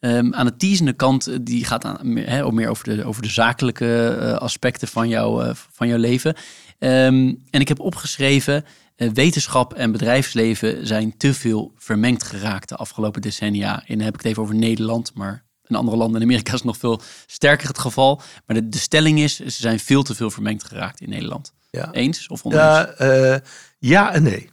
Ehm, 0.00 0.34
aan 0.34 0.46
de 0.46 0.56
teasende 0.56 0.92
kant, 0.92 1.26
eh, 1.26 1.36
die 1.42 1.64
gaat 1.64 1.84
aan, 1.84 1.98
meer- 2.02 2.28
hè, 2.30 2.44
ook 2.44 2.52
meer 2.52 2.68
over 2.68 2.96
de, 2.96 3.04
over 3.04 3.22
de 3.22 3.28
zakelijke 3.30 4.08
eh, 4.20 4.32
aspecten 4.32 4.88
van, 4.88 5.08
jou, 5.08 5.52
van 5.72 5.88
jouw 5.88 5.98
leven. 5.98 6.34
Ehm, 6.78 7.32
en 7.50 7.60
ik 7.60 7.68
heb 7.68 7.80
opgeschreven, 7.80 8.64
wetenschap 8.96 9.74
en 9.74 9.92
bedrijfsleven 9.92 10.86
zijn 10.86 11.16
te 11.16 11.34
veel 11.34 11.72
vermengd 11.76 12.22
geraakt 12.22 12.68
de 12.68 12.76
afgelopen 12.76 13.20
decennia. 13.20 13.82
En 13.86 13.96
dan 13.96 14.04
heb 14.04 14.14
ik 14.14 14.20
het 14.20 14.30
even 14.30 14.42
over 14.42 14.54
Nederland, 14.54 15.14
maar 15.14 15.44
in 15.66 15.76
andere 15.76 15.96
landen 15.96 16.20
in 16.20 16.26
Amerika 16.26 16.52
is 16.52 16.58
het 16.58 16.64
nog 16.66 16.76
veel 16.76 17.00
sterker 17.26 17.68
het 17.68 17.78
geval. 17.78 18.20
Maar 18.46 18.56
de, 18.56 18.68
de 18.68 18.78
stelling 18.78 19.18
is, 19.18 19.36
ze 19.36 19.50
zijn 19.50 19.80
veel 19.80 20.02
te 20.02 20.14
veel 20.14 20.30
vermengd 20.30 20.64
geraakt 20.64 21.00
in 21.00 21.08
Nederland. 21.08 21.52
Ja. 21.70 21.92
Eens 21.92 22.28
of 22.28 22.44
oneens? 22.44 22.60
Ja, 22.62 22.86
eh, 22.86 23.40
ja 23.78 24.12
en 24.12 24.22
nee. 24.22 24.50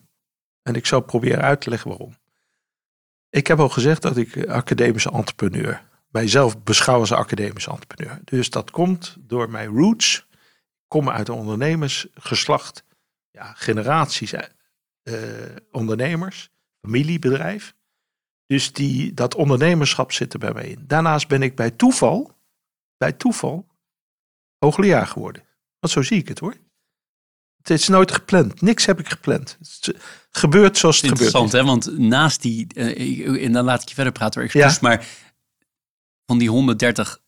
En 0.61 0.75
ik 0.75 0.85
zal 0.85 0.99
proberen 0.99 1.41
uit 1.41 1.61
te 1.61 1.69
leggen 1.69 1.89
waarom. 1.89 2.15
Ik 3.29 3.47
heb 3.47 3.59
al 3.59 3.69
gezegd 3.69 4.01
dat 4.01 4.17
ik 4.17 4.47
academische 4.47 5.11
entrepreneur 5.11 5.83
mijzelf 6.13 6.63
beschouw 6.63 6.99
als 6.99 7.11
academisch 7.11 7.67
entrepreneur. 7.67 8.19
Dus 8.23 8.49
dat 8.49 8.71
komt 8.71 9.15
door 9.19 9.49
mijn 9.49 9.67
roots. 9.67 10.27
Kom 10.87 11.09
uit 11.09 11.27
een 11.27 11.35
ondernemersgeslacht. 11.35 12.83
Ja, 13.33 13.53
generaties 13.53 14.33
uh, 14.33 14.43
ondernemers, 15.71 16.49
familiebedrijf. 16.81 17.75
Dus 18.45 18.73
die, 18.73 19.13
dat 19.13 19.35
ondernemerschap 19.35 20.11
zit 20.11 20.33
er 20.33 20.39
bij 20.39 20.53
mij 20.53 20.67
in. 20.67 20.83
Daarnaast 20.87 21.27
ben 21.27 21.41
ik 21.41 21.55
bij 21.55 21.71
toeval, 21.71 22.37
bij 22.97 23.11
toeval, 23.11 23.67
hoogleraar 24.57 25.07
geworden. 25.07 25.43
Want 25.79 25.93
zo 25.93 26.01
zie 26.01 26.17
ik 26.17 26.27
het 26.27 26.39
hoor. 26.39 26.55
Het 27.57 27.69
is 27.69 27.87
nooit 27.87 28.11
gepland. 28.11 28.61
Niks 28.61 28.85
heb 28.85 28.99
ik 28.99 29.09
gepland. 29.09 29.57
Het 29.59 29.95
gebeurt 30.31 30.77
zoals 30.77 31.01
het 31.01 31.09
gebeurt. 31.09 31.33
Interessant, 31.33 31.51
hè? 31.51 31.63
Want 31.63 31.97
naast 31.99 32.41
die, 32.41 32.67
uh, 32.75 33.45
en 33.45 33.51
dan 33.51 33.65
laat 33.65 33.81
ik 33.81 33.87
je 33.87 33.95
verder 33.95 34.13
praten, 34.13 34.41
excuus, 34.41 34.73
ja. 34.73 34.77
maar 34.81 35.07
van 36.25 36.37
die 36.37 36.49
130, 36.49 37.22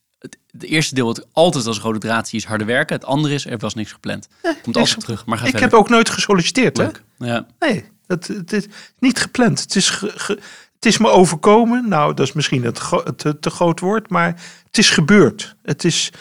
het, 0.59 0.63
eerste 0.63 0.95
deel 0.95 1.05
wat 1.05 1.27
altijd 1.31 1.65
als 1.65 1.79
rode 1.79 1.99
draad 1.99 2.27
zie 2.27 2.39
is 2.39 2.45
harde 2.45 2.65
werken. 2.65 2.95
Het 2.95 3.05
andere 3.05 3.33
is, 3.33 3.45
er 3.45 3.57
was 3.57 3.73
niks 3.73 3.91
gepland. 3.91 4.27
Komt 4.63 4.77
altijd 4.77 4.99
terug, 4.99 5.25
maar 5.25 5.37
ga 5.37 5.43
Ik 5.45 5.51
verder. 5.51 5.69
heb 5.69 5.79
ook 5.79 5.89
nooit 5.89 6.09
gesolliciteerd, 6.09 6.77
Leuk. 6.77 7.01
hè? 7.17 7.25
Ja. 7.25 7.45
Nee, 7.59 7.85
het, 8.07 8.27
het 8.27 8.53
is 8.53 8.65
niet 8.99 9.19
gepland. 9.19 9.61
Het 9.61 9.75
is, 9.75 9.89
ge, 9.89 10.11
ge, 10.15 10.39
het 10.75 10.85
is 10.85 10.97
me 10.97 11.09
overkomen. 11.09 11.89
Nou, 11.89 12.13
dat 12.13 12.27
is 12.27 12.33
misschien 12.33 12.63
het, 12.63 12.81
te, 13.15 13.39
te 13.39 13.49
groot 13.49 13.79
woord, 13.79 14.09
maar 14.09 14.41
het 14.65 14.77
is 14.77 14.89
gebeurd. 14.89 15.55
Het 15.63 15.83
is 15.83 16.11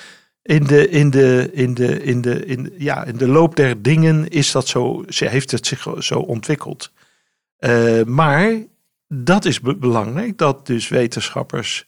in 0.42 0.64
de, 0.64 0.88
in 0.88 1.10
de, 1.10 1.50
in 1.52 1.74
de, 1.74 2.02
in 2.02 2.20
de, 2.20 2.46
in, 2.46 2.72
ja, 2.78 3.04
in 3.04 3.16
de 3.16 3.28
loop 3.28 3.56
der 3.56 3.82
dingen 3.82 4.28
is 4.28 4.52
dat 4.52 4.68
zo, 4.68 5.04
heeft 5.06 5.50
het 5.50 5.66
zich 5.66 5.86
zo 5.98 6.18
ontwikkeld. 6.18 6.92
Uh, 7.58 8.02
maar 8.02 8.52
dat 9.08 9.44
is 9.44 9.60
belangrijk, 9.60 10.38
dat 10.38 10.66
dus 10.66 10.88
wetenschappers 10.88 11.86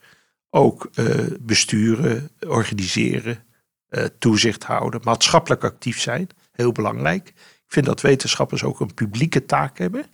ook 0.51 0.91
uh, 0.95 1.27
besturen, 1.41 2.31
organiseren, 2.47 3.45
uh, 3.91 4.05
toezicht 4.19 4.65
houden, 4.65 5.01
maatschappelijk 5.05 5.65
actief 5.65 6.01
zijn. 6.01 6.29
Heel 6.53 6.73
belangrijk. 6.73 7.29
Ik 7.29 7.73
vind 7.73 7.87
dat 7.87 8.01
wetenschappers 8.01 8.63
ook 8.63 8.81
een 8.81 8.95
publieke 8.95 9.47
taak 9.47 9.79
hebben. 9.79 10.07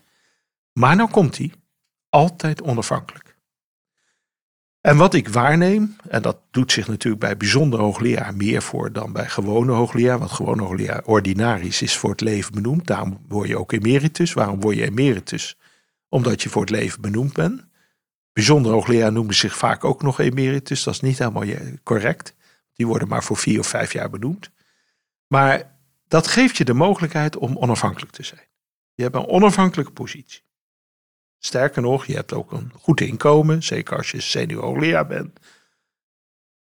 Maar 0.73 0.97
nou 0.97 1.11
komt 1.11 1.39
hij 1.39 1.53
altijd 2.09 2.63
onafhankelijk. 2.63 3.37
En 4.81 4.97
wat 4.97 5.15
ik 5.15 5.29
waarneem, 5.29 5.97
en 6.09 6.23
dat 6.23 6.39
doet 6.51 6.73
zich 6.73 6.89
natuurlijk 6.89 7.23
bij 7.23 7.37
bijzonder 7.37 7.81
hoogleraar 7.81 8.35
meer 8.35 8.63
voor 8.63 8.93
dan 8.93 9.13
bij 9.13 9.29
gewone 9.29 9.73
hoogleraar, 9.73 10.19
want 10.19 10.31
gewone 10.31 10.63
hoogleraar 10.63 11.05
ordinaris 11.05 11.83
is 11.83 11.97
voor 11.97 12.11
het 12.11 12.21
leven 12.21 12.55
benoemd. 12.55 12.87
Daarom 12.87 13.19
word 13.29 13.49
je 13.49 13.59
ook 13.59 13.73
emeritus. 13.73 14.33
Waarom 14.33 14.61
word 14.61 14.77
je 14.77 14.85
emeritus? 14.85 15.59
Omdat 16.09 16.43
je 16.43 16.49
voor 16.49 16.61
het 16.61 16.71
leven 16.71 17.01
benoemd 17.01 17.33
bent. 17.33 17.65
Bijzonder 18.33 18.73
hoogleraar 18.73 19.13
noemen 19.13 19.35
zich 19.35 19.57
vaak 19.57 19.85
ook 19.85 20.03
nog 20.03 20.21
emeritus. 20.21 20.83
Dat 20.83 20.95
is 20.95 21.01
niet 21.01 21.19
helemaal 21.19 21.45
correct. 21.83 22.35
Die 22.75 22.87
worden 22.87 23.09
maar 23.09 23.25
voor 23.25 23.37
vier 23.37 23.59
of 23.59 23.67
vijf 23.67 23.93
jaar 23.93 24.11
benoemd. 24.11 24.51
Maar 25.27 25.79
dat 26.09 26.27
geeft 26.27 26.57
je 26.57 26.65
de 26.65 26.75
mogelijkheid 26.75 27.37
om 27.37 27.57
onafhankelijk 27.57 28.13
te 28.13 28.23
zijn. 28.23 28.49
Je 28.95 29.03
hebt 29.03 29.15
een 29.15 29.27
onafhankelijke 29.27 29.93
positie. 29.93 30.43
Sterker 31.39 31.83
nog, 31.83 32.07
je 32.07 32.15
hebt 32.15 32.33
ook 32.33 32.53
een 32.53 32.73
goed 32.81 33.01
inkomen, 33.01 33.63
zeker 33.63 33.97
als 33.97 34.11
je 34.11 34.21
senior 34.21 34.63
hoogleraar 34.63 35.07
bent. 35.07 35.39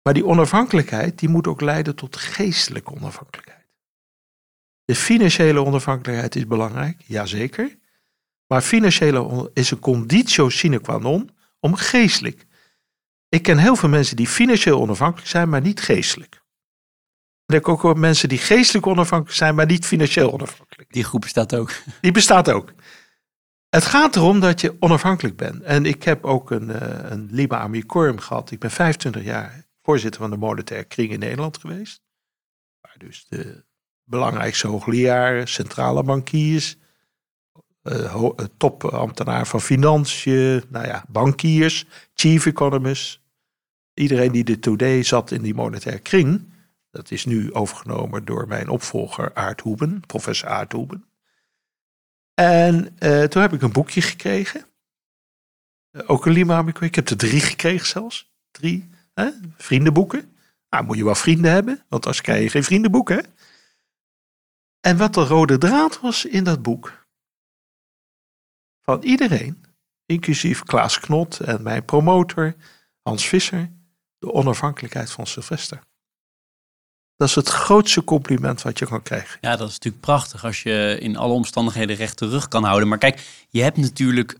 Maar 0.02 0.14
die 0.14 0.26
onafhankelijkheid, 0.26 1.18
die 1.18 1.28
moet 1.28 1.46
ook 1.46 1.60
leiden 1.60 1.94
tot 1.94 2.16
geestelijke 2.16 2.90
onafhankelijkheid. 2.90 3.66
De 4.84 4.94
financiële 4.94 5.64
onafhankelijkheid 5.64 6.36
is 6.36 6.46
belangrijk, 6.46 7.02
jazeker. 7.06 7.78
Maar 8.46 8.62
financiële 8.62 9.50
is 9.54 9.70
een 9.70 9.78
conditio 9.78 10.48
sine 10.48 10.80
qua 10.80 10.98
non 10.98 11.30
om 11.60 11.74
geestelijk. 11.74 12.46
Ik 13.28 13.42
ken 13.42 13.58
heel 13.58 13.76
veel 13.76 13.88
mensen 13.88 14.16
die 14.16 14.26
financieel 14.26 14.80
onafhankelijk 14.80 15.28
zijn, 15.28 15.48
maar 15.48 15.60
niet 15.60 15.80
geestelijk. 15.80 16.42
Ik 17.46 17.68
ook 17.68 17.82
wel 17.82 17.94
mensen 17.94 18.28
die 18.28 18.38
geestelijk 18.38 18.86
onafhankelijk 18.86 19.36
zijn, 19.36 19.54
maar 19.54 19.66
niet 19.66 19.86
financieel 19.86 20.32
onafhankelijk. 20.32 20.92
Die 20.92 21.04
groep 21.04 21.20
bestaat 21.20 21.54
ook. 21.54 21.72
Die 22.00 22.12
bestaat 22.12 22.50
ook. 22.50 22.72
Het 23.68 23.84
gaat 23.84 24.16
erom 24.16 24.40
dat 24.40 24.60
je 24.60 24.76
onafhankelijk 24.80 25.36
bent. 25.36 25.62
En 25.62 25.84
ik 25.86 26.02
heb 26.02 26.24
ook 26.24 26.50
een, 26.50 26.68
uh, 26.68 26.76
een 27.10 27.28
Lima 27.30 27.58
Amicorum 27.58 28.18
gehad. 28.18 28.50
Ik 28.50 28.58
ben 28.58 28.70
25 28.70 29.22
jaar 29.22 29.66
voorzitter 29.82 30.20
van 30.20 30.30
de 30.30 30.36
monetaire 30.36 30.86
kring 30.86 31.10
in 31.10 31.18
Nederland 31.18 31.58
geweest. 31.58 32.02
Waar 32.80 32.94
dus 32.98 33.26
de 33.28 33.64
belangrijkste 34.04 34.66
hoogleraren, 34.66 35.48
centrale 35.48 36.02
bankiers, 36.02 36.76
uh, 37.82 38.28
topambtenaar 38.56 39.46
van 39.46 39.60
financiën, 39.60 40.64
nou 40.68 40.86
ja, 40.86 41.04
bankiers, 41.08 41.86
chief 42.14 42.46
economists. 42.46 43.20
Iedereen 43.94 44.32
die 44.32 44.44
de 44.44 44.58
today 44.58 45.02
zat 45.02 45.30
in 45.30 45.42
die 45.42 45.54
monetaire 45.54 46.00
kring. 46.00 46.48
Dat 46.90 47.10
is 47.10 47.24
nu 47.24 47.52
overgenomen 47.52 48.24
door 48.24 48.48
mijn 48.48 48.68
opvolger 48.68 49.34
Aart 49.34 49.60
Hoeben, 49.60 50.00
professor 50.06 50.48
Aart 50.48 50.72
Hoeben. 50.72 51.04
En 52.34 52.96
uh, 52.98 53.22
toen 53.22 53.42
heb 53.42 53.52
ik 53.52 53.62
een 53.62 53.72
boekje 53.72 54.02
gekregen. 54.02 54.64
Ook 56.06 56.26
een 56.26 56.32
Lima 56.32 56.64
Ik 56.80 56.94
heb 56.94 57.08
er 57.08 57.16
drie 57.16 57.40
gekregen 57.40 57.86
zelfs. 57.86 58.32
Drie 58.50 58.88
hè? 59.14 59.30
vriendenboeken. 59.56 60.36
Nou, 60.70 60.84
moet 60.84 60.96
je 60.96 61.04
wel 61.04 61.14
vrienden 61.14 61.50
hebben, 61.50 61.74
want 61.88 62.04
anders 62.04 62.20
krijg 62.20 62.42
je 62.42 62.50
geen 62.50 62.64
vriendenboek, 62.64 63.08
hè? 63.08 63.18
En 64.80 64.96
wat 64.96 65.14
de 65.14 65.24
rode 65.24 65.58
draad 65.58 66.00
was 66.00 66.24
in 66.24 66.44
dat 66.44 66.62
boek. 66.62 66.99
Van 68.82 69.02
iedereen, 69.02 69.64
inclusief 70.06 70.62
Klaas 70.62 71.00
Knot 71.00 71.40
en 71.40 71.62
mijn 71.62 71.84
promotor 71.84 72.54
Hans 73.02 73.26
Visser, 73.26 73.70
de 74.18 74.32
onafhankelijkheid 74.32 75.10
van 75.10 75.26
Sylvester. 75.26 75.80
Dat 77.16 77.28
is 77.28 77.34
het 77.34 77.48
grootste 77.48 78.04
compliment 78.04 78.62
wat 78.62 78.78
je 78.78 78.86
kan 78.86 79.02
krijgen. 79.02 79.38
Ja, 79.40 79.56
dat 79.56 79.68
is 79.68 79.74
natuurlijk 79.74 80.02
prachtig 80.02 80.44
als 80.44 80.62
je 80.62 80.96
in 81.00 81.16
alle 81.16 81.32
omstandigheden 81.32 81.96
recht 81.96 82.16
terug 82.16 82.48
kan 82.48 82.64
houden. 82.64 82.88
Maar 82.88 82.98
kijk, 82.98 83.46
je 83.48 83.62
hebt 83.62 83.76
natuurlijk 83.76 84.38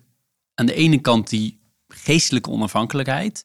aan 0.54 0.66
de 0.66 0.74
ene 0.74 1.00
kant 1.00 1.28
die 1.28 1.60
geestelijke 1.88 2.50
onafhankelijkheid. 2.50 3.44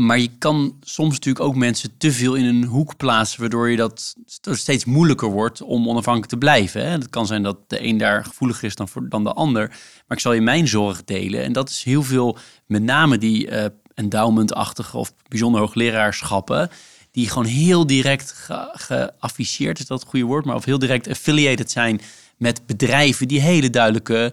Maar 0.00 0.18
je 0.18 0.30
kan 0.38 0.76
soms 0.80 1.12
natuurlijk 1.12 1.44
ook 1.44 1.54
mensen 1.54 1.90
te 1.98 2.12
veel 2.12 2.34
in 2.34 2.44
een 2.44 2.64
hoek 2.64 2.96
plaatsen, 2.96 3.40
waardoor 3.40 3.70
je 3.70 3.76
dat 3.76 4.14
steeds 4.50 4.84
moeilijker 4.84 5.30
wordt 5.30 5.62
om 5.62 5.88
onafhankelijk 5.88 6.30
te 6.30 6.38
blijven. 6.38 6.84
Hè? 6.84 6.90
Het 6.90 7.10
kan 7.10 7.26
zijn 7.26 7.42
dat 7.42 7.56
de 7.66 7.84
een 7.84 7.98
daar 7.98 8.24
gevoeliger 8.24 8.64
is 8.64 8.74
dan, 8.74 8.88
voor, 8.88 9.08
dan 9.08 9.24
de 9.24 9.32
ander. 9.32 9.68
Maar 9.68 10.16
ik 10.16 10.20
zal 10.20 10.32
je 10.32 10.40
mijn 10.40 10.68
zorg 10.68 11.04
delen. 11.04 11.42
En 11.42 11.52
dat 11.52 11.68
is 11.68 11.82
heel 11.82 12.02
veel, 12.02 12.38
met 12.66 12.82
name 12.82 13.18
die 13.18 13.50
uh, 13.50 13.64
endowment-achtige 13.94 14.96
of 14.96 15.12
bijzonder 15.28 15.60
hoogleraarschappen 15.60 16.70
die 17.10 17.28
gewoon 17.28 17.44
heel 17.44 17.86
direct 17.86 18.34
geafficheerd, 18.72 19.78
is 19.78 19.86
dat 19.86 20.00
het 20.00 20.08
goede 20.08 20.26
woord, 20.26 20.44
maar 20.44 20.56
of 20.56 20.64
heel 20.64 20.78
direct 20.78 21.08
affiliated 21.08 21.70
zijn 21.70 22.00
met 22.36 22.66
bedrijven 22.66 23.28
die 23.28 23.40
hele 23.40 23.70
duidelijke 23.70 24.32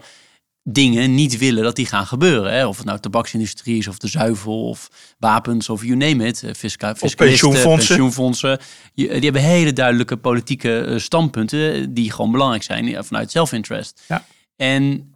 dingen 0.70 1.16
niet 1.16 1.38
willen 1.38 1.64
dat 1.64 1.76
die 1.76 1.86
gaan 1.86 2.06
gebeuren. 2.06 2.54
Hè? 2.54 2.66
Of 2.68 2.78
het 2.78 2.86
nou 2.86 3.00
tabaksindustrie 3.00 3.78
is, 3.78 3.88
of 3.88 3.98
de 3.98 4.08
zuivel, 4.08 4.70
of 4.70 4.90
wapens, 5.20 5.70
of 5.70 5.84
you 5.84 5.96
name 5.96 6.26
it. 6.26 6.44
Fisca, 6.58 6.96
of 7.00 7.16
pensioenfondsen. 7.16 7.88
pensioenfondsen. 7.88 8.60
Die 8.94 9.10
hebben 9.10 9.42
hele 9.42 9.74
duidelijke 9.74 10.18
politieke 10.18 10.94
standpunten 10.98 11.94
die 11.94 12.12
gewoon 12.12 12.32
belangrijk 12.32 12.64
zijn 12.64 13.04
vanuit 13.04 13.32
self-interest. 13.32 14.02
Ja. 14.08 14.26
En 14.56 15.12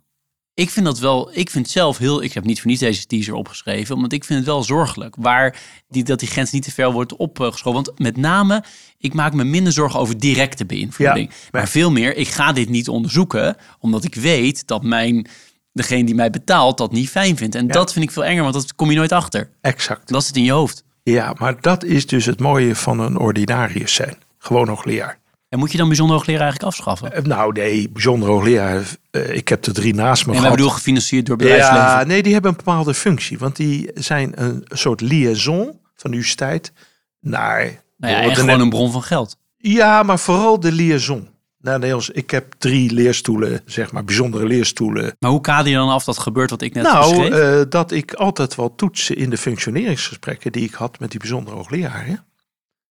ik 0.54 0.70
vind 0.70 0.86
dat 0.86 1.00
wel, 1.00 1.30
ik 1.34 1.50
vind 1.50 1.70
zelf 1.70 1.98
heel, 1.98 2.24
ik 2.24 2.34
heb 2.34 2.44
niet 2.44 2.60
voor 2.60 2.70
niets 2.70 2.82
deze 2.82 3.06
teaser 3.06 3.34
opgeschreven, 3.34 3.96
omdat 3.96 4.12
ik 4.12 4.24
vind 4.24 4.40
het 4.40 4.48
wel 4.48 4.64
zorgelijk 4.64 5.16
waar 5.20 5.60
die, 5.90 6.04
dat 6.04 6.20
die 6.20 6.30
grens 6.30 6.52
niet 6.52 6.64
te 6.64 6.72
ver 6.72 6.92
wordt 6.92 7.16
opgeschoven. 7.16 7.84
Want 7.84 8.00
met 8.00 8.18
name, 8.18 8.64
ik 8.98 9.14
maak 9.14 9.34
me 9.34 9.44
minder 9.44 9.74
zorgen 9.74 10.00
over 10.00 10.18
directe 10.18 10.66
beïnvloeding. 10.66 11.30
Ja, 11.30 11.36
maar 11.52 11.68
veel 11.68 11.92
meer, 11.92 12.16
ik 12.16 12.28
ga 12.28 12.52
dit 12.52 12.70
niet 12.70 12.90
onderzoeken, 12.90 13.56
omdat 13.80 14.04
ik 14.04 14.16
weet 14.16 14.68
dat 14.68 14.84
mijn, 14.84 15.28
degene 15.74 16.04
die 16.04 16.16
mij 16.16 16.30
betaalt 16.30 16.78
dat 16.78 16.92
niet 16.92 17.10
fijn 17.10 17.38
vindt. 17.38 17.56
En 17.56 17.68
dat 17.68 17.94
vind 17.94 18.06
ik 18.06 18.12
veel 18.12 18.26
enger, 18.26 18.42
want 18.42 18.54
dat 18.54 18.76
kom 18.76 18.90
je 18.90 18.98
nooit 18.98 19.12
achter. 19.12 19.50
Exact. 19.62 20.08
Dat 20.08 20.24
zit 20.24 20.36
in 20.36 20.44
je 20.44 20.52
hoofd. 20.52 20.84
Ja, 21.04 21.36
maar 21.38 21.62
dat 21.62 21.84
is 21.84 22.08
dus 22.08 22.26
het 22.26 22.40
mooie 22.40 22.76
van 22.76 23.00
een 23.00 23.18
ordinarius 23.18 23.94
zijn. 23.94 24.18
Gewoon 24.38 24.68
nog 24.68 24.86
leer. 24.86 25.18
En 25.52 25.60
moet 25.60 25.72
je 25.72 25.78
dan 25.78 25.88
bijzonder 25.88 26.16
hoogleraar 26.16 26.42
eigenlijk 26.42 26.72
afschaffen? 26.72 27.12
Uh, 27.18 27.24
nou 27.24 27.54
nee, 27.54 27.90
bijzonder 27.90 28.30
hoogleraar. 28.30 28.84
Uh, 29.12 29.36
ik 29.36 29.48
heb 29.48 29.66
er 29.66 29.74
drie 29.74 29.94
naast 29.94 30.26
me 30.26 30.32
en 30.32 30.38
gehad. 30.38 30.52
En 30.52 30.58
bedoel 30.58 30.74
gefinancierd 30.74 31.26
door 31.26 31.38
bedrijfsleven? 31.38 31.78
Ja, 31.78 32.04
nee, 32.04 32.24
die 32.24 32.34
hebben 32.34 32.52
een 32.52 32.58
bepaalde 32.58 32.94
functie. 32.94 33.38
Want 33.38 33.56
die 33.56 33.92
zijn 33.94 34.32
een 34.36 34.66
soort 34.68 35.02
liaison 35.02 35.64
van 35.96 36.12
de 36.12 36.18
universiteit 36.18 36.72
naar... 37.20 37.84
Nou 37.98 38.14
ja, 38.14 38.22
en 38.22 38.36
gewoon 38.36 38.60
een 38.60 38.70
bron 38.70 38.92
van 38.92 39.04
geld. 39.04 39.38
Ja, 39.58 40.04
maar 40.04 40.20
vooral 40.20 40.60
de 40.60 40.72
liaison. 40.72 41.30
Nou, 41.60 41.80
nee, 41.80 41.96
ik 42.12 42.32
heb 42.32 42.54
drie 42.58 42.94
leerstoelen, 42.94 43.62
zeg 43.66 43.92
maar, 43.92 44.04
bijzondere 44.04 44.46
leerstoelen. 44.46 45.16
Maar 45.20 45.32
hoe 45.32 45.42
kader 45.42 45.72
je 45.72 45.78
dan 45.78 45.90
af 45.90 46.04
dat 46.04 46.18
gebeurt 46.18 46.50
wat 46.50 46.62
ik 46.62 46.74
net 46.74 46.84
nou, 46.84 47.10
beschreef? 47.10 47.30
Nou, 47.30 47.60
uh, 47.60 47.66
dat 47.70 47.92
ik 47.92 48.14
altijd 48.14 48.56
wel 48.56 48.76
toetsen 48.76 49.16
in 49.16 49.30
de 49.30 49.38
functioneringsgesprekken 49.38 50.52
die 50.52 50.64
ik 50.64 50.74
had 50.74 51.00
met 51.00 51.12
die 51.12 51.20
bijzondere 51.20 51.56
hoogleraren. 51.56 52.26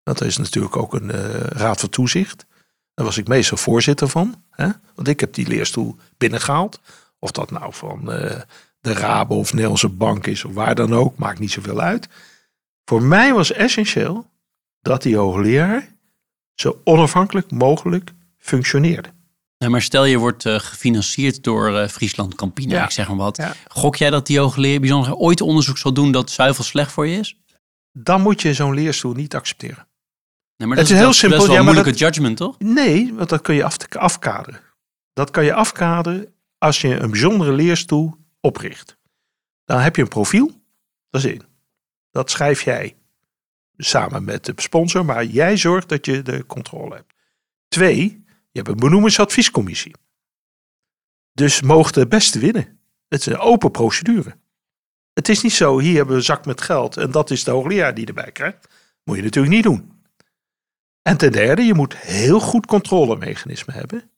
Er 0.02 0.26
is 0.26 0.36
natuurlijk 0.36 0.76
ook 0.76 0.94
een 0.94 1.14
uh, 1.14 1.40
raad 1.40 1.80
van 1.80 1.88
toezicht. 1.88 2.46
Daar 2.94 3.06
was 3.06 3.16
ik 3.18 3.28
meestal 3.28 3.56
voorzitter 3.56 4.08
van. 4.08 4.42
Hè? 4.50 4.68
Want 4.94 5.08
ik 5.08 5.20
heb 5.20 5.34
die 5.34 5.48
leerstoel 5.48 5.96
binnengehaald. 6.18 6.80
Of 7.18 7.30
dat 7.30 7.50
nou 7.50 7.74
van 7.74 8.00
uh, 8.02 8.40
de 8.80 8.92
Rabo 8.92 9.38
of 9.38 9.52
Nederlandse 9.52 9.88
Bank 9.88 10.26
is 10.26 10.44
of 10.44 10.54
waar 10.54 10.74
dan 10.74 10.94
ook. 10.94 11.16
Maakt 11.18 11.38
niet 11.38 11.50
zoveel 11.50 11.80
uit. 11.80 12.08
Voor 12.84 13.02
mij 13.02 13.32
was 13.34 13.52
essentieel 13.52 14.26
dat 14.80 15.02
die 15.02 15.16
hoogleraar 15.16 15.88
zo 16.54 16.80
onafhankelijk 16.84 17.50
mogelijk 17.50 18.10
functioneerde. 18.38 19.08
Ja, 19.56 19.68
maar 19.68 19.82
stel 19.82 20.04
je 20.04 20.18
wordt 20.18 20.44
uh, 20.44 20.58
gefinancierd 20.58 21.42
door 21.44 21.70
uh, 21.70 21.88
Friesland 21.88 22.34
Campina, 22.34 22.74
Ja. 22.74 22.84
ik 22.84 22.90
zeg 22.90 23.08
maar 23.08 23.16
wat. 23.16 23.36
Ja. 23.36 23.54
Gok 23.68 23.96
jij 23.96 24.10
dat 24.10 24.26
die 24.26 24.38
hoogleraar 24.38 24.80
bijzonder 24.80 25.14
ooit 25.14 25.40
onderzoek 25.40 25.78
zal 25.78 25.92
doen 25.92 26.12
dat 26.12 26.30
zuivel 26.30 26.64
slecht 26.64 26.92
voor 26.92 27.06
je 27.06 27.18
is? 27.18 27.36
Dan 27.92 28.20
moet 28.20 28.42
je 28.42 28.54
zo'n 28.54 28.74
leerstoel 28.74 29.12
niet 29.12 29.34
accepteren. 29.34 29.86
Nee, 30.60 30.68
maar 30.68 30.78
Het 30.78 30.86
dat 30.86 30.96
is 30.96 31.00
heel 31.02 31.10
dat 31.10 31.16
simpel, 31.18 31.38
best 31.38 31.48
wel 31.48 31.58
ja, 31.58 31.64
maar 31.64 31.74
moeilijke 31.74 31.98
judgment, 31.98 32.36
toch? 32.36 32.58
Nee, 32.58 33.14
want 33.14 33.28
dat 33.28 33.40
kun 33.40 33.54
je 33.54 33.64
af 33.64 33.76
afkaderen. 33.88 34.60
Dat 35.12 35.30
kan 35.30 35.44
je 35.44 35.54
afkaderen 35.54 36.34
als 36.58 36.80
je 36.80 36.96
een 36.96 37.10
bijzondere 37.10 37.52
leerstoel 37.52 38.16
opricht. 38.40 38.96
Dan 39.64 39.80
heb 39.80 39.96
je 39.96 40.02
een 40.02 40.08
profiel, 40.08 40.50
dat 41.10 41.24
is 41.24 41.30
één. 41.30 41.48
Dat 42.10 42.30
schrijf 42.30 42.62
jij 42.62 42.96
samen 43.76 44.24
met 44.24 44.44
de 44.44 44.52
sponsor, 44.56 45.04
maar 45.04 45.24
jij 45.24 45.56
zorgt 45.56 45.88
dat 45.88 46.06
je 46.06 46.22
de 46.22 46.46
controle 46.46 46.94
hebt. 46.94 47.14
Twee, 47.68 48.24
je 48.50 48.58
hebt 48.58 48.68
een 48.68 48.76
benoemingsadviescommissie. 48.76 49.94
Dus 51.32 51.60
mogen 51.60 51.92
de 51.92 52.06
beste 52.06 52.38
winnen. 52.38 52.80
Het 53.08 53.20
is 53.20 53.26
een 53.26 53.38
open 53.38 53.70
procedure. 53.70 54.36
Het 55.12 55.28
is 55.28 55.42
niet 55.42 55.52
zo, 55.52 55.78
hier 55.78 55.96
hebben 55.96 56.12
we 56.12 56.18
een 56.18 56.24
zak 56.24 56.46
met 56.46 56.60
geld 56.60 56.96
en 56.96 57.10
dat 57.10 57.30
is 57.30 57.44
de 57.44 57.50
hoogleraar 57.50 57.94
die 57.94 58.06
erbij 58.06 58.32
krijgt. 58.32 58.68
Moet 59.04 59.16
je 59.16 59.22
natuurlijk 59.22 59.54
niet 59.54 59.64
doen. 59.64 59.98
En 61.02 61.16
ten 61.16 61.32
derde, 61.32 61.62
je 61.62 61.74
moet 61.74 61.96
heel 61.96 62.40
goed 62.40 62.66
controlemechanisme 62.66 63.72
hebben. 63.72 64.10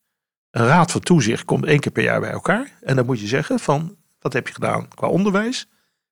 Een 0.51 0.67
raad 0.67 0.91
van 0.91 1.01
toezicht 1.01 1.45
komt 1.45 1.65
één 1.67 1.81
keer 1.81 1.93
per 1.93 2.03
jaar 2.03 2.21
bij 2.21 2.31
elkaar. 2.31 2.79
En 2.81 2.97
dan 2.97 3.07
moet 3.07 3.21
je 3.21 3.27
zeggen 3.27 3.59
van, 3.59 3.97
wat 4.21 4.33
heb 4.33 4.47
je 4.49 4.55
gedaan 4.55 4.89
qua 4.89 5.07
onderwijs, 5.09 5.69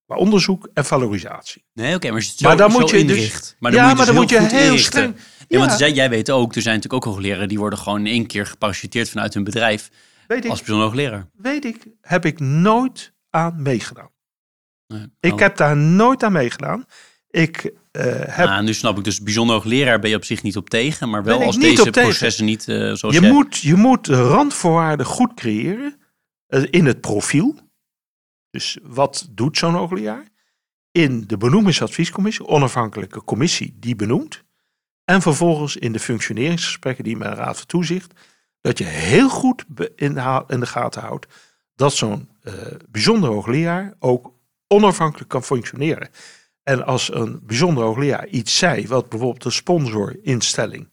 qua 0.06 0.16
onderzoek 0.16 0.68
en 0.74 0.84
valorisatie. 0.84 1.64
Nee, 1.72 1.94
oké, 1.94 2.10
maar 2.10 2.24
Maar 2.40 2.56
dan 2.56 2.70
moet 2.72 2.90
je 2.90 3.04
dus- 3.04 3.16
inricht. 3.16 3.56
maar 3.58 3.72
ja, 3.72 3.78
dan 3.78 3.86
moet 3.86 3.90
je, 3.90 3.96
maar 3.96 4.06
dan 4.06 4.14
moet 4.14 4.28
dus 4.28 4.50
je 4.50 4.56
heel, 4.56 4.64
inrichten. 4.66 4.90
streng... 4.90 5.16
Ja, 5.48 5.58
want 5.58 5.70
Ja, 5.70 5.76
jij, 5.78 5.92
jij 5.92 6.10
weet 6.10 6.30
ook, 6.30 6.54
er 6.54 6.62
zijn 6.62 6.74
natuurlijk 6.74 7.06
ook 7.06 7.12
hoogleraren 7.12 7.48
die 7.48 7.58
worden 7.58 7.78
gewoon 7.78 7.98
in 8.00 8.06
één 8.12 8.26
keer 8.26 8.46
geparachuteerd 8.46 9.08
vanuit 9.10 9.34
hun 9.34 9.44
bedrijf 9.44 9.90
weet, 10.26 10.48
als 10.48 10.58
bijzonder 10.58 10.86
hoogleraar. 10.86 11.26
weet 11.36 11.64
ik, 11.64 11.86
heb 12.00 12.24
ik 12.24 12.40
nooit 12.40 13.12
aan 13.30 13.62
meegedaan. 13.62 14.10
Nee, 14.86 15.02
Ik 15.20 15.30
nou, 15.30 15.42
heb 15.42 15.56
daar 15.56 15.76
nooit 15.76 16.22
aan 16.22 16.32
meegedaan. 16.32 16.84
Ik 17.30 17.72
eh, 17.90 18.04
heb 18.16 18.48
ah, 18.48 18.60
nu 18.60 18.74
snap 18.74 18.98
ik 18.98 19.04
dus, 19.04 19.22
bijzonder 19.22 19.56
hoogleraar 19.56 19.98
ben 19.98 20.10
je 20.10 20.16
op 20.16 20.24
zich 20.24 20.42
niet 20.42 20.56
op 20.56 20.70
tegen, 20.70 21.10
maar 21.10 21.24
wel 21.24 21.42
als 21.42 21.58
deze 21.58 21.90
processen 21.90 22.44
niet 22.44 22.68
eh, 22.68 22.76
zoals 22.76 23.14
Je 23.14 23.20
jij... 23.20 23.30
moet, 23.32 23.56
je 23.56 23.74
moet 23.74 24.04
de 24.04 24.22
randvoorwaarden 24.22 25.06
goed 25.06 25.34
creëren 25.34 26.00
eh, 26.46 26.62
in 26.70 26.86
het 26.86 27.00
profiel. 27.00 27.58
Dus 28.50 28.78
wat 28.82 29.28
doet 29.30 29.58
zo'n 29.58 29.74
hoogleraar? 29.74 30.28
In 30.92 31.24
de 31.26 31.36
benoemingsadviescommissie, 31.36 32.46
onafhankelijke 32.46 33.24
commissie 33.24 33.76
die 33.80 33.96
benoemt. 33.96 34.42
En 35.04 35.22
vervolgens 35.22 35.76
in 35.76 35.92
de 35.92 36.00
functioneringsgesprekken 36.00 37.04
die 37.04 37.16
met 37.16 37.28
een 37.28 37.34
raad 37.34 37.56
van 37.56 37.66
toezicht. 37.66 38.12
Dat 38.60 38.78
je 38.78 38.84
heel 38.84 39.28
goed 39.28 39.64
in 39.96 40.14
de, 40.14 40.44
de 40.46 40.66
gaten 40.66 41.02
houdt 41.02 41.26
dat 41.74 41.94
zo'n 41.94 42.28
bijzonder 42.88 43.30
hoogleraar 43.30 43.94
ook 43.98 44.32
onafhankelijk 44.66 45.28
kan 45.28 45.42
functioneren. 45.42 46.10
En 46.70 46.86
als 46.86 47.14
een 47.14 47.40
bijzonder 47.46 47.84
hoogleraar 47.84 48.26
iets 48.26 48.58
zei, 48.58 48.86
wat 48.86 49.08
bijvoorbeeld 49.08 49.42
de 49.42 49.50
sponsorinstelling 49.50 50.90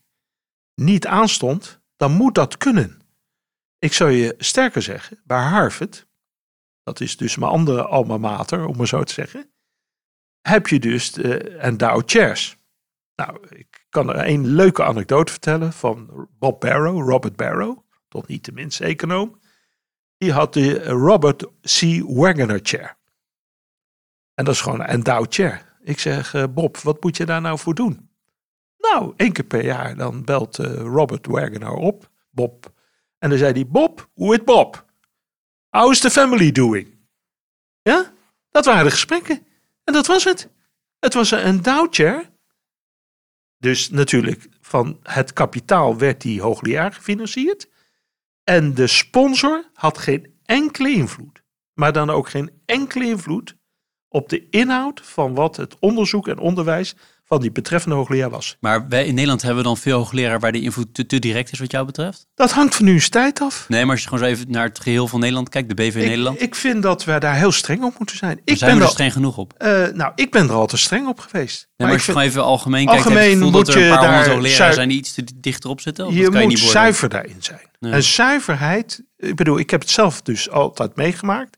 niet 0.76 1.08
aanstond, 1.08 1.82
dan 1.96 2.12
moet 2.12 2.36
dat 2.36 2.58
kunnen. 2.58 3.02
Ik 3.80 3.94
zou 3.94 4.12
je 4.12 4.36
sterker 4.38 4.82
zeggen, 4.82 5.22
bij 5.24 5.42
Harvard, 5.42 6.08
dat 6.84 7.00
is 7.00 7.18
dus 7.18 7.38
mijn 7.38 7.52
andere 7.52 7.84
alma 7.84 8.18
mater, 8.18 8.66
om 8.66 8.78
maar 8.78 8.88
zo 8.88 9.04
te 9.04 9.14
zeggen, 9.14 9.52
heb 10.42 10.68
je 10.68 10.80
dus 10.80 11.12
de 11.12 11.58
Endowed 11.58 12.12
Chairs. 12.12 12.58
Nou, 13.16 13.48
ik 13.50 13.86
kan 13.90 14.10
er 14.10 14.28
een 14.28 14.48
leuke 14.48 14.84
anekdote 14.84 15.32
vertellen 15.32 15.74
van 15.74 16.28
Bob 16.40 16.60
Barrow, 16.60 17.10
Robert 17.10 17.36
Barrow, 17.36 17.78
tot 18.08 18.28
niet 18.28 18.46
de 18.46 18.52
minste 18.52 18.86
econoom. 18.86 19.40
Die 20.18 20.32
had 20.32 20.54
de 20.54 20.84
Robert 20.84 21.46
C. 21.62 22.04
Wagner 22.08 22.60
Chair. 22.64 22.98
En 24.34 24.46
dat 24.46 24.54
is 24.54 24.62
gewoon 24.62 24.80
een 24.80 24.88
Endowed 24.88 25.34
Chair. 25.34 25.67
Ik 25.88 26.00
zeg, 26.00 26.34
eh, 26.34 26.44
Bob, 26.50 26.78
wat 26.78 27.04
moet 27.04 27.18
je 27.18 27.26
daar 27.26 27.42
nou 27.42 27.60
voor 27.60 27.76
doen? 27.76 28.10
Nou, 28.78 29.14
één 29.16 29.32
keer 29.32 29.46
per 29.46 29.66
jaar 29.66 29.96
dan 29.96 30.24
belt 30.24 30.60
eh, 30.60 30.74
Robert 30.74 31.26
Wagner 31.26 31.72
op, 31.72 32.10
Bob. 32.30 32.74
En 33.18 33.30
dan 33.30 33.38
zei 33.38 33.52
hij, 33.52 33.68
Bob, 33.68 34.10
hoe 34.14 34.34
is 34.34 34.44
Bob? 34.44 34.86
How 35.70 35.92
is 35.92 36.00
the 36.00 36.10
family 36.10 36.52
doing? 36.52 36.98
Ja, 37.82 38.14
dat 38.50 38.66
waren 38.66 38.84
de 38.84 38.92
gesprekken. 38.92 39.46
En 39.84 39.94
dat 39.94 40.08
was 40.08 40.24
het. 40.24 40.50
Het 41.00 41.14
was 41.14 41.32
een 41.32 41.40
endowed 41.40 41.96
chair. 41.96 42.30
Dus 43.58 43.90
natuurlijk 43.90 44.48
van 44.62 45.00
het 45.04 45.34
kapitaal 45.34 45.98
werd 45.98 46.22
die 46.22 46.42
hoogleraar 46.42 46.94
gefinancierd. 46.94 47.70
En 48.44 48.74
de 48.74 48.88
sponsor 48.88 49.70
had 49.74 49.98
geen 49.98 50.40
enkele 50.46 50.90
invloed. 50.90 51.44
Maar 51.74 51.94
dan 51.94 52.10
ook 52.10 52.30
geen 52.30 52.62
enkele 52.66 53.06
invloed 53.06 53.57
op 54.10 54.30
de 54.30 54.48
inhoud 54.50 55.02
van 55.04 55.34
wat 55.34 55.56
het 55.56 55.76
onderzoek 55.80 56.28
en 56.28 56.38
onderwijs 56.40 56.96
van 57.26 57.42
die 57.42 57.52
betreffende 57.52 57.96
hoogleraar 57.96 58.30
was. 58.30 58.58
Maar 58.60 58.88
wij 58.88 59.06
in 59.06 59.14
Nederland 59.14 59.42
hebben 59.42 59.60
we 59.62 59.68
dan 59.68 59.78
veel 59.78 59.98
hoogleraren 59.98 60.40
waar 60.40 60.52
die 60.52 60.62
invloed 60.62 60.94
te, 60.94 61.06
te 61.06 61.20
direct 61.20 61.52
is 61.52 61.60
wat 61.60 61.72
jou 61.72 61.86
betreft? 61.86 62.28
Dat 62.36 62.52
hangt 62.52 62.76
van 62.76 62.86
de 62.86 62.92
universiteit 62.92 63.42
af. 63.42 63.66
Nee, 63.70 63.82
maar 63.82 63.92
als 63.92 64.02
je 64.04 64.10
gewoon 64.10 64.24
zo 64.24 64.30
even 64.32 64.52
naar 64.52 64.64
het 64.66 64.80
geheel 64.80 65.08
van 65.08 65.20
Nederland 65.20 65.50
kijkt, 65.50 65.70
de 65.70 65.76
BV 65.76 65.96
Nederland, 65.96 66.36
Ik, 66.36 66.42
ik 66.42 66.56
vind 66.56 66.84
dat 66.84 67.04
we 67.04 67.18
daar 67.20 67.36
heel 67.36 67.52
streng 67.52 67.84
op 67.84 67.94
moeten 67.98 68.18
zijn. 68.18 68.36
daar 68.36 68.42
Ik 68.46 68.58
zijn 68.58 68.70
ben, 68.70 68.80
we 68.80 68.84
er 68.84 68.88
er, 68.88 68.94
streng 68.94 69.14
genoeg 69.14 69.38
op. 69.38 69.54
eh, 69.58 69.88
nou, 69.94 70.12
ik 70.16 70.32
ben 70.32 70.44
er 70.48 70.54
al 70.54 70.68
te 70.68 70.78
streng 70.78 71.08
op 71.08 71.20
geweest. 71.20 71.58
Nee, 71.58 71.68
maar 71.78 71.88
ik 71.88 71.94
als 71.94 72.06
je 72.06 72.12
gewoon 72.12 72.28
even 72.28 72.44
algemeen 72.44 72.86
kijkt, 72.86 73.04
heb 73.04 73.14
je 73.14 73.20
Algemeen 73.20 73.36
het 73.38 73.46
gevoel 73.46 73.64
dat 73.64 73.68
er 73.68 73.76
een 73.82 73.84
je 73.88 73.90
paar 73.90 74.00
honderd 74.00 74.28
hoogleraren 74.28 74.74
zijn 74.74 74.90
die 74.90 74.98
iets 74.98 75.14
te 75.14 75.24
dichterop 75.36 75.82
zitten? 75.82 76.06
Of 76.06 76.14
je 76.14 76.22
dat 76.22 76.30
kan 76.32 76.42
je 76.42 76.46
moet 76.48 76.56
niet 76.56 76.64
beoordelen? 76.64 76.94
zuiver 76.96 77.10
daarin 77.10 77.38
zijn. 77.40 77.62
Ja. 77.80 77.92
En 77.92 78.04
zuiverheid, 78.04 79.04
ik 79.18 79.36
bedoel, 79.36 79.60
ik 79.60 79.70
heb 79.70 79.82
het 79.82 79.90
zelf 79.90 80.22
dus 80.22 80.50
altijd 80.50 80.96
meegemaakt. 80.96 81.58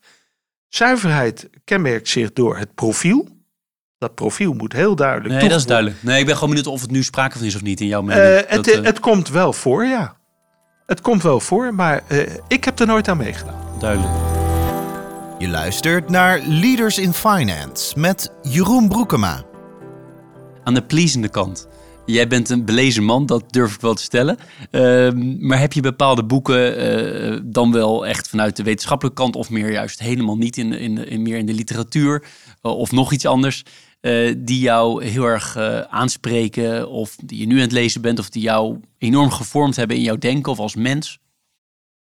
Zuiverheid 0.70 1.50
kenmerkt 1.64 2.10
zich 2.10 2.34
door 2.34 2.58
het 2.58 2.74
profiel. 2.76 3.28
Dat 3.98 4.16
profiel 4.16 4.54
moet 4.54 4.74
heel 4.74 4.96
duidelijk 4.96 5.34
Nee, 5.40 5.50
dat 5.50 5.60
is 5.60 5.66
duidelijk. 5.66 6.04
Nee, 6.04 6.20
ik 6.20 6.26
ben 6.26 6.34
gewoon 6.34 6.50
benieuwd 6.50 6.68
of 6.68 6.82
het 6.82 6.91
nu 6.91 7.04
sprake 7.04 7.38
van 7.38 7.48
is 7.48 7.56
of 7.56 7.62
niet 7.62 7.82
in 7.82 7.88
jouw 7.88 8.02
mening. 8.02 8.26
Eh, 8.26 8.56
Dat, 8.56 8.66
het, 8.66 8.76
eh, 8.76 8.84
het 8.84 9.00
komt 9.00 9.30
wel 9.30 9.54
voor, 9.54 9.86
ja. 9.86 10.18
Het 10.86 11.02
komt 11.02 11.24
wel 11.24 11.40
voor, 11.40 11.74
maar 11.74 12.04
eh, 12.08 12.34
ik 12.48 12.64
heb 12.64 12.80
er 12.80 12.86
nooit 12.88 13.08
aan 13.08 13.18
meegedaan. 13.18 13.60
duidelijk. 13.80 14.14
Je 15.38 15.48
luistert 15.48 16.10
naar 16.10 16.40
Leaders 16.40 16.98
in 16.98 17.14
Finance 17.14 18.00
met 18.00 18.32
Jeroen 18.41 18.88
Broekema. 18.88 19.44
Aan 20.64 20.74
de 20.74 20.82
pleasende 20.84 21.30
kant. 21.30 21.68
Jij 22.10 22.27
bent 22.27 22.49
een 22.49 22.65
belezen 22.65 23.03
man, 23.03 23.26
dat 23.26 23.53
durf 23.53 23.76
ik 23.76 23.81
wel 23.81 23.94
te 23.94 24.03
stellen. 24.03 24.38
Ehm, 24.72 25.48
maar 25.48 25.60
heb 25.60 25.73
je 25.73 25.81
bepaalde 25.81 26.23
boeken 26.23 26.77
eh, 26.77 27.40
dan 27.44 27.72
wel 27.72 28.06
echt 28.06 28.27
vanuit 28.27 28.56
de 28.56 28.64
wetenschappelijke 28.64 29.22
kant... 29.22 29.36
of 29.36 29.49
meer 29.49 29.72
juist 29.72 29.99
helemaal 29.99 30.38
niet 30.38 30.57
in, 30.57 30.73
in, 30.73 31.07
in 31.07 31.22
meer 31.22 31.38
in 31.38 31.45
de 31.45 31.53
literatuur 31.53 32.23
eh, 32.61 32.77
of 32.77 32.91
nog 32.91 33.11
iets 33.11 33.26
anders... 33.26 33.64
eh, 34.02 34.36
die 34.38 34.60
jou 34.60 35.03
heel 35.06 35.23
erg 35.23 35.57
aanspreken 35.90 36.90
of 36.90 37.15
die 37.23 37.40
je 37.40 37.45
nu 37.45 37.56
aan 37.56 37.61
het 37.61 37.72
lezen 37.72 38.02
bent... 38.02 38.19
of 38.19 38.30
die 38.30 38.41
jou 38.41 38.80
enorm 38.98 39.31
gevormd 39.31 39.76
hebben 39.76 39.98
in 39.98 40.03
jouw 40.03 40.18
denken 40.18 40.52
of 40.52 40.60
als 40.60 40.76
mens? 40.76 41.19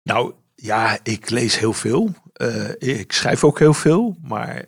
Nou, 0.03 0.33
ja, 0.55 0.99
ik 1.03 1.31
lees 1.31 1.59
heel 1.59 1.73
veel. 1.73 2.15
Ik 2.79 3.12
schrijf 3.12 3.45
ook 3.45 3.59
heel 3.59 3.75
veel. 3.75 4.17
Maar 4.23 4.65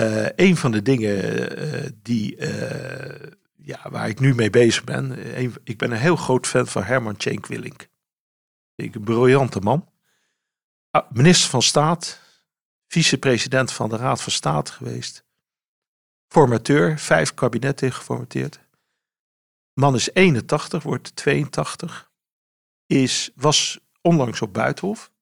eh, 0.00 0.46
een 0.46 0.56
van 0.56 0.70
de 0.70 0.82
dingen 0.82 1.48
eh, 1.56 1.90
die, 2.02 2.36
eh, 2.36 3.32
ja, 3.56 3.90
waar 3.90 4.08
ik 4.08 4.20
nu 4.20 4.34
mee 4.34 4.50
bezig 4.50 4.84
ben. 4.84 5.18
ik 5.64 5.78
ben 5.78 5.90
een 5.90 5.98
heel 5.98 6.16
groot 6.16 6.46
fan 6.46 6.66
van 6.66 6.82
Herman 6.82 7.16
Tjenk 7.16 7.46
Willink. 7.46 7.88
Een 8.74 9.04
briljante 9.04 9.60
man. 9.60 9.88
Ah, 10.90 11.10
minister 11.10 11.50
van 11.50 11.62
Staat. 11.62 12.20
Vicepresident 12.86 13.72
van 13.72 13.88
de 13.88 13.96
Raad 13.96 14.22
van 14.22 14.32
State 14.32 14.72
geweest. 14.72 15.24
Formateur, 16.28 16.98
vijf 16.98 17.34
kabinetten 17.34 17.92
geformateerd. 17.92 18.60
Man 19.72 19.94
is 19.94 20.14
81, 20.14 20.82
wordt 20.82 21.16
82 21.16 22.10
is, 22.86 23.30
was 23.34 23.80
onlangs 24.00 24.42
op 24.42 24.52
Buitenhof. 24.52 25.12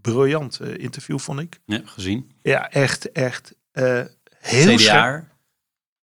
Briljant 0.00 0.60
eh, 0.60 0.78
interview, 0.78 1.18
vond 1.18 1.40
ik. 1.40 1.60
Ja, 1.64 1.80
gezien. 1.84 2.30
Ja, 2.42 2.70
echt, 2.70 3.12
echt. 3.12 3.54
eh 3.72 4.02
heel 4.38 4.78
scherp. 4.78 5.22
CDA, 5.22 5.36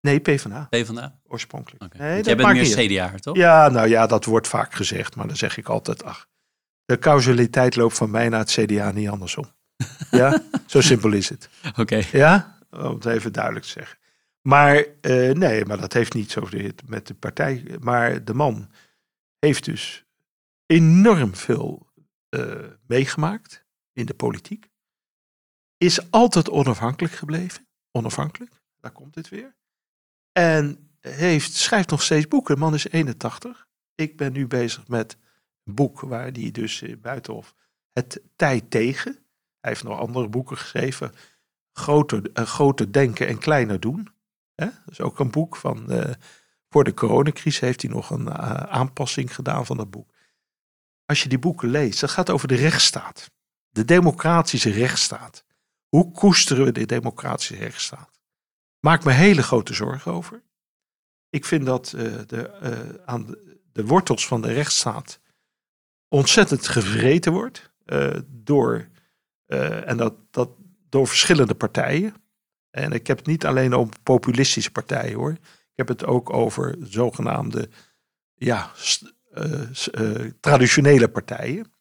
Nee, 0.00 0.20
PvdA, 0.20 0.66
PvdA? 0.70 1.18
oorspronkelijk. 1.26 1.82
Oké. 1.84 1.96
Nee, 1.98 2.22
Jij 2.22 2.36
bent 2.36 2.52
meer. 2.52 2.86
CDA, 2.88 3.14
toch? 3.18 3.36
Ja, 3.36 3.68
nou 3.68 3.88
ja, 3.88 4.06
dat 4.06 4.24
wordt 4.24 4.48
vaak 4.48 4.74
gezegd, 4.74 5.16
maar 5.16 5.26
dan 5.26 5.36
zeg 5.36 5.56
ik 5.56 5.68
altijd, 5.68 6.04
ach, 6.04 6.28
de 6.84 6.98
causaliteit 6.98 7.76
loopt 7.76 7.96
van 7.96 8.10
mij 8.10 8.28
naar 8.28 8.40
het 8.40 8.50
CDA, 8.50 8.90
niet 8.90 9.08
andersom. 9.08 9.44
ja, 10.10 10.42
zo 10.66 10.80
simpel 10.80 11.12
is 11.12 11.28
het. 11.28 11.48
Oké. 11.76 12.02
Ja, 12.12 12.58
om 12.70 12.94
het 12.94 13.04
even 13.06 13.32
duidelijk 13.32 13.64
te 13.64 13.70
zeggen. 13.70 13.98
Maar 14.40 14.84
eh, 15.00 15.30
nee, 15.30 15.64
maar 15.64 15.80
dat 15.80 15.92
heeft 15.92 16.14
niet 16.14 16.30
zo 16.30 16.48
met 16.86 17.06
de 17.06 17.14
partij. 17.14 17.64
Maar 17.80 18.24
de 18.24 18.34
man 18.34 18.70
heeft 19.38 19.64
dus 19.64 20.04
enorm 20.66 21.34
veel 21.34 21.92
meegemaakt 22.86 23.63
in 23.94 24.06
de 24.06 24.14
politiek. 24.14 24.70
Is 25.76 26.10
altijd 26.10 26.50
onafhankelijk 26.50 27.14
gebleven. 27.14 27.66
Onafhankelijk. 27.90 28.62
daar 28.80 28.92
komt 28.92 29.14
dit 29.14 29.28
weer. 29.28 29.56
En 30.32 30.90
heeft, 31.00 31.54
schrijft 31.54 31.90
nog 31.90 32.02
steeds 32.02 32.28
boeken. 32.28 32.54
De 32.54 32.60
man 32.60 32.74
is 32.74 32.88
81. 32.88 33.68
Ik 33.94 34.16
ben 34.16 34.32
nu 34.32 34.46
bezig 34.46 34.88
met 34.88 35.16
een 35.64 35.74
boek 35.74 36.00
waar 36.00 36.30
hij 36.32 36.50
dus 36.50 36.82
in 36.82 37.00
Buitenhof 37.00 37.54
het 37.92 38.22
tijd 38.36 38.70
tegen. 38.70 39.12
Hij 39.60 39.70
heeft 39.70 39.84
nog 39.84 39.98
andere 39.98 40.28
boeken 40.28 40.56
geschreven. 40.56 41.12
Groter, 41.72 42.30
uh, 42.38 42.44
groter 42.44 42.92
denken 42.92 43.26
en 43.26 43.38
kleiner 43.38 43.80
doen. 43.80 44.08
Dat 44.54 44.72
is 44.86 45.00
ook 45.00 45.18
een 45.18 45.30
boek 45.30 45.56
van. 45.56 45.92
Uh, 45.92 46.10
voor 46.68 46.84
de 46.84 46.94
coronacrisis 46.94 47.60
heeft 47.60 47.82
hij 47.82 47.90
nog 47.90 48.10
een 48.10 48.32
aanpassing 48.68 49.34
gedaan 49.34 49.66
van 49.66 49.76
dat 49.76 49.90
boek. 49.90 50.14
Als 51.06 51.22
je 51.22 51.28
die 51.28 51.38
boeken 51.38 51.68
leest, 51.68 52.00
dat 52.00 52.10
gaat 52.10 52.30
over 52.30 52.48
de 52.48 52.54
rechtsstaat. 52.54 53.30
De 53.74 53.84
democratische 53.84 54.70
rechtsstaat. 54.70 55.44
Hoe 55.88 56.12
koesteren 56.12 56.64
we 56.64 56.72
de 56.72 56.86
democratische 56.86 57.56
rechtsstaat? 57.56 58.20
Maak 58.80 59.04
me 59.04 59.12
hele 59.12 59.42
grote 59.42 59.74
zorgen 59.74 60.12
over. 60.12 60.42
Ik 61.30 61.44
vind 61.44 61.66
dat 61.66 61.92
uh, 61.96 62.18
de, 62.26 62.58
uh, 62.62 63.02
aan 63.04 63.36
de, 63.72 63.86
wortels 63.86 64.26
van 64.26 64.42
de 64.42 64.52
rechtsstaat 64.52 65.20
ontzettend 66.08 66.68
gevreten 66.68 67.32
wordt. 67.32 67.72
Uh, 67.86 68.16
door, 68.26 68.88
en 69.46 69.96
dat, 69.96 70.14
dat 70.30 70.50
door 70.88 71.06
verschillende 71.06 71.54
partijen. 71.54 72.14
En 72.70 72.92
ik 72.92 73.06
heb 73.06 73.16
het 73.16 73.26
niet 73.26 73.46
alleen 73.46 73.74
over 73.74 73.94
populistische 74.02 74.70
partijen 74.70 75.16
hoor. 75.16 75.32
Ik 75.32 75.72
heb 75.74 75.88
het 75.88 76.04
ook 76.04 76.32
over 76.32 76.76
zogenaamde 76.80 77.68
ja, 78.34 78.70
traditionele 80.40 81.08
partijen. 81.08 81.73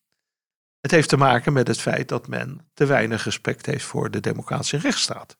Het 0.83 0.91
heeft 0.91 1.09
te 1.09 1.17
maken 1.17 1.53
met 1.53 1.67
het 1.67 1.79
feit 1.79 2.07
dat 2.07 2.27
men 2.27 2.69
te 2.73 2.85
weinig 2.85 3.23
respect 3.23 3.65
heeft 3.65 3.85
voor 3.85 4.11
de 4.11 4.19
democratische 4.19 4.77
rechtsstaat. 4.77 5.37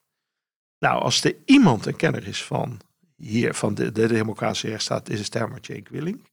Nou, 0.78 1.02
als 1.02 1.24
er 1.24 1.36
iemand 1.44 1.86
een 1.86 1.96
kenner 1.96 2.26
is 2.26 2.44
van 2.44 2.80
hier 3.16 3.54
van 3.54 3.74
de, 3.74 3.92
de 3.92 4.06
democratische 4.06 4.68
rechtsstaat, 4.68 5.08
is 5.08 5.18
het 5.20 5.34
Herman 5.34 5.58
Jake 5.60 5.90
Willing. 5.90 6.28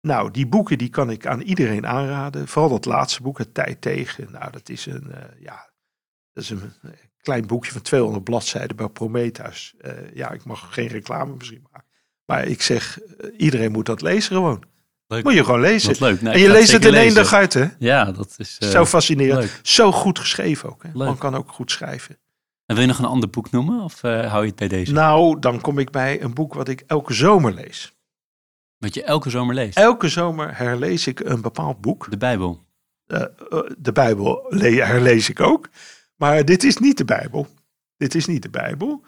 Nou, 0.00 0.30
die 0.30 0.46
boeken 0.46 0.78
die 0.78 0.88
kan 0.88 1.10
ik 1.10 1.26
aan 1.26 1.40
iedereen 1.40 1.86
aanraden. 1.86 2.48
Vooral 2.48 2.70
dat 2.70 2.84
laatste 2.84 3.22
boek, 3.22 3.38
Het 3.38 3.54
Tijd 3.54 3.80
Tegen. 3.80 4.32
Nou, 4.32 4.52
dat 4.52 4.68
is 4.68 4.86
een, 4.86 5.06
uh, 5.08 5.40
ja, 5.40 5.70
dat 6.32 6.42
is 6.42 6.50
een 6.50 6.72
klein 7.20 7.46
boekje 7.46 7.72
van 7.72 7.82
200 7.82 8.24
bladzijden 8.24 8.76
bij 8.76 8.88
Prometheus. 8.88 9.74
Uh, 9.80 10.14
ja, 10.14 10.30
ik 10.30 10.44
mag 10.44 10.74
geen 10.74 10.88
reclame 10.88 11.34
misschien 11.34 11.66
maken. 11.72 11.88
Maar 12.24 12.46
ik 12.46 12.62
zeg, 12.62 13.00
uh, 13.00 13.40
iedereen 13.40 13.72
moet 13.72 13.86
dat 13.86 14.00
lezen 14.00 14.36
gewoon. 14.36 14.64
Leuk. 15.08 15.24
Moet 15.24 15.34
je 15.34 15.44
gewoon 15.44 15.60
lezen. 15.60 15.88
Wat 15.88 16.00
leuk. 16.00 16.20
Nee, 16.20 16.32
en 16.34 16.40
je 16.40 16.50
leest 16.50 16.72
het 16.72 16.84
in 16.84 16.94
één 16.94 17.14
dag 17.14 17.32
uit, 17.32 17.52
hè? 17.54 17.66
Ja, 17.78 18.12
dat 18.12 18.34
is 18.36 18.58
Zo 18.58 18.84
fascinerend. 18.84 19.40
leuk. 19.40 19.60
Zo 19.62 19.92
goed 19.92 20.18
geschreven 20.18 20.68
ook. 20.70 20.82
Hè? 20.82 20.88
Leuk. 20.92 21.06
Man 21.06 21.18
kan 21.18 21.34
ook 21.34 21.52
goed 21.52 21.70
schrijven. 21.70 22.18
En 22.66 22.74
wil 22.74 22.80
je 22.84 22.90
nog 22.90 22.98
een 22.98 23.04
ander 23.04 23.30
boek 23.30 23.50
noemen 23.50 23.80
of 23.80 24.02
uh, 24.02 24.30
hou 24.30 24.42
je 24.42 24.48
het 24.48 24.56
bij 24.58 24.68
deze? 24.68 24.92
Nou, 24.92 25.38
dan 25.38 25.60
kom 25.60 25.78
ik 25.78 25.90
bij 25.90 26.22
een 26.22 26.34
boek 26.34 26.54
wat 26.54 26.68
ik 26.68 26.82
elke 26.86 27.12
zomer 27.12 27.54
lees. 27.54 27.94
Wat 28.78 28.94
je 28.94 29.02
elke 29.02 29.30
zomer 29.30 29.54
leest? 29.54 29.76
Elke 29.78 30.08
zomer 30.08 30.56
herlees 30.58 31.06
ik 31.06 31.20
een 31.20 31.40
bepaald 31.40 31.80
boek. 31.80 32.10
De 32.10 32.16
Bijbel. 32.16 32.64
Uh, 33.06 33.20
uh, 33.50 33.60
de 33.78 33.92
Bijbel 33.92 34.44
herlees 34.48 35.28
ik 35.28 35.40
ook. 35.40 35.68
Maar 36.16 36.44
dit 36.44 36.64
is 36.64 36.76
niet 36.76 36.98
de 36.98 37.04
Bijbel. 37.04 37.46
Dit 37.96 38.14
is 38.14 38.26
niet 38.26 38.42
de 38.42 38.50
Bijbel. 38.50 39.02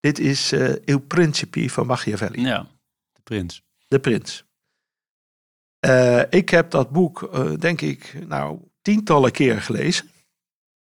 Dit 0.00 0.18
is 0.18 0.52
Il 0.84 0.98
Principe 0.98 1.70
van 1.70 1.86
Machiavelli. 1.86 2.40
Ja, 2.40 2.66
de 3.12 3.20
prins. 3.22 3.62
De 3.88 3.98
prins. 3.98 4.44
Uh, 5.84 6.22
ik 6.30 6.48
heb 6.48 6.70
dat 6.70 6.90
boek, 6.90 7.30
uh, 7.34 7.52
denk 7.58 7.80
ik, 7.80 8.26
nou, 8.26 8.58
tientallen 8.82 9.32
keer 9.32 9.62
gelezen. 9.62 10.10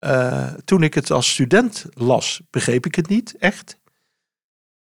Uh, 0.00 0.52
toen 0.52 0.82
ik 0.82 0.94
het 0.94 1.10
als 1.10 1.30
student 1.30 1.86
las, 1.92 2.40
begreep 2.50 2.86
ik 2.86 2.94
het 2.94 3.08
niet 3.08 3.36
echt. 3.36 3.78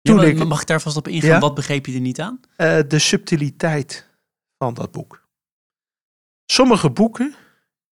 Toen 0.01 0.19
ja, 0.19 0.23
ik, 0.23 0.45
mag 0.45 0.61
ik 0.61 0.67
daar 0.67 0.81
vast 0.81 0.97
op 0.97 1.07
ingaan? 1.07 1.29
Ja? 1.29 1.39
Wat 1.39 1.55
begreep 1.55 1.85
je 1.85 1.93
er 1.93 1.99
niet 1.99 2.19
aan? 2.19 2.39
De 2.87 2.99
subtiliteit 2.99 4.09
van 4.57 4.73
dat 4.73 4.91
boek. 4.91 5.27
Sommige 6.45 6.89
boeken, 6.89 7.35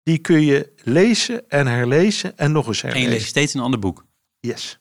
die 0.03 0.17
kun 0.17 0.41
je 0.41 0.73
lezen 0.83 1.49
en 1.49 1.67
herlezen 1.67 2.37
en 2.37 2.51
nog 2.51 2.67
eens 2.67 2.81
herlezen. 2.81 3.05
En 3.05 3.11
je 3.11 3.17
leest 3.17 3.29
steeds 3.29 3.53
een 3.53 3.61
ander 3.61 3.79
boek. 3.79 4.05
Yes. 4.39 4.79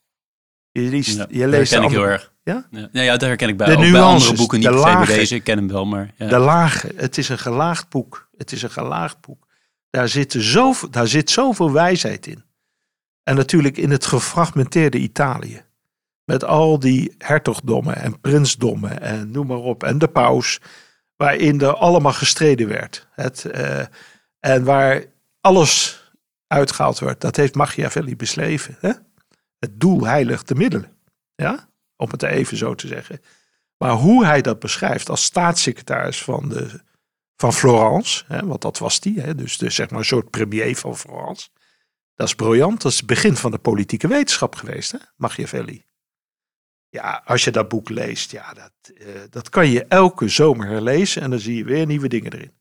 Je 0.71 0.81
leest, 0.81 1.17
ja, 1.17 1.27
je 1.31 1.49
leest 1.49 1.73
dat 1.73 1.83
ik 1.83 1.91
heel 1.91 2.07
erg. 2.07 2.32
Ja? 2.43 2.66
Ja, 2.70 2.89
ja, 2.93 3.16
daar 3.16 3.28
herken 3.28 3.48
ik 3.48 3.56
bij. 3.56 3.66
De 3.66 3.77
ook 3.77 3.78
nuances, 3.78 4.01
bij 4.01 4.02
andere 4.02 4.36
boeken, 4.36 4.59
niet 4.59 4.69
de 4.69 4.74
lagen. 4.74 5.14
deze. 5.14 5.35
Ik 5.35 5.44
ken 5.44 5.56
hem 5.56 5.69
wel, 5.69 5.86
maar... 5.86 6.14
Ja. 6.16 6.28
De 6.28 6.39
lagen. 6.39 6.93
Het 6.97 7.19
is 7.19 7.28
een 7.28 7.39
gelaagd 7.39 7.89
boek. 7.89 8.28
Het 8.36 8.52
is 8.52 8.62
een 8.62 8.70
gelaagd 8.70 9.20
boek. 9.20 9.47
Daar 9.90 10.09
zit, 10.09 10.35
zoveel, 10.39 10.90
daar 10.90 11.09
zit 11.09 11.31
zoveel 11.31 11.73
wijsheid 11.73 12.27
in. 12.27 12.44
En 13.23 13.36
natuurlijk 13.36 13.77
in 13.77 13.90
het 13.90 14.06
gefragmenteerde 14.06 14.98
Italië. 14.98 15.62
Met 16.24 16.44
al 16.44 16.78
die 16.78 17.14
hertogdommen 17.19 17.97
en 17.97 18.20
prinsdommen 18.20 19.01
en 19.01 19.31
noem 19.31 19.47
maar 19.47 19.56
op. 19.56 19.82
En 19.85 19.98
de 19.98 20.09
paus. 20.09 20.60
Waarin 21.16 21.60
er 21.60 21.74
allemaal 21.74 22.12
gestreden 22.12 22.69
werd. 22.69 23.09
Het, 23.12 23.47
uh, 23.55 23.81
en 24.40 24.64
waar 24.64 25.05
alles 25.40 26.02
uitgehaald 26.47 26.98
wordt. 26.98 27.20
Dat 27.20 27.36
heeft 27.36 27.55
Machiavelli 27.55 28.16
beschreven. 28.16 28.77
Hè? 28.81 28.93
Het 29.59 29.81
doel 29.81 30.06
heiligt 30.06 30.48
de 30.48 30.55
middelen. 30.55 30.93
Ja? 31.35 31.69
Om 32.03 32.11
het 32.11 32.23
even 32.23 32.57
zo 32.57 32.74
te 32.74 32.87
zeggen. 32.87 33.20
Maar 33.77 33.93
hoe 33.93 34.24
hij 34.24 34.43
dat 34.43 34.59
beschrijft 34.59 35.09
als 35.09 35.24
staatssecretaris 35.24 36.23
van, 36.23 36.49
de, 36.49 36.81
van 37.37 37.53
Florence. 37.53 38.24
Hè, 38.27 38.47
want 38.47 38.62
dat 38.62 38.79
was 38.79 39.01
die. 39.01 39.20
Hè, 39.20 39.35
dus 39.35 39.59
de, 39.59 39.70
zeg 39.70 39.91
maar 39.91 39.99
een 39.99 40.05
soort 40.05 40.31
premier 40.31 40.77
van 40.77 40.97
Florence. 40.97 41.49
Dat 42.15 42.27
is 42.27 42.35
briljant. 42.35 42.83
Dat 42.83 42.93
is 42.93 42.97
het 42.97 43.07
begin 43.07 43.37
van 43.37 43.51
de 43.51 43.59
politieke 43.59 44.09
wetenschap 44.09 44.55
geweest, 44.55 44.93
hè? 44.93 44.99
Machiavelli. 45.16 45.85
Ja, 46.89 47.23
als 47.24 47.45
je 47.45 47.51
dat 47.51 47.69
boek 47.69 47.89
leest, 47.89 48.31
ja, 48.31 48.53
dat, 48.53 48.73
uh, 48.95 49.20
dat 49.31 49.49
kan 49.49 49.69
je 49.69 49.85
elke 49.85 50.29
zomer 50.29 50.66
herlezen 50.66 51.23
en 51.23 51.31
dan 51.31 51.39
zie 51.39 51.57
je 51.57 51.65
weer 51.65 51.87
nieuwe 51.87 52.09
dingen 52.09 52.33
erin. 52.33 52.53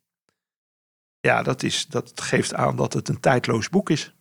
Ja, 1.20 1.44
dat, 1.44 1.64
is, 1.64 1.86
dat 1.88 2.22
geeft 2.22 2.54
aan 2.54 2.76
dat 2.76 2.94
het 2.94 3.10
een 3.10 3.20
tijdloos 3.20 3.70
boek 3.70 3.90
is. 3.90 4.16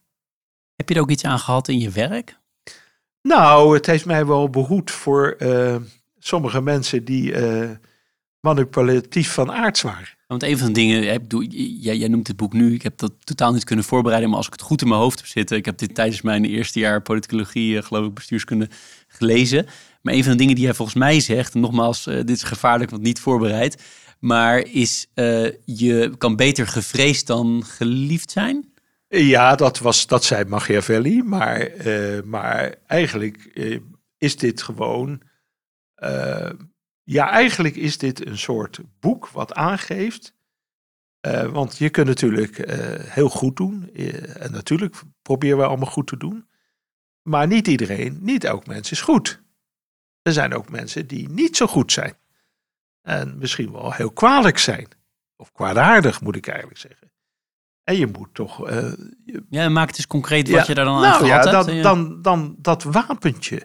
Heb 0.75 0.89
je 0.89 0.95
er 0.95 1.01
ook 1.01 1.11
iets 1.11 1.25
aan 1.25 1.39
gehad 1.39 1.69
in 1.69 1.79
je 1.79 1.91
werk? 1.91 2.40
Nou, 3.23 3.75
het 3.75 3.87
heeft 3.87 4.07
mij 4.07 4.27
wel 4.27 4.51
behoed 4.51 4.91
voor 4.91 5.37
uh, 5.39 5.77
sommige 6.19 6.61
mensen 6.61 7.05
die 7.05 7.33
uh, 7.33 7.71
manipulatief 8.41 9.33
van 9.33 9.53
aard 9.53 9.81
waren. 9.81 10.09
Want 10.27 10.43
een 10.43 10.59
van 10.59 10.67
de 10.67 10.73
dingen, 10.73 11.03
jij, 11.49 11.97
jij 11.97 12.09
noemt 12.09 12.27
het 12.27 12.37
boek 12.37 12.53
nu, 12.53 12.75
ik 12.75 12.83
heb 12.83 12.99
dat 12.99 13.13
totaal 13.25 13.53
niet 13.53 13.65
kunnen 13.65 13.85
voorbereiden, 13.85 14.29
maar 14.29 14.39
als 14.39 14.47
ik 14.47 14.53
het 14.53 14.63
goed 14.63 14.83
in 14.83 14.89
mijn 14.89 15.01
hoofd 15.01 15.19
heb 15.19 15.29
zitten, 15.29 15.57
ik 15.57 15.65
heb 15.65 15.79
dit 15.79 15.95
tijdens 15.95 16.23
mijn 16.23 16.45
eerste 16.45 16.79
jaar 16.79 17.03
politicologie, 17.03 17.83
geloof 17.83 18.07
ik, 18.07 18.15
bestuurskunde 18.15 18.69
gelezen. 19.09 19.67
Maar 20.03 20.15
een 20.15 20.23
van 20.23 20.33
de 20.33 20.39
dingen 20.39 20.55
die 20.55 20.65
hij 20.65 20.75
volgens 20.75 20.97
mij 20.97 21.21
zegt, 21.21 21.55
en 21.55 21.61
nogmaals, 21.61 22.05
dit 22.05 22.31
is 22.31 22.43
gevaarlijk, 22.43 22.91
want 22.91 23.03
niet 23.03 23.21
voorbereid, 23.21 23.83
maar 24.19 24.59
is 24.59 25.07
je 25.65 26.15
kan 26.19 26.37
beter 26.37 26.67
gevreesd 26.67 27.27
dan 27.27 27.65
geliefd 27.65 28.31
zijn? 28.31 28.70
Ja, 29.13 29.55
dat, 29.55 29.79
was, 29.79 30.07
dat 30.07 30.25
zei 30.25 30.45
Machiavelli, 30.45 31.23
maar, 31.23 31.87
uh, 31.87 32.23
maar 32.23 32.75
eigenlijk 32.87 33.37
is 34.19 34.37
dit 34.37 34.63
gewoon 34.63 35.23
ja, 37.03 37.31
eigenlijk 37.31 37.77
is 37.77 37.99
dit 37.99 38.27
een 38.27 38.39
soort 38.39 38.81
boek 39.01 39.29
wat 39.29 39.55
aangeeft. 39.55 40.35
Want 41.51 41.79
je 41.79 41.91
kunt 41.91 42.07
natuurlijk 42.07 42.71
heel 43.05 43.29
goed 43.29 43.57
doen. 43.57 43.91
En 44.35 44.53
natuurlijk 44.53 45.03
proberen 45.23 45.59
we 45.59 45.65
allemaal 45.65 45.91
goed 45.91 46.07
te 46.07 46.17
doen. 46.17 46.49
Maar 47.23 47.47
niet 47.47 47.69
iedereen, 47.69 48.19
niet 48.21 48.45
elk 48.45 48.67
mens 48.67 48.91
is 48.91 49.01
goed. 49.01 49.43
Er 50.23 50.33
zijn 50.33 50.55
ook 50.55 50.71
mensen 50.71 51.07
die 51.07 51.29
niet 51.29 51.57
zo 51.57 51.67
goed 51.67 51.93
zijn. 51.93 52.15
En 53.03 53.39
misschien 53.39 53.73
wel 53.73 53.93
heel 53.93 54.13
kwalijk 54.13 54.59
zijn. 54.59 54.89
Of 55.37 55.53
kwaadaardig 55.53 56.21
moet 56.21 56.37
ik 56.37 56.47
eigenlijk 56.47 56.79
zeggen. 56.79 57.10
En 57.91 57.99
je 57.99 58.07
moet 58.07 58.29
toch. 58.33 58.69
Je... 59.25 59.43
Ja, 59.51 59.69
maak 59.69 59.89
het 59.89 59.97
eens 59.97 60.07
concreet 60.07 60.51
wat 60.51 60.61
ja, 60.61 60.65
je 60.67 60.75
daar 60.75 60.85
dan 60.85 61.01
nou, 61.01 61.07
aan 61.07 61.27
ja, 61.27 61.41
gehad 61.43 61.67
dan, 61.67 61.83
dan, 61.83 62.23
dan 62.23 62.55
dat 62.59 62.83
wapentje. 62.83 63.63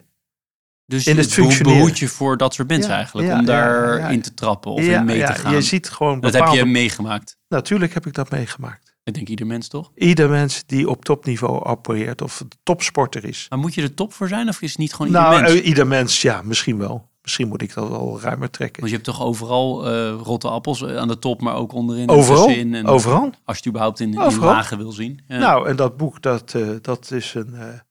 Dus 0.85 1.07
in 1.07 1.18
het 1.18 1.64
behoed 1.64 1.99
je 1.99 2.07
voor 2.07 2.38
dat 2.38 2.53
soort 2.53 2.68
mensen 2.68 2.91
Ja, 2.91 2.95
eigenlijk, 2.95 3.27
ja, 3.27 3.39
om 3.39 3.45
daar 3.45 3.97
ja, 3.97 3.97
ja. 3.97 4.10
in 4.10 4.22
te 4.22 4.34
trappen 4.34 4.72
of 4.72 4.85
Ja, 4.85 4.99
in 4.99 5.06
mee 5.06 5.26
te 5.26 5.34
gaan. 5.34 5.53
Je 5.53 5.61
ziet 5.61 5.89
gewoon 5.89 6.19
dat 6.19 6.34
heb 6.34 6.47
je 6.47 6.65
meegemaakt. 6.65 7.38
Natuurlijk 7.47 7.93
heb 7.93 8.06
ik 8.06 8.14
dat 8.14 8.30
meegemaakt. 8.30 8.95
Ik 9.03 9.14
denk 9.14 9.27
ieder 9.27 9.47
mens 9.47 9.68
toch? 9.68 9.91
Ieder 9.95 10.30
mens 10.30 10.64
die 10.65 10.89
op 10.89 11.06
topniveau 11.06 11.64
opereert 11.64 12.22
of 12.22 12.43
topsporter 12.64 13.26
is. 13.26 13.45
Maar 13.49 13.60
moet 13.60 13.73
je 13.73 13.81
er 13.81 13.93
top 13.93 14.14
voor 14.14 14.27
zijn 14.27 14.47
of 14.49 14.61
is 14.61 14.69
het 14.69 14.77
niet 14.77 14.93
gewoon 14.93 15.11
nou, 15.11 15.34
ieder 15.34 15.49
mens? 15.49 15.61
eh, 15.61 15.68
ieder 15.68 15.88
mens, 15.88 16.22
ja, 16.22 16.41
misschien 16.41 16.77
wel. 16.77 17.10
Misschien 17.26 17.47
moet 17.47 17.61
ik 17.61 17.73
dat 17.73 17.89
wel 17.89 18.22
ruimer 18.22 18.49
trekken. 18.49 18.80
Want 18.80 18.91
je 18.91 18.97
hebt 18.97 19.10
toch 19.10 19.22
overal 19.22 19.88
eh, 19.88 20.19
rotte 20.22 20.47
appels 20.49 20.81
eh, 20.81 20.97
aan 20.97 21.07
de 21.07 21.19
top, 21.19 21.41
maar 21.41 21.56
ook 21.56 21.73
onderin. 21.73 22.10
Overal? 22.10 22.49
En 22.49 22.85
Overal? 22.88 23.22
Als 23.22 23.34
je 23.45 23.53
het 23.53 23.68
überhaupt 23.68 23.99
in, 23.99 24.14
in 24.14 24.39
lagen 24.39 24.77
wil 24.77 24.91
zien. 24.91 25.22
Ja. 25.27 25.38
Nou, 25.38 25.69
en 25.69 25.76
dat 25.76 25.97
boek, 25.97 26.22
dat, 26.22 26.53
eh, 26.53 26.69
dat 26.81 27.11
is 27.11 27.34
een, 27.34 27.81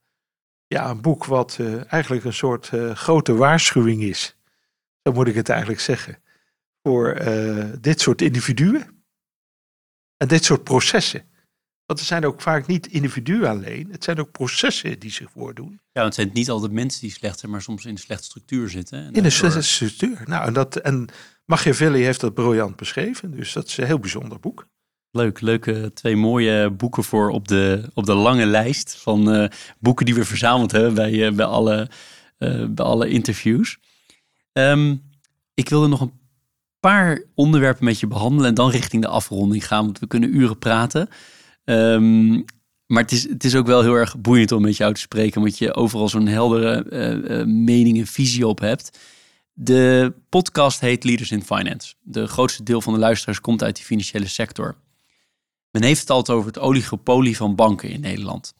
ja, 0.67 0.89
een 0.89 1.01
boek 1.01 1.25
wat 1.25 1.59
eigenlijk 1.87 2.23
een 2.23 2.33
soort 2.33 2.71
grote 2.93 3.35
waarschuwing 3.35 4.01
is. 4.01 4.37
Zo 5.03 5.11
moet 5.11 5.27
ik 5.27 5.35
het 5.35 5.49
eigenlijk 5.49 5.81
zeggen. 5.81 6.17
Voor 6.83 7.21
dit 7.81 8.01
soort 8.01 8.21
individuen. 8.21 9.03
En 10.17 10.27
dit 10.27 10.43
soort 10.43 10.63
processen. 10.63 11.23
Want 11.85 11.99
het 11.99 12.07
zijn 12.07 12.25
ook 12.25 12.41
vaak 12.41 12.67
niet 12.67 12.87
individuen 12.87 13.49
alleen. 13.49 13.87
Het 13.91 14.03
zijn 14.03 14.19
ook 14.19 14.31
processen 14.31 14.99
die 14.99 15.11
zich 15.11 15.31
voordoen. 15.31 15.71
Ja, 15.71 16.01
want 16.01 16.05
het 16.05 16.15
zijn 16.15 16.29
niet 16.33 16.49
altijd 16.49 16.71
mensen 16.71 17.01
die 17.01 17.11
slecht 17.11 17.39
zijn, 17.39 17.51
maar 17.51 17.61
soms 17.61 17.85
in 17.85 17.91
een 17.91 17.97
slechte 17.97 18.23
structuur 18.23 18.69
zitten. 18.69 19.05
En 19.05 19.13
In 19.13 19.25
een 19.25 19.31
slechte 19.31 19.61
structuur. 19.61 20.21
Nou, 20.25 20.47
en, 20.47 20.53
dat, 20.53 20.75
en 20.75 21.07
Machiavelli 21.45 22.03
heeft 22.03 22.19
dat 22.19 22.33
briljant 22.33 22.75
beschreven. 22.75 23.31
Dus 23.31 23.53
dat 23.53 23.67
is 23.67 23.77
een 23.77 23.85
heel 23.85 23.99
bijzonder 23.99 24.39
boek. 24.39 24.67
Leuk, 25.11 25.41
leuke 25.41 25.91
twee 25.93 26.15
mooie 26.15 26.69
boeken 26.69 27.03
voor 27.03 27.29
op 27.29 27.47
de, 27.47 27.89
op 27.93 28.05
de 28.05 28.13
lange 28.13 28.45
lijst 28.45 28.95
van 28.95 29.31
eh, 29.31 29.49
boeken 29.79 30.05
die 30.05 30.15
we 30.15 30.25
verzameld 30.25 30.71
hebben 30.71 30.93
bij, 30.93 31.27
eh, 31.27 31.33
bij, 31.33 31.45
alle, 31.45 31.89
eh, 32.37 32.65
bij 32.69 32.85
alle 32.85 33.09
interviews. 33.09 33.77
Ehm, 34.51 34.95
ik 35.53 35.69
wilde 35.69 35.87
nog 35.87 36.01
een 36.01 36.19
paar 36.79 37.23
onderwerpen 37.35 37.85
met 37.85 37.99
je 37.99 38.07
behandelen 38.07 38.49
en 38.49 38.53
dan 38.53 38.69
richting 38.69 39.01
de 39.01 39.07
afronding 39.07 39.67
gaan, 39.67 39.85
want 39.85 39.99
we 39.99 40.07
kunnen 40.07 40.35
uren 40.35 40.57
praten. 40.57 41.09
Ehm, 41.65 42.41
maar 42.87 43.01
het 43.01 43.11
is, 43.11 43.29
het 43.29 43.43
is 43.43 43.55
ook 43.55 43.65
wel 43.65 43.81
heel 43.81 43.93
erg 43.93 44.17
boeiend 44.17 44.51
om 44.51 44.61
met 44.61 44.77
jou 44.77 44.93
te 44.93 44.99
spreken, 44.99 45.37
omdat 45.37 45.57
je 45.57 45.75
overal 45.75 46.09
zo'n 46.09 46.27
heldere 46.27 46.89
eh, 46.89 47.39
eh, 47.39 47.47
mening 47.47 47.97
en 47.97 48.07
visie 48.07 48.47
op 48.47 48.59
hebt. 48.59 48.99
De 49.53 50.13
podcast 50.29 50.79
heet 50.79 51.03
Leaders 51.03 51.31
in 51.31 51.43
Finance. 51.43 51.93
De 52.01 52.27
grootste 52.27 52.63
deel 52.63 52.81
van 52.81 52.93
de 52.93 52.99
luisteraars 52.99 53.41
komt 53.41 53.63
uit 53.63 53.75
die 53.75 53.85
financiële 53.85 54.27
sector. 54.27 54.75
Men 55.71 55.83
heeft 55.83 55.99
het 55.99 56.09
altijd 56.09 56.37
over 56.37 56.49
het 56.49 56.59
oligopolie 56.59 57.37
van 57.37 57.55
banken 57.55 57.89
in 57.89 58.01
Nederland. 58.01 58.53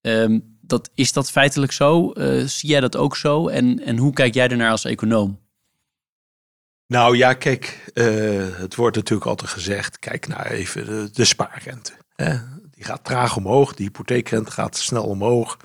Ehm, 0.00 0.38
dat, 0.60 0.90
is 0.94 1.12
dat 1.12 1.30
feitelijk 1.30 1.72
zo? 1.72 2.12
Eh, 2.12 2.44
zie 2.44 2.68
jij 2.68 2.80
dat 2.80 2.96
ook 2.96 3.16
zo? 3.16 3.48
En, 3.48 3.80
en 3.80 3.96
hoe 3.96 4.12
kijk 4.12 4.34
jij 4.34 4.48
ernaar 4.48 4.70
als 4.70 4.84
econoom? 4.84 5.40
Nou 6.86 7.16
ja, 7.16 7.34
kijk, 7.34 7.90
het 8.56 8.74
wordt 8.74 8.96
natuurlijk 8.96 9.28
altijd 9.28 9.50
gezegd, 9.50 9.98
kijk 9.98 10.26
naar 10.26 10.46
even 10.46 11.12
de 11.12 11.24
spaarrente. 11.24 11.92
Die 12.70 12.84
gaat 12.84 13.04
traag 13.04 13.36
omhoog, 13.36 13.74
de 13.74 13.82
hypotheekrente 13.82 14.50
gaat 14.50 14.76
snel 14.76 15.04
omhoog. 15.04 15.56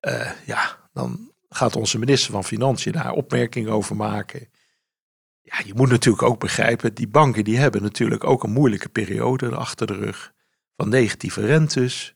Eh, 0.00 0.30
ja, 0.46 0.78
dan 0.92 1.32
gaat 1.48 1.76
onze 1.76 1.98
minister 1.98 2.32
van 2.32 2.44
Financiën 2.44 2.92
daar 2.92 3.12
opmerkingen 3.12 3.72
over 3.72 3.96
maken. 3.96 4.48
Ja, 5.40 5.60
je 5.64 5.74
moet 5.74 5.90
natuurlijk 5.90 6.22
ook 6.22 6.40
begrijpen, 6.40 6.94
die 6.94 7.08
banken 7.08 7.44
die 7.44 7.58
hebben 7.58 7.82
natuurlijk 7.82 8.24
ook 8.24 8.42
een 8.42 8.52
moeilijke 8.52 8.88
periode 8.88 9.54
achter 9.56 9.86
de 9.86 9.94
rug. 9.94 10.32
Van 10.76 10.88
negatieve 10.88 11.46
rentes. 11.46 12.14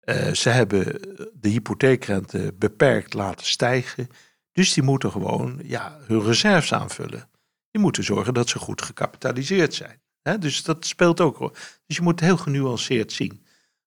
Eh, 0.00 0.32
ze 0.32 0.48
hebben 0.48 0.84
de 1.32 1.48
hypotheekrente 1.48 2.54
beperkt 2.58 3.14
laten 3.14 3.46
stijgen. 3.46 4.08
Dus 4.52 4.72
die 4.72 4.82
moeten 4.82 5.10
gewoon 5.10 5.60
ja, 5.62 5.98
hun 6.06 6.22
reserves 6.22 6.72
aanvullen. 6.72 7.28
Die 7.70 7.82
moeten 7.82 8.04
zorgen 8.04 8.34
dat 8.34 8.48
ze 8.48 8.58
goed 8.58 8.82
gecapitaliseerd 8.82 9.74
zijn. 9.74 10.02
Dus 10.38 10.62
dat 10.62 10.86
speelt 10.86 11.20
ook. 11.20 11.38
Dus 11.86 11.96
je 11.96 12.02
moet 12.02 12.20
heel 12.20 12.36
genuanceerd 12.36 13.12
zien. 13.12 13.44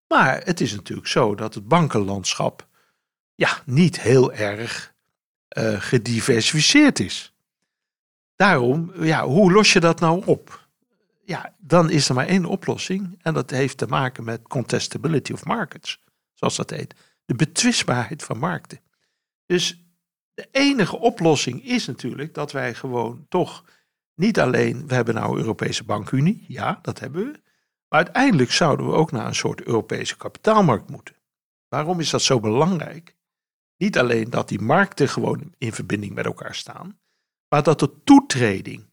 Maar 0.07 0.41
het 0.43 0.61
is 0.61 0.73
natuurlijk 0.73 1.07
zo 1.07 1.35
dat 1.35 1.53
het 1.53 1.67
bankenlandschap 1.67 2.67
ja, 3.35 3.61
niet 3.65 4.01
heel 4.01 4.33
erg 4.33 4.93
eh, 5.47 5.81
gediversifieerd 5.81 6.99
is. 6.99 7.33
Daarom, 8.35 8.91
ja, 9.03 9.25
hoe 9.25 9.51
los 9.51 9.73
je 9.73 9.79
dat 9.79 9.99
nou 9.99 10.25
op? 10.25 10.67
Ja, 11.25 11.53
dan 11.57 11.89
is 11.89 12.09
er 12.09 12.15
maar 12.15 12.27
één 12.27 12.45
oplossing. 12.45 13.19
En 13.21 13.33
dat 13.33 13.49
heeft 13.49 13.77
te 13.77 13.87
maken 13.87 14.23
met 14.23 14.47
contestability 14.47 15.33
of 15.33 15.45
markets, 15.45 16.03
zoals 16.33 16.55
dat 16.55 16.69
heet. 16.69 16.95
De 17.25 17.35
betwistbaarheid 17.35 18.23
van 18.23 18.37
markten. 18.37 18.79
Dus 19.45 19.83
de 20.33 20.47
enige 20.51 20.97
oplossing 20.97 21.65
is 21.65 21.85
natuurlijk 21.85 22.33
dat 22.33 22.51
wij 22.51 22.73
gewoon 22.73 23.25
toch 23.29 23.63
niet 24.17 24.39
alleen, 24.39 24.87
we 24.87 24.93
hebben 24.93 25.15
nou 25.15 25.31
een 25.31 25.37
Europese 25.37 25.83
bankunie, 25.83 26.45
ja, 26.47 26.79
dat 26.81 26.99
hebben 26.99 27.25
we. 27.25 27.39
Maar 27.87 28.03
uiteindelijk 28.03 28.51
zouden 28.51 28.85
we 28.85 28.93
ook 28.93 29.11
naar 29.11 29.25
een 29.25 29.35
soort 29.35 29.61
Europese 29.61 30.17
kapitaalmarkt 30.17 30.89
moeten. 30.89 31.15
Waarom 31.67 31.99
is 31.99 32.09
dat 32.09 32.21
zo 32.21 32.39
belangrijk? 32.39 33.15
Niet 33.77 33.97
alleen 33.97 34.29
dat 34.29 34.47
die 34.47 34.61
markten 34.61 35.09
gewoon 35.09 35.53
in 35.57 35.73
verbinding 35.73 36.13
met 36.13 36.25
elkaar 36.25 36.55
staan, 36.55 36.99
maar 37.49 37.63
dat 37.63 37.79
de 37.79 38.03
toetreding 38.03 38.85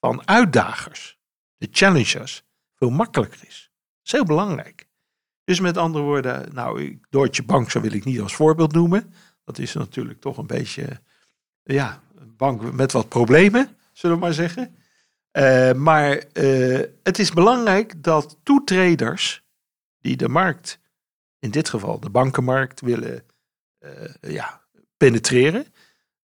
van 0.00 0.28
uitdagers, 0.28 1.18
de 1.56 1.68
challengers, 1.70 2.42
veel 2.74 2.90
makkelijker 2.90 3.40
is. 3.46 3.70
Dat 3.72 4.06
is 4.06 4.12
heel 4.12 4.24
belangrijk. 4.24 4.88
Dus 5.44 5.60
met 5.60 5.76
andere 5.76 6.04
woorden, 6.04 6.54
nou, 6.54 7.00
Deutsche 7.10 7.42
Bank 7.42 7.70
zo 7.70 7.80
wil 7.80 7.92
ik 7.92 8.04
niet 8.04 8.20
als 8.20 8.34
voorbeeld 8.34 8.72
noemen. 8.72 9.14
Dat 9.44 9.58
is 9.58 9.74
natuurlijk 9.74 10.20
toch 10.20 10.38
een 10.38 10.46
beetje, 10.46 11.00
ja, 11.62 12.02
een 12.16 12.36
bank 12.36 12.72
met 12.72 12.92
wat 12.92 13.08
problemen, 13.08 13.76
zullen 13.98 14.16
we 14.16 14.22
maar 14.22 14.32
zeggen. 14.32 14.76
Eh, 15.30 15.72
maar 15.72 16.16
eh, 16.16 16.80
het 17.02 17.18
is 17.18 17.32
belangrijk 17.32 18.02
dat 18.02 18.38
toetreders 18.42 19.42
die 19.98 20.16
de 20.16 20.28
markt, 20.28 20.80
in 21.38 21.50
dit 21.50 21.68
geval 21.68 22.00
de 22.00 22.10
bankenmarkt, 22.10 22.80
willen 22.80 23.24
eh, 23.78 24.14
ja, 24.20 24.62
penetreren, 24.96 25.66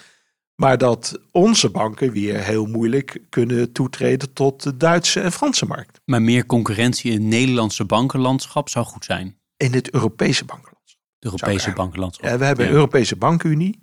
Maar 0.55 0.77
dat 0.77 1.19
onze 1.31 1.69
banken 1.69 2.11
weer 2.11 2.43
heel 2.43 2.65
moeilijk 2.65 3.21
kunnen 3.29 3.71
toetreden 3.71 4.33
tot 4.33 4.63
de 4.63 4.77
Duitse 4.77 5.21
en 5.21 5.31
Franse 5.31 5.65
markt. 5.65 6.01
Maar 6.05 6.21
meer 6.21 6.45
concurrentie 6.45 7.11
in 7.11 7.17
het 7.19 7.27
Nederlandse 7.27 7.85
bankenlandschap 7.85 8.69
zou 8.69 8.85
goed 8.85 9.05
zijn. 9.05 9.37
In 9.57 9.73
het 9.73 9.93
Europese 9.93 10.45
bankenlandschap. 10.45 10.99
Het 11.19 11.31
Europese 11.31 11.71
bankenlandschap. 11.73 12.29
Ja, 12.29 12.37
we 12.37 12.45
hebben 12.45 12.65
Ja. 12.65 12.71
een 12.71 12.77
Europese 12.77 13.15
bankunie. 13.15 13.79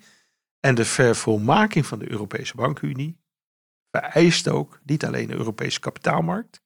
En 0.60 0.74
de 0.74 0.84
vervolmaking 0.84 1.86
van 1.86 1.98
de 1.98 2.10
Europese 2.10 2.54
bankunie 2.56 3.20
vereist 3.90 4.48
ook 4.48 4.80
niet 4.84 5.04
alleen 5.04 5.26
de 5.26 5.34
Europese 5.34 5.80
kapitaalmarkt, 5.80 6.60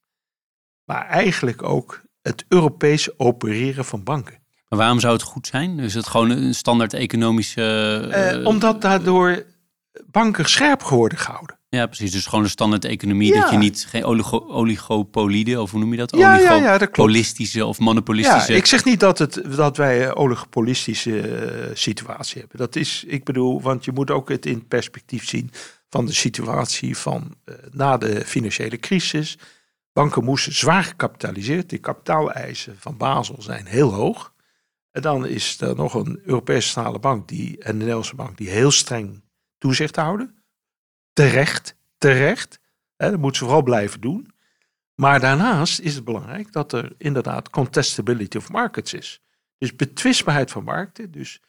maar 0.84 1.06
eigenlijk 1.06 1.62
ook 1.62 2.02
het 2.22 2.44
Europese 2.48 3.14
opereren 3.16 3.84
van 3.84 4.02
banken. 4.02 4.42
Maar 4.68 4.78
waarom 4.78 5.00
zou 5.00 5.12
het 5.12 5.22
goed 5.22 5.46
zijn? 5.46 5.78
Is 5.78 5.94
het 5.94 6.06
gewoon 6.06 6.30
een 6.30 6.54
standaard 6.54 6.94
economische... 6.94 7.62
Eh, 8.12 8.46
omdat 8.46 8.80
daardoor 8.82 9.44
banken 10.10 10.44
scherp 10.44 10.82
worden 10.82 11.18
gehouden. 11.18 11.59
Ja, 11.68 11.86
precies. 11.86 12.12
Dus 12.12 12.27
gewoon 12.27 12.44
een 12.44 12.51
standaard 12.51 12.85
economie. 12.85 13.35
Ja. 13.35 13.40
Dat 13.40 13.51
je 13.51 13.56
niet 13.56 13.86
geen 13.89 14.05
oligo, 14.05 14.47
oligopolieden, 14.48 15.62
of 15.62 15.70
hoe 15.70 15.81
noem 15.81 15.90
je 15.90 15.98
dat? 15.98 16.16
Ja, 16.16 16.39
ja, 16.39 16.55
ja, 16.55 16.78
dat 16.78 16.78
klopt. 16.78 16.98
Oligopolistische 16.98 17.66
of 17.66 17.78
Ja, 17.78 17.85
monopolistische. 17.85 18.55
ik 18.55 18.66
zeg 18.66 18.85
niet 18.85 19.01
dat, 19.01 19.18
het, 19.18 19.43
dat 19.56 19.77
wij 19.77 20.06
een 20.06 20.14
oligopolistische 20.14 21.20
eh, 21.20 21.70
situatie 21.74 22.40
hebben. 22.40 22.59
Dat 22.59 22.77
is, 22.77 23.05
ik 23.06 23.24
bedoel, 23.24 23.62
want 23.62 23.85
je 23.85 23.93
moet 23.93 24.10
ook 24.10 24.28
het 24.28 24.47
in 24.47 24.66
perspectief 24.66 25.28
zien 25.28 25.51
van 25.89 26.06
de 26.06 26.12
situatie 26.12 26.97
van 26.97 27.35
eh, 27.44 27.55
na 27.70 27.97
de 27.97 28.24
financiële 28.24 28.78
crisis. 28.78 29.39
Banken 29.93 30.24
moesten 30.24 30.55
zwaar 30.55 30.85
gecapitaliseerd. 30.85 31.70
De 31.70 31.78
kapitaaleisen 31.78 32.77
van 32.78 32.97
Basel 32.97 33.43
zijn 33.43 33.66
heel 33.66 33.93
hoog. 33.93 34.32
En 34.90 35.02
dan 35.02 35.27
is 35.27 35.60
er 35.60 35.77
nog 35.77 35.94
een 35.94 36.20
Europese 36.24 36.68
centrale 36.68 36.98
bank 36.98 37.28
die, 37.28 37.59
en 37.59 37.73
de 37.73 37.78
Nederlandse 37.78 38.14
bank 38.14 38.36
die 38.36 38.48
heel 38.48 38.70
streng 38.70 39.24
toezicht 39.66 39.97
houden. 39.97 40.34
Terecht, 41.12 41.76
terecht. 41.98 42.59
Hè, 42.97 43.10
dat 43.10 43.20
moeten 43.20 43.38
ze 43.38 43.44
vooral 43.44 43.62
blijven 43.62 44.01
doen. 44.01 44.30
Maar 44.94 45.20
daarnaast 45.20 45.80
is 45.80 45.94
het 45.94 46.05
belangrijk 46.05 46.52
dat 46.52 46.72
er 46.72 46.93
inderdaad 46.98 47.51
contestability 47.51 48.36
of 48.36 48.51
markets 48.51 48.93
is. 48.94 49.20
Dus 49.59 49.76
betwistbaarheid 49.76 50.51
van 50.51 50.64
markten. 50.64 51.10
Dus 51.10 51.40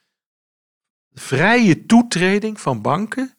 vrije 1.14 1.86
toetreding 1.86 2.60
van 2.62 2.82
banken 2.82 3.36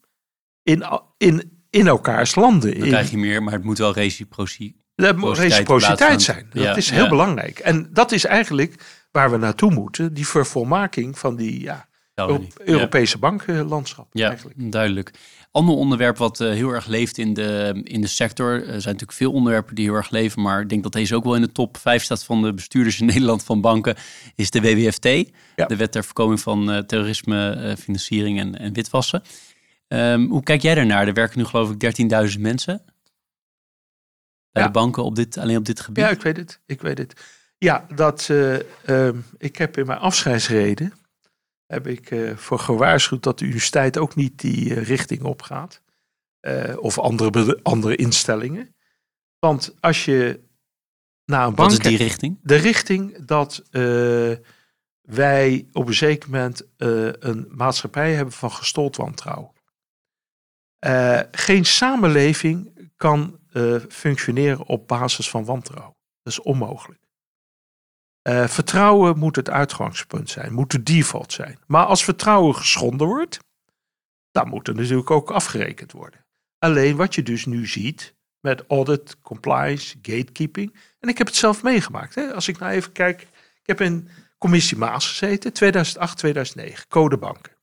in, 0.62 0.84
in, 1.16 1.62
in 1.70 1.86
elkaars 1.86 2.34
landen. 2.34 2.70
Dan 2.70 2.82
In, 2.82 2.88
krijg 2.88 3.10
je 3.10 3.18
meer, 3.18 3.42
maar 3.42 3.52
het 3.52 3.64
moet 3.64 3.78
wel 3.78 3.92
reciprocie. 3.92 4.76
er 4.94 5.18
moet 5.18 5.38
reciprociteit 5.38 5.98
reciprociteit 6.00 6.22
zijn. 6.22 6.46
Dat 6.52 6.62
Ja, 6.62 6.76
is 6.76 6.90
heel 6.90 7.02
ja. 7.02 7.08
belangrijk. 7.08 7.58
En 7.58 7.92
dat 7.92 8.12
is 8.12 8.24
eigenlijk 8.24 8.82
waar 9.10 9.30
we 9.30 9.36
naartoe 9.36 9.72
moeten. 9.72 10.14
Die 10.14 10.26
vervolmaking 10.28 11.18
van 11.18 11.36
die 11.36 11.60
ja, 11.60 11.88
Euro- 12.26 12.38
niet. 12.40 12.54
Ja. 12.64 12.72
Europese 12.72 13.18
bankenlandschap. 13.18 14.06
Ja, 14.12 14.28
Eigenlijk. 14.28 14.72
duidelijk. 14.72 15.10
Ander 15.50 15.74
onderwerp 15.74 16.16
wat 16.16 16.40
eh, 16.40 16.50
heel 16.50 16.70
erg 16.70 16.86
leeft 16.86 17.18
in 17.18 17.34
de, 17.34 17.80
in 17.84 18.00
de 18.00 18.06
sector. 18.06 18.52
Er 18.54 18.62
zijn 18.64 18.74
natuurlijk 18.74 19.12
veel 19.12 19.32
onderwerpen 19.32 19.74
die 19.74 19.84
heel 19.84 19.94
erg 19.94 20.10
leven. 20.10 20.42
Maar 20.42 20.60
ik 20.60 20.68
denk 20.68 20.82
dat 20.82 20.92
deze 20.92 21.14
ook 21.14 21.24
wel 21.24 21.34
in 21.34 21.40
de 21.42 21.52
top 21.52 21.76
5 21.76 22.02
staat 22.02 22.24
van 22.24 22.42
de 22.42 22.54
bestuurders 22.54 23.00
in 23.00 23.06
Nederland 23.14 23.44
van 23.44 23.60
banken. 23.60 23.96
Is 24.34 24.50
de 24.50 24.60
WWFT. 24.60 25.04
Ja. 25.56 25.66
De 25.66 25.76
wet 25.76 25.92
ter 25.92 26.04
voorkoming 26.04 26.40
van 26.40 26.70
eh, 26.70 26.78
terrorisme, 26.78 27.50
eh, 27.50 27.76
financiering 27.76 28.38
en, 28.40 28.58
en 28.58 28.72
witwassen. 28.72 29.22
Ehm, 29.88 30.26
hoe 30.26 30.42
kijk 30.42 30.62
jij 30.62 30.74
daarnaar? 30.74 31.06
Er 31.06 31.14
werken 31.14 31.38
nu 31.38 31.44
geloof 31.44 31.70
ik 31.70 31.78
13.000 32.34 32.40
mensen. 32.40 32.82
Bij 34.52 34.62
Ja. 34.62 34.68
de 34.68 34.72
banken 34.78 35.04
op 35.04 35.14
dit, 35.16 35.38
alleen 35.38 35.56
op 35.56 35.64
dit 35.64 35.80
gebied. 35.80 36.04
Ja, 36.04 36.10
ik 36.10 36.22
weet 36.22 36.36
het. 36.36 36.60
Ik 36.66 36.80
weet 36.80 36.98
het. 36.98 37.20
Ja, 37.58 37.86
dat, 37.94 38.28
eh, 38.30 38.54
ehm, 38.84 39.16
ik 39.38 39.56
heb 39.56 39.76
in 39.78 39.86
mijn 39.86 39.98
afscheidsreden 39.98 40.92
heb 41.68 41.86
ik 41.86 42.10
eh, 42.10 42.36
voor 42.36 42.58
gewaarschuwd 42.58 43.22
dat 43.22 43.38
de 43.38 43.44
universiteit 43.44 43.98
ook 43.98 44.14
niet 44.14 44.40
die 44.40 44.74
eh, 44.74 44.82
richting 44.82 45.22
opgaat. 45.22 45.82
Eh, 46.40 46.76
of 46.78 46.98
andere, 46.98 47.60
andere 47.62 47.96
instellingen. 47.96 48.74
Want 49.38 49.74
als 49.80 50.04
je 50.04 50.40
naar 51.24 51.40
een 51.40 51.54
Wat 51.54 51.56
bank 51.56 51.70
is 51.70 51.78
die 51.78 51.96
richting? 51.96 52.38
de 52.42 52.56
richting 52.56 53.24
dat 53.24 53.62
wij 55.00 55.68
op 55.72 55.86
een 55.86 55.94
zeker 55.94 56.30
moment 56.30 56.62
een 56.76 57.48
maatschappij 57.50 58.14
hebben 58.14 58.34
van 58.34 58.50
gestold 58.50 58.96
wantrouwen. 58.96 59.50
Geen 61.30 61.64
samenleving 61.64 62.88
kan 62.96 63.38
functioneren 63.88 64.66
op 64.66 64.88
basis 64.88 65.30
van 65.30 65.44
wantrouwen. 65.44 65.96
Dat 66.22 66.32
is 66.32 66.40
onmogelijk. 66.40 67.07
Vertrouwen 68.22 69.18
moet 69.18 69.36
het 69.36 69.50
uitgangspunt 69.50 70.30
zijn, 70.30 70.52
moet 70.52 70.70
de 70.70 70.82
default 70.82 71.32
zijn. 71.32 71.58
Maar 71.66 71.84
als 71.84 72.04
vertrouwen 72.04 72.54
geschonden 72.54 73.06
wordt, 73.06 73.38
dan 74.30 74.48
moet 74.48 74.68
er 74.68 74.74
natuurlijk 74.74 75.10
ook 75.10 75.30
afgerekend 75.30 75.92
worden. 75.92 76.26
Alleen 76.58 76.96
wat 76.96 77.14
je 77.14 77.22
dus 77.22 77.46
nu 77.46 77.66
ziet 77.66 78.14
met 78.40 78.64
audit, 78.68 79.20
compliance, 79.20 79.98
gatekeeping. 80.02 80.76
En 80.98 81.08
ik 81.08 81.18
heb 81.18 81.26
het 81.26 81.36
zelf 81.36 81.62
meegemaakt. 81.62 82.14
Hè? 82.14 82.34
Als 82.34 82.48
ik 82.48 82.58
nou 82.58 82.72
even 82.72 82.92
kijk, 82.92 83.22
ik 83.60 83.66
heb 83.66 83.80
in 83.80 84.08
commissie 84.38 84.76
Maas 84.76 85.08
gezeten, 85.08 85.52
2008, 85.52 86.18
2009, 86.18 86.88
codebanken. 86.88 87.56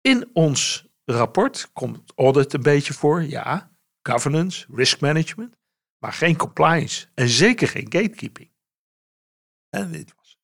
In 0.00 0.30
ons 0.32 0.86
rapport 1.04 1.70
komt 1.72 2.12
audit 2.16 2.52
een 2.52 2.62
beetje 2.62 2.92
voor, 2.92 3.22
ja, 3.22 3.70
governance, 4.02 4.66
risk 4.74 5.00
management, 5.00 5.56
maar 5.98 6.12
geen 6.12 6.36
compliance 6.36 7.06
en 7.14 7.28
zeker 7.28 7.68
geen 7.68 7.86
gatekeeping. 7.88 8.51
En 9.72 9.92
dit 9.92 10.14
was. 10.16 10.38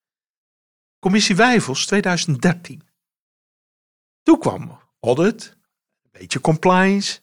Commissie 0.99 1.37
Wijvels 1.37 1.87
2013. 1.87 2.83
Toen 4.23 4.39
kwam 4.39 4.81
audit, 5.01 5.57
een 6.03 6.11
beetje 6.11 6.41
compliance 6.41 7.21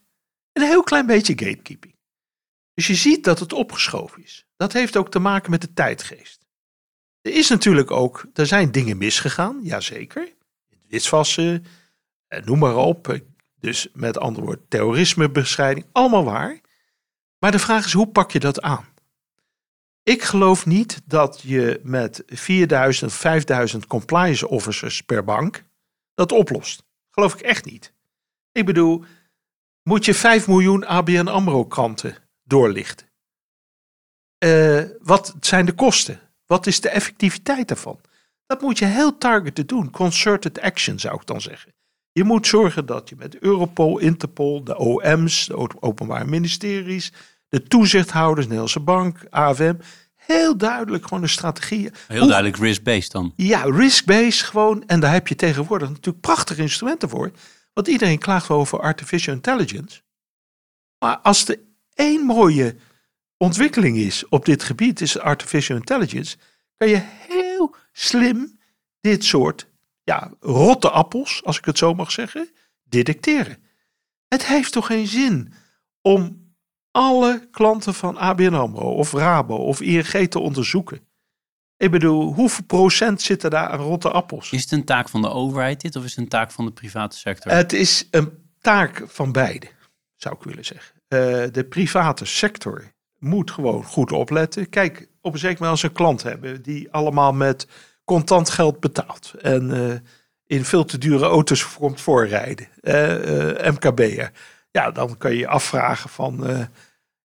en 0.51 0.61
een 0.61 0.67
heel 0.67 0.83
klein 0.83 1.05
beetje 1.05 1.37
gatekeeping. 1.37 1.95
Dus 2.73 2.87
je 2.87 2.95
ziet 2.95 3.23
dat 3.23 3.39
het 3.39 3.53
opgeschoven 3.53 4.23
is. 4.23 4.45
Dat 4.55 4.73
heeft 4.73 4.97
ook 4.97 5.11
te 5.11 5.19
maken 5.19 5.51
met 5.51 5.61
de 5.61 5.73
tijdgeest. 5.73 6.45
Er 7.21 7.33
is 7.33 7.49
natuurlijk 7.49 7.91
ook, 7.91 8.25
er 8.33 8.45
zijn 8.45 8.71
dingen 8.71 8.97
misgegaan, 8.97 9.59
jazeker. 9.63 10.33
Witwassen, 10.87 11.65
noem 12.43 12.59
maar 12.59 12.75
op. 12.75 13.19
Dus 13.59 13.87
met 13.93 14.17
andere 14.17 14.45
woorden, 14.45 14.67
terrorismebestrijding, 14.67 15.85
allemaal 15.91 16.23
waar. 16.23 16.61
Maar 17.39 17.51
de 17.51 17.59
vraag 17.59 17.85
is, 17.85 17.93
hoe 17.93 18.07
pak 18.07 18.31
je 18.31 18.39
dat 18.39 18.61
aan? 18.61 18.93
Ik 20.05 20.23
geloof 20.23 20.65
niet 20.65 21.01
dat 21.05 21.41
je 21.41 21.79
met 21.83 22.23
4000, 22.25 23.13
5000 23.13 23.87
compliance 23.87 24.47
officers 24.47 25.01
per 25.01 25.23
bank 25.23 25.63
dat 26.13 26.31
oplost. 26.31 26.83
Geloof 27.11 27.33
ik 27.33 27.39
echt 27.39 27.65
niet. 27.65 27.93
Ik 28.51 28.65
bedoel, 28.65 29.03
moet 29.83 30.05
je 30.05 30.13
5 30.13 30.47
miljoen 30.47 30.85
ABN 30.85 31.27
AMRO 31.27 31.65
kranten 31.65 32.17
doorlichten? 32.43 33.07
Uh, 34.43 34.83
wat 34.99 35.35
zijn 35.39 35.65
de 35.65 35.73
kosten? 35.73 36.19
Wat 36.45 36.67
is 36.67 36.81
de 36.81 36.89
effectiviteit 36.89 37.67
daarvan? 37.67 37.99
Dat 38.45 38.61
moet 38.61 38.79
je 38.79 38.85
heel 38.85 39.17
targeted 39.17 39.69
doen. 39.69 39.91
Concerted 39.91 40.61
action 40.61 40.99
zou 40.99 41.15
ik 41.15 41.25
dan 41.25 41.41
zeggen. 41.41 41.73
Je 42.11 42.23
moet 42.23 42.47
zorgen 42.47 42.85
dat 42.85 43.09
je 43.09 43.15
met 43.15 43.39
Europol, 43.39 43.97
Interpol, 43.97 44.63
de 44.63 44.77
OM's, 44.77 45.45
de 45.45 45.81
openbare 45.81 46.25
ministeries, 46.25 47.13
de 47.49 47.63
toezichthouders, 47.63 48.45
Nederlandse 48.45 48.79
Bank, 48.79 49.25
AFM, 49.29 49.75
heel 50.15 50.57
duidelijk 50.57 51.03
gewoon 51.03 51.23
de 51.23 51.29
strategieën. 51.29 51.93
Heel 52.07 52.27
duidelijk 52.27 52.57
risk-based 52.57 53.11
dan. 53.11 53.33
Ja, 53.35 53.63
risk-based 53.63 54.41
gewoon. 54.41 54.87
En 54.87 54.99
daar 54.99 55.11
heb 55.11 55.27
je 55.27 55.35
tegenwoordig 55.35 55.89
natuurlijk 55.89 56.19
prachtige 56.19 56.61
instrumenten 56.61 57.09
voor. 57.09 57.31
Want 57.73 57.87
iedereen 57.87 58.19
klaagt 58.19 58.49
over 58.49 58.79
artificial 58.79 59.35
intelligence. 59.35 60.01
Maar 60.99 61.17
als 61.17 61.47
er 61.47 61.59
één 61.93 62.25
mooie 62.25 62.75
ontwikkeling 63.37 63.97
is 63.97 64.27
op 64.29 64.45
dit 64.45 64.63
gebied, 64.63 65.01
is 65.01 65.19
artificial 65.19 65.77
intelligence, 65.77 66.37
kan 66.75 66.89
je 66.89 67.01
heel 67.27 67.75
slim 67.91 68.59
dit 69.01 69.23
soort 69.23 69.67
ja, 70.03 70.31
rotte 70.39 70.89
appels, 70.89 71.41
als 71.43 71.57
ik 71.57 71.65
het 71.65 71.77
zo 71.77 71.93
mag 71.93 72.11
zeggen, 72.11 72.49
detecteren. 72.83 73.57
Het 74.27 74.45
heeft 74.45 74.71
toch 74.71 74.85
geen 74.85 75.07
zin 75.07 75.53
om 76.01 76.44
alle 76.95 77.47
klanten 77.51 77.93
van 77.93 78.17
ABN 78.17 78.53
AMRO 78.53 78.91
of 78.91 79.11
Rabo 79.11 79.55
of 79.55 79.81
ING 79.81 80.29
te 80.29 80.39
onderzoeken. 80.39 80.99
Ik 81.77 81.91
bedoel, 81.91 82.33
hoeveel 82.33 82.63
procent 82.65 83.21
zitten 83.21 83.49
daar 83.49 83.67
aan 83.67 83.79
rotte 83.79 84.09
appels? 84.09 84.51
Is 84.51 84.61
het 84.61 84.71
een 84.71 84.85
taak 84.85 85.09
van 85.09 85.21
de 85.21 85.29
overheid 85.29 85.81
dit 85.81 85.95
of 85.95 86.03
is 86.03 86.09
het 86.09 86.19
een 86.19 86.27
taak 86.27 86.51
van 86.51 86.65
de 86.65 86.71
private 86.71 87.17
sector? 87.17 87.51
Het 87.51 87.73
is 87.73 88.07
een 88.11 88.51
taak 88.61 89.03
van 89.07 89.31
beide, 89.31 89.67
zou 90.15 90.35
ik 90.35 90.43
willen 90.43 90.65
zeggen. 90.65 90.95
Uh, 90.95 91.19
de 91.51 91.65
private 91.69 92.25
sector 92.25 92.91
moet 93.17 93.51
gewoon 93.51 93.83
goed 93.83 94.11
opletten. 94.11 94.69
Kijk, 94.69 95.07
op 95.21 95.33
een 95.33 95.39
zeker 95.39 95.61
moment 95.61 95.81
als 95.81 95.89
een 95.89 95.97
klant 95.97 96.23
hebben 96.23 96.61
die 96.61 96.91
allemaal 96.91 97.33
met 97.33 97.67
contant 98.03 98.49
geld 98.49 98.79
betaalt. 98.79 99.33
En 99.41 99.69
uh, 99.69 99.93
in 100.45 100.65
veel 100.65 100.85
te 100.85 100.97
dure 100.97 101.25
auto's 101.25 101.73
komt 101.73 102.01
voorrijden. 102.01 102.67
Uh, 102.81 103.57
uh, 103.57 103.71
MKB'er. 103.71 104.31
Ja, 104.75 104.91
dan 104.91 105.17
kan 105.17 105.31
je 105.31 105.37
je 105.37 105.47
afvragen 105.47 106.09
van, 106.09 106.67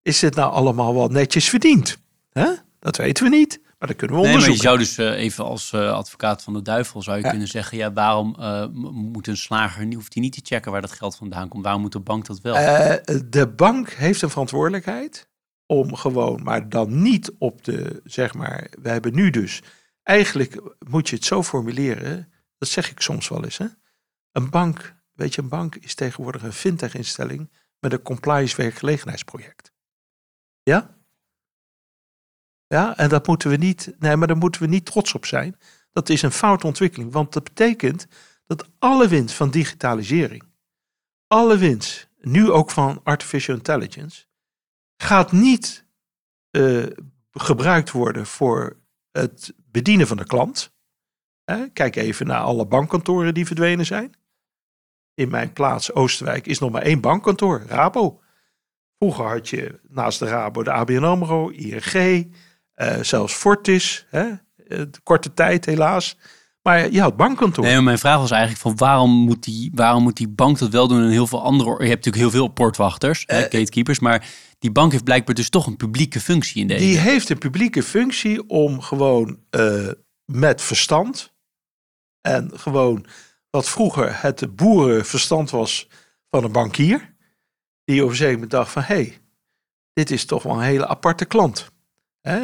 is 0.02 0.18
dit 0.18 0.34
nou 0.34 0.52
allemaal 0.52 0.94
wel 0.94 1.08
netjes 1.08 1.48
verdiend? 1.48 1.98
Huh? 2.32 2.58
Dat 2.78 2.96
weten 2.96 3.24
we 3.24 3.30
niet. 3.30 3.60
Maar 3.78 3.88
dat 3.88 3.96
kunnen 3.98 4.16
we 4.16 4.22
nee, 4.22 4.32
onderzoeken. 4.34 4.70
Maar 4.70 4.78
je 4.78 4.84
zou 4.86 5.06
dus 5.08 5.16
even 5.16 5.44
als 5.44 5.74
advocaat 5.74 6.42
van 6.42 6.52
de 6.52 6.62
duivel 6.62 7.02
zou 7.02 7.16
je 7.16 7.28
kunnen 7.28 7.48
zeggen: 7.48 7.78
ja, 7.78 7.92
waarom 7.92 8.36
moet 9.12 9.26
een 9.26 9.36
slager 9.36 9.94
hoeft 9.94 10.14
hij 10.14 10.22
niet 10.22 10.32
te 10.32 10.40
checken 10.42 10.72
waar 10.72 10.80
dat 10.80 10.92
geld 10.92 11.16
vandaan 11.16 11.48
komt? 11.48 11.64
Waarom 11.64 11.82
moet 11.82 11.92
de 11.92 12.00
bank 12.00 12.26
dat 12.26 12.40
wel? 12.40 12.54
de 13.30 13.52
bank 13.56 13.90
heeft 13.90 14.22
een 14.22 14.30
verantwoordelijkheid 14.30 15.28
om 15.70 15.94
gewoon, 15.94 16.42
maar 16.42 16.68
dan 16.68 17.02
niet 17.02 17.32
op 17.38 17.64
de, 17.64 18.00
zeg 18.04 18.34
maar, 18.34 18.70
we 18.82 18.88
hebben 18.88 19.14
nu 19.14 19.30
dus, 19.30 19.62
eigenlijk 20.02 20.62
moet 20.88 21.08
je 21.08 21.16
het 21.16 21.24
zo 21.24 21.42
formuleren, 21.42 22.32
dat 22.58 22.68
zeg 22.68 22.90
ik 22.90 23.00
soms 23.00 23.28
wel 23.28 23.44
eens, 23.44 23.58
hè? 23.58 23.66
Een 24.32 24.50
bank, 24.50 24.94
weet 25.20 25.34
je, 25.34 25.42
een 25.42 25.48
bank 25.48 25.74
is 25.74 25.94
tegenwoordig 25.94 26.42
een 26.42 26.52
fintech-instelling 26.52 27.50
met 27.78 27.92
een 27.92 28.02
compliance 28.02 28.56
werkgelegenheidsproject. 28.56 29.72
Ja? 30.62 30.98
Ja, 32.66 32.96
en 32.96 33.08
dat 33.08 33.26
moeten 33.26 33.50
we 33.50 33.56
niet, 33.56 33.94
nee, 33.98 34.16
maar 34.16 34.26
daar 34.26 34.36
moeten 34.36 34.62
we 34.62 34.68
niet 34.68 34.86
trots 34.86 35.14
op 35.14 35.26
zijn. 35.26 35.58
Dat 35.92 36.08
is 36.08 36.22
een 36.22 36.32
foute 36.32 36.66
ontwikkeling, 36.66 37.12
want 37.12 37.32
dat 37.32 37.44
betekent 37.44 38.06
dat 38.46 38.68
alle 38.78 39.08
winst 39.08 39.34
van 39.34 39.50
digitalisering, 39.50 40.42
alle 41.26 41.58
winst, 41.58 42.10
nu 42.20 42.50
ook 42.50 42.70
van 42.70 43.00
artificial 43.02 43.56
intelligence, 43.56 44.24
gaat 44.96 45.32
niet 45.32 45.84
uh, 46.50 46.86
gebruikt 47.30 47.90
worden 47.90 48.26
voor 48.26 48.80
het 49.10 49.54
bedienen 49.56 50.06
van 50.06 50.16
de 50.16 50.26
klant. 50.26 50.72
kijk 51.72 51.96
even 51.96 52.26
naar 52.26 52.40
alle 52.40 52.66
bankkantoren 52.66 53.34
die 53.34 53.46
verdwenen 53.46 53.86
zijn. 53.86 54.18
In 55.20 55.28
mijn 55.28 55.52
plaats 55.52 55.92
Oosterwijk 55.92 56.46
is 56.46 56.58
nog 56.58 56.70
maar 56.70 56.82
één 56.82 57.00
bankkantoor, 57.00 57.62
Rabo. 57.66 58.20
Vroeger 58.98 59.24
had 59.24 59.48
je 59.48 59.80
naast 59.88 60.18
de 60.18 60.26
Rabo 60.26 60.62
de 60.62 60.72
ABN 60.72 61.02
AMRO, 61.02 61.48
ING, 61.48 61.94
uh, 61.94 62.24
eh, 62.74 63.02
zelfs 63.02 63.34
Fortis. 63.34 64.06
Hè? 64.10 64.28
Uh, 64.68 64.82
korte 65.02 65.34
tijd 65.34 65.64
helaas. 65.64 66.16
Maar 66.62 66.90
je 66.90 67.00
had 67.00 67.16
bankkantoor. 67.16 67.64
Nee, 67.64 67.80
mijn 67.80 67.98
vraag 67.98 68.18
was 68.18 68.30
eigenlijk 68.30 68.60
van 68.60 68.76
waarom 68.76 69.10
moet, 69.10 69.42
die, 69.42 69.70
waarom 69.74 70.02
moet 70.02 70.16
die 70.16 70.28
bank 70.28 70.58
dat 70.58 70.70
wel 70.70 70.88
doen 70.88 71.02
en 71.02 71.10
heel 71.10 71.26
veel 71.26 71.42
andere... 71.42 71.70
Je 71.70 71.88
hebt 71.88 72.04
natuurlijk 72.04 72.16
heel 72.16 72.30
veel 72.30 72.48
portwachters, 72.48 73.24
uh, 73.26 73.36
gatekeepers, 73.36 73.98
maar 73.98 74.28
die 74.58 74.72
bank 74.72 74.92
heeft 74.92 75.04
blijkbaar 75.04 75.34
dus 75.34 75.50
toch 75.50 75.66
een 75.66 75.76
publieke 75.76 76.20
functie 76.20 76.60
in 76.60 76.66
deze. 76.66 76.84
Die 76.84 76.98
heeft 76.98 77.30
een 77.30 77.38
publieke 77.38 77.82
functie 77.82 78.48
om 78.48 78.80
gewoon 78.80 79.38
met 80.24 80.62
verstand 80.62 81.32
en 82.20 82.50
gewoon 82.54 83.06
wat 83.50 83.68
vroeger 83.68 84.22
het 84.22 84.56
boerenverstand 84.56 85.50
was 85.50 85.88
van 86.30 86.44
een 86.44 86.52
bankier, 86.52 87.14
die 87.84 88.04
op 88.04 88.10
een 88.18 88.32
moment 88.32 88.50
dacht 88.50 88.72
van 88.72 88.82
hé, 88.82 88.94
hey, 88.94 89.18
dit 89.92 90.10
is 90.10 90.24
toch 90.24 90.42
wel 90.42 90.52
een 90.52 90.60
hele 90.60 90.86
aparte 90.86 91.24
klant. 91.24 91.72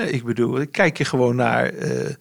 ik 0.06 0.24
bedoel, 0.24 0.66
kijk 0.66 0.98
je 0.98 1.04
gewoon 1.04 1.36
naar 1.36 1.72
uh, 1.72 2.14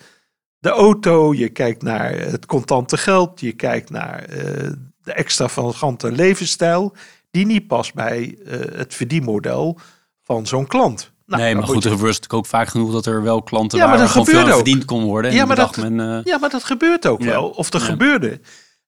de 0.60 0.70
auto, 0.70 1.34
je 1.34 1.50
kijkt 1.50 1.82
naar 1.82 2.12
het 2.12 2.46
contante 2.46 2.98
geld, 2.98 3.40
je 3.40 3.54
kijkt 3.54 3.90
naar 3.90 4.30
uh, 4.30 4.72
de 5.04 5.14
extravagante 5.14 6.12
levensstijl 6.12 6.96
die 7.32 7.46
niet 7.46 7.68
past 7.68 7.94
bij 7.94 8.38
uh, 8.40 8.52
het 8.78 8.94
verdienmodel 8.94 9.80
van 10.22 10.48
zo'n 10.48 10.68
klant. 10.68 11.14
Nou, 11.26 11.42
nee, 11.42 11.56
maar 11.56 11.64
goed, 11.64 11.76
er 11.76 11.82
gebeurt 11.82 12.02
natuurlijk 12.02 12.34
ook 12.34 12.46
vaak 12.46 12.68
genoeg 12.68 12.92
dat 12.92 13.06
er 13.06 13.24
wel 13.24 13.44
klanten 13.44 13.80
ja, 13.80 13.88
maar 13.88 13.98
dat 13.98 14.10
gewoon 14.10 14.26
veel 14.26 14.48
verdiend 14.48 14.86
kon 14.86 15.04
worden. 15.04 15.34
Ja, 15.34 15.46
maar 15.46 15.56
dat, 15.56 15.78
men, 15.78 16.22
ja, 16.24 16.38
maar 16.38 16.50
dat 16.50 16.64
gebeurt 16.64 17.08
ook 17.08 17.22
wel. 17.24 17.50
Of 17.50 17.74
er 17.74 17.82
gebeurde. 17.82 18.40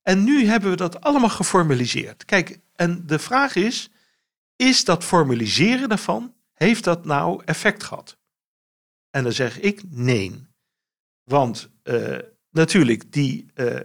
En 0.08 0.24
nu 0.24 0.46
hebben 0.46 0.70
we 0.70 0.76
dat 0.76 1.02
allemaal 1.02 1.30
geformaliseerd. 1.30 2.26
Kijk, 2.26 2.60
en 2.76 3.04
de 3.06 3.20
vraag 3.20 3.56
is, 3.56 3.90
is 4.56 4.86
dat 4.86 5.04
formaliseren 5.04 5.90
daarvan, 5.90 6.34
heeft 6.54 6.84
dat 6.84 7.06
nou 7.06 7.42
effect 7.46 7.84
gehad? 7.84 8.18
En 9.10 9.24
dan 9.24 9.32
zeg 9.32 9.60
ik 9.60 9.82
nee. 9.90 10.48
Want 11.24 11.70
uh, 11.84 12.18
natuurlijk, 12.50 13.12
die 13.12 13.46
uh, 13.56 13.80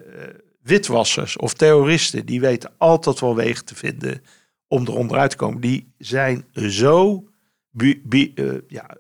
witwassers 0.61 1.37
of 1.37 1.55
terroristen, 1.55 2.27
die 2.27 2.41
weten 2.41 2.73
altijd 2.79 3.21
wel 3.21 3.37
wegen 3.37 3.65
te 3.65 3.75
vinden 3.75 4.23
om 4.69 4.87
er 4.87 4.95
onderuit 4.95 5.31
te 5.31 5.37
komen. 5.37 5.61
Die 5.61 5.93
zijn 5.99 6.45
zo, 6.55 7.29
uh, 7.73 8.59
ja, 8.69 8.97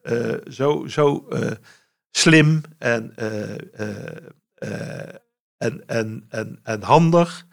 zo, 0.50 0.86
zo 0.86 1.28
slim 2.10 2.60
en 2.78 3.14
eh, 4.62 5.14
en, 5.62 5.86
en, 5.86 6.24
en, 6.28 6.60
en 6.62 6.82
handig, 6.82 7.46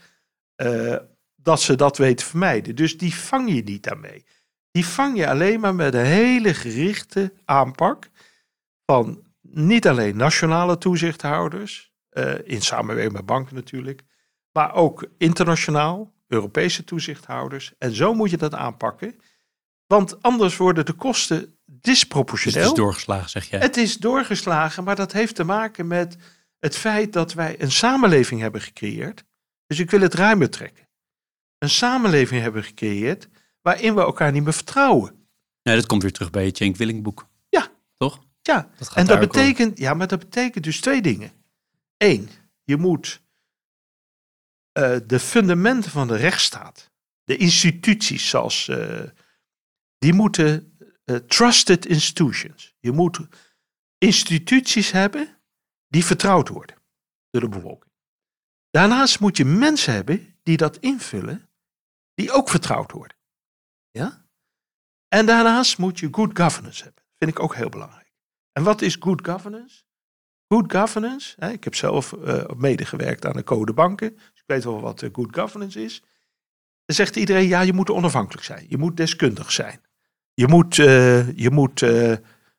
eh, 0.55 0.95
dat 1.35 1.61
ze 1.61 1.75
dat 1.75 1.97
weten 1.97 2.15
te 2.15 2.25
vermijden. 2.25 2.75
Dus 2.75 2.97
die 2.97 3.15
vang 3.15 3.53
je 3.53 3.63
niet 3.63 3.83
daarmee. 3.83 4.25
Die 4.71 4.85
vang 4.85 5.17
je 5.17 5.29
alleen 5.29 5.59
maar 5.59 5.75
met 5.75 5.93
een 5.93 6.05
hele 6.05 6.53
gerichte 6.53 7.33
aanpak 7.45 8.09
van 8.85 9.23
niet 9.41 9.87
alleen 9.87 10.17
nationale 10.17 10.77
toezichthouders, 10.77 11.93
eh, 12.09 12.33
in 12.43 12.61
samenwerking 12.61 13.13
met 13.13 13.25
banken 13.25 13.55
natuurlijk, 13.55 14.01
maar 14.51 14.73
ook 14.73 15.05
internationaal, 15.17 16.13
Europese 16.27 16.83
toezichthouders. 16.83 17.73
En 17.77 17.91
zo 17.91 18.13
moet 18.13 18.29
je 18.29 18.37
dat 18.37 18.53
aanpakken. 18.53 19.15
Want 19.87 20.21
anders 20.21 20.57
worden 20.57 20.85
de 20.85 20.93
kosten 20.93 21.39
Dus 21.39 21.81
disproportioneel. 21.81 22.61
het 22.61 22.71
is 22.71 22.77
doorgeslagen, 22.77 23.29
zeg 23.29 23.49
jij. 23.49 23.59
Het 23.59 23.77
is 23.77 23.97
doorgeslagen, 23.97 24.83
maar 24.83 24.95
dat 24.95 25.11
heeft 25.11 25.35
te 25.35 25.43
maken 25.43 25.87
met 25.87 26.17
het 26.59 26.77
feit 26.77 27.13
dat 27.13 27.33
wij 27.33 27.61
een 27.61 27.71
samenleving 27.71 28.41
hebben 28.41 28.61
gecreëerd. 28.61 29.23
Dus 29.65 29.79
ik 29.79 29.91
wil 29.91 30.01
het 30.01 30.13
ruimer 30.13 30.49
trekken. 30.49 30.87
Een 31.57 31.69
samenleving 31.69 32.41
hebben 32.41 32.63
gecreëerd 32.63 33.27
waarin 33.61 33.95
we 33.95 34.01
elkaar 34.01 34.31
niet 34.31 34.43
meer 34.43 34.53
vertrouwen. 34.53 35.27
Nee, 35.63 35.75
dat 35.75 35.85
komt 35.85 36.01
weer 36.01 36.11
terug 36.11 36.29
bij 36.29 36.45
je 36.45 36.55
Cenk 36.55 36.75
Willink 36.75 37.03
boek. 37.03 37.27
Ja. 37.49 37.67
Toch? 37.97 38.19
Ja, 38.41 38.69
Dat 38.77 38.93
en 38.93 39.05
dat 39.05 39.19
betekent, 39.19 39.77
ja, 39.77 39.93
maar 39.93 40.07
dat 40.07 40.19
betekent 40.19 40.63
dus 40.63 40.81
twee 40.81 41.01
dingen. 41.01 41.31
Eén, 41.97 42.29
je 42.63 42.77
moet 42.77 43.21
eh, 44.71 44.97
de 45.05 45.19
fundamenten 45.19 45.91
van 45.91 46.07
de 46.07 46.15
rechtsstaat, 46.15 46.91
de 47.23 47.37
instituties 47.37 48.29
zoals, 48.29 48.67
eh, 48.67 49.03
die 49.97 50.13
moeten 50.13 50.77
eh, 51.05 51.15
trusted 51.15 51.85
institutions. 51.85 52.75
Je 52.79 52.91
moet 52.91 53.19
instituties 53.97 54.91
hebben 54.91 55.38
die 55.89 56.05
vertrouwd 56.05 56.49
worden 56.49 56.75
door 57.29 57.41
de 57.41 57.49
bevolking. 57.49 57.93
Daarnaast 58.69 59.19
moet 59.19 59.37
je 59.37 59.45
mensen 59.45 59.93
hebben 59.93 60.35
die 60.43 60.57
dat 60.57 60.77
invullen, 60.77 61.49
die 62.13 62.31
ook 62.31 62.49
vertrouwd 62.49 62.91
worden. 62.91 63.17
Ja? 63.91 64.25
En 65.07 65.25
daarnaast 65.25 65.77
moet 65.77 65.99
je 65.99 66.07
good 66.11 66.39
governance 66.39 66.83
hebben. 66.83 67.03
Vind 67.17 67.31
ik 67.31 67.39
ook 67.39 67.55
heel 67.55 67.69
belangrijk. 67.69 68.13
En 68.51 68.63
wat 68.63 68.81
is 68.81 68.95
good 68.99 69.27
governance? 69.27 69.83
Good 70.47 70.71
governance, 70.71 71.35
hè, 71.39 71.51
ik 71.51 71.63
heb 71.63 71.75
zelf 71.75 72.13
eh, 72.13 72.43
medegewerkt 72.57 73.25
aan 73.25 73.33
de 73.33 73.43
code 73.43 73.73
banken, 73.73 74.15
dus 74.15 74.39
ik 74.39 74.43
weet 74.45 74.63
wel 74.63 74.81
wat 74.81 75.01
eh, 75.01 75.09
good 75.13 75.35
governance 75.35 75.83
is. 75.83 76.03
Dan 76.85 76.95
zegt 76.95 77.15
iedereen, 77.15 77.47
ja, 77.47 77.61
je 77.61 77.73
moet 77.73 77.89
onafhankelijk 77.89 78.45
zijn. 78.45 78.65
Je 78.69 78.77
moet 78.77 78.97
deskundig 78.97 79.51
zijn. 79.51 79.81
Je 80.33 80.47
moet, 80.47 80.79
eh, 80.79 81.37
je 81.37 81.51
moet 81.51 81.83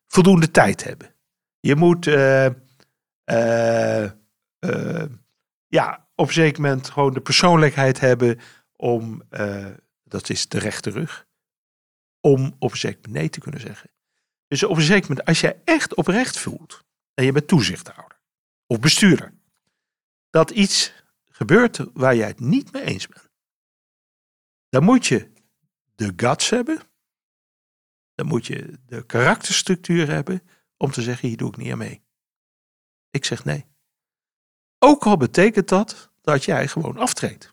voldoende 0.07 0.51
tijd 0.51 0.83
hebben. 0.83 1.15
Je 1.59 1.75
moet, 1.75 2.05
ja, 5.67 6.09
op 6.15 6.27
een 6.27 6.33
zeker 6.33 6.61
moment 6.61 6.89
gewoon 6.89 7.13
de 7.13 7.21
persoonlijkheid 7.21 7.99
hebben 7.99 8.39
om, 8.75 9.23
eh, 9.29 9.67
dat 10.03 10.29
is 10.29 10.47
de 10.47 10.59
rechte 10.59 10.89
rug, 10.89 11.27
om 12.19 12.55
op 12.59 12.71
een 12.71 12.77
zeker 12.77 12.99
moment 13.01 13.19
nee 13.19 13.29
te 13.29 13.39
kunnen 13.39 13.61
zeggen. 13.61 13.89
Dus 14.47 14.63
op 14.63 14.77
een 14.77 14.81
zeker 14.83 15.09
moment, 15.09 15.27
als 15.27 15.41
jij 15.41 15.61
echt 15.65 15.95
oprecht 15.95 16.39
voelt, 16.39 16.83
en 17.13 17.25
je 17.25 17.31
bent 17.31 17.47
toezichthouder 17.47 18.19
of 18.67 18.79
bestuurder, 18.79 19.33
dat 20.29 20.51
iets 20.51 20.93
gebeurt 21.27 21.85
waar 21.93 22.15
jij 22.15 22.27
het 22.27 22.39
niet 22.39 22.71
mee 22.71 22.83
eens 22.83 23.07
bent, 23.07 23.29
dan 24.69 24.83
moet 24.83 25.07
je 25.07 25.31
de 25.95 26.13
guts 26.15 26.49
hebben, 26.49 26.79
dan 28.15 28.25
moet 28.25 28.45
je 28.45 28.79
de 28.85 29.05
karakterstructuur 29.05 30.09
hebben 30.09 30.41
om 30.77 30.91
te 30.91 31.01
zeggen, 31.01 31.27
hier 31.27 31.37
doe 31.37 31.49
ik 31.49 31.57
niet 31.57 31.71
aan 31.71 31.77
mee. 31.77 32.03
Ik 33.11 33.25
zeg 33.25 33.45
nee. 33.45 33.65
Ook 34.79 35.05
al 35.05 35.17
betekent 35.17 35.67
dat 35.67 36.11
dat 36.21 36.43
jij 36.43 36.67
gewoon 36.67 36.97
aftreedt. 36.97 37.49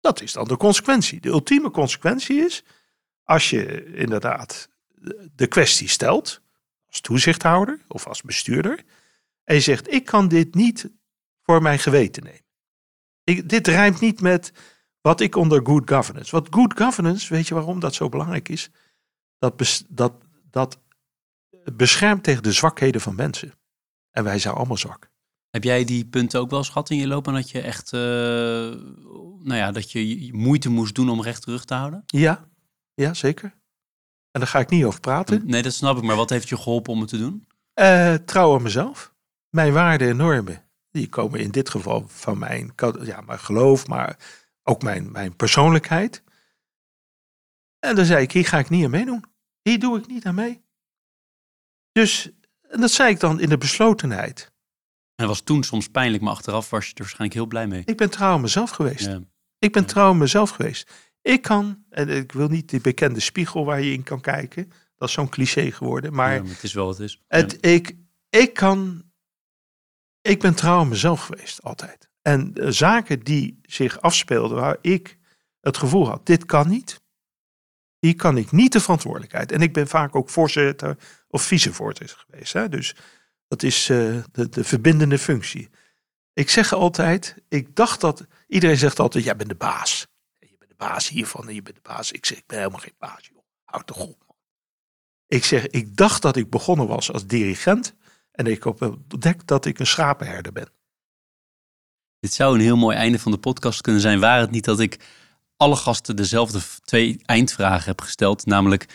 Dat 0.00 0.20
is 0.20 0.32
dan 0.32 0.48
de 0.48 0.56
consequentie. 0.56 1.20
De 1.20 1.28
ultieme 1.28 1.70
consequentie 1.70 2.44
is, 2.44 2.64
als 3.24 3.50
je 3.50 3.84
inderdaad 3.94 4.68
de 5.34 5.46
kwestie 5.46 5.88
stelt, 5.88 6.40
als 6.86 7.00
toezichthouder 7.00 7.80
of 7.88 8.06
als 8.06 8.22
bestuurder, 8.22 8.84
en 9.44 9.54
je 9.54 9.60
zegt, 9.60 9.92
ik 9.92 10.04
kan 10.04 10.28
dit 10.28 10.54
niet 10.54 10.90
voor 11.42 11.62
mijn 11.62 11.78
geweten 11.78 12.22
nemen. 12.22 13.48
Dit 13.48 13.66
rijmt 13.66 14.00
niet 14.00 14.20
met 14.20 14.52
wat 15.00 15.20
ik 15.20 15.36
onder 15.36 15.66
good 15.66 15.90
governance. 15.90 16.30
Wat 16.30 16.48
good 16.50 16.76
governance, 16.76 17.34
weet 17.34 17.48
je 17.48 17.54
waarom 17.54 17.80
dat 17.80 17.94
zo 17.94 18.08
belangrijk 18.08 18.48
is? 18.48 18.70
Dat, 19.38 19.84
dat, 19.88 20.12
dat 20.50 20.78
beschermt 21.72 22.22
tegen 22.22 22.42
de 22.42 22.52
zwakheden 22.52 23.00
van 23.00 23.14
mensen. 23.14 23.52
En 24.10 24.24
wij 24.24 24.38
zijn 24.38 24.54
allemaal 24.54 24.76
zwak. 24.76 25.10
Heb 25.50 25.64
jij 25.64 25.84
die 25.84 26.06
punten 26.06 26.40
ook 26.40 26.50
wel 26.50 26.58
eens 26.58 26.68
gehad 26.68 26.90
in 26.90 26.96
je 26.96 27.06
loopbaan 27.06 27.34
dat 27.34 27.50
je 27.50 27.60
echt, 27.60 27.92
eh, 27.92 28.00
nou 29.40 29.54
ja, 29.54 29.72
dat 29.72 29.92
je 29.92 30.30
moeite 30.32 30.68
moest 30.68 30.94
doen 30.94 31.10
om 31.10 31.22
recht 31.22 31.42
terug 31.42 31.64
te 31.64 31.74
houden? 31.74 32.02
Ja, 32.06 32.48
ja, 32.94 33.14
zeker. 33.14 33.54
En 34.30 34.40
daar 34.40 34.48
ga 34.48 34.58
ik 34.58 34.70
niet 34.70 34.84
over 34.84 35.00
praten. 35.00 35.46
Nee, 35.46 35.62
dat 35.62 35.72
snap 35.72 35.96
ik, 35.96 36.02
maar 36.02 36.16
wat 36.16 36.30
heeft 36.30 36.48
je 36.48 36.56
geholpen 36.56 36.92
om 36.92 37.00
het 37.00 37.08
te 37.08 37.18
doen? 37.18 37.46
Eh, 37.74 38.14
trouw 38.14 38.54
aan 38.54 38.62
mezelf. 38.62 39.14
Mijn 39.48 39.72
waarden 39.72 40.08
en 40.08 40.16
normen, 40.16 40.64
die 40.90 41.08
komen 41.08 41.40
in 41.40 41.50
dit 41.50 41.68
geval 41.68 42.04
van 42.08 42.38
mijn, 42.38 42.72
ja, 43.02 43.20
mijn 43.20 43.38
geloof, 43.38 43.86
maar 43.86 44.16
ook 44.62 44.82
mijn, 44.82 45.12
mijn 45.12 45.36
persoonlijkheid. 45.36 46.22
En 47.78 47.96
dan 47.96 48.04
zei 48.04 48.22
ik, 48.22 48.32
hier 48.32 48.46
ga 48.46 48.58
ik 48.58 48.70
niet 48.70 48.84
aan 48.84 48.90
meedoen. 48.90 49.24
Hier 49.62 49.78
doe 49.78 49.98
ik 49.98 50.06
niet 50.06 50.26
aan 50.26 50.34
mee. 50.34 50.62
Dus, 51.92 52.30
en 52.68 52.80
dat 52.80 52.90
zei 52.90 53.10
ik 53.10 53.20
dan 53.20 53.40
in 53.40 53.48
de 53.48 53.58
beslotenheid. 53.58 54.52
En 55.14 55.26
dat 55.26 55.28
was 55.28 55.40
toen 55.40 55.62
soms 55.62 55.88
pijnlijk, 55.88 56.22
maar 56.22 56.32
achteraf 56.32 56.70
was 56.70 56.84
je 56.84 56.90
er 56.90 56.98
waarschijnlijk 56.98 57.34
heel 57.34 57.46
blij 57.46 57.66
mee. 57.66 57.82
Ik 57.84 57.96
ben 57.96 58.10
trouw 58.10 58.32
aan 58.32 58.40
mezelf 58.40 58.70
geweest. 58.70 59.06
Ja. 59.06 59.20
Ik 59.58 59.72
ben 59.72 59.86
trouw 59.86 60.08
aan 60.08 60.18
mezelf 60.18 60.50
geweest. 60.50 60.90
Ik 61.22 61.42
kan, 61.42 61.84
en 61.90 62.08
ik 62.08 62.32
wil 62.32 62.48
niet 62.48 62.68
die 62.68 62.80
bekende 62.80 63.20
spiegel 63.20 63.64
waar 63.64 63.80
je 63.80 63.92
in 63.92 64.02
kan 64.02 64.20
kijken. 64.20 64.72
Dat 64.96 65.08
is 65.08 65.14
zo'n 65.14 65.28
cliché 65.28 65.70
geworden. 65.70 66.14
Maar 66.14 66.34
Ja, 66.34 66.42
maar 66.42 66.50
het 66.50 66.62
is 66.62 66.72
wel 66.72 66.86
wat 66.86 66.98
het 66.98 67.06
is. 67.06 67.22
Het, 67.28 67.66
ik, 67.66 67.96
ik 68.28 68.54
kan. 68.54 69.04
Ik 70.20 70.40
ben 70.40 70.54
trouw 70.54 70.78
aan 70.78 70.88
mezelf 70.88 71.20
geweest, 71.20 71.62
altijd. 71.62 72.10
En 72.22 72.52
zaken 72.68 73.20
die 73.20 73.60
zich 73.62 74.00
afspeelden 74.00 74.56
waar 74.56 74.76
ik 74.80 75.18
het 75.60 75.76
gevoel 75.76 76.08
had: 76.08 76.26
dit 76.26 76.44
kan 76.44 76.68
niet. 76.68 77.00
Hier 77.98 78.14
kan 78.14 78.36
ik 78.36 78.52
niet 78.52 78.72
de 78.72 78.80
verantwoordelijkheid. 78.80 79.52
En 79.52 79.60
ik 79.60 79.72
ben 79.72 79.88
vaak 79.88 80.14
ook 80.16 80.30
voorzitter 80.30 80.96
of 81.30 81.42
vicevoorzitter 81.42 82.24
geweest. 82.26 82.52
Hè? 82.52 82.68
Dus 82.68 82.94
dat 83.48 83.62
is 83.62 83.88
eh, 83.88 84.22
de, 84.32 84.48
de 84.48 84.64
verbindende 84.64 85.18
functie. 85.18 85.70
Ik 86.32 86.50
zeg 86.50 86.72
altijd: 86.72 87.36
ik 87.48 87.76
dacht 87.76 88.00
dat. 88.00 88.26
Iedereen 88.48 88.76
zegt 88.76 88.98
altijd: 88.98 89.24
jij 89.24 89.36
bent 89.36 89.48
de 89.48 89.54
baas. 89.54 90.06
Je 90.38 90.56
bent 90.58 90.70
de 90.70 90.76
baas 90.76 91.08
hiervan 91.08 91.48
en 91.48 91.54
je 91.54 91.62
bent 91.62 91.76
de 91.76 91.82
baas. 91.82 92.12
Ik 92.12 92.26
zeg: 92.26 92.38
ik 92.38 92.46
ben 92.46 92.58
helemaal 92.58 92.80
geen 92.80 92.94
baas, 92.98 93.28
joh. 93.32 93.42
Houd 93.64 93.86
toch 93.86 93.98
op. 93.98 94.34
Ik 95.26 95.44
zeg: 95.44 95.66
ik 95.66 95.96
dacht 95.96 96.22
dat 96.22 96.36
ik 96.36 96.50
begonnen 96.50 96.86
was 96.86 97.12
als 97.12 97.26
dirigent. 97.26 97.94
En 98.32 98.46
ik 98.46 98.64
heb 98.64 98.82
ontdekt 98.82 99.46
dat 99.46 99.64
ik 99.64 99.78
een 99.78 99.86
schapenherder 99.86 100.52
ben. 100.52 100.72
Dit 102.20 102.32
zou 102.32 102.54
een 102.54 102.60
heel 102.60 102.76
mooi 102.76 102.96
einde 102.96 103.18
van 103.18 103.32
de 103.32 103.38
podcast 103.38 103.80
kunnen 103.80 104.00
zijn, 104.00 104.20
waar 104.20 104.40
het 104.40 104.50
niet 104.50 104.64
dat 104.64 104.80
ik 104.80 104.98
alle 105.56 105.76
gasten 105.76 106.16
dezelfde 106.16 106.60
twee 106.84 107.20
eindvragen 107.24 107.84
heb 107.84 108.00
gesteld. 108.00 108.46
Namelijk, 108.46 108.86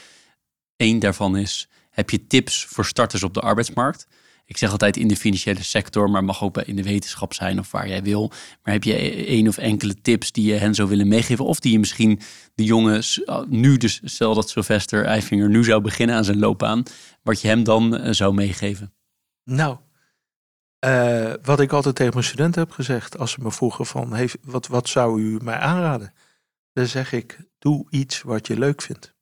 één 0.75 0.99
daarvan 0.99 1.37
is, 1.37 1.69
heb 1.95 2.09
je 2.09 2.27
tips 2.27 2.65
voor 2.65 2.85
starters 2.85 3.23
op 3.23 3.33
de 3.33 3.39
arbeidsmarkt? 3.39 4.07
Ik 4.45 4.57
zeg 4.57 4.71
altijd 4.71 4.97
in 4.97 5.07
de 5.07 5.15
financiële 5.15 5.63
sector, 5.63 6.09
maar 6.09 6.23
mag 6.23 6.43
ook 6.43 6.57
in 6.57 6.75
de 6.75 6.83
wetenschap 6.83 7.33
zijn 7.33 7.59
of 7.59 7.71
waar 7.71 7.87
jij 7.87 8.03
wil. 8.03 8.31
Maar 8.63 8.73
heb 8.73 8.83
je 8.83 8.93
e- 8.93 9.25
één 9.25 9.47
of 9.47 9.57
enkele 9.57 10.01
tips 10.01 10.31
die 10.31 10.45
je 10.45 10.53
hen 10.53 10.75
zou 10.75 10.89
willen 10.89 11.07
meegeven? 11.07 11.45
Of 11.45 11.59
die 11.59 11.71
je 11.71 11.79
misschien 11.79 12.19
de 12.55 12.63
jongens, 12.63 13.21
uh, 13.25 13.41
nu 13.47 13.77
dus, 13.77 14.01
stel 14.03 14.33
dat 14.33 14.49
Sylvester 14.49 15.05
Eifinger 15.05 15.49
nu 15.49 15.63
zou 15.63 15.81
beginnen 15.81 16.15
aan 16.15 16.23
zijn 16.23 16.39
loopbaan, 16.39 16.83
wat 17.23 17.41
je 17.41 17.47
hem 17.47 17.63
dan 17.63 17.97
eh, 17.97 18.11
zou 18.11 18.33
meegeven? 18.33 18.93
Nou, 19.43 19.77
eh, 20.79 21.33
wat 21.43 21.59
ik 21.59 21.71
altijd 21.71 21.95
tegen 21.95 22.13
mijn 22.13 22.25
studenten 22.25 22.61
heb 22.61 22.71
gezegd, 22.71 23.17
als 23.17 23.31
ze 23.31 23.41
me 23.41 23.51
vroegen 23.51 23.85
van, 23.85 24.13
hey, 24.13 24.29
wat, 24.41 24.67
wat 24.67 24.89
zou 24.89 25.21
u 25.21 25.39
mij 25.43 25.57
aanraden? 25.57 26.13
Dan 26.73 26.87
zeg 26.87 27.11
ik, 27.11 27.39
doe 27.59 27.87
iets 27.89 28.21
wat 28.21 28.47
je 28.47 28.59
leuk 28.59 28.81
vindt. 28.81 29.13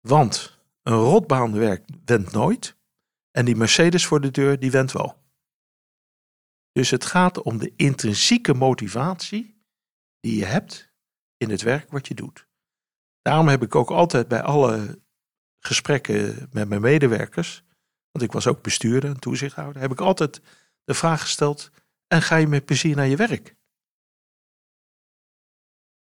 Want 0.00 0.57
een 0.88 0.94
rotbaan 0.94 1.52
werkt, 1.52 1.90
went 2.04 2.32
nooit. 2.32 2.76
En 3.30 3.44
die 3.44 3.56
Mercedes 3.56 4.06
voor 4.06 4.20
de 4.20 4.30
deur, 4.30 4.58
die 4.58 4.70
went 4.70 4.92
wel. 4.92 5.22
Dus 6.72 6.90
het 6.90 7.04
gaat 7.04 7.42
om 7.42 7.58
de 7.58 7.72
intrinsieke 7.76 8.54
motivatie 8.54 9.62
die 10.20 10.36
je 10.36 10.44
hebt 10.44 10.92
in 11.36 11.50
het 11.50 11.62
werk 11.62 11.90
wat 11.90 12.08
je 12.08 12.14
doet. 12.14 12.46
Daarom 13.22 13.48
heb 13.48 13.62
ik 13.62 13.74
ook 13.74 13.90
altijd 13.90 14.28
bij 14.28 14.42
alle 14.42 15.02
gesprekken 15.58 16.48
met 16.52 16.68
mijn 16.68 16.80
medewerkers, 16.80 17.62
want 18.10 18.24
ik 18.24 18.32
was 18.32 18.46
ook 18.46 18.62
bestuurder 18.62 19.10
en 19.10 19.20
toezichthouder, 19.20 19.80
heb 19.80 19.92
ik 19.92 20.00
altijd 20.00 20.40
de 20.84 20.94
vraag 20.94 21.20
gesteld: 21.20 21.70
en 22.06 22.22
ga 22.22 22.36
je 22.36 22.46
met 22.46 22.64
plezier 22.64 22.96
naar 22.96 23.08
je 23.08 23.16
werk? 23.16 23.56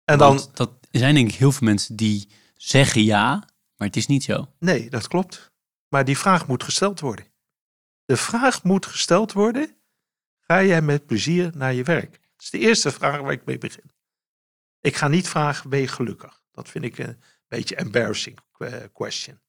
En 0.04 0.18
dan, 0.18 0.50
dat 0.54 0.88
zijn 0.92 1.16
denk 1.16 1.30
ik 1.30 1.36
heel 1.36 1.52
veel 1.52 1.68
mensen 1.68 1.96
die 1.96 2.30
zeggen 2.56 3.04
ja, 3.04 3.48
maar 3.78 3.88
het 3.88 3.96
is 3.96 4.08
niet 4.08 4.24
zo. 4.24 4.54
nee, 4.60 4.90
dat 4.90 5.08
klopt. 5.08 5.52
Maar 5.88 6.06
die 6.06 6.18
vraag 6.18 6.48
moet 6.48 6.64
gesteld 6.64 7.00
worden. 7.00 7.26
De 8.06 8.18
vraag 8.18 8.64
moet 8.64 8.86
gesteld 8.86 9.32
worden: 9.34 9.78
ga 10.40 10.64
jij 10.64 10.82
met 10.82 11.06
plezier 11.06 11.52
naar 11.58 11.74
je 11.74 11.84
werk? 11.84 12.12
Dat 12.12 12.42
is 12.42 12.50
de 12.50 12.60
eerste 12.60 12.92
vraag 12.92 13.22
waar 13.22 13.32
ik 13.32 13.46
mee 13.46 13.58
begin. 13.58 13.92
Ik 14.80 14.96
ga 14.96 15.08
niet 15.08 15.30
vragen: 15.30 15.70
ben 15.70 15.80
je 15.80 15.88
gelukkig? 15.88 16.42
Dat 16.52 16.70
vind 16.70 16.84
ik 16.84 16.98
een 16.98 17.22
beetje 17.48 17.76
embarrassing 17.76 18.40
eh, 18.58 18.74
question. 18.94 19.42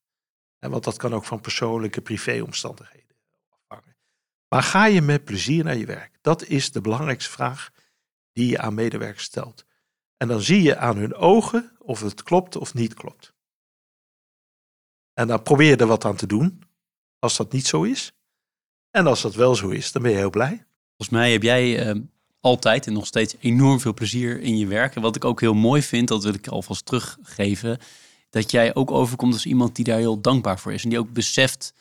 Want 0.58 0.84
dat 0.84 0.96
kan 0.96 1.14
ook 1.14 1.24
van 1.24 1.40
persoonlijke 1.40 2.00
privéomstandigheden 2.00 3.16
afhangen. 3.48 3.96
Maar 4.48 4.62
ga 4.62 4.84
je 4.84 5.02
met 5.02 5.24
plezier 5.24 5.64
naar 5.64 5.76
je 5.76 5.86
werk? 5.86 6.18
Dat 6.20 6.44
is 6.44 6.72
de 6.72 6.80
belangrijkste 6.80 7.30
vraag 7.30 7.70
die 8.32 8.48
je 8.48 8.58
aan 8.58 8.74
medewerkers 8.74 9.24
stelt. 9.24 9.64
En 10.16 10.28
dan 10.28 10.40
zie 10.40 10.62
je 10.62 10.76
aan 10.76 10.96
hun 10.96 11.14
ogen 11.14 11.76
of 11.78 12.00
het 12.00 12.22
klopt 12.22 12.56
of 12.56 12.74
niet 12.74 12.94
klopt. 12.94 13.34
En 15.18 15.26
dan 15.26 15.42
probeer 15.42 15.68
je 15.68 15.76
er 15.76 15.86
wat 15.86 16.04
aan 16.04 16.16
te 16.16 16.26
doen, 16.26 16.62
als 17.18 17.36
dat 17.36 17.52
niet 17.52 17.66
zo 17.66 17.82
is. 17.82 18.12
En 18.90 19.06
als 19.06 19.22
dat 19.22 19.34
wel 19.34 19.54
zo 19.54 19.68
is, 19.68 19.92
dan 19.92 20.02
ben 20.02 20.10
je 20.10 20.16
heel 20.16 20.30
blij. 20.30 20.66
Volgens 20.96 21.18
mij 21.18 21.32
heb 21.32 21.42
jij 21.42 21.86
eh, 21.86 22.00
altijd 22.40 22.86
en 22.86 22.92
nog 22.92 23.06
steeds 23.06 23.36
enorm 23.40 23.80
veel 23.80 23.94
plezier 23.94 24.40
in 24.40 24.58
je 24.58 24.66
werk. 24.66 24.96
En 24.96 25.02
wat 25.02 25.16
ik 25.16 25.24
ook 25.24 25.40
heel 25.40 25.54
mooi 25.54 25.82
vind, 25.82 26.08
dat 26.08 26.24
wil 26.24 26.34
ik 26.34 26.46
alvast 26.46 26.86
teruggeven, 26.86 27.78
dat 28.30 28.50
jij 28.50 28.74
ook 28.74 28.90
overkomt 28.90 29.32
als 29.32 29.46
iemand 29.46 29.76
die 29.76 29.84
daar 29.84 29.98
heel 29.98 30.20
dankbaar 30.20 30.58
voor 30.58 30.72
is. 30.72 30.82
En 30.82 30.88
die 30.88 30.98
ook 30.98 31.12
beseft 31.12 31.74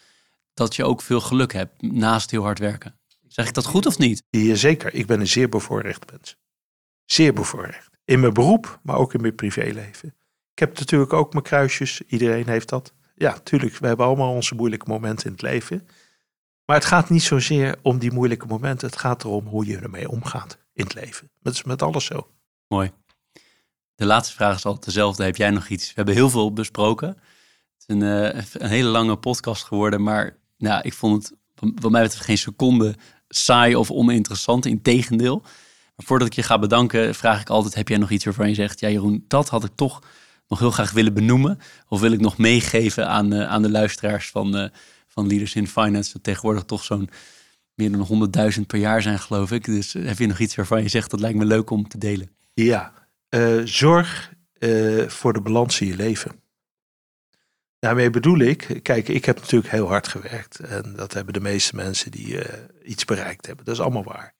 dat 0.53 0.75
je 0.75 0.83
ook 0.83 1.01
veel 1.01 1.21
geluk 1.21 1.53
hebt 1.53 1.81
naast 1.81 2.31
heel 2.31 2.43
hard 2.43 2.59
werken. 2.59 2.99
Zeg 3.27 3.47
ik 3.47 3.53
dat 3.53 3.65
goed 3.65 3.85
of 3.85 3.97
niet? 3.97 4.23
Zeker, 4.53 4.93
ik 4.93 5.05
ben 5.05 5.19
een 5.19 5.27
zeer 5.27 5.49
bevoorrecht 5.49 6.11
mens. 6.11 6.37
Zeer 7.05 7.33
bevoorrecht. 7.33 7.89
In 8.05 8.19
mijn 8.19 8.33
beroep, 8.33 8.79
maar 8.83 8.95
ook 8.95 9.13
in 9.13 9.21
mijn 9.21 9.35
privéleven. 9.35 10.15
Ik 10.53 10.59
heb 10.59 10.79
natuurlijk 10.79 11.13
ook 11.13 11.31
mijn 11.31 11.43
kruisjes. 11.43 12.01
Iedereen 12.01 12.47
heeft 12.47 12.69
dat. 12.69 12.95
Ja, 13.19 13.39
tuurlijk, 13.43 13.77
we 13.77 13.87
hebben 13.87 14.05
allemaal 14.05 14.33
onze 14.33 14.55
moeilijke 14.55 14.89
momenten 14.89 15.25
in 15.25 15.31
het 15.31 15.41
leven. 15.41 15.87
Maar 16.65 16.75
het 16.75 16.85
gaat 16.85 17.09
niet 17.09 17.23
zozeer 17.23 17.75
om 17.81 17.97
die 17.97 18.11
moeilijke 18.11 18.45
momenten. 18.45 18.87
Het 18.87 18.97
gaat 18.97 19.23
erom 19.23 19.45
hoe 19.45 19.65
je 19.65 19.77
ermee 19.77 20.09
omgaat 20.09 20.57
in 20.73 20.83
het 20.83 20.93
leven. 20.93 21.29
Dat 21.41 21.65
met 21.65 21.81
alles 21.81 22.05
zo. 22.05 22.27
Mooi. 22.67 22.91
De 23.95 24.05
laatste 24.05 24.35
vraag 24.35 24.55
is 24.55 24.65
altijd 24.65 24.85
dezelfde. 24.85 25.23
Heb 25.23 25.35
jij 25.35 25.49
nog 25.49 25.67
iets? 25.67 25.87
We 25.87 25.93
hebben 25.95 26.13
heel 26.13 26.29
veel 26.29 26.53
besproken. 26.53 27.07
Het 27.07 27.17
is 27.77 27.95
een, 27.95 28.01
uh, 28.01 28.43
een 28.53 28.69
hele 28.69 28.89
lange 28.89 29.15
podcast 29.15 29.63
geworden. 29.63 30.03
Maar 30.03 30.37
nou, 30.57 30.81
ik 30.81 30.93
vond 30.93 31.23
het, 31.23 31.37
wat 31.81 31.91
mij 31.91 32.01
betreft, 32.01 32.25
geen 32.25 32.37
seconde 32.37 32.95
saai 33.27 33.75
of 33.75 33.91
oninteressant. 33.91 34.65
Integendeel. 34.65 35.41
Maar 35.95 36.05
voordat 36.05 36.27
ik 36.27 36.33
je 36.33 36.43
ga 36.43 36.59
bedanken, 36.59 37.15
vraag 37.15 37.41
ik 37.41 37.49
altijd: 37.49 37.75
heb 37.75 37.87
jij 37.87 37.97
nog 37.97 38.09
iets 38.09 38.25
waarvan 38.25 38.47
je 38.47 38.55
zegt, 38.55 38.79
ja, 38.79 38.89
Jeroen, 38.89 39.25
dat 39.27 39.49
had 39.49 39.63
ik 39.63 39.71
toch 39.75 40.01
nog 40.47 40.59
heel 40.59 40.71
graag 40.71 40.91
willen 40.91 41.13
benoemen? 41.13 41.59
Of 41.87 41.99
wil 41.99 42.11
ik 42.11 42.19
nog 42.19 42.37
meegeven 42.37 43.07
aan, 43.07 43.33
uh, 43.33 43.47
aan 43.47 43.61
de 43.61 43.69
luisteraars 43.69 44.29
van, 44.29 44.57
uh, 44.57 44.69
van 45.07 45.27
Leaders 45.27 45.55
in 45.55 45.67
Finance, 45.67 46.13
dat 46.13 46.23
tegenwoordig 46.23 46.63
toch 46.63 46.83
zo'n 46.83 47.09
meer 47.73 47.91
dan 47.91 48.29
100.000 48.55 48.67
per 48.67 48.79
jaar 48.79 49.01
zijn, 49.01 49.19
geloof 49.19 49.51
ik. 49.51 49.65
Dus 49.65 49.95
uh, 49.95 50.07
heb 50.07 50.17
je 50.17 50.27
nog 50.27 50.39
iets 50.39 50.55
waarvan 50.55 50.83
je 50.83 50.89
zegt 50.89 51.11
dat 51.11 51.19
lijkt 51.19 51.37
me 51.37 51.45
leuk 51.45 51.69
om 51.69 51.87
te 51.87 51.97
delen? 51.97 52.31
Ja, 52.53 52.93
zorg 53.63 54.33
voor 55.07 55.33
de 55.33 55.41
balans 55.41 55.81
in 55.81 55.87
je 55.87 55.95
leven. 55.95 56.31
Daarmee 57.79 58.09
bedoel 58.09 58.39
ik, 58.39 58.79
kijk, 58.81 59.07
ik 59.07 59.25
heb 59.25 59.39
natuurlijk 59.39 59.71
heel 59.71 59.87
hard 59.87 60.07
gewerkt. 60.07 60.59
En 60.59 60.93
dat 60.95 61.13
hebben 61.13 61.33
de 61.33 61.39
meeste 61.39 61.75
mensen 61.75 62.11
die 62.11 62.39
iets 62.83 63.05
bereikt 63.05 63.45
hebben. 63.45 63.65
Dat 63.65 63.73
is 63.73 63.81
allemaal 63.81 64.03
waar. 64.03 64.33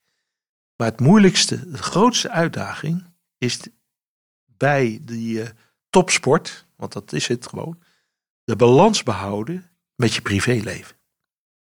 Maar 0.78 0.88
het 0.88 1.00
moeilijkste, 1.00 1.70
de 1.70 1.78
grootste 1.78 2.30
uitdaging 2.30 3.06
is 3.38 3.60
bij 4.58 5.00
die 5.02 5.44
topsport, 5.90 6.66
want 6.76 6.94
dat 6.94 7.14
is 7.14 7.28
het 7.28 7.48
gewoon, 7.48 7.80
de 8.44 8.56
balans 8.56 9.04
behouden 9.04 9.70
met 9.96 10.14
je 10.14 10.22
privéleven. 10.22 10.96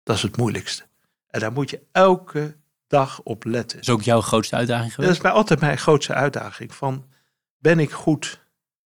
Dat 0.04 0.16
is 0.16 0.22
het 0.22 0.38
moeilijkste. 0.38 0.86
En 1.28 1.40
daar 1.40 1.52
moet 1.52 1.70
je 1.70 1.82
elke 1.92 2.58
dag 2.88 3.22
op 3.24 3.44
letten. 3.44 3.78
Dat 3.78 3.88
is 3.88 3.94
ook 3.94 4.02
jouw 4.02 4.22
grootste 4.22 4.56
uitdaging 4.56 4.94
geweest? 4.94 5.08
Dat 5.08 5.18
is 5.18 5.24
bij 5.24 5.32
altijd 5.32 5.60
mijn 5.60 5.78
grootste 5.78 6.14
uitdaging. 6.14 6.74
Van, 6.74 7.06
ben 7.58 7.80
ik 7.80 7.92
goed 7.92 8.46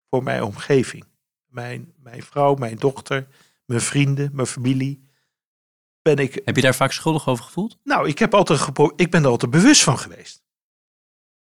voor 0.10 0.24
mijn 0.24 0.44
omgeving? 0.44 1.06
Mijn, 1.46 1.94
mijn 1.98 2.24
vrouw, 2.24 2.56
mijn 2.56 2.76
dochter, 2.76 3.28
mijn 3.66 3.82
vrienden, 3.82 4.30
mijn 4.34 4.48
familie 4.48 5.10
ben 6.02 6.18
ik. 6.18 6.42
Heb 6.46 6.56
je 6.56 6.62
daar 6.62 6.76
vaak 6.76 6.92
schuldig 6.92 7.28
over 7.28 7.44
gevoeld? 7.44 7.78
Nou, 7.84 8.08
ik, 8.08 8.20
heb 8.20 8.34
altijd 8.34 8.68
ik 8.96 9.12
ben 9.12 9.24
er 9.24 9.30
altijd 9.30 9.52
bewust 9.52 9.84
van 9.84 9.98
geweest. 9.98 10.44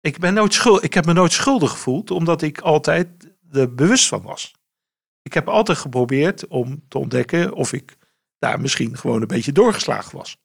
Ik, 0.01 0.19
ben 0.19 0.33
nooit 0.33 0.53
schuld, 0.53 0.83
ik 0.83 0.93
heb 0.93 1.05
me 1.05 1.13
nooit 1.13 1.31
schuldig 1.31 1.71
gevoeld, 1.71 2.11
omdat 2.11 2.41
ik 2.41 2.59
altijd 2.59 3.07
er 3.51 3.75
bewust 3.75 4.07
van 4.07 4.21
was. 4.21 4.53
Ik 5.21 5.33
heb 5.33 5.47
altijd 5.47 5.77
geprobeerd 5.77 6.47
om 6.47 6.83
te 6.87 6.97
ontdekken 6.97 7.53
of 7.53 7.73
ik 7.73 7.97
daar 8.39 8.61
misschien 8.61 8.97
gewoon 8.97 9.21
een 9.21 9.27
beetje 9.27 9.51
doorgeslagen 9.51 10.17
was. 10.17 10.37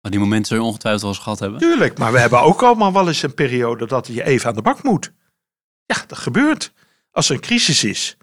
Maar 0.00 0.10
die 0.10 0.20
momenten 0.20 0.46
zul 0.46 0.56
je 0.56 0.62
ongetwijfeld 0.62 1.02
wel 1.02 1.12
eens 1.12 1.22
gehad 1.22 1.38
hebben. 1.38 1.60
Tuurlijk, 1.60 1.98
maar 1.98 2.12
we 2.12 2.18
hebben 2.18 2.40
ook 2.40 2.62
allemaal 2.62 2.92
wel 2.92 3.08
eens 3.08 3.22
een 3.22 3.34
periode 3.34 3.86
dat 3.86 4.06
je 4.06 4.24
even 4.24 4.48
aan 4.48 4.54
de 4.54 4.62
bak 4.62 4.82
moet. 4.82 5.12
Ja, 5.84 6.04
dat 6.06 6.18
gebeurt. 6.18 6.72
Als 7.10 7.28
er 7.28 7.34
een 7.34 7.40
crisis 7.40 7.84
is, 7.84 8.16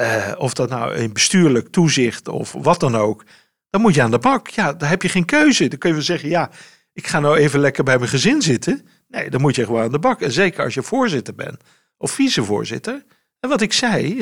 uh, 0.00 0.32
of 0.36 0.54
dat 0.54 0.68
nou 0.68 0.94
een 0.94 1.12
bestuurlijk 1.12 1.68
toezicht 1.68 2.28
of 2.28 2.52
wat 2.52 2.80
dan 2.80 2.96
ook, 2.96 3.24
dan 3.70 3.80
moet 3.80 3.94
je 3.94 4.02
aan 4.02 4.10
de 4.10 4.18
bak. 4.18 4.48
Ja, 4.48 4.72
dan 4.72 4.88
heb 4.88 5.02
je 5.02 5.08
geen 5.08 5.24
keuze. 5.24 5.68
Dan 5.68 5.78
kun 5.78 5.88
je 5.88 5.94
wel 5.94 6.04
zeggen, 6.04 6.28
ja, 6.28 6.50
ik 6.92 7.06
ga 7.06 7.20
nou 7.20 7.36
even 7.36 7.60
lekker 7.60 7.84
bij 7.84 7.98
mijn 7.98 8.10
gezin 8.10 8.42
zitten. 8.42 8.86
Nee, 9.08 9.30
dan 9.30 9.40
moet 9.40 9.54
je 9.54 9.64
gewoon 9.64 9.82
aan 9.82 9.92
de 9.92 9.98
bak. 9.98 10.20
En 10.20 10.32
zeker 10.32 10.64
als 10.64 10.74
je 10.74 10.82
voorzitter 10.82 11.34
bent 11.34 11.62
of 12.02 12.10
vicevoorzitter. 12.10 13.04
En 13.40 13.48
wat 13.48 13.60
ik 13.60 13.72
zei, 13.72 14.16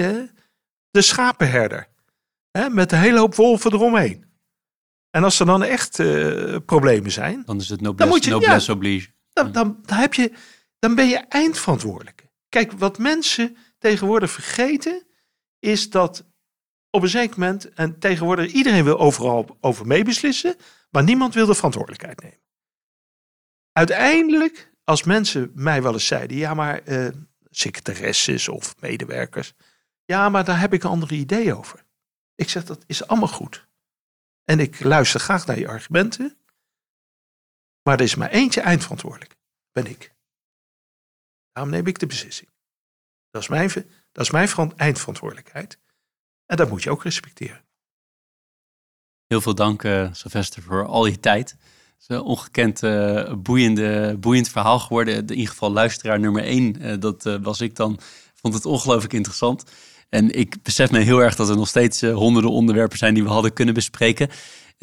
de 0.90 1.02
schapenherder. 1.02 1.89
Met 2.70 2.93
een 2.93 2.98
hele 2.98 3.19
hoop 3.19 3.35
wolven 3.35 3.73
eromheen. 3.73 4.24
En 5.11 5.24
als 5.24 5.40
er 5.40 5.47
dan 5.47 5.62
echt 5.62 5.98
uh, 5.98 6.57
problemen 6.66 7.11
zijn. 7.11 7.43
Dan 7.44 7.61
is 7.61 7.69
het 7.69 7.81
noblesse, 7.81 8.24
je, 8.24 8.31
noblesse 8.31 8.70
ja, 8.70 8.77
oblige. 8.77 9.11
Dan, 9.32 9.52
dan, 9.52 9.78
dan, 9.82 9.98
heb 9.98 10.15
je, 10.15 10.32
dan 10.78 10.94
ben 10.94 11.09
je 11.09 11.16
eindverantwoordelijke. 11.16 12.31
Kijk, 12.48 12.73
wat 12.73 12.98
mensen 12.98 13.57
tegenwoordig 13.78 14.31
vergeten. 14.31 15.07
Is 15.59 15.90
dat 15.90 16.24
op 16.90 17.02
een 17.02 17.09
zeker 17.09 17.39
moment, 17.39 17.73
en 17.73 17.98
tegenwoordig 17.98 18.52
iedereen 18.52 18.85
wil 18.85 18.98
overal 18.98 19.57
over 19.61 19.86
meebeslissen, 19.86 20.57
maar 20.90 21.02
niemand 21.02 21.35
wil 21.35 21.47
de 21.47 21.55
verantwoordelijkheid 21.55 22.23
nemen. 22.23 22.39
Uiteindelijk, 23.73 24.73
als 24.85 25.02
mensen 25.02 25.51
mij 25.55 25.82
wel 25.82 25.93
eens 25.93 26.07
zeiden, 26.07 26.36
ja 26.36 26.55
maar 26.55 26.89
uh, 26.89 27.09
secretaresses 27.51 28.48
of 28.48 28.81
medewerkers, 28.81 29.55
ja 30.05 30.28
maar 30.28 30.44
daar 30.44 30.60
heb 30.60 30.72
ik 30.72 30.82
een 30.82 30.90
andere 30.90 31.14
idee 31.14 31.55
over. 31.55 31.85
Ik 32.35 32.48
zeg 32.48 32.64
dat 32.64 32.85
is 32.86 33.06
allemaal 33.06 33.28
goed. 33.28 33.68
En 34.44 34.60
ik 34.60 34.81
luister 34.81 35.20
graag 35.20 35.47
naar 35.47 35.59
je 35.59 35.68
argumenten, 35.68 36.39
maar 37.82 37.98
er 37.98 38.05
is 38.05 38.14
maar 38.14 38.31
eentje 38.31 38.60
eindverantwoordelijk, 38.60 39.36
ben 39.72 39.86
ik. 39.86 40.14
Daarom 41.52 41.72
neem 41.72 41.86
ik 41.86 41.98
de 41.98 42.06
beslissing. 42.06 42.51
Dat 43.31 43.43
is 43.43 43.48
mijn, 43.48 43.68
dat 44.12 44.24
is 44.24 44.31
mijn 44.31 44.77
eindverantwoordelijkheid. 44.77 45.78
En 46.47 46.56
dat 46.56 46.68
moet 46.68 46.82
je 46.82 46.90
ook 46.90 47.02
respecteren. 47.02 47.64
Heel 49.27 49.40
veel 49.40 49.55
dank, 49.55 49.82
uh, 49.82 50.12
Sylvester, 50.12 50.62
voor 50.62 50.86
al 50.86 51.06
je 51.06 51.20
tijd. 51.20 51.56
Is 52.01 52.09
een 52.09 52.22
ongekend 52.22 52.82
uh, 52.82 53.32
boeiende, 53.32 54.16
boeiend 54.20 54.48
verhaal 54.48 54.78
geworden. 54.78 55.16
In 55.16 55.31
ieder 55.31 55.48
geval 55.48 55.72
luisteraar 55.72 56.20
nummer 56.20 56.44
één, 56.44 56.77
uh, 56.81 56.94
dat 56.98 57.39
was 57.43 57.60
ik 57.60 57.77
dan. 57.77 57.98
Vond 58.35 58.55
het 58.55 58.66
ongelooflijk 58.66 59.12
interessant. 59.12 59.64
En 60.09 60.39
ik 60.39 60.62
besef 60.62 60.90
me 60.90 60.98
heel 60.98 61.22
erg 61.22 61.36
dat 61.36 61.48
er 61.48 61.56
nog 61.56 61.68
steeds 61.68 62.01
honderden 62.02 62.51
onderwerpen 62.51 62.98
zijn 62.98 63.14
die 63.14 63.22
we 63.22 63.28
hadden 63.28 63.52
kunnen 63.52 63.74
bespreken. 63.74 64.28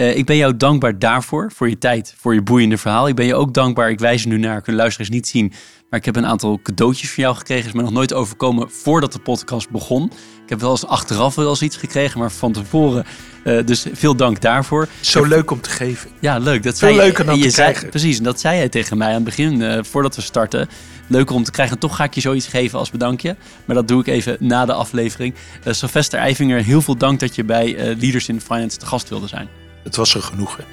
Ik 0.05 0.25
ben 0.25 0.37
jou 0.37 0.57
dankbaar 0.57 0.99
daarvoor, 0.99 1.51
voor 1.55 1.69
je 1.69 1.77
tijd, 1.77 2.13
voor 2.17 2.33
je 2.33 2.41
boeiende 2.41 2.77
verhaal. 2.77 3.07
Ik 3.07 3.15
ben 3.15 3.25
je 3.25 3.35
ook 3.35 3.53
dankbaar, 3.53 3.89
ik 3.89 3.99
wijs 3.99 4.23
er 4.23 4.27
nu 4.27 4.37
naar, 4.37 4.61
kunnen 4.61 4.81
luisteraars 4.81 5.09
niet 5.09 5.27
zien, 5.27 5.53
maar 5.89 5.99
ik 5.99 6.05
heb 6.05 6.15
een 6.15 6.25
aantal 6.25 6.59
cadeautjes 6.63 7.11
van 7.11 7.23
jou 7.23 7.35
gekregen. 7.35 7.65
Is 7.67 7.73
me 7.73 7.81
nog 7.81 7.91
nooit 7.91 8.13
overkomen 8.13 8.71
voordat 8.71 9.13
de 9.13 9.19
podcast 9.19 9.69
begon. 9.69 10.11
Ik 10.43 10.49
heb 10.49 10.59
wel 10.59 10.71
eens 10.71 10.85
achteraf 10.85 11.35
wel 11.35 11.49
eens 11.49 11.61
iets 11.61 11.77
gekregen, 11.77 12.19
maar 12.19 12.31
van 12.31 12.51
tevoren. 12.51 13.05
Uh, 13.43 13.65
dus 13.65 13.85
veel 13.91 14.15
dank 14.15 14.41
daarvoor. 14.41 14.87
Zo 15.01 15.23
leuk 15.23 15.51
om 15.51 15.61
te 15.61 15.69
geven. 15.69 16.09
Ja, 16.19 16.37
leuk. 16.37 16.63
Dat 16.63 16.77
Veel 16.77 16.95
leuker 16.95 17.25
dan 17.25 17.41
te 17.41 17.49
zei, 17.49 17.69
krijgen. 17.71 17.89
Precies, 17.89 18.17
en 18.17 18.23
dat 18.23 18.39
zei 18.39 18.57
jij 18.57 18.69
tegen 18.69 18.97
mij 18.97 19.07
aan 19.07 19.13
het 19.13 19.23
begin, 19.23 19.61
uh, 19.61 19.79
voordat 19.81 20.15
we 20.15 20.21
starten. 20.21 20.67
Leuker 21.07 21.35
om 21.35 21.43
te 21.43 21.51
krijgen. 21.51 21.75
En 21.75 21.81
toch 21.81 21.95
ga 21.95 22.03
ik 22.03 22.13
je 22.13 22.21
zoiets 22.21 22.47
geven 22.47 22.79
als 22.79 22.91
bedankje. 22.91 23.35
Maar 23.65 23.75
dat 23.75 23.87
doe 23.87 23.99
ik 24.01 24.07
even 24.07 24.37
na 24.39 24.65
de 24.65 24.73
aflevering. 24.73 25.33
Uh, 25.67 25.73
Sylvester 25.73 26.19
Eivinger, 26.19 26.63
heel 26.63 26.81
veel 26.81 26.97
dank 26.97 27.19
dat 27.19 27.35
je 27.35 27.43
bij 27.43 27.95
Leaders 27.99 28.29
in 28.29 28.41
Finance 28.41 28.77
te 28.77 28.85
gast 28.85 29.09
wilde 29.09 29.27
zijn. 29.27 29.66
Het 29.87 29.95
was 29.95 30.15
een 30.15 30.23
genoegen. 30.23 30.65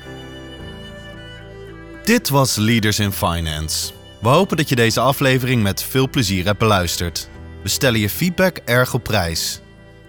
Dit 2.05 2.29
was 2.29 2.57
Leaders 2.57 2.99
in 2.99 3.13
Finance. 3.13 3.93
We 4.21 4.29
hopen 4.29 4.57
dat 4.57 4.69
je 4.69 4.75
deze 4.75 5.01
aflevering 5.01 5.63
met 5.63 5.83
veel 5.83 6.09
plezier 6.09 6.45
hebt 6.45 6.59
beluisterd. 6.59 7.29
We 7.63 7.69
stellen 7.69 8.01
je 8.01 8.11
feedback 8.11 8.57
erg 8.65 8.95
op 8.95 9.03
prijs. 9.03 9.61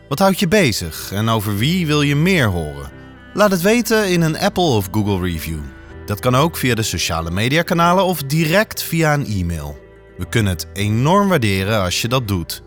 Wat 0.09 0.19
houdt 0.19 0.39
je 0.39 0.47
bezig 0.47 1.11
en 1.11 1.29
over 1.29 1.57
wie 1.57 1.87
wil 1.87 2.01
je 2.01 2.15
meer 2.15 2.47
horen? 2.47 2.91
Laat 3.33 3.51
het 3.51 3.61
weten 3.61 4.09
in 4.09 4.21
een 4.21 4.37
Apple 4.37 4.63
of 4.63 4.87
Google 4.91 5.19
review. 5.19 5.59
Dat 6.05 6.19
kan 6.19 6.35
ook 6.35 6.57
via 6.57 6.75
de 6.75 6.83
sociale 6.83 7.31
mediakanalen 7.31 8.03
of 8.03 8.23
direct 8.23 8.83
via 8.83 9.13
een 9.13 9.25
e-mail. 9.25 9.79
We 10.17 10.25
kunnen 10.29 10.53
het 10.53 10.67
enorm 10.73 11.27
waarderen 11.27 11.81
als 11.81 12.01
je 12.01 12.07
dat 12.07 12.27
doet. 12.27 12.61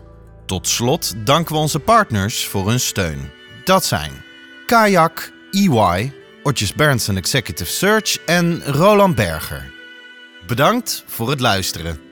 Tot 0.45 0.67
slot 0.67 1.13
danken 1.25 1.53
we 1.53 1.61
onze 1.61 1.79
partners 1.79 2.45
voor 2.45 2.67
hun 2.67 2.79
steun. 2.79 3.29
Dat 3.63 3.85
zijn 3.85 4.11
Kayak, 4.65 5.31
EY, 5.51 6.17
Otjes 6.49 6.73
Berndsen 6.73 7.17
Executive 7.17 7.69
Search 7.69 8.17
en 8.25 8.63
Roland 8.65 9.15
Berger. 9.15 9.71
Bedankt 10.47 11.03
voor 11.07 11.29
het 11.29 11.39
luisteren. 11.39 12.08